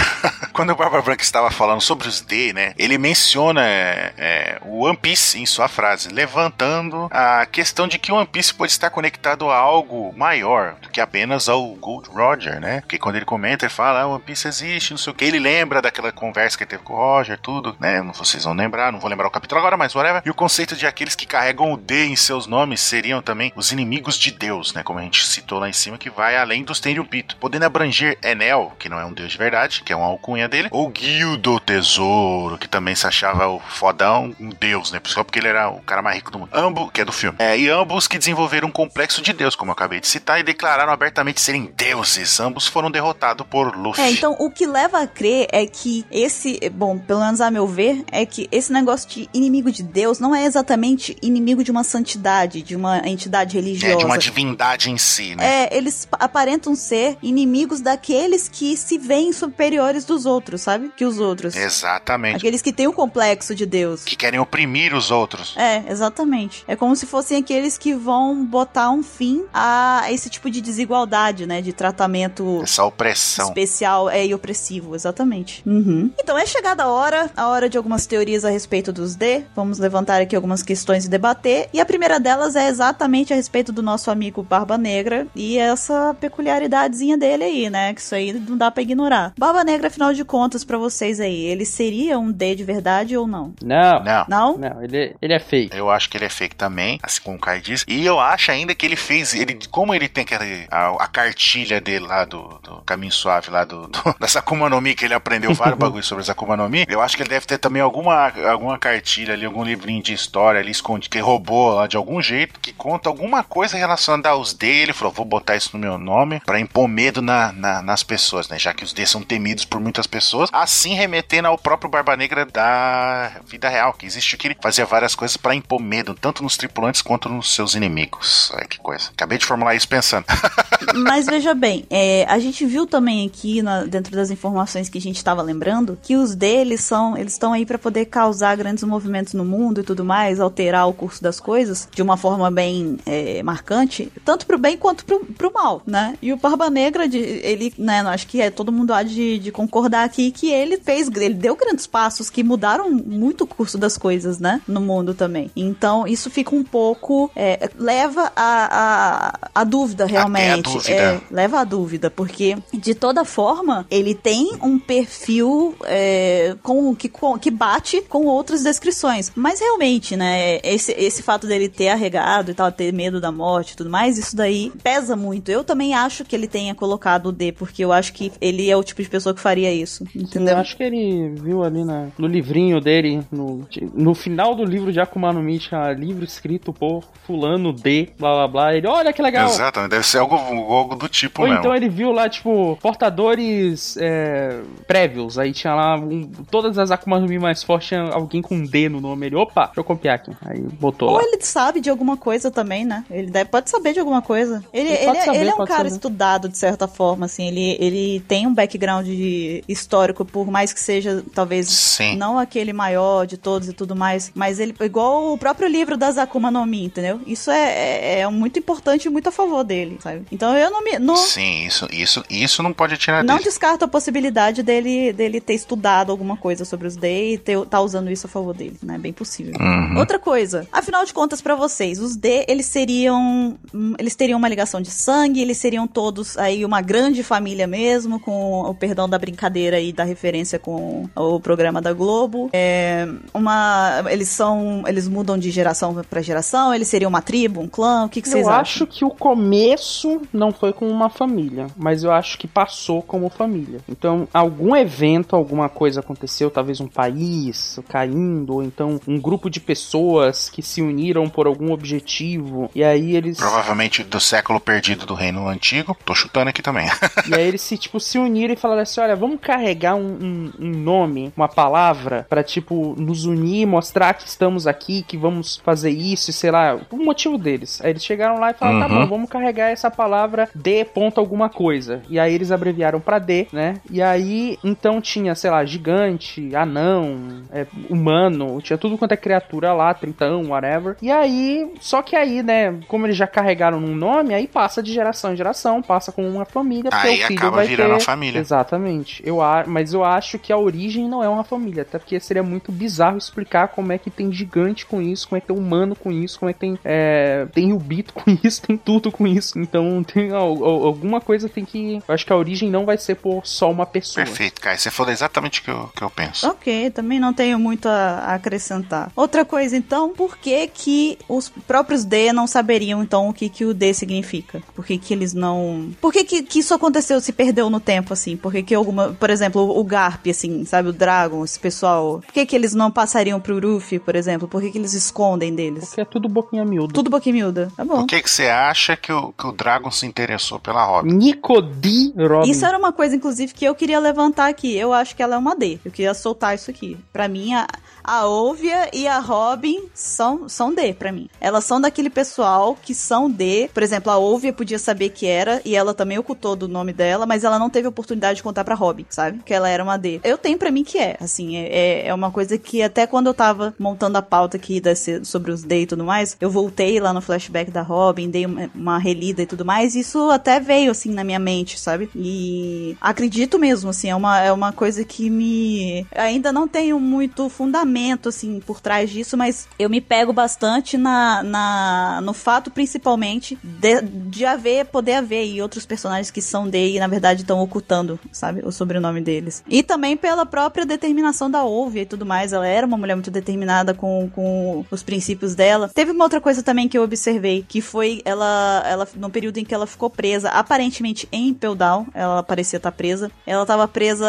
quando 0.53 0.71
o 0.71 0.75
Barba 0.75 1.01
Branca 1.01 1.23
estava 1.23 1.51
falando 1.51 1.81
sobre 1.81 2.07
os 2.07 2.21
D, 2.21 2.53
né, 2.53 2.73
ele 2.77 2.97
menciona 2.97 3.65
é, 3.65 4.13
é, 4.17 4.57
o 4.63 4.85
One 4.85 4.97
Piece 4.97 5.39
em 5.39 5.45
sua 5.45 5.67
frase, 5.67 6.09
levantando 6.09 7.07
a 7.11 7.45
questão 7.45 7.87
de 7.87 7.97
que 7.97 8.11
o 8.11 8.15
One 8.15 8.27
Piece 8.27 8.53
pode 8.53 8.71
estar 8.71 8.89
conectado 8.89 9.49
a 9.49 9.57
algo 9.57 10.13
maior 10.17 10.75
do 10.81 10.89
que 10.89 11.01
apenas 11.01 11.47
ao 11.47 11.75
Gold 11.75 12.09
Roger, 12.09 12.59
né? 12.59 12.81
Porque 12.81 12.97
quando 12.97 13.15
ele 13.15 13.25
comenta, 13.25 13.65
ele 13.65 13.73
fala, 13.73 14.01
ah, 14.01 14.07
One 14.07 14.21
Piece 14.21 14.47
existe, 14.47 14.91
não 14.91 14.97
sei 14.97 15.11
o 15.11 15.15
que, 15.15 15.25
ele 15.25 15.39
lembra 15.39 15.81
daquela 15.81 16.11
conversa 16.11 16.57
que 16.57 16.63
ele 16.63 16.71
teve 16.71 16.83
com 16.83 16.93
o 16.93 16.97
Roger, 16.97 17.37
tudo, 17.39 17.75
né? 17.79 18.01
Vocês 18.13 18.43
vão 18.43 18.53
lembrar, 18.53 18.91
não 18.91 18.99
vou 18.99 19.09
lembrar 19.09 19.27
o 19.27 19.31
capítulo 19.31 19.59
agora, 19.59 19.77
mas 19.77 19.95
whatever. 19.95 20.21
E 20.25 20.29
o 20.29 20.33
conceito 20.33 20.75
de 20.75 20.85
aqueles 20.85 21.15
que 21.15 21.25
carregam 21.25 21.71
o 21.71 21.77
D 21.77 22.05
em 22.05 22.15
seus 22.15 22.47
nomes 22.47 22.81
seriam 22.81 23.21
também 23.21 23.51
os 23.55 23.71
inimigos 23.71 24.17
de 24.17 24.31
Deus, 24.31 24.73
né? 24.73 24.83
Como 24.83 24.99
a 24.99 25.01
gente 25.01 25.25
citou 25.25 25.59
lá 25.59 25.69
em 25.69 25.73
cima, 25.73 25.97
que 25.97 26.09
vai 26.09 26.35
além 26.35 26.63
dos 26.63 26.79
Tenryubito, 26.79 27.37
podendo 27.37 27.65
abranger 27.65 28.17
Enel, 28.23 28.75
que 28.79 28.89
não 28.89 28.99
é 28.99 29.05
um 29.05 29.13
deus 29.13 29.31
de 29.31 29.37
verdade, 29.37 29.83
que 29.83 29.93
é 29.93 29.95
uma 29.95 30.07
alcunha 30.07 30.48
dele. 30.49 30.69
O 30.71 30.89
Guil 30.89 31.37
do 31.37 31.59
Tesouro, 31.59 32.57
que 32.57 32.67
também 32.67 32.95
se 32.95 33.07
achava 33.07 33.47
o 33.47 33.59
fodão, 33.59 34.35
um 34.39 34.49
deus, 34.49 34.91
né? 34.91 34.99
Só 35.05 35.23
porque 35.23 35.39
ele 35.39 35.47
era 35.47 35.69
o 35.69 35.81
cara 35.81 36.01
mais 36.01 36.17
rico 36.17 36.31
do 36.31 36.39
mundo. 36.39 36.49
Ambos, 36.53 36.89
que 36.91 37.01
é 37.01 37.05
do 37.05 37.11
filme. 37.11 37.37
É, 37.39 37.57
e 37.57 37.69
ambos 37.69 38.07
que 38.07 38.17
desenvolveram 38.17 38.67
um 38.67 38.71
complexo 38.71 39.21
de 39.21 39.33
deus, 39.33 39.55
como 39.55 39.71
eu 39.71 39.73
acabei 39.73 39.99
de 39.99 40.07
citar, 40.07 40.39
e 40.39 40.43
declararam 40.43 40.91
abertamente 40.91 41.39
serem 41.41 41.71
deuses. 41.75 42.39
Ambos 42.39 42.67
foram 42.67 42.91
derrotados 42.91 43.45
por 43.47 43.75
Luffy. 43.75 44.03
É, 44.03 44.11
então 44.11 44.35
o 44.39 44.49
que 44.49 44.65
leva 44.65 45.01
a 45.01 45.07
crer 45.07 45.47
é 45.51 45.65
que 45.65 46.05
esse, 46.11 46.59
bom, 46.69 46.97
pelo 46.97 47.21
menos 47.21 47.41
a 47.41 47.51
meu 47.51 47.67
ver, 47.67 48.03
é 48.11 48.25
que 48.25 48.47
esse 48.51 48.71
negócio 48.71 49.09
de 49.09 49.29
inimigo 49.33 49.71
de 49.71 49.83
Deus 49.83 50.19
não 50.19 50.35
é 50.35 50.45
exatamente 50.45 51.15
inimigo 51.21 51.63
de 51.63 51.71
uma 51.71 51.83
santidade, 51.83 52.61
de 52.61 52.75
uma 52.75 52.99
entidade 53.07 53.55
religiosa. 53.55 53.93
É, 53.93 53.97
de 53.97 54.05
uma 54.05 54.17
divindade 54.17 54.89
em 54.89 54.97
si, 54.97 55.35
né? 55.35 55.65
É, 55.65 55.77
eles 55.77 56.07
aparentam 56.11 56.75
ser 56.75 57.17
inimigos 57.21 57.81
daqueles 57.81 58.47
que 58.47 58.75
se 58.75 58.97
veem 58.97 59.31
superiores 59.31 60.05
dos 60.05 60.25
outros, 60.29 60.61
sabe? 60.61 60.91
Que 60.95 61.05
os 61.05 61.19
outros. 61.19 61.55
Exatamente. 61.55 62.37
Aqueles 62.37 62.61
que 62.61 62.71
têm 62.71 62.87
um 62.87 62.93
complexo 62.93 63.55
de 63.55 63.65
Deus. 63.65 64.03
Que 64.03 64.15
querem 64.15 64.39
oprimir 64.39 64.93
os 64.93 65.11
outros. 65.11 65.55
É, 65.57 65.83
exatamente. 65.89 66.63
É 66.67 66.75
como 66.75 66.95
se 66.95 67.05
fossem 67.05 67.37
aqueles 67.37 67.77
que 67.77 67.93
vão 67.93 68.45
botar 68.45 68.89
um 68.91 69.03
fim 69.03 69.43
a 69.53 70.05
esse 70.09 70.29
tipo 70.29 70.49
de 70.49 70.61
desigualdade, 70.61 71.45
né? 71.45 71.61
De 71.61 71.73
tratamento. 71.73 72.61
Essa 72.63 72.83
opressão. 72.83 73.47
Especial 73.47 74.09
é, 74.09 74.25
e 74.25 74.33
opressivo, 74.33 74.95
exatamente. 74.95 75.63
Uhum. 75.65 76.11
Então 76.19 76.37
é 76.37 76.45
chegada 76.45 76.83
a 76.83 76.87
hora, 76.87 77.31
a 77.35 77.47
hora 77.47 77.69
de 77.69 77.77
algumas 77.77 78.05
teorias 78.05 78.45
a 78.45 78.49
respeito 78.49 78.93
dos 78.93 79.15
D. 79.15 79.43
Vamos 79.55 79.79
levantar 79.79 80.21
aqui 80.21 80.35
algumas 80.35 80.63
questões 80.63 81.05
e 81.05 81.09
debater. 81.09 81.69
E 81.73 81.79
a 81.79 81.85
primeira 81.85 82.19
delas 82.19 82.55
é 82.55 82.67
exatamente 82.67 83.33
a 83.33 83.35
respeito 83.35 83.71
do 83.71 83.81
nosso 83.81 84.11
amigo 84.11 84.43
Barba 84.43 84.77
Negra 84.77 85.27
e 85.35 85.57
essa 85.57 86.15
peculiaridadezinha 86.19 87.17
dele 87.17 87.43
aí, 87.43 87.69
né? 87.69 87.93
Que 87.93 88.01
isso 88.01 88.15
aí 88.15 88.33
não 88.33 88.57
dá 88.57 88.69
pra 88.69 88.83
ignorar. 88.83 89.33
Barba 89.37 89.63
Negra, 89.63 89.87
afinal 89.87 90.13
de 90.13 90.18
contas, 90.23 90.63
para 90.63 90.77
vocês 90.77 91.19
aí, 91.19 91.45
ele 91.45 91.65
seria 91.65 92.17
um 92.19 92.31
D 92.31 92.55
de 92.55 92.63
verdade 92.63 93.15
ou 93.17 93.27
não? 93.27 93.53
Não. 93.61 94.03
Não. 94.03 94.25
Não? 94.27 94.57
Não, 94.57 94.83
ele, 94.83 95.15
ele 95.21 95.33
é 95.33 95.39
fake. 95.39 95.75
Eu 95.75 95.89
acho 95.89 96.09
que 96.09 96.17
ele 96.17 96.25
é 96.25 96.29
fake 96.29 96.55
também, 96.55 96.99
assim 97.01 97.21
como 97.21 97.37
o 97.37 97.39
Kai 97.39 97.61
disse. 97.61 97.85
E 97.87 98.05
eu 98.05 98.19
acho 98.19 98.51
ainda 98.51 98.75
que 98.75 98.85
ele 98.85 98.95
fez. 98.95 99.33
Ele, 99.33 99.59
como 99.69 99.93
ele 99.93 100.07
tem 100.07 100.23
aquele, 100.23 100.67
a, 100.69 101.03
a 101.03 101.07
cartilha 101.07 101.79
dele 101.81 102.05
lá 102.05 102.25
do, 102.25 102.59
do 102.63 102.81
Caminho 102.85 103.11
Suave, 103.11 103.49
lá 103.49 103.63
do, 103.63 103.87
do 103.87 103.99
dessa 104.19 104.39
Akuma 104.39 104.69
no 104.69 104.81
Mi, 104.81 104.95
que 104.95 105.05
ele 105.05 105.13
aprendeu 105.13 105.53
vários 105.53 105.77
bagulhos 105.79 106.07
sobre 106.07 106.23
essa 106.23 106.31
Akuma 106.31 106.57
no 106.57 106.69
Mi, 106.69 106.85
eu 106.87 107.01
acho 107.01 107.15
que 107.15 107.23
ele 107.23 107.29
deve 107.29 107.45
ter 107.45 107.57
também 107.57 107.81
alguma, 107.81 108.31
alguma 108.49 108.77
cartilha 108.77 109.33
ali, 109.33 109.45
algum 109.45 109.63
livrinho 109.63 110.01
de 110.01 110.13
história 110.13 110.59
ali 110.59 110.71
escondido, 110.71 111.09
que 111.09 111.19
roubou 111.19 111.75
lá 111.75 111.87
de 111.87 111.97
algum 111.97 112.21
jeito, 112.21 112.59
que 112.59 112.73
conta 112.73 113.09
alguma 113.09 113.43
coisa 113.43 113.77
relacionada 113.77 114.29
aos 114.29 114.53
D. 114.53 114.67
Ele 114.67 114.93
falou: 114.93 115.13
vou 115.13 115.25
botar 115.25 115.55
isso 115.55 115.71
no 115.73 115.79
meu 115.79 115.97
nome 115.97 116.39
para 116.45 116.59
impor 116.59 116.87
medo 116.87 117.21
na, 117.21 117.51
na, 117.51 117.81
nas 117.81 118.03
pessoas, 118.03 118.47
né? 118.49 118.57
Já 118.57 118.73
que 118.73 118.83
os 118.83 118.93
D 118.93 119.05
são 119.05 119.21
temidos 119.21 119.65
por 119.65 119.79
muitas 119.79 120.07
pessoas, 120.09 120.49
assim 120.51 120.93
remetendo 120.93 121.47
ao 121.47 121.57
próprio 121.57 121.89
Barba 121.89 122.17
Negra 122.17 122.45
da 122.45 123.31
vida 123.45 123.69
real, 123.69 123.93
que 123.93 124.05
existe 124.05 124.35
que 124.37 124.47
ele 124.47 124.57
fazia 124.61 124.85
várias 124.85 125.15
coisas 125.15 125.37
para 125.37 125.55
impor 125.55 125.79
medo, 125.81 126.15
tanto 126.19 126.43
nos 126.43 126.57
tripulantes 126.57 127.01
quanto 127.01 127.29
nos 127.29 127.53
seus 127.53 127.75
inimigos. 127.75 128.51
Olha 128.53 128.65
que 128.65 128.79
coisa. 128.79 129.09
Acabei 129.11 129.37
de 129.37 129.45
formular 129.45 129.75
isso 129.75 129.87
pensando. 129.87 130.25
Mas 130.95 131.25
veja 131.25 131.53
bem, 131.53 131.85
é, 131.89 132.25
a 132.27 132.39
gente 132.39 132.65
viu 132.65 132.85
também 132.87 133.27
aqui 133.27 133.61
na- 133.61 133.83
dentro 133.83 134.15
das 134.15 134.31
informações 134.31 134.89
que 134.89 134.97
a 134.97 135.01
gente 135.01 135.17
estava 135.17 135.41
lembrando 135.41 135.97
que 136.01 136.15
os 136.15 136.35
deles 136.35 136.81
são, 136.81 137.17
eles 137.17 137.33
estão 137.33 137.53
aí 137.53 137.65
para 137.65 137.77
poder 137.77 138.05
causar 138.05 138.55
grandes 138.57 138.83
movimentos 138.83 139.33
no 139.33 139.45
mundo 139.45 139.81
e 139.81 139.83
tudo 139.83 140.03
mais, 140.03 140.39
alterar 140.39 140.87
o 140.87 140.93
curso 140.93 141.21
das 141.21 141.39
coisas 141.39 141.87
de 141.93 142.01
uma 142.01 142.17
forma 142.17 142.49
bem 142.49 142.97
é, 143.05 143.43
marcante, 143.43 144.11
tanto 144.25 144.45
pro 144.45 144.57
bem 144.57 144.77
quanto 144.77 145.05
pro, 145.05 145.19
pro 145.25 145.53
mal, 145.53 145.81
né? 145.85 146.17
E 146.21 146.33
o 146.33 146.37
Barba 146.37 146.69
Negra, 146.69 147.07
de, 147.07 147.17
ele, 147.17 147.73
né, 147.77 147.99
acho 148.01 148.25
que 148.27 148.41
é, 148.41 148.49
todo 148.49 148.71
mundo 148.71 148.93
há 148.93 149.03
de, 149.03 149.37
de 149.39 149.51
concordar 149.51 149.98
aqui 150.03 150.31
que 150.31 150.51
ele 150.51 150.77
fez, 150.77 151.07
ele 151.15 151.33
deu 151.33 151.55
grandes 151.55 151.85
passos 151.87 152.29
que 152.29 152.43
mudaram 152.43 152.89
muito 152.91 153.43
o 153.43 153.47
curso 153.47 153.77
das 153.77 153.97
coisas, 153.97 154.39
né, 154.39 154.61
no 154.67 154.81
mundo 154.81 155.13
também. 155.13 155.49
Então 155.55 156.07
isso 156.07 156.29
fica 156.29 156.55
um 156.55 156.63
pouco, 156.63 157.29
é, 157.35 157.69
leva 157.77 158.31
a, 158.35 159.29
a, 159.55 159.61
a 159.61 159.63
dúvida 159.63 160.05
realmente. 160.05 160.71
dúvida. 160.73 160.91
É, 160.93 161.21
leva 161.31 161.59
a 161.59 161.63
dúvida, 161.63 162.09
porque 162.09 162.57
de 162.73 162.93
toda 162.95 163.23
forma 163.25 163.85
ele 163.89 164.13
tem 164.15 164.51
um 164.61 164.77
perfil 164.79 165.75
é, 165.85 166.55
com, 166.63 166.95
que, 166.95 167.09
com- 167.09 167.37
que 167.37 167.51
bate 167.51 168.01
com 168.01 168.25
outras 168.25 168.63
descrições. 168.63 169.31
Mas 169.35 169.59
realmente, 169.59 170.15
né, 170.15 170.59
esse, 170.63 170.91
esse 170.93 171.21
fato 171.23 171.47
dele 171.47 171.69
ter 171.69 171.89
arregado 171.89 172.51
e 172.51 172.53
tal, 172.53 172.71
ter 172.71 172.93
medo 172.93 173.19
da 173.19 173.31
morte 173.31 173.73
e 173.73 173.75
tudo 173.75 173.89
mais, 173.89 174.17
isso 174.17 174.35
daí 174.35 174.71
pesa 174.83 175.15
muito. 175.15 175.49
Eu 175.49 175.63
também 175.63 175.93
acho 175.93 176.23
que 176.25 176.35
ele 176.35 176.47
tenha 176.47 176.73
colocado 176.75 177.27
o 177.27 177.31
D, 177.31 177.51
porque 177.51 177.83
eu 177.83 177.91
acho 177.91 178.13
que 178.13 178.31
ele 178.39 178.69
é 178.69 178.75
o 178.77 178.83
tipo 178.83 179.01
de 179.01 179.09
pessoa 179.09 179.33
que 179.33 179.41
faria 179.41 179.71
isso. 179.73 179.88
Entendeu? 180.15 180.53
Eu 180.55 180.59
acho 180.59 180.75
que 180.77 180.83
ele 180.83 181.29
viu 181.35 181.63
ali 181.63 181.83
na, 181.83 182.07
no 182.17 182.27
livrinho 182.27 182.79
dele, 182.81 183.21
no, 183.31 183.67
no 183.93 184.13
final 184.15 184.53
do 184.55 184.63
livro 184.63 184.91
de 184.91 184.99
Akuma 184.99 185.31
no 185.33 185.41
Mi, 185.41 185.59
tinha 185.59 185.91
livro 185.93 186.23
escrito 186.23 186.71
por 186.73 187.03
fulano 187.25 187.71
D, 187.73 188.09
blá 188.17 188.33
blá 188.33 188.47
blá. 188.47 188.75
Ele, 188.75 188.87
olha 188.87 189.11
que 189.13 189.21
legal. 189.21 189.47
Exatamente, 189.49 189.91
deve 189.91 190.05
ser 190.05 190.17
algo, 190.19 190.35
algo 190.35 190.95
do 190.95 191.07
tipo 191.07 191.41
Ou 191.41 191.47
mesmo. 191.47 191.59
então 191.61 191.75
ele 191.75 191.89
viu 191.89 192.11
lá, 192.11 192.27
tipo, 192.29 192.77
portadores 192.81 193.97
é, 193.99 194.61
prévios. 194.87 195.37
Aí 195.37 195.51
tinha 195.51 195.73
lá 195.73 195.95
um- 195.95 196.29
todas 196.49 196.77
as 196.77 196.91
Akuma 196.91 197.19
no 197.19 197.27
Mi 197.27 197.39
mais 197.39 197.63
fortes, 197.63 197.89
tinha 197.89 198.01
alguém 198.11 198.41
com 198.41 198.63
D 198.63 198.89
no 198.89 199.01
nome. 199.01 199.25
Ele, 199.27 199.35
opa, 199.35 199.65
deixa 199.67 199.79
eu 199.79 199.83
copiar 199.83 200.15
aqui. 200.15 200.31
Aí 200.45 200.59
botou 200.61 201.09
Ou 201.09 201.15
lá. 201.17 201.23
ele 201.23 201.41
sabe 201.41 201.81
de 201.81 201.89
alguma 201.89 202.17
coisa 202.17 202.51
também, 202.51 202.85
né? 202.85 203.03
Ele 203.09 203.29
deve, 203.31 203.49
pode 203.49 203.69
saber 203.69 203.93
de 203.93 203.99
alguma 203.99 204.21
coisa. 204.21 204.63
Ele, 204.73 204.89
Ele 204.89 204.97
ele, 204.97 205.17
é- 205.17 205.25
saber, 205.25 205.37
ele 205.39 205.49
é 205.49 205.53
um 205.53 205.57
cara 205.57 205.67
saber. 205.77 205.89
estudado, 205.89 206.49
de 206.49 206.57
certa 206.57 206.87
forma, 206.87 207.25
assim. 207.25 207.47
Ele, 207.47 207.77
ele 207.79 208.19
tem 208.27 208.47
um 208.47 208.53
background 208.53 209.05
de- 209.05 209.63
histórico, 209.79 210.23
por 210.25 210.49
mais 210.49 210.73
que 210.73 210.79
seja, 210.79 211.23
talvez, 211.33 211.67
Sim. 211.69 212.15
não 212.15 212.37
aquele 212.37 212.73
maior 212.73 213.25
de 213.25 213.37
todos 213.37 213.67
e 213.69 213.73
tudo 213.73 213.95
mais. 213.95 214.31
Mas 214.35 214.59
ele, 214.59 214.75
igual 214.81 215.33
o 215.33 215.37
próprio 215.37 215.67
livro 215.67 215.97
das 215.97 216.17
Akuma 216.17 216.51
no 216.51 216.65
Mi, 216.65 216.85
entendeu? 216.85 217.21
Isso 217.25 217.49
é, 217.51 217.71
é, 217.71 218.19
é 218.21 218.29
muito 218.29 218.59
importante 218.59 219.05
e 219.05 219.09
muito 219.09 219.29
a 219.29 219.31
favor 219.31 219.63
dele, 219.63 219.97
sabe? 220.01 220.23
Então 220.31 220.55
eu 220.57 220.69
não 220.69 220.83
me. 220.83 220.99
Não, 220.99 221.15
Sim, 221.15 221.65
isso, 221.65 221.87
isso, 221.91 222.23
isso 222.29 222.63
não 222.63 222.73
pode 222.73 222.97
tirar 222.97 223.23
não 223.23 223.35
dele. 223.35 223.45
descarto 223.45 223.85
a 223.85 223.87
possibilidade 223.87 224.63
dele, 224.63 225.13
dele 225.13 225.39
ter 225.41 225.53
estudado 225.53 226.11
alguma 226.11 226.35
coisa 226.37 226.65
sobre 226.65 226.87
os 226.87 226.95
D 226.95 227.33
e 227.33 227.37
ter, 227.37 227.59
tá 227.65 227.79
usando 227.81 228.11
isso 228.11 228.27
a 228.27 228.29
favor 228.29 228.53
dele, 228.53 228.77
né? 228.81 228.97
Bem 228.97 229.13
possível. 229.13 229.53
Uhum. 229.59 229.97
Outra 229.97 230.19
coisa, 230.19 230.67
afinal 230.71 231.05
de 231.05 231.13
contas, 231.13 231.41
pra 231.41 231.55
vocês, 231.55 231.99
os 231.99 232.15
D, 232.15 232.45
eles 232.47 232.65
seriam. 232.65 233.57
Eles 233.97 234.15
teriam 234.15 234.37
uma 234.37 234.47
ligação 234.49 234.81
de 234.81 234.91
sangue, 234.91 235.41
eles 235.41 235.57
seriam 235.57 235.87
todos 235.87 236.37
aí 236.37 236.65
uma 236.65 236.81
grande 236.81 237.23
família 237.23 237.67
mesmo, 237.67 238.19
com 238.19 238.61
o 238.61 238.73
perdão 238.73 239.07
da 239.07 239.17
brincadeira 239.17 239.68
e 239.77 239.91
da 239.91 240.05
referência 240.05 240.57
com 240.57 241.09
o 241.13 241.39
programa 241.39 241.81
da 241.81 241.91
Globo. 241.91 242.49
É, 242.53 243.05
uma. 243.33 244.03
Eles 244.09 244.29
são. 244.29 244.83
Eles 244.87 245.07
mudam 245.07 245.37
de 245.37 245.51
geração 245.51 245.93
pra 246.09 246.21
geração, 246.21 246.73
eles 246.73 246.87
seriam 246.87 247.09
uma 247.09 247.21
tribo, 247.21 247.59
um 247.59 247.67
clã, 247.67 248.05
o 248.05 248.09
que, 248.09 248.21
que 248.21 248.29
vocês 248.29 248.45
eu 248.45 248.51
acham? 248.51 248.61
acho 248.61 248.87
que 248.87 249.03
o 249.03 249.09
começo 249.09 250.21
não 250.31 250.51
foi 250.51 250.71
com 250.71 250.87
uma 250.89 251.09
família, 251.09 251.67
mas 251.75 252.03
eu 252.03 252.11
acho 252.11 252.37
que 252.37 252.47
passou 252.47 253.01
como 253.01 253.29
família. 253.29 253.79
Então, 253.89 254.27
algum 254.33 254.75
evento, 254.75 255.35
alguma 255.35 255.67
coisa 255.67 255.99
aconteceu, 255.99 256.49
talvez 256.49 256.79
um 256.79 256.87
país 256.87 257.79
caindo, 257.89 258.53
ou 258.53 258.63
então 258.63 258.99
um 259.07 259.19
grupo 259.19 259.49
de 259.49 259.59
pessoas 259.59 260.49
que 260.49 260.61
se 260.61 260.81
uniram 260.81 261.27
por 261.29 261.47
algum 261.47 261.71
objetivo, 261.71 262.69
e 262.73 262.83
aí 262.83 263.15
eles. 263.15 263.37
Provavelmente 263.37 264.03
do 264.03 264.19
século 264.19 264.59
perdido 264.59 265.05
do 265.05 265.13
reino 265.13 265.47
antigo. 265.47 265.97
Tô 266.05 266.13
chutando 266.13 266.49
aqui 266.49 266.61
também. 266.61 266.87
E 267.27 267.33
aí 267.33 267.47
eles 267.47 267.61
se, 267.61 267.77
tipo, 267.77 267.99
se 267.99 268.17
uniram 268.17 268.53
e 268.53 268.57
falaram 268.57 268.81
assim: 268.81 269.01
olha, 269.01 269.15
vamos 269.15 269.39
carregar 269.59 269.95
um, 269.95 270.01
um- 270.21 270.51
um 270.59 270.69
nome, 270.69 271.33
uma 271.35 271.47
palavra, 271.49 272.25
pra, 272.29 272.41
tipo, 272.43 272.95
nos 272.97 273.25
unir, 273.25 273.65
mostrar 273.67 274.13
que 274.13 274.25
estamos 274.27 274.65
aqui, 274.65 275.03
que 275.03 275.17
vamos 275.17 275.57
fazer 275.57 275.89
isso, 275.89 276.29
e 276.29 276.33
sei 276.33 276.49
lá, 276.51 276.79
o 276.89 276.97
motivo 276.97 277.37
deles. 277.37 277.81
Aí 277.83 277.89
eles 277.91 278.03
chegaram 278.03 278.39
lá 278.39 278.51
e 278.51 278.53
falaram: 278.53 278.79
tá 278.79 278.87
Uhum. 278.87 279.01
bom, 279.01 279.07
vamos 279.07 279.29
carregar 279.29 279.69
essa 279.69 279.91
palavra 279.91 280.47
D 280.55 280.85
ponto 280.85 281.19
alguma 281.19 281.49
coisa. 281.49 282.01
E 282.09 282.17
aí 282.19 282.33
eles 282.33 282.51
abreviaram 282.51 282.99
pra 283.01 283.19
D, 283.19 283.47
né? 283.51 283.75
E 283.91 284.01
aí, 284.01 284.57
então 284.63 285.01
tinha, 285.01 285.35
sei 285.35 285.49
lá, 285.51 285.63
gigante, 285.65 286.55
anão, 286.55 287.43
é, 287.51 287.65
humano, 287.89 288.61
tinha 288.61 288.77
tudo 288.77 288.97
quanto 288.97 289.11
é 289.11 289.17
criatura 289.17 289.73
lá, 289.73 289.93
tritão, 289.93 290.47
whatever. 290.49 290.95
E 291.01 291.11
aí, 291.11 291.69
só 291.81 292.01
que 292.01 292.15
aí, 292.15 292.41
né, 292.41 292.79
como 292.87 293.05
eles 293.05 293.17
já 293.17 293.27
carregaram 293.27 293.79
num 293.81 293.95
nome, 293.95 294.33
aí 294.33 294.47
passa 294.47 294.81
de 294.81 294.93
geração 294.93 295.33
em 295.33 295.35
geração, 295.35 295.81
passa 295.81 296.11
com 296.11 296.27
uma 296.29 296.45
família, 296.45 296.89
porque 296.89 297.07
Aí 297.07 297.23
o 297.23 297.27
filho 297.27 297.39
acaba 297.39 297.55
vai 297.57 297.67
virando 297.67 297.89
ter... 297.89 297.95
a 297.97 297.99
família. 297.99 298.39
Exatamente. 298.39 299.21
Eu 299.25 299.38
a... 299.41 299.63
Mas 299.65 299.93
eu 299.93 300.03
acho 300.03 300.37
que 300.39 300.51
a 300.51 300.57
origem 300.57 301.07
não 301.07 301.23
é 301.23 301.29
uma 301.29 301.43
família, 301.43 301.83
até 301.83 301.97
porque 301.97 302.19
seria 302.19 302.43
muito 302.43 302.71
bizarro 302.71 303.17
explicar 303.17 303.69
como 303.69 303.91
é 303.91 303.97
que 303.97 304.09
tem 304.09 304.31
gigante 304.31 304.85
com 304.85 305.01
isso, 305.01 305.27
como 305.27 305.37
é 305.37 305.41
que 305.41 305.47
tem 305.47 305.57
humano 305.57 305.95
com 305.95 306.11
isso, 306.11 306.39
como 306.39 306.49
é 306.49 306.53
que 306.53 306.59
tem 306.59 306.77
é... 306.83 307.47
tem 307.53 307.71
Rubito 307.71 308.13
com 308.15 308.37
isso, 308.43 308.61
tem 308.61 308.77
tudo 308.77 309.11
com 309.11 309.25
isso. 309.27 309.57
Então 309.59 310.03
tem 310.03 310.31
al- 310.31 310.63
al- 310.63 310.85
alguma 310.85 311.21
coisa 311.21 311.47
tem 311.49 311.65
que... 311.65 312.01
Eu 312.07 312.13
acho 312.15 312.25
que 312.25 312.33
a 312.33 312.35
origem 312.37 312.69
não 312.69 312.85
vai 312.85 312.97
ser 312.97 313.15
por 313.15 313.45
só 313.45 313.69
uma 313.71 313.85
pessoa. 313.85 314.25
Perfeito, 314.25 314.61
Kai. 314.61 314.77
Você 314.77 314.89
falou 314.91 315.11
exatamente 315.11 315.61
o 315.61 315.63
que 315.63 315.71
eu, 315.71 315.89
que 315.95 316.01
eu 316.03 316.09
penso. 316.09 316.47
Ok, 316.49 316.89
também 316.91 317.19
não 317.19 317.33
tenho 317.33 317.57
muito 317.59 317.87
a 317.87 318.09
a 318.29 318.33
acrescentar. 318.35 319.11
Outra 319.15 319.45
coisa, 319.45 319.75
então, 319.77 320.09
por 320.13 320.37
que 320.37 320.67
que 320.67 321.17
os 321.27 321.47
próprios 321.49 322.03
D 322.03 322.33
não 322.33 322.47
saberiam, 322.47 323.01
então, 323.03 323.29
o 323.29 323.33
que 323.33 323.47
que 323.49 323.65
o 323.65 323.73
D 323.73 323.93
significa? 323.93 324.61
Por 324.75 324.85
que 324.85 324.97
que 324.97 325.13
eles 325.13 325.33
não... 325.33 325.91
Por 326.01 326.11
que 326.11 326.23
que, 326.23 326.43
que 326.43 326.59
isso 326.59 326.73
aconteceu, 326.73 327.19
se 327.21 327.31
perdeu 327.31 327.69
no 327.69 327.79
tempo, 327.79 328.13
assim? 328.13 328.35
Por 328.35 328.51
que 328.51 328.63
que 328.63 328.75
alguma... 328.75 329.09
Por 329.09 329.28
por 329.29 329.33
exemplo, 329.33 329.79
o 329.79 329.83
Garp, 329.83 330.25
assim, 330.27 330.65
sabe? 330.65 330.89
O 330.89 330.91
Dragon, 330.91 331.45
esse 331.45 331.59
pessoal. 331.59 332.19
Por 332.25 332.33
que, 332.33 332.47
que 332.47 332.55
eles 332.55 332.73
não 332.73 332.89
passariam 332.89 333.39
pro 333.39 333.59
Ruffy, 333.59 333.99
por 333.99 334.15
exemplo? 334.15 334.47
Por 334.47 334.59
que, 334.59 334.71
que 334.71 334.77
eles 334.79 334.95
escondem 334.95 335.53
deles? 335.53 335.85
Porque 335.85 336.01
é 336.01 336.05
tudo 336.05 336.27
boquinha 336.27 336.65
miúda. 336.65 336.91
Tudo 336.91 337.11
boquinha 337.11 337.35
miúda. 337.35 337.71
Tá 337.77 337.85
bom. 337.85 337.97
Por 337.97 338.07
que, 338.07 338.23
que 338.23 338.29
você 338.31 338.47
acha 338.47 338.97
que 338.97 339.13
o, 339.13 339.31
que 339.31 339.45
o 339.45 339.51
Dragon 339.51 339.91
se 339.91 340.07
interessou 340.07 340.59
pela 340.59 340.83
Robin? 340.83 341.13
Nicodi 341.13 342.11
Robin. 342.17 342.49
Isso 342.49 342.65
era 342.65 342.75
uma 342.75 342.91
coisa, 342.91 343.15
inclusive, 343.15 343.53
que 343.53 343.65
eu 343.65 343.75
queria 343.75 343.99
levantar 343.99 344.49
aqui. 344.49 344.75
Eu 344.75 344.91
acho 344.91 345.15
que 345.15 345.21
ela 345.21 345.35
é 345.35 345.37
uma 345.37 345.55
D. 345.55 345.77
Eu 345.85 345.91
queria 345.91 346.15
soltar 346.15 346.55
isso 346.55 346.71
aqui. 346.71 346.97
Pra 347.13 347.27
mim, 347.27 347.53
a, 347.53 347.67
a 348.09 348.25
Ovia 348.25 348.89
e 348.91 349.07
a 349.07 349.19
Robin 349.19 349.83
são, 349.93 350.49
são 350.49 350.73
D 350.73 350.95
pra 350.95 351.11
mim. 351.11 351.29
Elas 351.39 351.63
são 351.63 351.79
daquele 351.79 352.09
pessoal 352.09 352.75
que 352.81 352.95
são 352.95 353.29
D. 353.29 353.69
Por 353.71 353.83
exemplo, 353.83 354.11
a 354.11 354.17
Ovia 354.17 354.51
podia 354.51 354.79
saber 354.79 355.09
que 355.09 355.27
era 355.27 355.61
e 355.63 355.75
ela 355.75 355.93
também 355.93 356.17
ocultou 356.17 356.55
do 356.55 356.67
nome 356.67 356.91
dela, 356.91 357.27
mas 357.27 357.43
ela 357.43 357.59
não 357.59 357.69
teve 357.69 357.87
oportunidade 357.87 358.37
de 358.37 358.43
contar 358.43 358.63
pra 358.63 358.73
Robin, 358.73 359.05
sabe? 359.11 359.41
Que 359.45 359.53
ela 359.53 359.69
era 359.69 359.83
uma 359.83 359.95
D. 359.95 360.19
Eu 360.23 360.39
tenho 360.39 360.57
pra 360.57 360.71
mim 360.71 360.83
que 360.83 360.97
é. 360.97 361.17
Assim, 361.21 361.55
é, 361.55 362.07
é 362.07 362.11
uma 362.11 362.31
coisa 362.31 362.57
que 362.57 362.81
até 362.81 363.05
quando 363.05 363.27
eu 363.27 363.33
tava 363.33 363.75
montando 363.77 364.17
a 364.17 364.23
pauta 364.23 364.57
aqui 364.57 364.81
desse, 364.81 365.23
sobre 365.23 365.51
os 365.51 365.61
D 365.61 365.81
e 365.81 365.85
tudo 365.85 366.03
mais, 366.03 366.35
eu 366.41 366.49
voltei 366.49 366.99
lá 366.99 367.13
no 367.13 367.21
flashback 367.21 367.69
da 367.69 367.83
Robin, 367.83 368.27
dei 368.27 368.47
uma, 368.47 368.71
uma 368.73 368.97
relida 368.97 369.43
e 369.43 369.45
tudo 369.45 369.63
mais, 369.63 369.93
e 369.93 369.99
isso 369.99 370.31
até 370.31 370.59
veio 370.59 370.89
assim 370.89 371.11
na 371.11 371.23
minha 371.23 371.37
mente, 371.37 371.79
sabe? 371.79 372.09
E 372.15 372.97
acredito 372.99 373.59
mesmo, 373.59 373.91
assim, 373.91 374.09
é 374.09 374.15
uma, 374.15 374.39
é 374.39 374.51
uma 374.51 374.71
coisa 374.73 375.05
que 375.05 375.29
me. 375.29 376.07
Ainda 376.15 376.51
não 376.51 376.67
tenho 376.67 376.99
muito 376.99 377.47
fundamento, 377.49 377.98
assim, 378.29 378.59
por 378.59 378.79
trás 378.79 379.09
disso, 379.09 379.35
mas 379.35 379.67
eu 379.77 379.89
me 379.89 380.01
pego 380.01 380.31
bastante 380.31 380.97
na, 380.97 381.43
na 381.43 382.21
no 382.23 382.33
fato, 382.33 382.71
principalmente, 382.71 383.57
de, 383.63 384.01
de 384.01 384.45
haver, 384.45 384.85
poder 384.85 385.13
haver 385.13 385.45
e 385.45 385.61
outros 385.61 385.85
personagens 385.85 386.31
que 386.31 386.41
são 386.41 386.67
D 386.67 386.91
e, 386.91 386.99
na 386.99 387.07
verdade, 387.07 387.41
estão 387.41 387.59
ocultando, 387.59 388.19
sabe, 388.31 388.61
o 388.63 388.71
sobrenome 388.71 389.21
deles. 389.21 389.63
E 389.67 389.83
também 389.83 390.15
pela 390.15 390.45
própria 390.45 390.85
determinação 390.85 391.49
da 391.49 391.63
Ovia 391.63 392.03
e 392.03 392.05
tudo 392.05 392.25
mais. 392.25 392.53
Ela 392.53 392.67
era 392.67 392.85
uma 392.85 392.97
mulher 392.97 393.15
muito 393.15 393.31
determinada 393.31 393.93
com, 393.93 394.29
com 394.33 394.85
os 394.89 395.03
princípios 395.03 395.55
dela. 395.55 395.89
Teve 395.89 396.11
uma 396.11 396.23
outra 396.23 396.41
coisa 396.41 396.63
também 396.63 396.87
que 396.87 396.97
eu 396.97 397.03
observei, 397.03 397.65
que 397.67 397.81
foi 397.81 398.21
ela, 398.25 398.83
ela 398.85 399.07
no 399.15 399.29
período 399.29 399.57
em 399.57 399.65
que 399.65 399.73
ela 399.73 399.87
ficou 399.87 400.09
presa, 400.09 400.49
aparentemente 400.49 401.27
em 401.31 401.53
Down, 401.53 402.07
ela 402.13 402.41
parecia 402.43 402.77
estar 402.77 402.91
presa. 402.91 403.31
Ela 403.45 403.63
estava 403.63 403.87
presa 403.87 404.27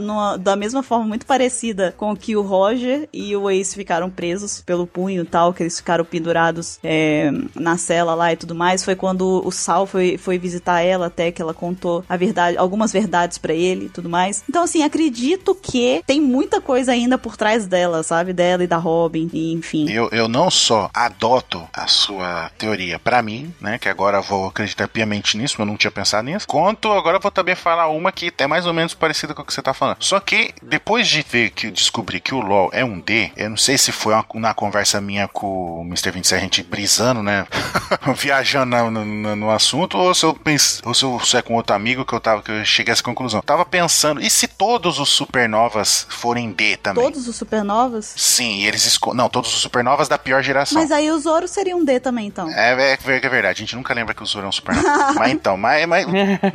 numa, 0.00 0.36
da 0.36 0.56
mesma 0.56 0.82
forma 0.82 1.06
muito 1.06 1.26
parecida 1.26 1.94
com 1.96 2.16
que 2.16 2.36
o 2.36 2.42
Roger 2.42 3.08
e 3.12 3.36
o 3.36 3.50
Ace 3.50 3.74
ficaram 3.74 4.08
presos 4.08 4.60
pelo 4.60 4.86
punho 4.86 5.22
e 5.22 5.26
tal, 5.26 5.52
que 5.52 5.62
eles 5.62 5.76
ficaram 5.76 6.04
pendurados 6.04 6.78
é, 6.82 7.30
na 7.54 7.76
cela 7.76 8.14
lá 8.14 8.32
e 8.32 8.36
tudo 8.36 8.54
mais. 8.54 8.84
Foi 8.84 8.96
quando 8.96 9.42
o 9.44 9.50
Sal 9.50 9.86
foi, 9.86 10.16
foi 10.16 10.38
visitar 10.38 10.80
ela 10.80 11.06
até 11.06 11.30
que 11.30 11.42
ela 11.42 11.52
contou 11.52 12.04
a 12.08 12.16
verdade, 12.16 12.56
algumas 12.56 12.92
verdades 12.92 13.38
para 13.38 13.52
ele 13.52 13.86
e 13.86 13.88
tudo 13.88 14.08
mais. 14.08 14.42
Então, 14.48 14.62
assim, 14.62 14.82
acredito 14.82 15.54
que 15.54 16.02
tem 16.06 16.20
muita 16.20 16.60
coisa 16.60 16.92
ainda 16.92 17.18
por 17.18 17.36
trás 17.36 17.66
dela, 17.66 18.02
sabe? 18.02 18.32
Dela 18.32 18.64
e 18.64 18.66
da 18.66 18.78
Robin, 18.78 19.28
e, 19.32 19.52
enfim. 19.52 19.90
Eu, 19.90 20.08
eu 20.10 20.28
não 20.28 20.50
só 20.50 20.90
adoto 20.94 21.68
a 21.72 21.86
sua 21.86 22.50
teoria 22.56 22.98
pra 22.98 23.22
mim, 23.22 23.52
né? 23.60 23.78
Que 23.78 23.88
agora 23.88 24.20
vou 24.20 24.46
acreditar 24.46 24.88
piamente 24.88 25.36
nisso, 25.36 25.60
eu 25.60 25.66
não 25.66 25.76
tinha 25.76 25.90
pensado 25.90 26.24
nisso. 26.24 26.46
Quanto 26.46 26.90
agora 26.90 27.18
vou 27.18 27.30
também 27.30 27.54
falar 27.54 27.88
uma 27.88 28.10
que 28.10 28.32
é 28.38 28.46
mais 28.46 28.66
ou 28.66 28.72
menos 28.72 28.94
parecida 28.94 29.34
com 29.34 29.42
o 29.42 29.44
que 29.44 29.52
você 29.52 29.62
tá 29.62 29.74
falando. 29.74 29.98
Só 30.00 30.18
que 30.18 30.52
depois 30.62 31.08
de 31.08 31.22
ver 31.22 31.50
que 31.50 31.70
descobri 31.70 32.20
que 32.20 32.34
o 32.34 32.40
LoL 32.40 32.70
é 32.72 32.84
um 32.84 32.91
D, 33.00 33.30
eu 33.36 33.50
não 33.50 33.56
sei 33.56 33.78
se 33.78 33.92
foi 33.92 34.14
uma, 34.14 34.24
na 34.34 34.54
conversa 34.54 35.00
minha 35.00 35.28
com 35.28 35.80
o 35.80 35.82
Mr. 35.82 36.10
27, 36.10 36.38
a 36.38 36.42
gente 36.42 36.62
brisando, 36.62 37.22
né? 37.22 37.46
Viajando 38.16 38.76
no, 38.90 39.04
no, 39.04 39.36
no, 39.36 39.50
assunto, 39.50 39.96
ou 39.98 40.14
se 40.14 40.24
eu 40.24 40.34
pense, 40.34 40.80
ou 40.84 40.94
se 40.94 41.04
eu 41.04 41.20
se 41.20 41.36
é 41.36 41.42
com 41.42 41.54
outro 41.54 41.74
amigo 41.74 42.04
que 42.04 42.12
eu 42.12 42.20
tava, 42.20 42.42
que 42.42 42.50
eu 42.50 42.64
cheguei 42.64 42.92
a 42.92 42.94
essa 42.94 43.02
conclusão. 43.02 43.38
Eu 43.38 43.44
tava 43.44 43.64
pensando, 43.64 44.20
e 44.20 44.28
se 44.30 44.46
todos 44.46 44.98
os 44.98 45.08
supernovas 45.08 46.06
forem 46.08 46.52
D 46.52 46.76
também? 46.76 47.02
Todos 47.02 47.28
os 47.28 47.36
supernovas? 47.36 48.12
Sim, 48.16 48.64
eles 48.64 48.84
esco... 48.86 49.14
Não, 49.14 49.28
todos 49.28 49.52
os 49.52 49.60
supernovas 49.60 50.08
da 50.08 50.18
pior 50.18 50.42
geração. 50.42 50.80
Mas 50.80 50.90
aí 50.90 51.10
o 51.10 51.18
Zoro 51.18 51.48
seria 51.48 51.76
um 51.76 51.84
D 51.84 52.00
também, 52.00 52.26
então. 52.26 52.48
É, 52.50 52.72
é, 52.72 52.92
é 52.92 52.96
verdade, 53.28 53.62
a 53.62 53.64
gente 53.64 53.76
nunca 53.76 53.94
lembra 53.94 54.14
que 54.14 54.22
o 54.22 54.26
Zoro 54.26 54.46
é 54.46 54.48
um 54.48 54.52
supernova. 54.52 55.12
mas 55.14 55.32
então, 55.32 55.56
mas, 55.56 55.86
mas 55.86 56.06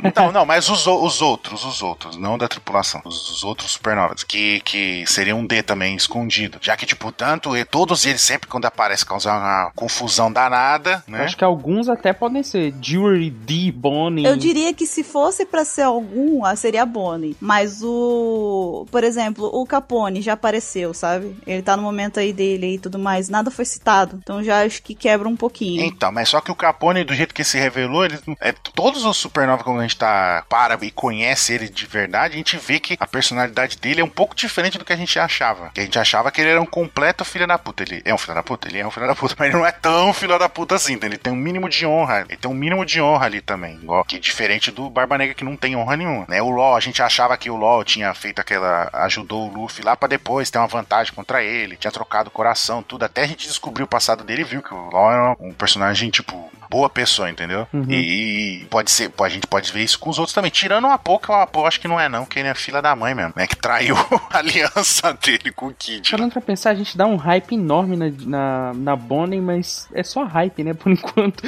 então, 0.04 0.32
não, 0.32 0.44
mas 0.44 0.68
os, 0.68 0.86
os 0.86 1.22
outros, 1.22 1.64
os 1.64 1.82
outros, 1.82 2.16
não 2.16 2.38
da 2.38 2.48
tripulação, 2.48 3.00
os, 3.04 3.30
os 3.30 3.44
outros 3.44 3.72
supernovas, 3.72 4.22
que, 4.22 4.60
que 4.60 5.04
seriam 5.06 5.40
um 5.40 5.46
D 5.46 5.62
também 5.62 5.94
escondido. 5.96 6.27
Já 6.60 6.76
que, 6.76 6.86
tipo, 6.86 7.12
tanto 7.12 7.56
e 7.56 7.64
todos 7.64 8.06
eles 8.06 8.20
sempre 8.20 8.48
quando 8.48 8.64
aparece 8.64 9.04
causar 9.04 9.38
uma 9.38 9.70
confusão 9.74 10.32
danada, 10.32 11.02
né? 11.06 11.20
Eu 11.20 11.24
acho 11.24 11.36
que 11.36 11.44
alguns 11.44 11.88
até 11.88 12.12
podem 12.12 12.42
ser 12.42 12.74
Jewelry 12.80 13.30
D, 13.30 13.72
Bonnie. 13.72 14.24
Eu 14.24 14.36
diria 14.36 14.72
que 14.74 14.86
se 14.86 15.02
fosse 15.02 15.44
para 15.44 15.64
ser 15.64 15.82
algum, 15.82 16.42
seria 16.56 16.84
Bonnie. 16.84 17.36
Mas 17.40 17.82
o. 17.82 18.86
Por 18.90 19.04
exemplo, 19.04 19.50
o 19.52 19.66
Capone 19.66 20.20
já 20.22 20.32
apareceu, 20.32 20.94
sabe? 20.94 21.36
Ele 21.46 21.62
tá 21.62 21.76
no 21.76 21.82
momento 21.82 22.20
aí 22.20 22.32
dele 22.32 22.74
e 22.74 22.78
tudo 22.78 22.98
mais. 22.98 23.28
Nada 23.28 23.50
foi 23.50 23.64
citado. 23.64 24.18
Então 24.22 24.42
já 24.42 24.64
acho 24.64 24.82
que 24.82 24.94
quebra 24.94 25.28
um 25.28 25.36
pouquinho. 25.36 25.84
Então, 25.84 26.10
mas 26.10 26.28
só 26.28 26.40
que 26.40 26.50
o 26.50 26.56
Capone, 26.56 27.04
do 27.04 27.14
jeito 27.14 27.34
que 27.34 27.44
se 27.44 27.58
revelou, 27.58 28.04
ele, 28.04 28.18
é, 28.40 28.52
todos 28.52 29.04
os 29.04 29.16
Supernova, 29.16 29.64
quando 29.64 29.80
a 29.80 29.82
gente 29.82 29.96
tá 29.96 30.44
para 30.48 30.78
e 30.82 30.90
conhece 30.90 31.52
ele 31.52 31.68
de 31.68 31.86
verdade, 31.86 32.34
a 32.34 32.36
gente 32.36 32.56
vê 32.56 32.78
que 32.78 32.96
a 32.98 33.06
personalidade 33.06 33.76
dele 33.78 34.00
é 34.00 34.04
um 34.04 34.08
pouco 34.08 34.34
diferente 34.34 34.78
do 34.78 34.84
que 34.84 34.92
a 34.92 34.96
gente 34.96 35.18
achava. 35.18 35.70
Que 35.70 35.80
a 35.80 35.84
gente 35.84 35.98
achava 35.98 36.17
que 36.30 36.40
ele 36.40 36.50
era 36.50 36.60
um 36.60 36.66
completo 36.66 37.24
filho 37.24 37.46
da 37.46 37.58
puta. 37.58 37.82
Ele 37.82 38.02
é 38.04 38.14
um 38.14 38.18
filho 38.18 38.34
da 38.34 38.42
puta? 38.42 38.68
Ele 38.68 38.78
é 38.78 38.86
um 38.86 38.90
filho 38.90 39.06
da 39.06 39.14
puta, 39.14 39.34
mas 39.38 39.48
ele 39.48 39.56
não 39.56 39.66
é 39.66 39.72
tão 39.72 40.12
filho 40.12 40.38
da 40.38 40.48
puta 40.48 40.74
assim. 40.74 40.94
Então 40.94 41.08
ele 41.08 41.18
tem 41.18 41.32
um 41.32 41.36
mínimo 41.36 41.68
de 41.68 41.86
honra. 41.86 42.26
Ele 42.28 42.36
tem 42.36 42.50
um 42.50 42.54
mínimo 42.54 42.84
de 42.84 43.00
honra 43.00 43.26
ali 43.26 43.40
também. 43.40 43.74
Igual 43.82 44.04
que 44.04 44.18
diferente 44.18 44.70
do 44.70 44.90
Barba 44.90 45.18
Negra 45.18 45.34
que 45.34 45.44
não 45.44 45.56
tem 45.56 45.76
honra 45.76 45.96
nenhuma. 45.96 46.26
Né? 46.28 46.42
O 46.42 46.50
LOL, 46.50 46.76
a 46.76 46.80
gente 46.80 47.02
achava 47.02 47.36
que 47.36 47.50
o 47.50 47.56
LOL 47.56 47.84
tinha 47.84 48.12
feito 48.14 48.40
aquela. 48.40 48.90
ajudou 48.92 49.48
o 49.48 49.52
Luffy 49.52 49.84
lá 49.84 49.96
para 49.96 50.08
depois 50.08 50.50
ter 50.50 50.58
uma 50.58 50.66
vantagem 50.66 51.12
contra 51.14 51.42
ele. 51.42 51.76
Tinha 51.76 51.92
trocado 51.92 52.28
o 52.28 52.32
coração, 52.32 52.82
tudo. 52.82 53.04
Até 53.04 53.22
a 53.22 53.26
gente 53.26 53.46
descobriu 53.46 53.84
o 53.84 53.88
passado 53.88 54.24
dele 54.24 54.42
e 54.42 54.44
viu 54.44 54.62
que 54.62 54.74
o 54.74 54.90
LOL 54.90 55.12
era 55.12 55.36
um 55.40 55.52
personagem, 55.52 56.10
tipo, 56.10 56.50
boa 56.70 56.88
pessoa, 56.88 57.30
entendeu? 57.30 57.66
Uhum. 57.72 57.86
E, 57.88 58.62
e, 58.62 58.64
pode 58.66 58.90
ser, 58.90 59.10
a 59.18 59.28
gente 59.28 59.46
pode 59.46 59.72
ver 59.72 59.82
isso 59.82 59.98
com 59.98 60.10
os 60.10 60.18
outros 60.18 60.34
também. 60.34 60.50
Tirando 60.50 60.86
uma 60.86 60.98
pouco, 60.98 61.32
eu 61.32 61.66
acho 61.66 61.80
que 61.80 61.88
não 61.88 61.98
é 61.98 62.08
não, 62.08 62.24
que 62.24 62.38
ele 62.38 62.48
é 62.48 62.54
filha 62.54 62.82
da 62.82 62.94
mãe 62.94 63.14
mesmo, 63.14 63.32
né? 63.34 63.46
Que 63.46 63.56
traiu 63.56 63.96
a 64.30 64.38
aliança 64.38 65.12
dele 65.14 65.50
com 65.52 65.68
o 65.68 65.74
Kid. 65.74 66.10
Parando 66.10 66.32
pra 66.32 66.42
pensar, 66.42 66.70
a 66.70 66.74
gente 66.74 66.96
dá 66.96 67.06
um 67.06 67.16
hype 67.16 67.54
enorme 67.54 67.96
na, 67.96 68.10
na, 68.26 68.74
na 68.74 68.96
Bonnie, 68.96 69.40
mas 69.40 69.88
é 69.92 70.02
só 70.02 70.24
hype, 70.24 70.62
né? 70.62 70.74
Por 70.74 70.90
enquanto. 70.92 71.42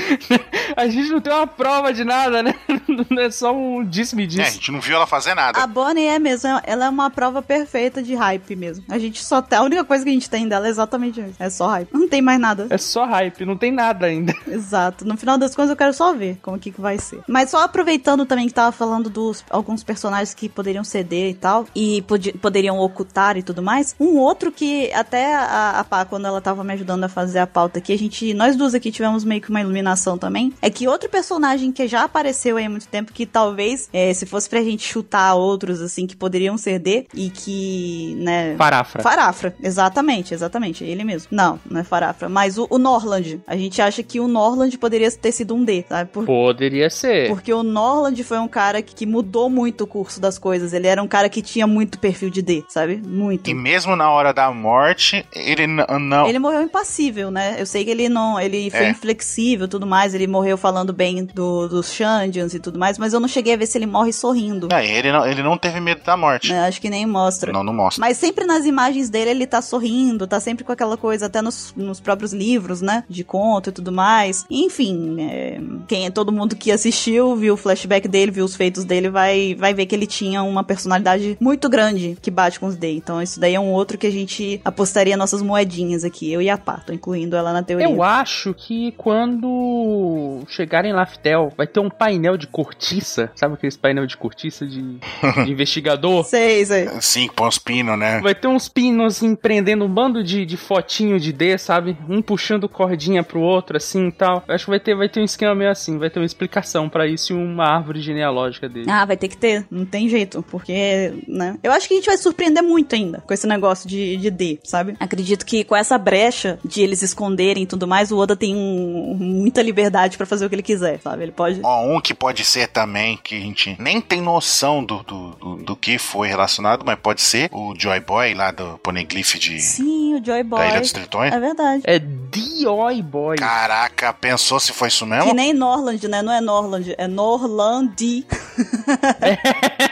a 0.76 0.88
gente 0.88 1.10
não 1.10 1.20
tem 1.20 1.32
uma 1.32 1.46
prova 1.46 1.92
de 1.92 2.04
nada, 2.04 2.42
né? 2.42 2.54
Não 2.88 3.04
é 3.22 3.30
só 3.30 3.52
um 3.52 3.84
disse-me 3.84 4.26
disse. 4.26 4.40
É, 4.40 4.46
a 4.46 4.50
gente 4.50 4.72
não 4.72 4.80
viu 4.80 4.96
ela 4.96 5.06
fazer 5.06 5.34
nada. 5.34 5.60
A 5.60 5.66
Bonnie 5.66 6.06
é 6.06 6.18
mesmo, 6.18 6.48
ela 6.64 6.86
é 6.86 6.88
uma 6.88 7.10
prova 7.10 7.42
perfeita 7.42 8.02
de 8.02 8.14
hype 8.14 8.56
mesmo. 8.56 8.84
A 8.88 8.98
gente 8.98 9.22
só 9.22 9.42
tem, 9.42 9.58
a 9.58 9.62
única 9.62 9.84
coisa 9.84 10.04
que 10.04 10.10
a 10.10 10.12
gente 10.12 10.30
tem 10.30 10.48
dela 10.48 10.66
é 10.66 10.70
exatamente 10.70 11.20
isso. 11.20 11.36
É 11.38 11.50
só 11.50 11.68
hype. 11.68 11.88
Não 11.92 12.08
tem 12.08 12.22
mais 12.22 12.40
nada. 12.40 12.66
É 12.70 12.78
só 12.78 13.04
hype, 13.04 13.44
não 13.44 13.56
tem 13.56 13.70
nada 13.72 14.06
ainda. 14.06 14.34
Exato 14.46 15.09
no 15.10 15.18
final 15.18 15.36
das 15.36 15.54
contas 15.54 15.70
eu 15.70 15.76
quero 15.76 15.92
só 15.92 16.12
ver 16.14 16.38
como 16.42 16.58
que, 16.58 16.70
que 16.70 16.80
vai 16.80 16.98
ser. 16.98 17.20
Mas 17.26 17.50
só 17.50 17.62
aproveitando 17.62 18.24
também 18.24 18.46
que 18.46 18.54
tava 18.54 18.72
falando 18.72 19.10
dos 19.10 19.44
alguns 19.50 19.82
personagens 19.82 20.34
que 20.34 20.48
poderiam 20.48 20.84
ceder 20.84 21.30
e 21.30 21.34
tal, 21.34 21.66
e 21.74 22.02
pod 22.02 22.32
poderiam 22.34 22.78
ocultar 22.78 23.36
e 23.36 23.42
tudo 23.42 23.62
mais. 23.62 23.94
Um 23.98 24.16
outro 24.16 24.52
que 24.52 24.92
até 24.92 25.34
a, 25.34 25.80
a 25.80 25.84
Pá, 25.84 26.04
quando 26.04 26.26
ela 26.26 26.40
tava 26.40 26.62
me 26.62 26.72
ajudando 26.72 27.04
a 27.04 27.08
fazer 27.08 27.40
a 27.40 27.46
pauta 27.46 27.78
aqui, 27.78 27.92
a 27.92 27.98
gente, 27.98 28.32
nós 28.34 28.56
duas 28.56 28.74
aqui 28.74 28.92
tivemos 28.92 29.24
meio 29.24 29.40
que 29.40 29.50
uma 29.50 29.60
iluminação 29.60 30.16
também, 30.16 30.52
é 30.60 30.70
que 30.70 30.86
outro 30.86 31.08
personagem 31.08 31.72
que 31.72 31.88
já 31.88 32.04
apareceu 32.04 32.56
aí 32.56 32.66
há 32.66 32.70
muito 32.70 32.86
tempo, 32.86 33.12
que 33.12 33.26
talvez, 33.26 33.88
é, 33.92 34.12
se 34.12 34.26
fosse 34.26 34.48
pra 34.48 34.62
gente 34.62 34.86
chutar 34.86 35.34
outros, 35.34 35.80
assim, 35.80 36.06
que 36.06 36.14
poderiam 36.14 36.56
ceder 36.56 37.06
e 37.14 37.30
que, 37.30 38.14
né... 38.18 38.54
Farafra. 38.56 39.02
Farafra, 39.02 39.54
exatamente, 39.62 40.34
exatamente, 40.34 40.84
ele 40.84 41.02
mesmo. 41.02 41.28
Não, 41.30 41.58
não 41.68 41.80
é 41.80 41.84
Farafra, 41.84 42.28
mas 42.28 42.58
o, 42.58 42.66
o 42.70 42.78
Norland. 42.78 43.40
A 43.46 43.56
gente 43.56 43.80
acha 43.80 44.02
que 44.02 44.20
o 44.20 44.28
Norland 44.28 44.76
poderia 44.78 44.99
poderia 45.00 45.10
ter 45.10 45.32
sido 45.32 45.54
um 45.54 45.64
D, 45.64 45.84
sabe? 45.88 46.10
Por... 46.10 46.26
Poderia 46.26 46.90
ser. 46.90 47.28
Porque 47.28 47.52
o 47.52 47.62
Norland 47.62 48.22
foi 48.22 48.38
um 48.38 48.48
cara 48.48 48.82
que 48.82 49.06
mudou 49.06 49.48
muito 49.48 49.84
o 49.84 49.86
curso 49.86 50.20
das 50.20 50.38
coisas. 50.38 50.72
Ele 50.72 50.86
era 50.86 51.02
um 51.02 51.08
cara 51.08 51.28
que 51.28 51.40
tinha 51.40 51.66
muito 51.66 51.98
perfil 51.98 52.30
de 52.30 52.42
D, 52.42 52.64
sabe? 52.68 52.96
Muito. 52.96 53.48
E 53.48 53.54
mesmo 53.54 53.96
na 53.96 54.10
hora 54.10 54.32
da 54.32 54.50
morte, 54.50 55.24
ele 55.32 55.66
não. 55.66 56.28
Ele 56.28 56.38
morreu 56.38 56.62
impassível, 56.62 57.30
né? 57.30 57.56
Eu 57.58 57.66
sei 57.66 57.84
que 57.84 57.90
ele 57.90 58.08
não. 58.08 58.38
Ele 58.38 58.70
foi 58.70 58.86
é. 58.86 58.90
inflexível 58.90 59.66
tudo 59.66 59.86
mais. 59.86 60.14
Ele 60.14 60.26
morreu 60.26 60.56
falando 60.56 60.92
bem 60.92 61.24
do, 61.24 61.68
dos 61.68 61.92
Shandians 61.92 62.54
e 62.54 62.60
tudo 62.60 62.78
mais. 62.78 62.98
Mas 62.98 63.12
eu 63.12 63.20
não 63.20 63.28
cheguei 63.28 63.54
a 63.54 63.56
ver 63.56 63.66
se 63.66 63.78
ele 63.78 63.86
morre 63.86 64.12
sorrindo. 64.12 64.68
É, 64.72 64.86
ele 64.86 65.10
não, 65.12 65.26
ele 65.26 65.42
não 65.42 65.56
teve 65.56 65.80
medo 65.80 66.02
da 66.04 66.16
morte. 66.16 66.52
É, 66.52 66.60
acho 66.66 66.80
que 66.80 66.90
nem 66.90 67.06
mostra. 67.06 67.52
Não, 67.52 67.64
não 67.64 67.72
mostra. 67.72 68.00
Mas 68.00 68.18
sempre 68.18 68.44
nas 68.44 68.66
imagens 68.66 69.08
dele, 69.08 69.30
ele 69.30 69.46
tá 69.46 69.62
sorrindo, 69.62 70.26
tá 70.26 70.40
sempre 70.40 70.64
com 70.64 70.72
aquela 70.72 70.96
coisa, 70.96 71.26
até 71.26 71.40
nos, 71.40 71.72
nos 71.76 72.00
próprios 72.00 72.32
livros, 72.32 72.82
né? 72.82 73.04
De 73.08 73.24
conto 73.24 73.70
e 73.70 73.72
tudo 73.72 73.92
mais. 73.92 74.44
Enfim, 74.50 74.89
enfim, 74.90 75.16
é, 75.20 75.60
quem 75.86 76.10
todo 76.10 76.32
mundo 76.32 76.56
que 76.56 76.70
assistiu, 76.70 77.36
viu 77.36 77.54
o 77.54 77.56
flashback 77.56 78.08
dele, 78.08 78.32
viu 78.32 78.44
os 78.44 78.56
feitos 78.56 78.84
dele, 78.84 79.08
vai, 79.08 79.54
vai 79.54 79.72
ver 79.72 79.86
que 79.86 79.94
ele 79.94 80.06
tinha 80.06 80.42
uma 80.42 80.64
personalidade 80.64 81.36
muito 81.40 81.68
grande 81.68 82.16
que 82.20 82.30
bate 82.30 82.58
com 82.58 82.66
os 82.66 82.76
D. 82.76 82.92
Então 82.92 83.22
isso 83.22 83.38
daí 83.38 83.54
é 83.54 83.60
um 83.60 83.72
outro 83.72 83.96
que 83.96 84.06
a 84.06 84.10
gente 84.10 84.60
apostaria 84.64 85.16
nossas 85.16 85.42
moedinhas 85.42 86.04
aqui, 86.04 86.32
eu 86.32 86.42
e 86.42 86.50
a 86.50 86.58
Pá, 86.58 86.82
tô 86.84 86.92
incluindo 86.92 87.36
ela 87.36 87.52
na 87.52 87.62
teoria. 87.62 87.88
Eu 87.88 88.02
acho 88.02 88.52
que 88.54 88.92
quando 88.92 90.40
chegarem 90.48 90.90
em 90.90 90.94
Laftel, 90.94 91.52
vai 91.56 91.66
ter 91.66 91.80
um 91.80 91.90
painel 91.90 92.36
de 92.36 92.46
cortiça, 92.46 93.30
sabe 93.34 93.54
aqueles 93.54 93.76
painel 93.76 94.06
de 94.06 94.16
cortiça 94.16 94.66
de, 94.66 94.98
de 95.44 95.50
investigador? 95.50 96.24
Sei, 96.24 96.64
sei. 96.64 96.88
Sim, 97.00 97.28
põe 97.34 97.48
os 97.48 97.58
pinos, 97.58 97.98
né? 97.98 98.20
Vai 98.20 98.34
ter 98.34 98.48
uns 98.48 98.68
pinos 98.68 99.16
assim, 99.16 99.34
prendendo 99.34 99.84
um 99.84 99.88
bando 99.88 100.22
de, 100.22 100.44
de 100.44 100.56
fotinho 100.56 101.18
de 101.18 101.32
D, 101.32 101.56
sabe? 101.56 101.96
Um 102.08 102.20
puxando 102.20 102.68
cordinha 102.68 103.22
pro 103.22 103.40
outro, 103.40 103.76
assim 103.76 104.08
e 104.08 104.12
tal. 104.12 104.44
Eu 104.46 104.54
acho 104.54 104.64
que 104.64 104.70
vai 104.70 104.79
ter, 104.80 104.94
vai 104.94 105.08
ter 105.08 105.20
um 105.20 105.24
esquema 105.24 105.54
meio 105.54 105.70
assim, 105.70 105.98
vai 105.98 106.10
ter 106.10 106.18
uma 106.18 106.26
explicação 106.26 106.88
para 106.88 107.06
isso 107.06 107.32
e 107.32 107.36
uma 107.36 107.64
árvore 107.64 108.00
genealógica 108.00 108.68
dele. 108.68 108.90
Ah, 108.90 109.04
vai 109.04 109.16
ter 109.16 109.28
que 109.28 109.36
ter, 109.36 109.66
não 109.70 109.84
tem 109.84 110.08
jeito, 110.08 110.42
porque, 110.50 111.12
né? 111.28 111.56
Eu 111.62 111.72
acho 111.72 111.86
que 111.86 111.94
a 111.94 111.96
gente 111.96 112.06
vai 112.06 112.16
surpreender 112.16 112.62
muito 112.62 112.94
ainda 112.94 113.20
com 113.20 113.34
esse 113.34 113.46
negócio 113.46 113.88
de, 113.88 114.16
de 114.16 114.30
D, 114.30 114.58
sabe? 114.64 114.96
Acredito 114.98 115.44
que 115.44 115.64
com 115.64 115.76
essa 115.76 115.98
brecha 115.98 116.58
de 116.64 116.82
eles 116.82 117.02
esconderem 117.02 117.64
e 117.64 117.66
tudo 117.66 117.86
mais, 117.86 118.10
o 118.10 118.18
Oda 118.18 118.34
tem 118.34 118.54
um, 118.54 119.16
muita 119.18 119.62
liberdade 119.62 120.16
para 120.16 120.26
fazer 120.26 120.46
o 120.46 120.48
que 120.48 120.54
ele 120.54 120.62
quiser, 120.62 121.00
sabe? 121.00 121.24
Ele 121.24 121.32
pode. 121.32 121.60
Ó, 121.62 121.86
um 121.86 122.00
que 122.00 122.14
pode 122.14 122.44
ser 122.44 122.68
também, 122.68 123.18
que 123.22 123.36
a 123.36 123.40
gente 123.40 123.76
nem 123.78 124.00
tem 124.00 124.20
noção 124.20 124.84
do, 124.84 125.02
do, 125.02 125.30
do, 125.30 125.56
do 125.56 125.76
que 125.76 125.98
foi 125.98 126.28
relacionado, 126.28 126.84
mas 126.84 126.98
pode 126.98 127.20
ser 127.20 127.48
o 127.52 127.74
Joy 127.76 128.00
Boy 128.00 128.34
lá 128.34 128.50
do 128.50 128.78
Poneglyph 128.78 129.34
de. 129.34 129.60
Sim, 129.60 130.14
o 130.14 130.24
Joy 130.24 130.42
Boy. 130.42 130.60
Da 130.60 130.68
Ilha 130.68 130.80
dos 130.80 130.92
Tritões. 130.92 131.32
É 131.32 131.40
verdade. 131.40 131.82
É 131.84 131.98
D.O.I. 131.98 133.02
Boy. 133.02 133.36
Caraca, 133.36 134.12
pensou 134.12 134.60
se 134.60 134.69
foi 134.72 134.88
isso 134.88 135.06
mesmo? 135.06 135.30
Que 135.30 135.34
nem 135.34 135.52
Norland, 135.52 136.06
né? 136.08 136.22
Não 136.22 136.32
é 136.32 136.40
Norland, 136.40 136.94
é 136.96 137.06
Norlandi. 137.06 138.26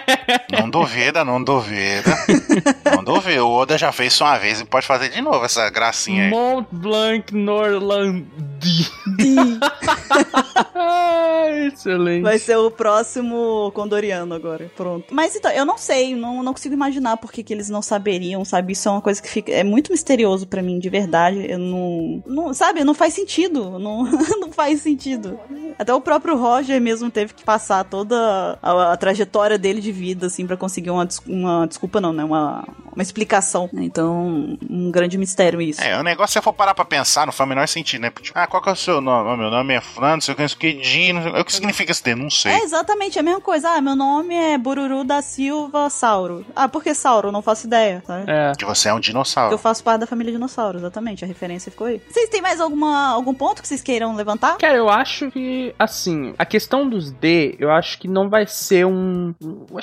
Não 0.51 0.69
duvida, 0.71 1.25
não 1.25 1.43
duvida. 1.43 2.17
não 2.95 3.05
duvida. 3.05 3.45
O 3.45 3.53
Oda 3.53 3.79
já 3.79 3.93
fez 3.93 4.13
isso 4.13 4.25
uma 4.25 4.39
vez 4.39 4.61
e 4.61 4.65
pode 4.65 4.87
fazer 4.87 5.11
de 5.11 5.21
novo 5.21 5.45
essa 5.45 5.69
gracinha 5.71 6.25
aí. 6.25 6.31
Mont 6.31 6.67
Blanc 6.73 7.35
Norlandi. 7.35 8.27
excelente. 11.67 12.23
Vai 12.23 12.39
ser 12.39 12.57
o 12.57 12.71
próximo 12.71 13.71
Condoriano 13.75 14.35
agora. 14.35 14.71
Pronto. 14.77 15.07
Mas 15.15 15.35
então, 15.37 15.51
eu 15.51 15.65
não 15.65 15.79
sei, 15.79 16.15
não, 16.15 16.43
não 16.43 16.53
consigo 16.53 16.75
imaginar 16.75 17.17
por 17.17 17.33
que, 17.33 17.43
que 17.43 17.53
eles 17.53 17.69
não 17.69 17.83
saberiam, 17.83 18.45
sabe? 18.45 18.73
Isso 18.73 18.89
é 18.89 18.93
uma 18.93 19.03
coisa 19.03 19.21
que 19.23 19.29
fica. 19.29 19.53
É 19.53 19.65
muito 19.65 19.91
misterioso 19.93 20.47
para 20.47 20.63
mim, 20.63 20.79
de 20.79 20.89
verdade. 20.89 21.51
Eu 21.51 21.59
não. 21.59 22.23
não 22.27 22.55
sabe? 22.55 22.85
Não 22.85 22.95
faz 22.95 23.15
sentido. 23.15 23.79
Não, 23.79 24.05
não 24.41 24.53
faz 24.53 24.81
sentido. 24.83 25.39
Até 25.79 25.95
o 25.95 26.01
próprio 26.01 26.37
Roger 26.37 26.81
mesmo 26.81 27.11
teve 27.11 27.35
que 27.35 27.45
passar 27.45 27.85
toda 27.85 28.59
a, 28.63 28.93
a 28.93 28.97
trajetória 28.97 29.59
dele 29.59 29.81
de 29.81 29.93
vida, 29.99 30.27
assim, 30.27 30.47
para 30.47 30.57
conseguir 30.57 30.91
uma, 30.91 31.07
uma 31.27 31.67
desculpa, 31.67 32.01
não, 32.01 32.13
né? 32.13 32.25
Uma, 32.25 32.65
uma 32.95 33.03
explicação. 33.03 33.69
Então, 33.75 34.57
um 34.69 34.91
grande 34.91 35.19
mistério 35.19 35.61
isso. 35.61 35.81
É, 35.83 35.99
o 35.99 36.03
negócio, 36.03 36.33
se 36.33 36.39
eu 36.39 36.43
for 36.43 36.53
parar 36.53 36.75
pra 36.75 36.85
pensar, 36.85 37.27
não 37.27 37.33
faz 37.33 37.47
o 37.47 37.49
menor 37.49 37.67
sentido, 37.69 38.03
né? 38.03 38.13
Tipo, 38.21 38.39
ah, 38.39 38.47
qual 38.47 38.63
que 38.63 38.69
é 38.69 38.73
o 38.73 38.77
seu 38.77 39.01
nome? 39.01 39.37
Meu 39.37 39.51
nome 39.51 39.75
é 39.75 39.81
Fulano, 39.81 40.15
não 40.15 40.21
sei 40.21 40.35
o 40.35 40.37
que, 40.37 40.43
não 40.43 40.49
sei 40.49 40.57
o 40.57 40.61
que, 40.61 40.73
Di, 40.75 41.13
não 41.13 41.23
sei, 41.23 41.41
o 41.41 41.45
que 41.45 41.53
significa 41.53 41.93
esse 41.93 42.03
D? 42.03 42.15
Não 42.15 42.31
sei. 42.31 42.53
É 42.53 42.63
exatamente 42.63 43.19
a 43.19 43.23
mesma 43.23 43.41
coisa. 43.41 43.71
Ah, 43.71 43.81
meu 43.81 43.97
nome 43.97 44.35
é 44.35 44.57
Bururu 44.57 45.05
da 45.05 45.23
Silva 45.23 45.91
Sauro. 45.91 46.45
Ah, 46.55 46.69
por 46.69 46.83
que 46.83 46.95
Sauro? 46.95 47.33
Não 47.33 47.43
faço 47.43 47.67
ideia, 47.67 48.03
sabe? 48.07 48.25
É. 48.31 48.53
Que 48.57 48.65
você 48.65 48.89
é 48.89 48.95
um 48.95 49.01
dinossauro. 49.01 49.53
Eu 49.53 49.59
faço 49.59 49.83
parte 49.83 50.01
da 50.01 50.07
família 50.07 50.33
dinossauro, 50.33 50.79
exatamente. 50.79 51.25
A 51.25 51.29
referência 51.29 51.71
ficou 51.71 51.87
aí. 51.87 52.01
Vocês 52.09 52.29
têm 52.29 52.41
mais 52.41 52.61
alguma, 52.61 53.09
algum 53.09 53.35
ponto 53.35 53.63
que 53.63 53.69
vocês 53.69 53.83
queiram 53.83 54.15
levantar? 54.15 54.57
Cara, 54.59 54.77
eu 54.77 54.89
acho 54.89 55.31
que, 55.31 55.75
assim, 55.79 56.35
a 56.39 56.45
questão 56.45 56.89
dos 56.89 57.11
D, 57.11 57.57
eu 57.59 57.71
acho 57.71 57.99
que 57.99 58.09
não 58.09 58.29
vai 58.29 58.47
ser 58.47 58.87
um. 58.87 59.35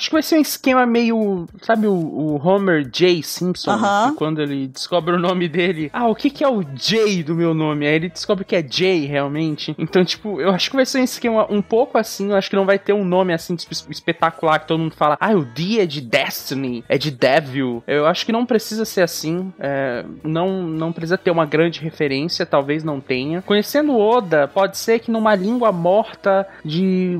Acho 0.06 0.10
que 0.10 0.14
vai 0.14 0.22
ser 0.22 0.36
um 0.36 0.40
esquema 0.40 0.86
meio. 0.86 1.48
Sabe 1.62 1.88
o, 1.88 1.92
o 1.92 2.40
Homer 2.40 2.88
J. 2.88 3.24
Simpson? 3.24 3.72
Aham. 3.72 4.10
que 4.12 4.16
Quando 4.16 4.40
ele 4.40 4.68
descobre 4.68 5.12
o 5.12 5.18
nome 5.18 5.48
dele. 5.48 5.90
Ah, 5.92 6.06
o 6.06 6.14
que, 6.14 6.30
que 6.30 6.44
é 6.44 6.48
o 6.48 6.62
J 6.62 7.24
do 7.24 7.34
meu 7.34 7.52
nome? 7.52 7.84
Aí 7.84 7.94
ele 7.94 8.08
descobre 8.08 8.44
que 8.44 8.54
é 8.54 8.62
J 8.62 9.04
realmente. 9.04 9.74
Então, 9.76 10.04
tipo, 10.04 10.40
eu 10.40 10.50
acho 10.50 10.70
que 10.70 10.76
vai 10.76 10.86
ser 10.86 11.00
um 11.00 11.04
esquema 11.04 11.50
um 11.50 11.60
pouco 11.60 11.98
assim. 11.98 12.30
Eu 12.30 12.36
acho 12.36 12.48
que 12.48 12.54
não 12.54 12.64
vai 12.64 12.78
ter 12.78 12.92
um 12.92 13.04
nome 13.04 13.34
assim 13.34 13.56
espetacular 13.90 14.60
que 14.60 14.68
todo 14.68 14.78
mundo 14.78 14.94
fala. 14.94 15.16
Ah, 15.18 15.32
o 15.32 15.44
D 15.44 15.80
é 15.80 15.86
de 15.86 16.00
Destiny, 16.00 16.84
é 16.88 16.96
de 16.96 17.10
Devil. 17.10 17.82
Eu 17.84 18.06
acho 18.06 18.24
que 18.24 18.30
não 18.30 18.46
precisa 18.46 18.84
ser 18.84 19.02
assim. 19.02 19.52
É, 19.58 20.04
não, 20.22 20.62
não 20.62 20.92
precisa 20.92 21.18
ter 21.18 21.32
uma 21.32 21.46
grande 21.46 21.80
referência, 21.80 22.46
talvez 22.46 22.84
não 22.84 23.00
tenha. 23.00 23.42
Conhecendo 23.42 23.90
o 23.90 24.00
Oda, 24.00 24.46
pode 24.46 24.78
ser 24.78 25.00
que 25.00 25.10
numa 25.10 25.34
língua 25.34 25.72
morta 25.72 26.46
de 26.64 27.18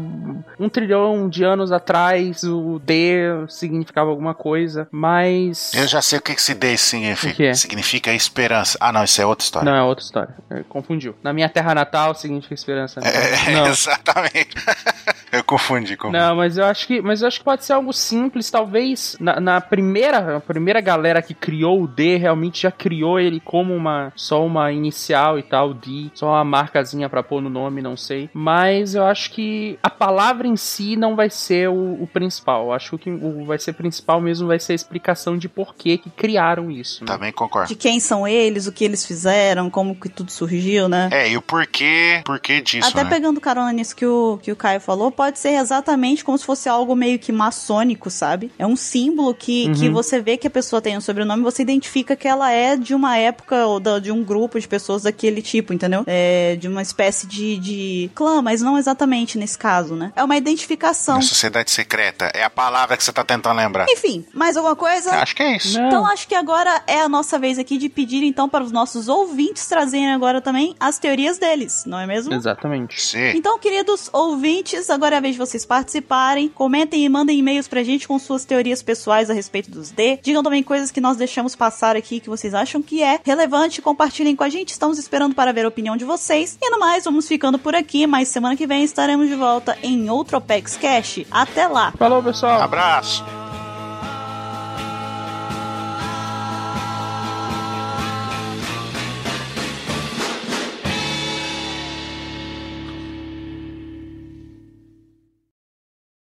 um 0.57 0.69
trilhão 0.69 1.29
de 1.29 1.43
anos 1.43 1.73
atrás 1.73 2.45
o 2.45 2.76
D 2.79 3.47
significava 3.49 4.11
alguma 4.11 4.35
coisa, 4.35 4.89
mas. 4.91 5.73
Eu 5.75 5.87
já 5.87 6.03
sei 6.03 6.19
o 6.19 6.23
que 6.23 6.33
esse 6.33 6.55
D 6.55 6.77
significa. 6.77 7.43
O 7.43 7.47
é? 7.47 7.55
Significa 7.55 8.13
esperança. 8.13 8.79
Ah, 8.81 8.93
não, 8.93 9.05
isso 9.05 9.21
é 9.21 9.27
outra 9.27 9.45
história. 9.45 9.71
Não, 9.71 9.77
é 9.77 9.83
outra 9.83 10.05
história. 10.05 10.35
É, 10.51 10.63
confundiu. 10.69 11.15
Na 11.23 11.33
minha 11.33 11.49
terra 11.49 11.75
natal 11.75 12.15
significa 12.15 12.55
esperança. 12.55 13.01
né? 13.01 13.09
É, 13.09 13.53
Não. 13.53 13.67
exatamente. 13.69 14.55
eu 15.33 15.45
confundi 15.45 15.97
com 15.97 16.11
Não, 16.11 16.37
mas 16.37 16.57
eu 16.57 16.65
acho 16.65 16.87
que, 16.87 17.01
mas 17.01 17.23
eu 17.23 17.29
acho 17.29 17.39
que 17.39 17.45
pode 17.45 17.65
ser 17.65 17.73
algo 17.73 17.93
simples, 17.93 18.51
talvez 18.51 19.17
na, 19.21 19.41
na 19.41 19.61
primeira, 19.61 20.37
a 20.37 20.41
primeira 20.41 20.81
galera 20.81 21.21
que 21.23 21.35
criou 21.35 21.83
o 21.83 21.87
D 21.87 22.17
realmente 22.17 22.63
já 22.63 22.71
criou 22.71 23.19
ele 23.19 23.41
como 23.41 23.75
uma 23.75 24.13
só 24.15 24.45
uma 24.45 24.73
inicial 24.73 25.39
e 25.39 25.43
tal, 25.43 25.75
D, 25.75 26.11
só 26.15 26.29
uma 26.29 26.45
marcazinha 26.45 27.09
pra 27.09 27.23
pôr 27.23 27.41
no 27.41 27.51
nome, 27.51 27.83
não 27.83 27.97
sei. 27.97 28.31
Mas 28.33 28.95
eu 28.95 29.05
acho 29.05 29.31
que 29.31 29.79
a 29.83 29.91
palavra 29.91 30.47
em 30.47 30.57
si 30.57 30.97
não 30.97 31.17
vai 31.17 31.31
ser 31.31 31.69
o, 31.69 32.03
o 32.03 32.09
principal. 32.13 32.56
Eu 32.65 32.73
acho 32.73 32.97
que 32.99 33.11
o 33.11 33.39
que 33.39 33.45
vai 33.47 33.59
ser 33.59 33.73
principal 33.73 34.21
mesmo 34.21 34.47
vai 34.49 34.59
ser 34.59 34.73
a 34.73 34.75
explicação 34.75 35.37
de 35.37 35.49
por 35.49 35.75
que 35.75 35.99
que 35.99 36.11
criaram 36.11 36.71
isso. 36.71 37.03
né? 37.05 37.07
Também 37.13 37.33
concordo. 37.33 37.69
De 37.69 37.75
quem 37.75 38.01
são 38.01 38.27
eles, 38.27 38.67
o 38.67 38.73
que 38.73 38.85
eles 38.85 39.05
fizeram, 39.05 39.69
como 39.71 39.95
que 39.95 40.09
tudo 40.09 40.31
surgiu, 40.31 40.89
né? 40.89 41.09
É, 41.13 41.29
e 41.31 41.37
o 41.37 41.43
porquê, 41.43 42.23
porquê 42.25 42.61
disso, 42.61 42.89
Até 42.89 43.05
né? 43.05 43.11
pegando 43.11 43.41
carona 43.41 43.73
nisso 43.73 43.95
que 43.97 44.07
o, 44.07 44.39
que 44.43 44.51
o 44.53 44.57
Caio 44.57 44.81
falou, 44.81 45.11
pode 45.11 45.39
ser 45.39 45.51
exatamente 45.51 46.25
como 46.25 46.37
se 46.39 46.45
fosse 46.45 46.69
algo 46.69 46.95
meio 46.95 47.19
que 47.19 47.33
maçônico, 47.33 48.11
sabe? 48.11 48.51
É 48.59 48.67
um 48.67 48.77
símbolo 48.77 49.35
que, 49.35 49.73
que 49.75 49.89
você 49.89 50.21
vê 50.21 50.37
que 50.37 50.47
a 50.47 50.51
pessoa 50.51 50.81
tem 50.83 50.97
um 50.97 51.01
sobrenome, 51.01 51.43
você 51.43 51.63
identifica 51.63 52.17
que 52.17 52.27
ela 52.29 52.51
é 52.51 52.77
de 52.77 52.95
uma 52.95 53.17
época 53.17 53.67
ou 53.67 53.81
da- 53.81 53.99
de 53.99 54.11
um 54.13 54.23
grupo 54.25 54.59
de 54.61 54.67
pessoas 54.69 55.03
daquele 55.05 55.43
tipo, 55.43 55.73
entendeu? 55.73 56.05
É 56.07 56.57
de 56.57 56.69
uma 56.69 56.83
espécie 56.83 57.27
de, 57.27 57.57
de 57.59 58.11
clã, 58.15 58.41
mas 58.43 58.61
não 58.63 58.77
exatamente 58.79 59.39
nesse 59.39 59.57
caso, 59.59 59.95
né? 59.95 60.13
É 60.17 60.23
uma 60.25 60.37
identificação. 60.37 61.17
Na 61.17 61.23
sociedade 61.23 61.71
secreta. 61.71 62.31
É 62.35 62.43
a 62.47 62.51
palavra 62.51 62.97
que 62.97 63.05
você 63.05 63.13
tá 63.13 63.25
tentando 63.25 63.57
lembrar. 63.57 63.87
Enfim, 63.89 64.25
mais 64.33 64.57
alguma 64.57 64.77
coisa? 64.77 65.11
Acho 65.11 65.35
que 65.35 65.43
é 65.43 65.57
isso. 65.57 65.79
Não. 65.79 65.87
Então 65.87 66.07
acho 66.07 66.27
que 66.27 66.35
agora 66.35 66.83
é 66.87 67.01
a 67.01 67.09
nossa 67.09 67.39
vez 67.39 67.59
aqui 67.59 67.79
de 67.79 67.89
pedir 67.89 68.23
então 68.25 68.49
para 68.49 68.65
os 68.65 68.73
nossos 68.73 69.09
ouvintes 69.09 69.67
trazerem 69.67 70.13
agora 70.13 70.41
também 70.41 70.75
as 70.79 70.99
teorias 70.99 71.39
deles, 71.39 71.85
não 71.87 71.99
é 71.99 72.07
mesmo? 72.07 72.33
Exatamente. 72.33 73.01
Sim. 73.01 73.31
Então, 73.37 73.59
queridos 73.59 74.09
ouvintes, 74.13 74.91
agora 74.91 75.17
é 75.17 75.19
a 75.19 75.21
vez 75.21 75.35
de 75.35 75.39
vocês 75.39 75.65
participarem. 75.65 76.49
Comentem 76.49 77.05
e 77.05 77.09
mandem 77.09 77.39
e-mails 77.39 77.69
pra 77.69 77.83
gente 77.83 78.07
com 78.07 78.19
suas 78.19 78.45
teorias 78.45 78.83
pessoais 78.83 79.31
a 79.31 79.35
respeito 79.35 79.71
dos 79.71 79.91
D. 79.91 80.19
Digam 80.23 80.43
também 80.43 80.63
coisas 80.63 80.91
que 80.91 81.01
nós 81.01 81.17
deixamos 81.17 81.55
passar 81.55 81.97
aqui 81.97 82.21
que 82.21 82.29
vocês 82.29 82.55
acham 82.55 82.83
que 82.83 83.03
é 83.03 83.21
relevante. 83.25 83.83
Compartilhem 83.83 84.37
com 84.37 84.45
a 84.45 84.49
gente. 84.49 84.71
Estamos 84.71 84.99
esperando 84.99 85.35
para 85.35 85.53
ver 85.53 85.65
a 85.65 85.69
opinião 85.69 85.97
de 85.97 86.05
vocês. 86.05 86.59
E 86.61 86.71
no 86.71 86.79
mais, 86.79 87.05
vamos 87.05 87.27
ficando 87.27 87.59
por 87.59 87.75
aqui. 87.75 88.07
Mas 88.07 88.29
semana 88.29 88.57
que 88.57 88.67
vem 88.67 88.85
estaremos 88.85 89.29
de 89.29 89.35
volta 89.35 89.77
em 89.83 90.09
outro 90.09 90.39
Opex 90.39 90.77
Cash. 90.77 91.21
Até 91.31 91.67
lá! 91.67 91.93
Falou, 91.99 92.23
pessoal. 92.37 92.63
Abraço. 92.63 93.25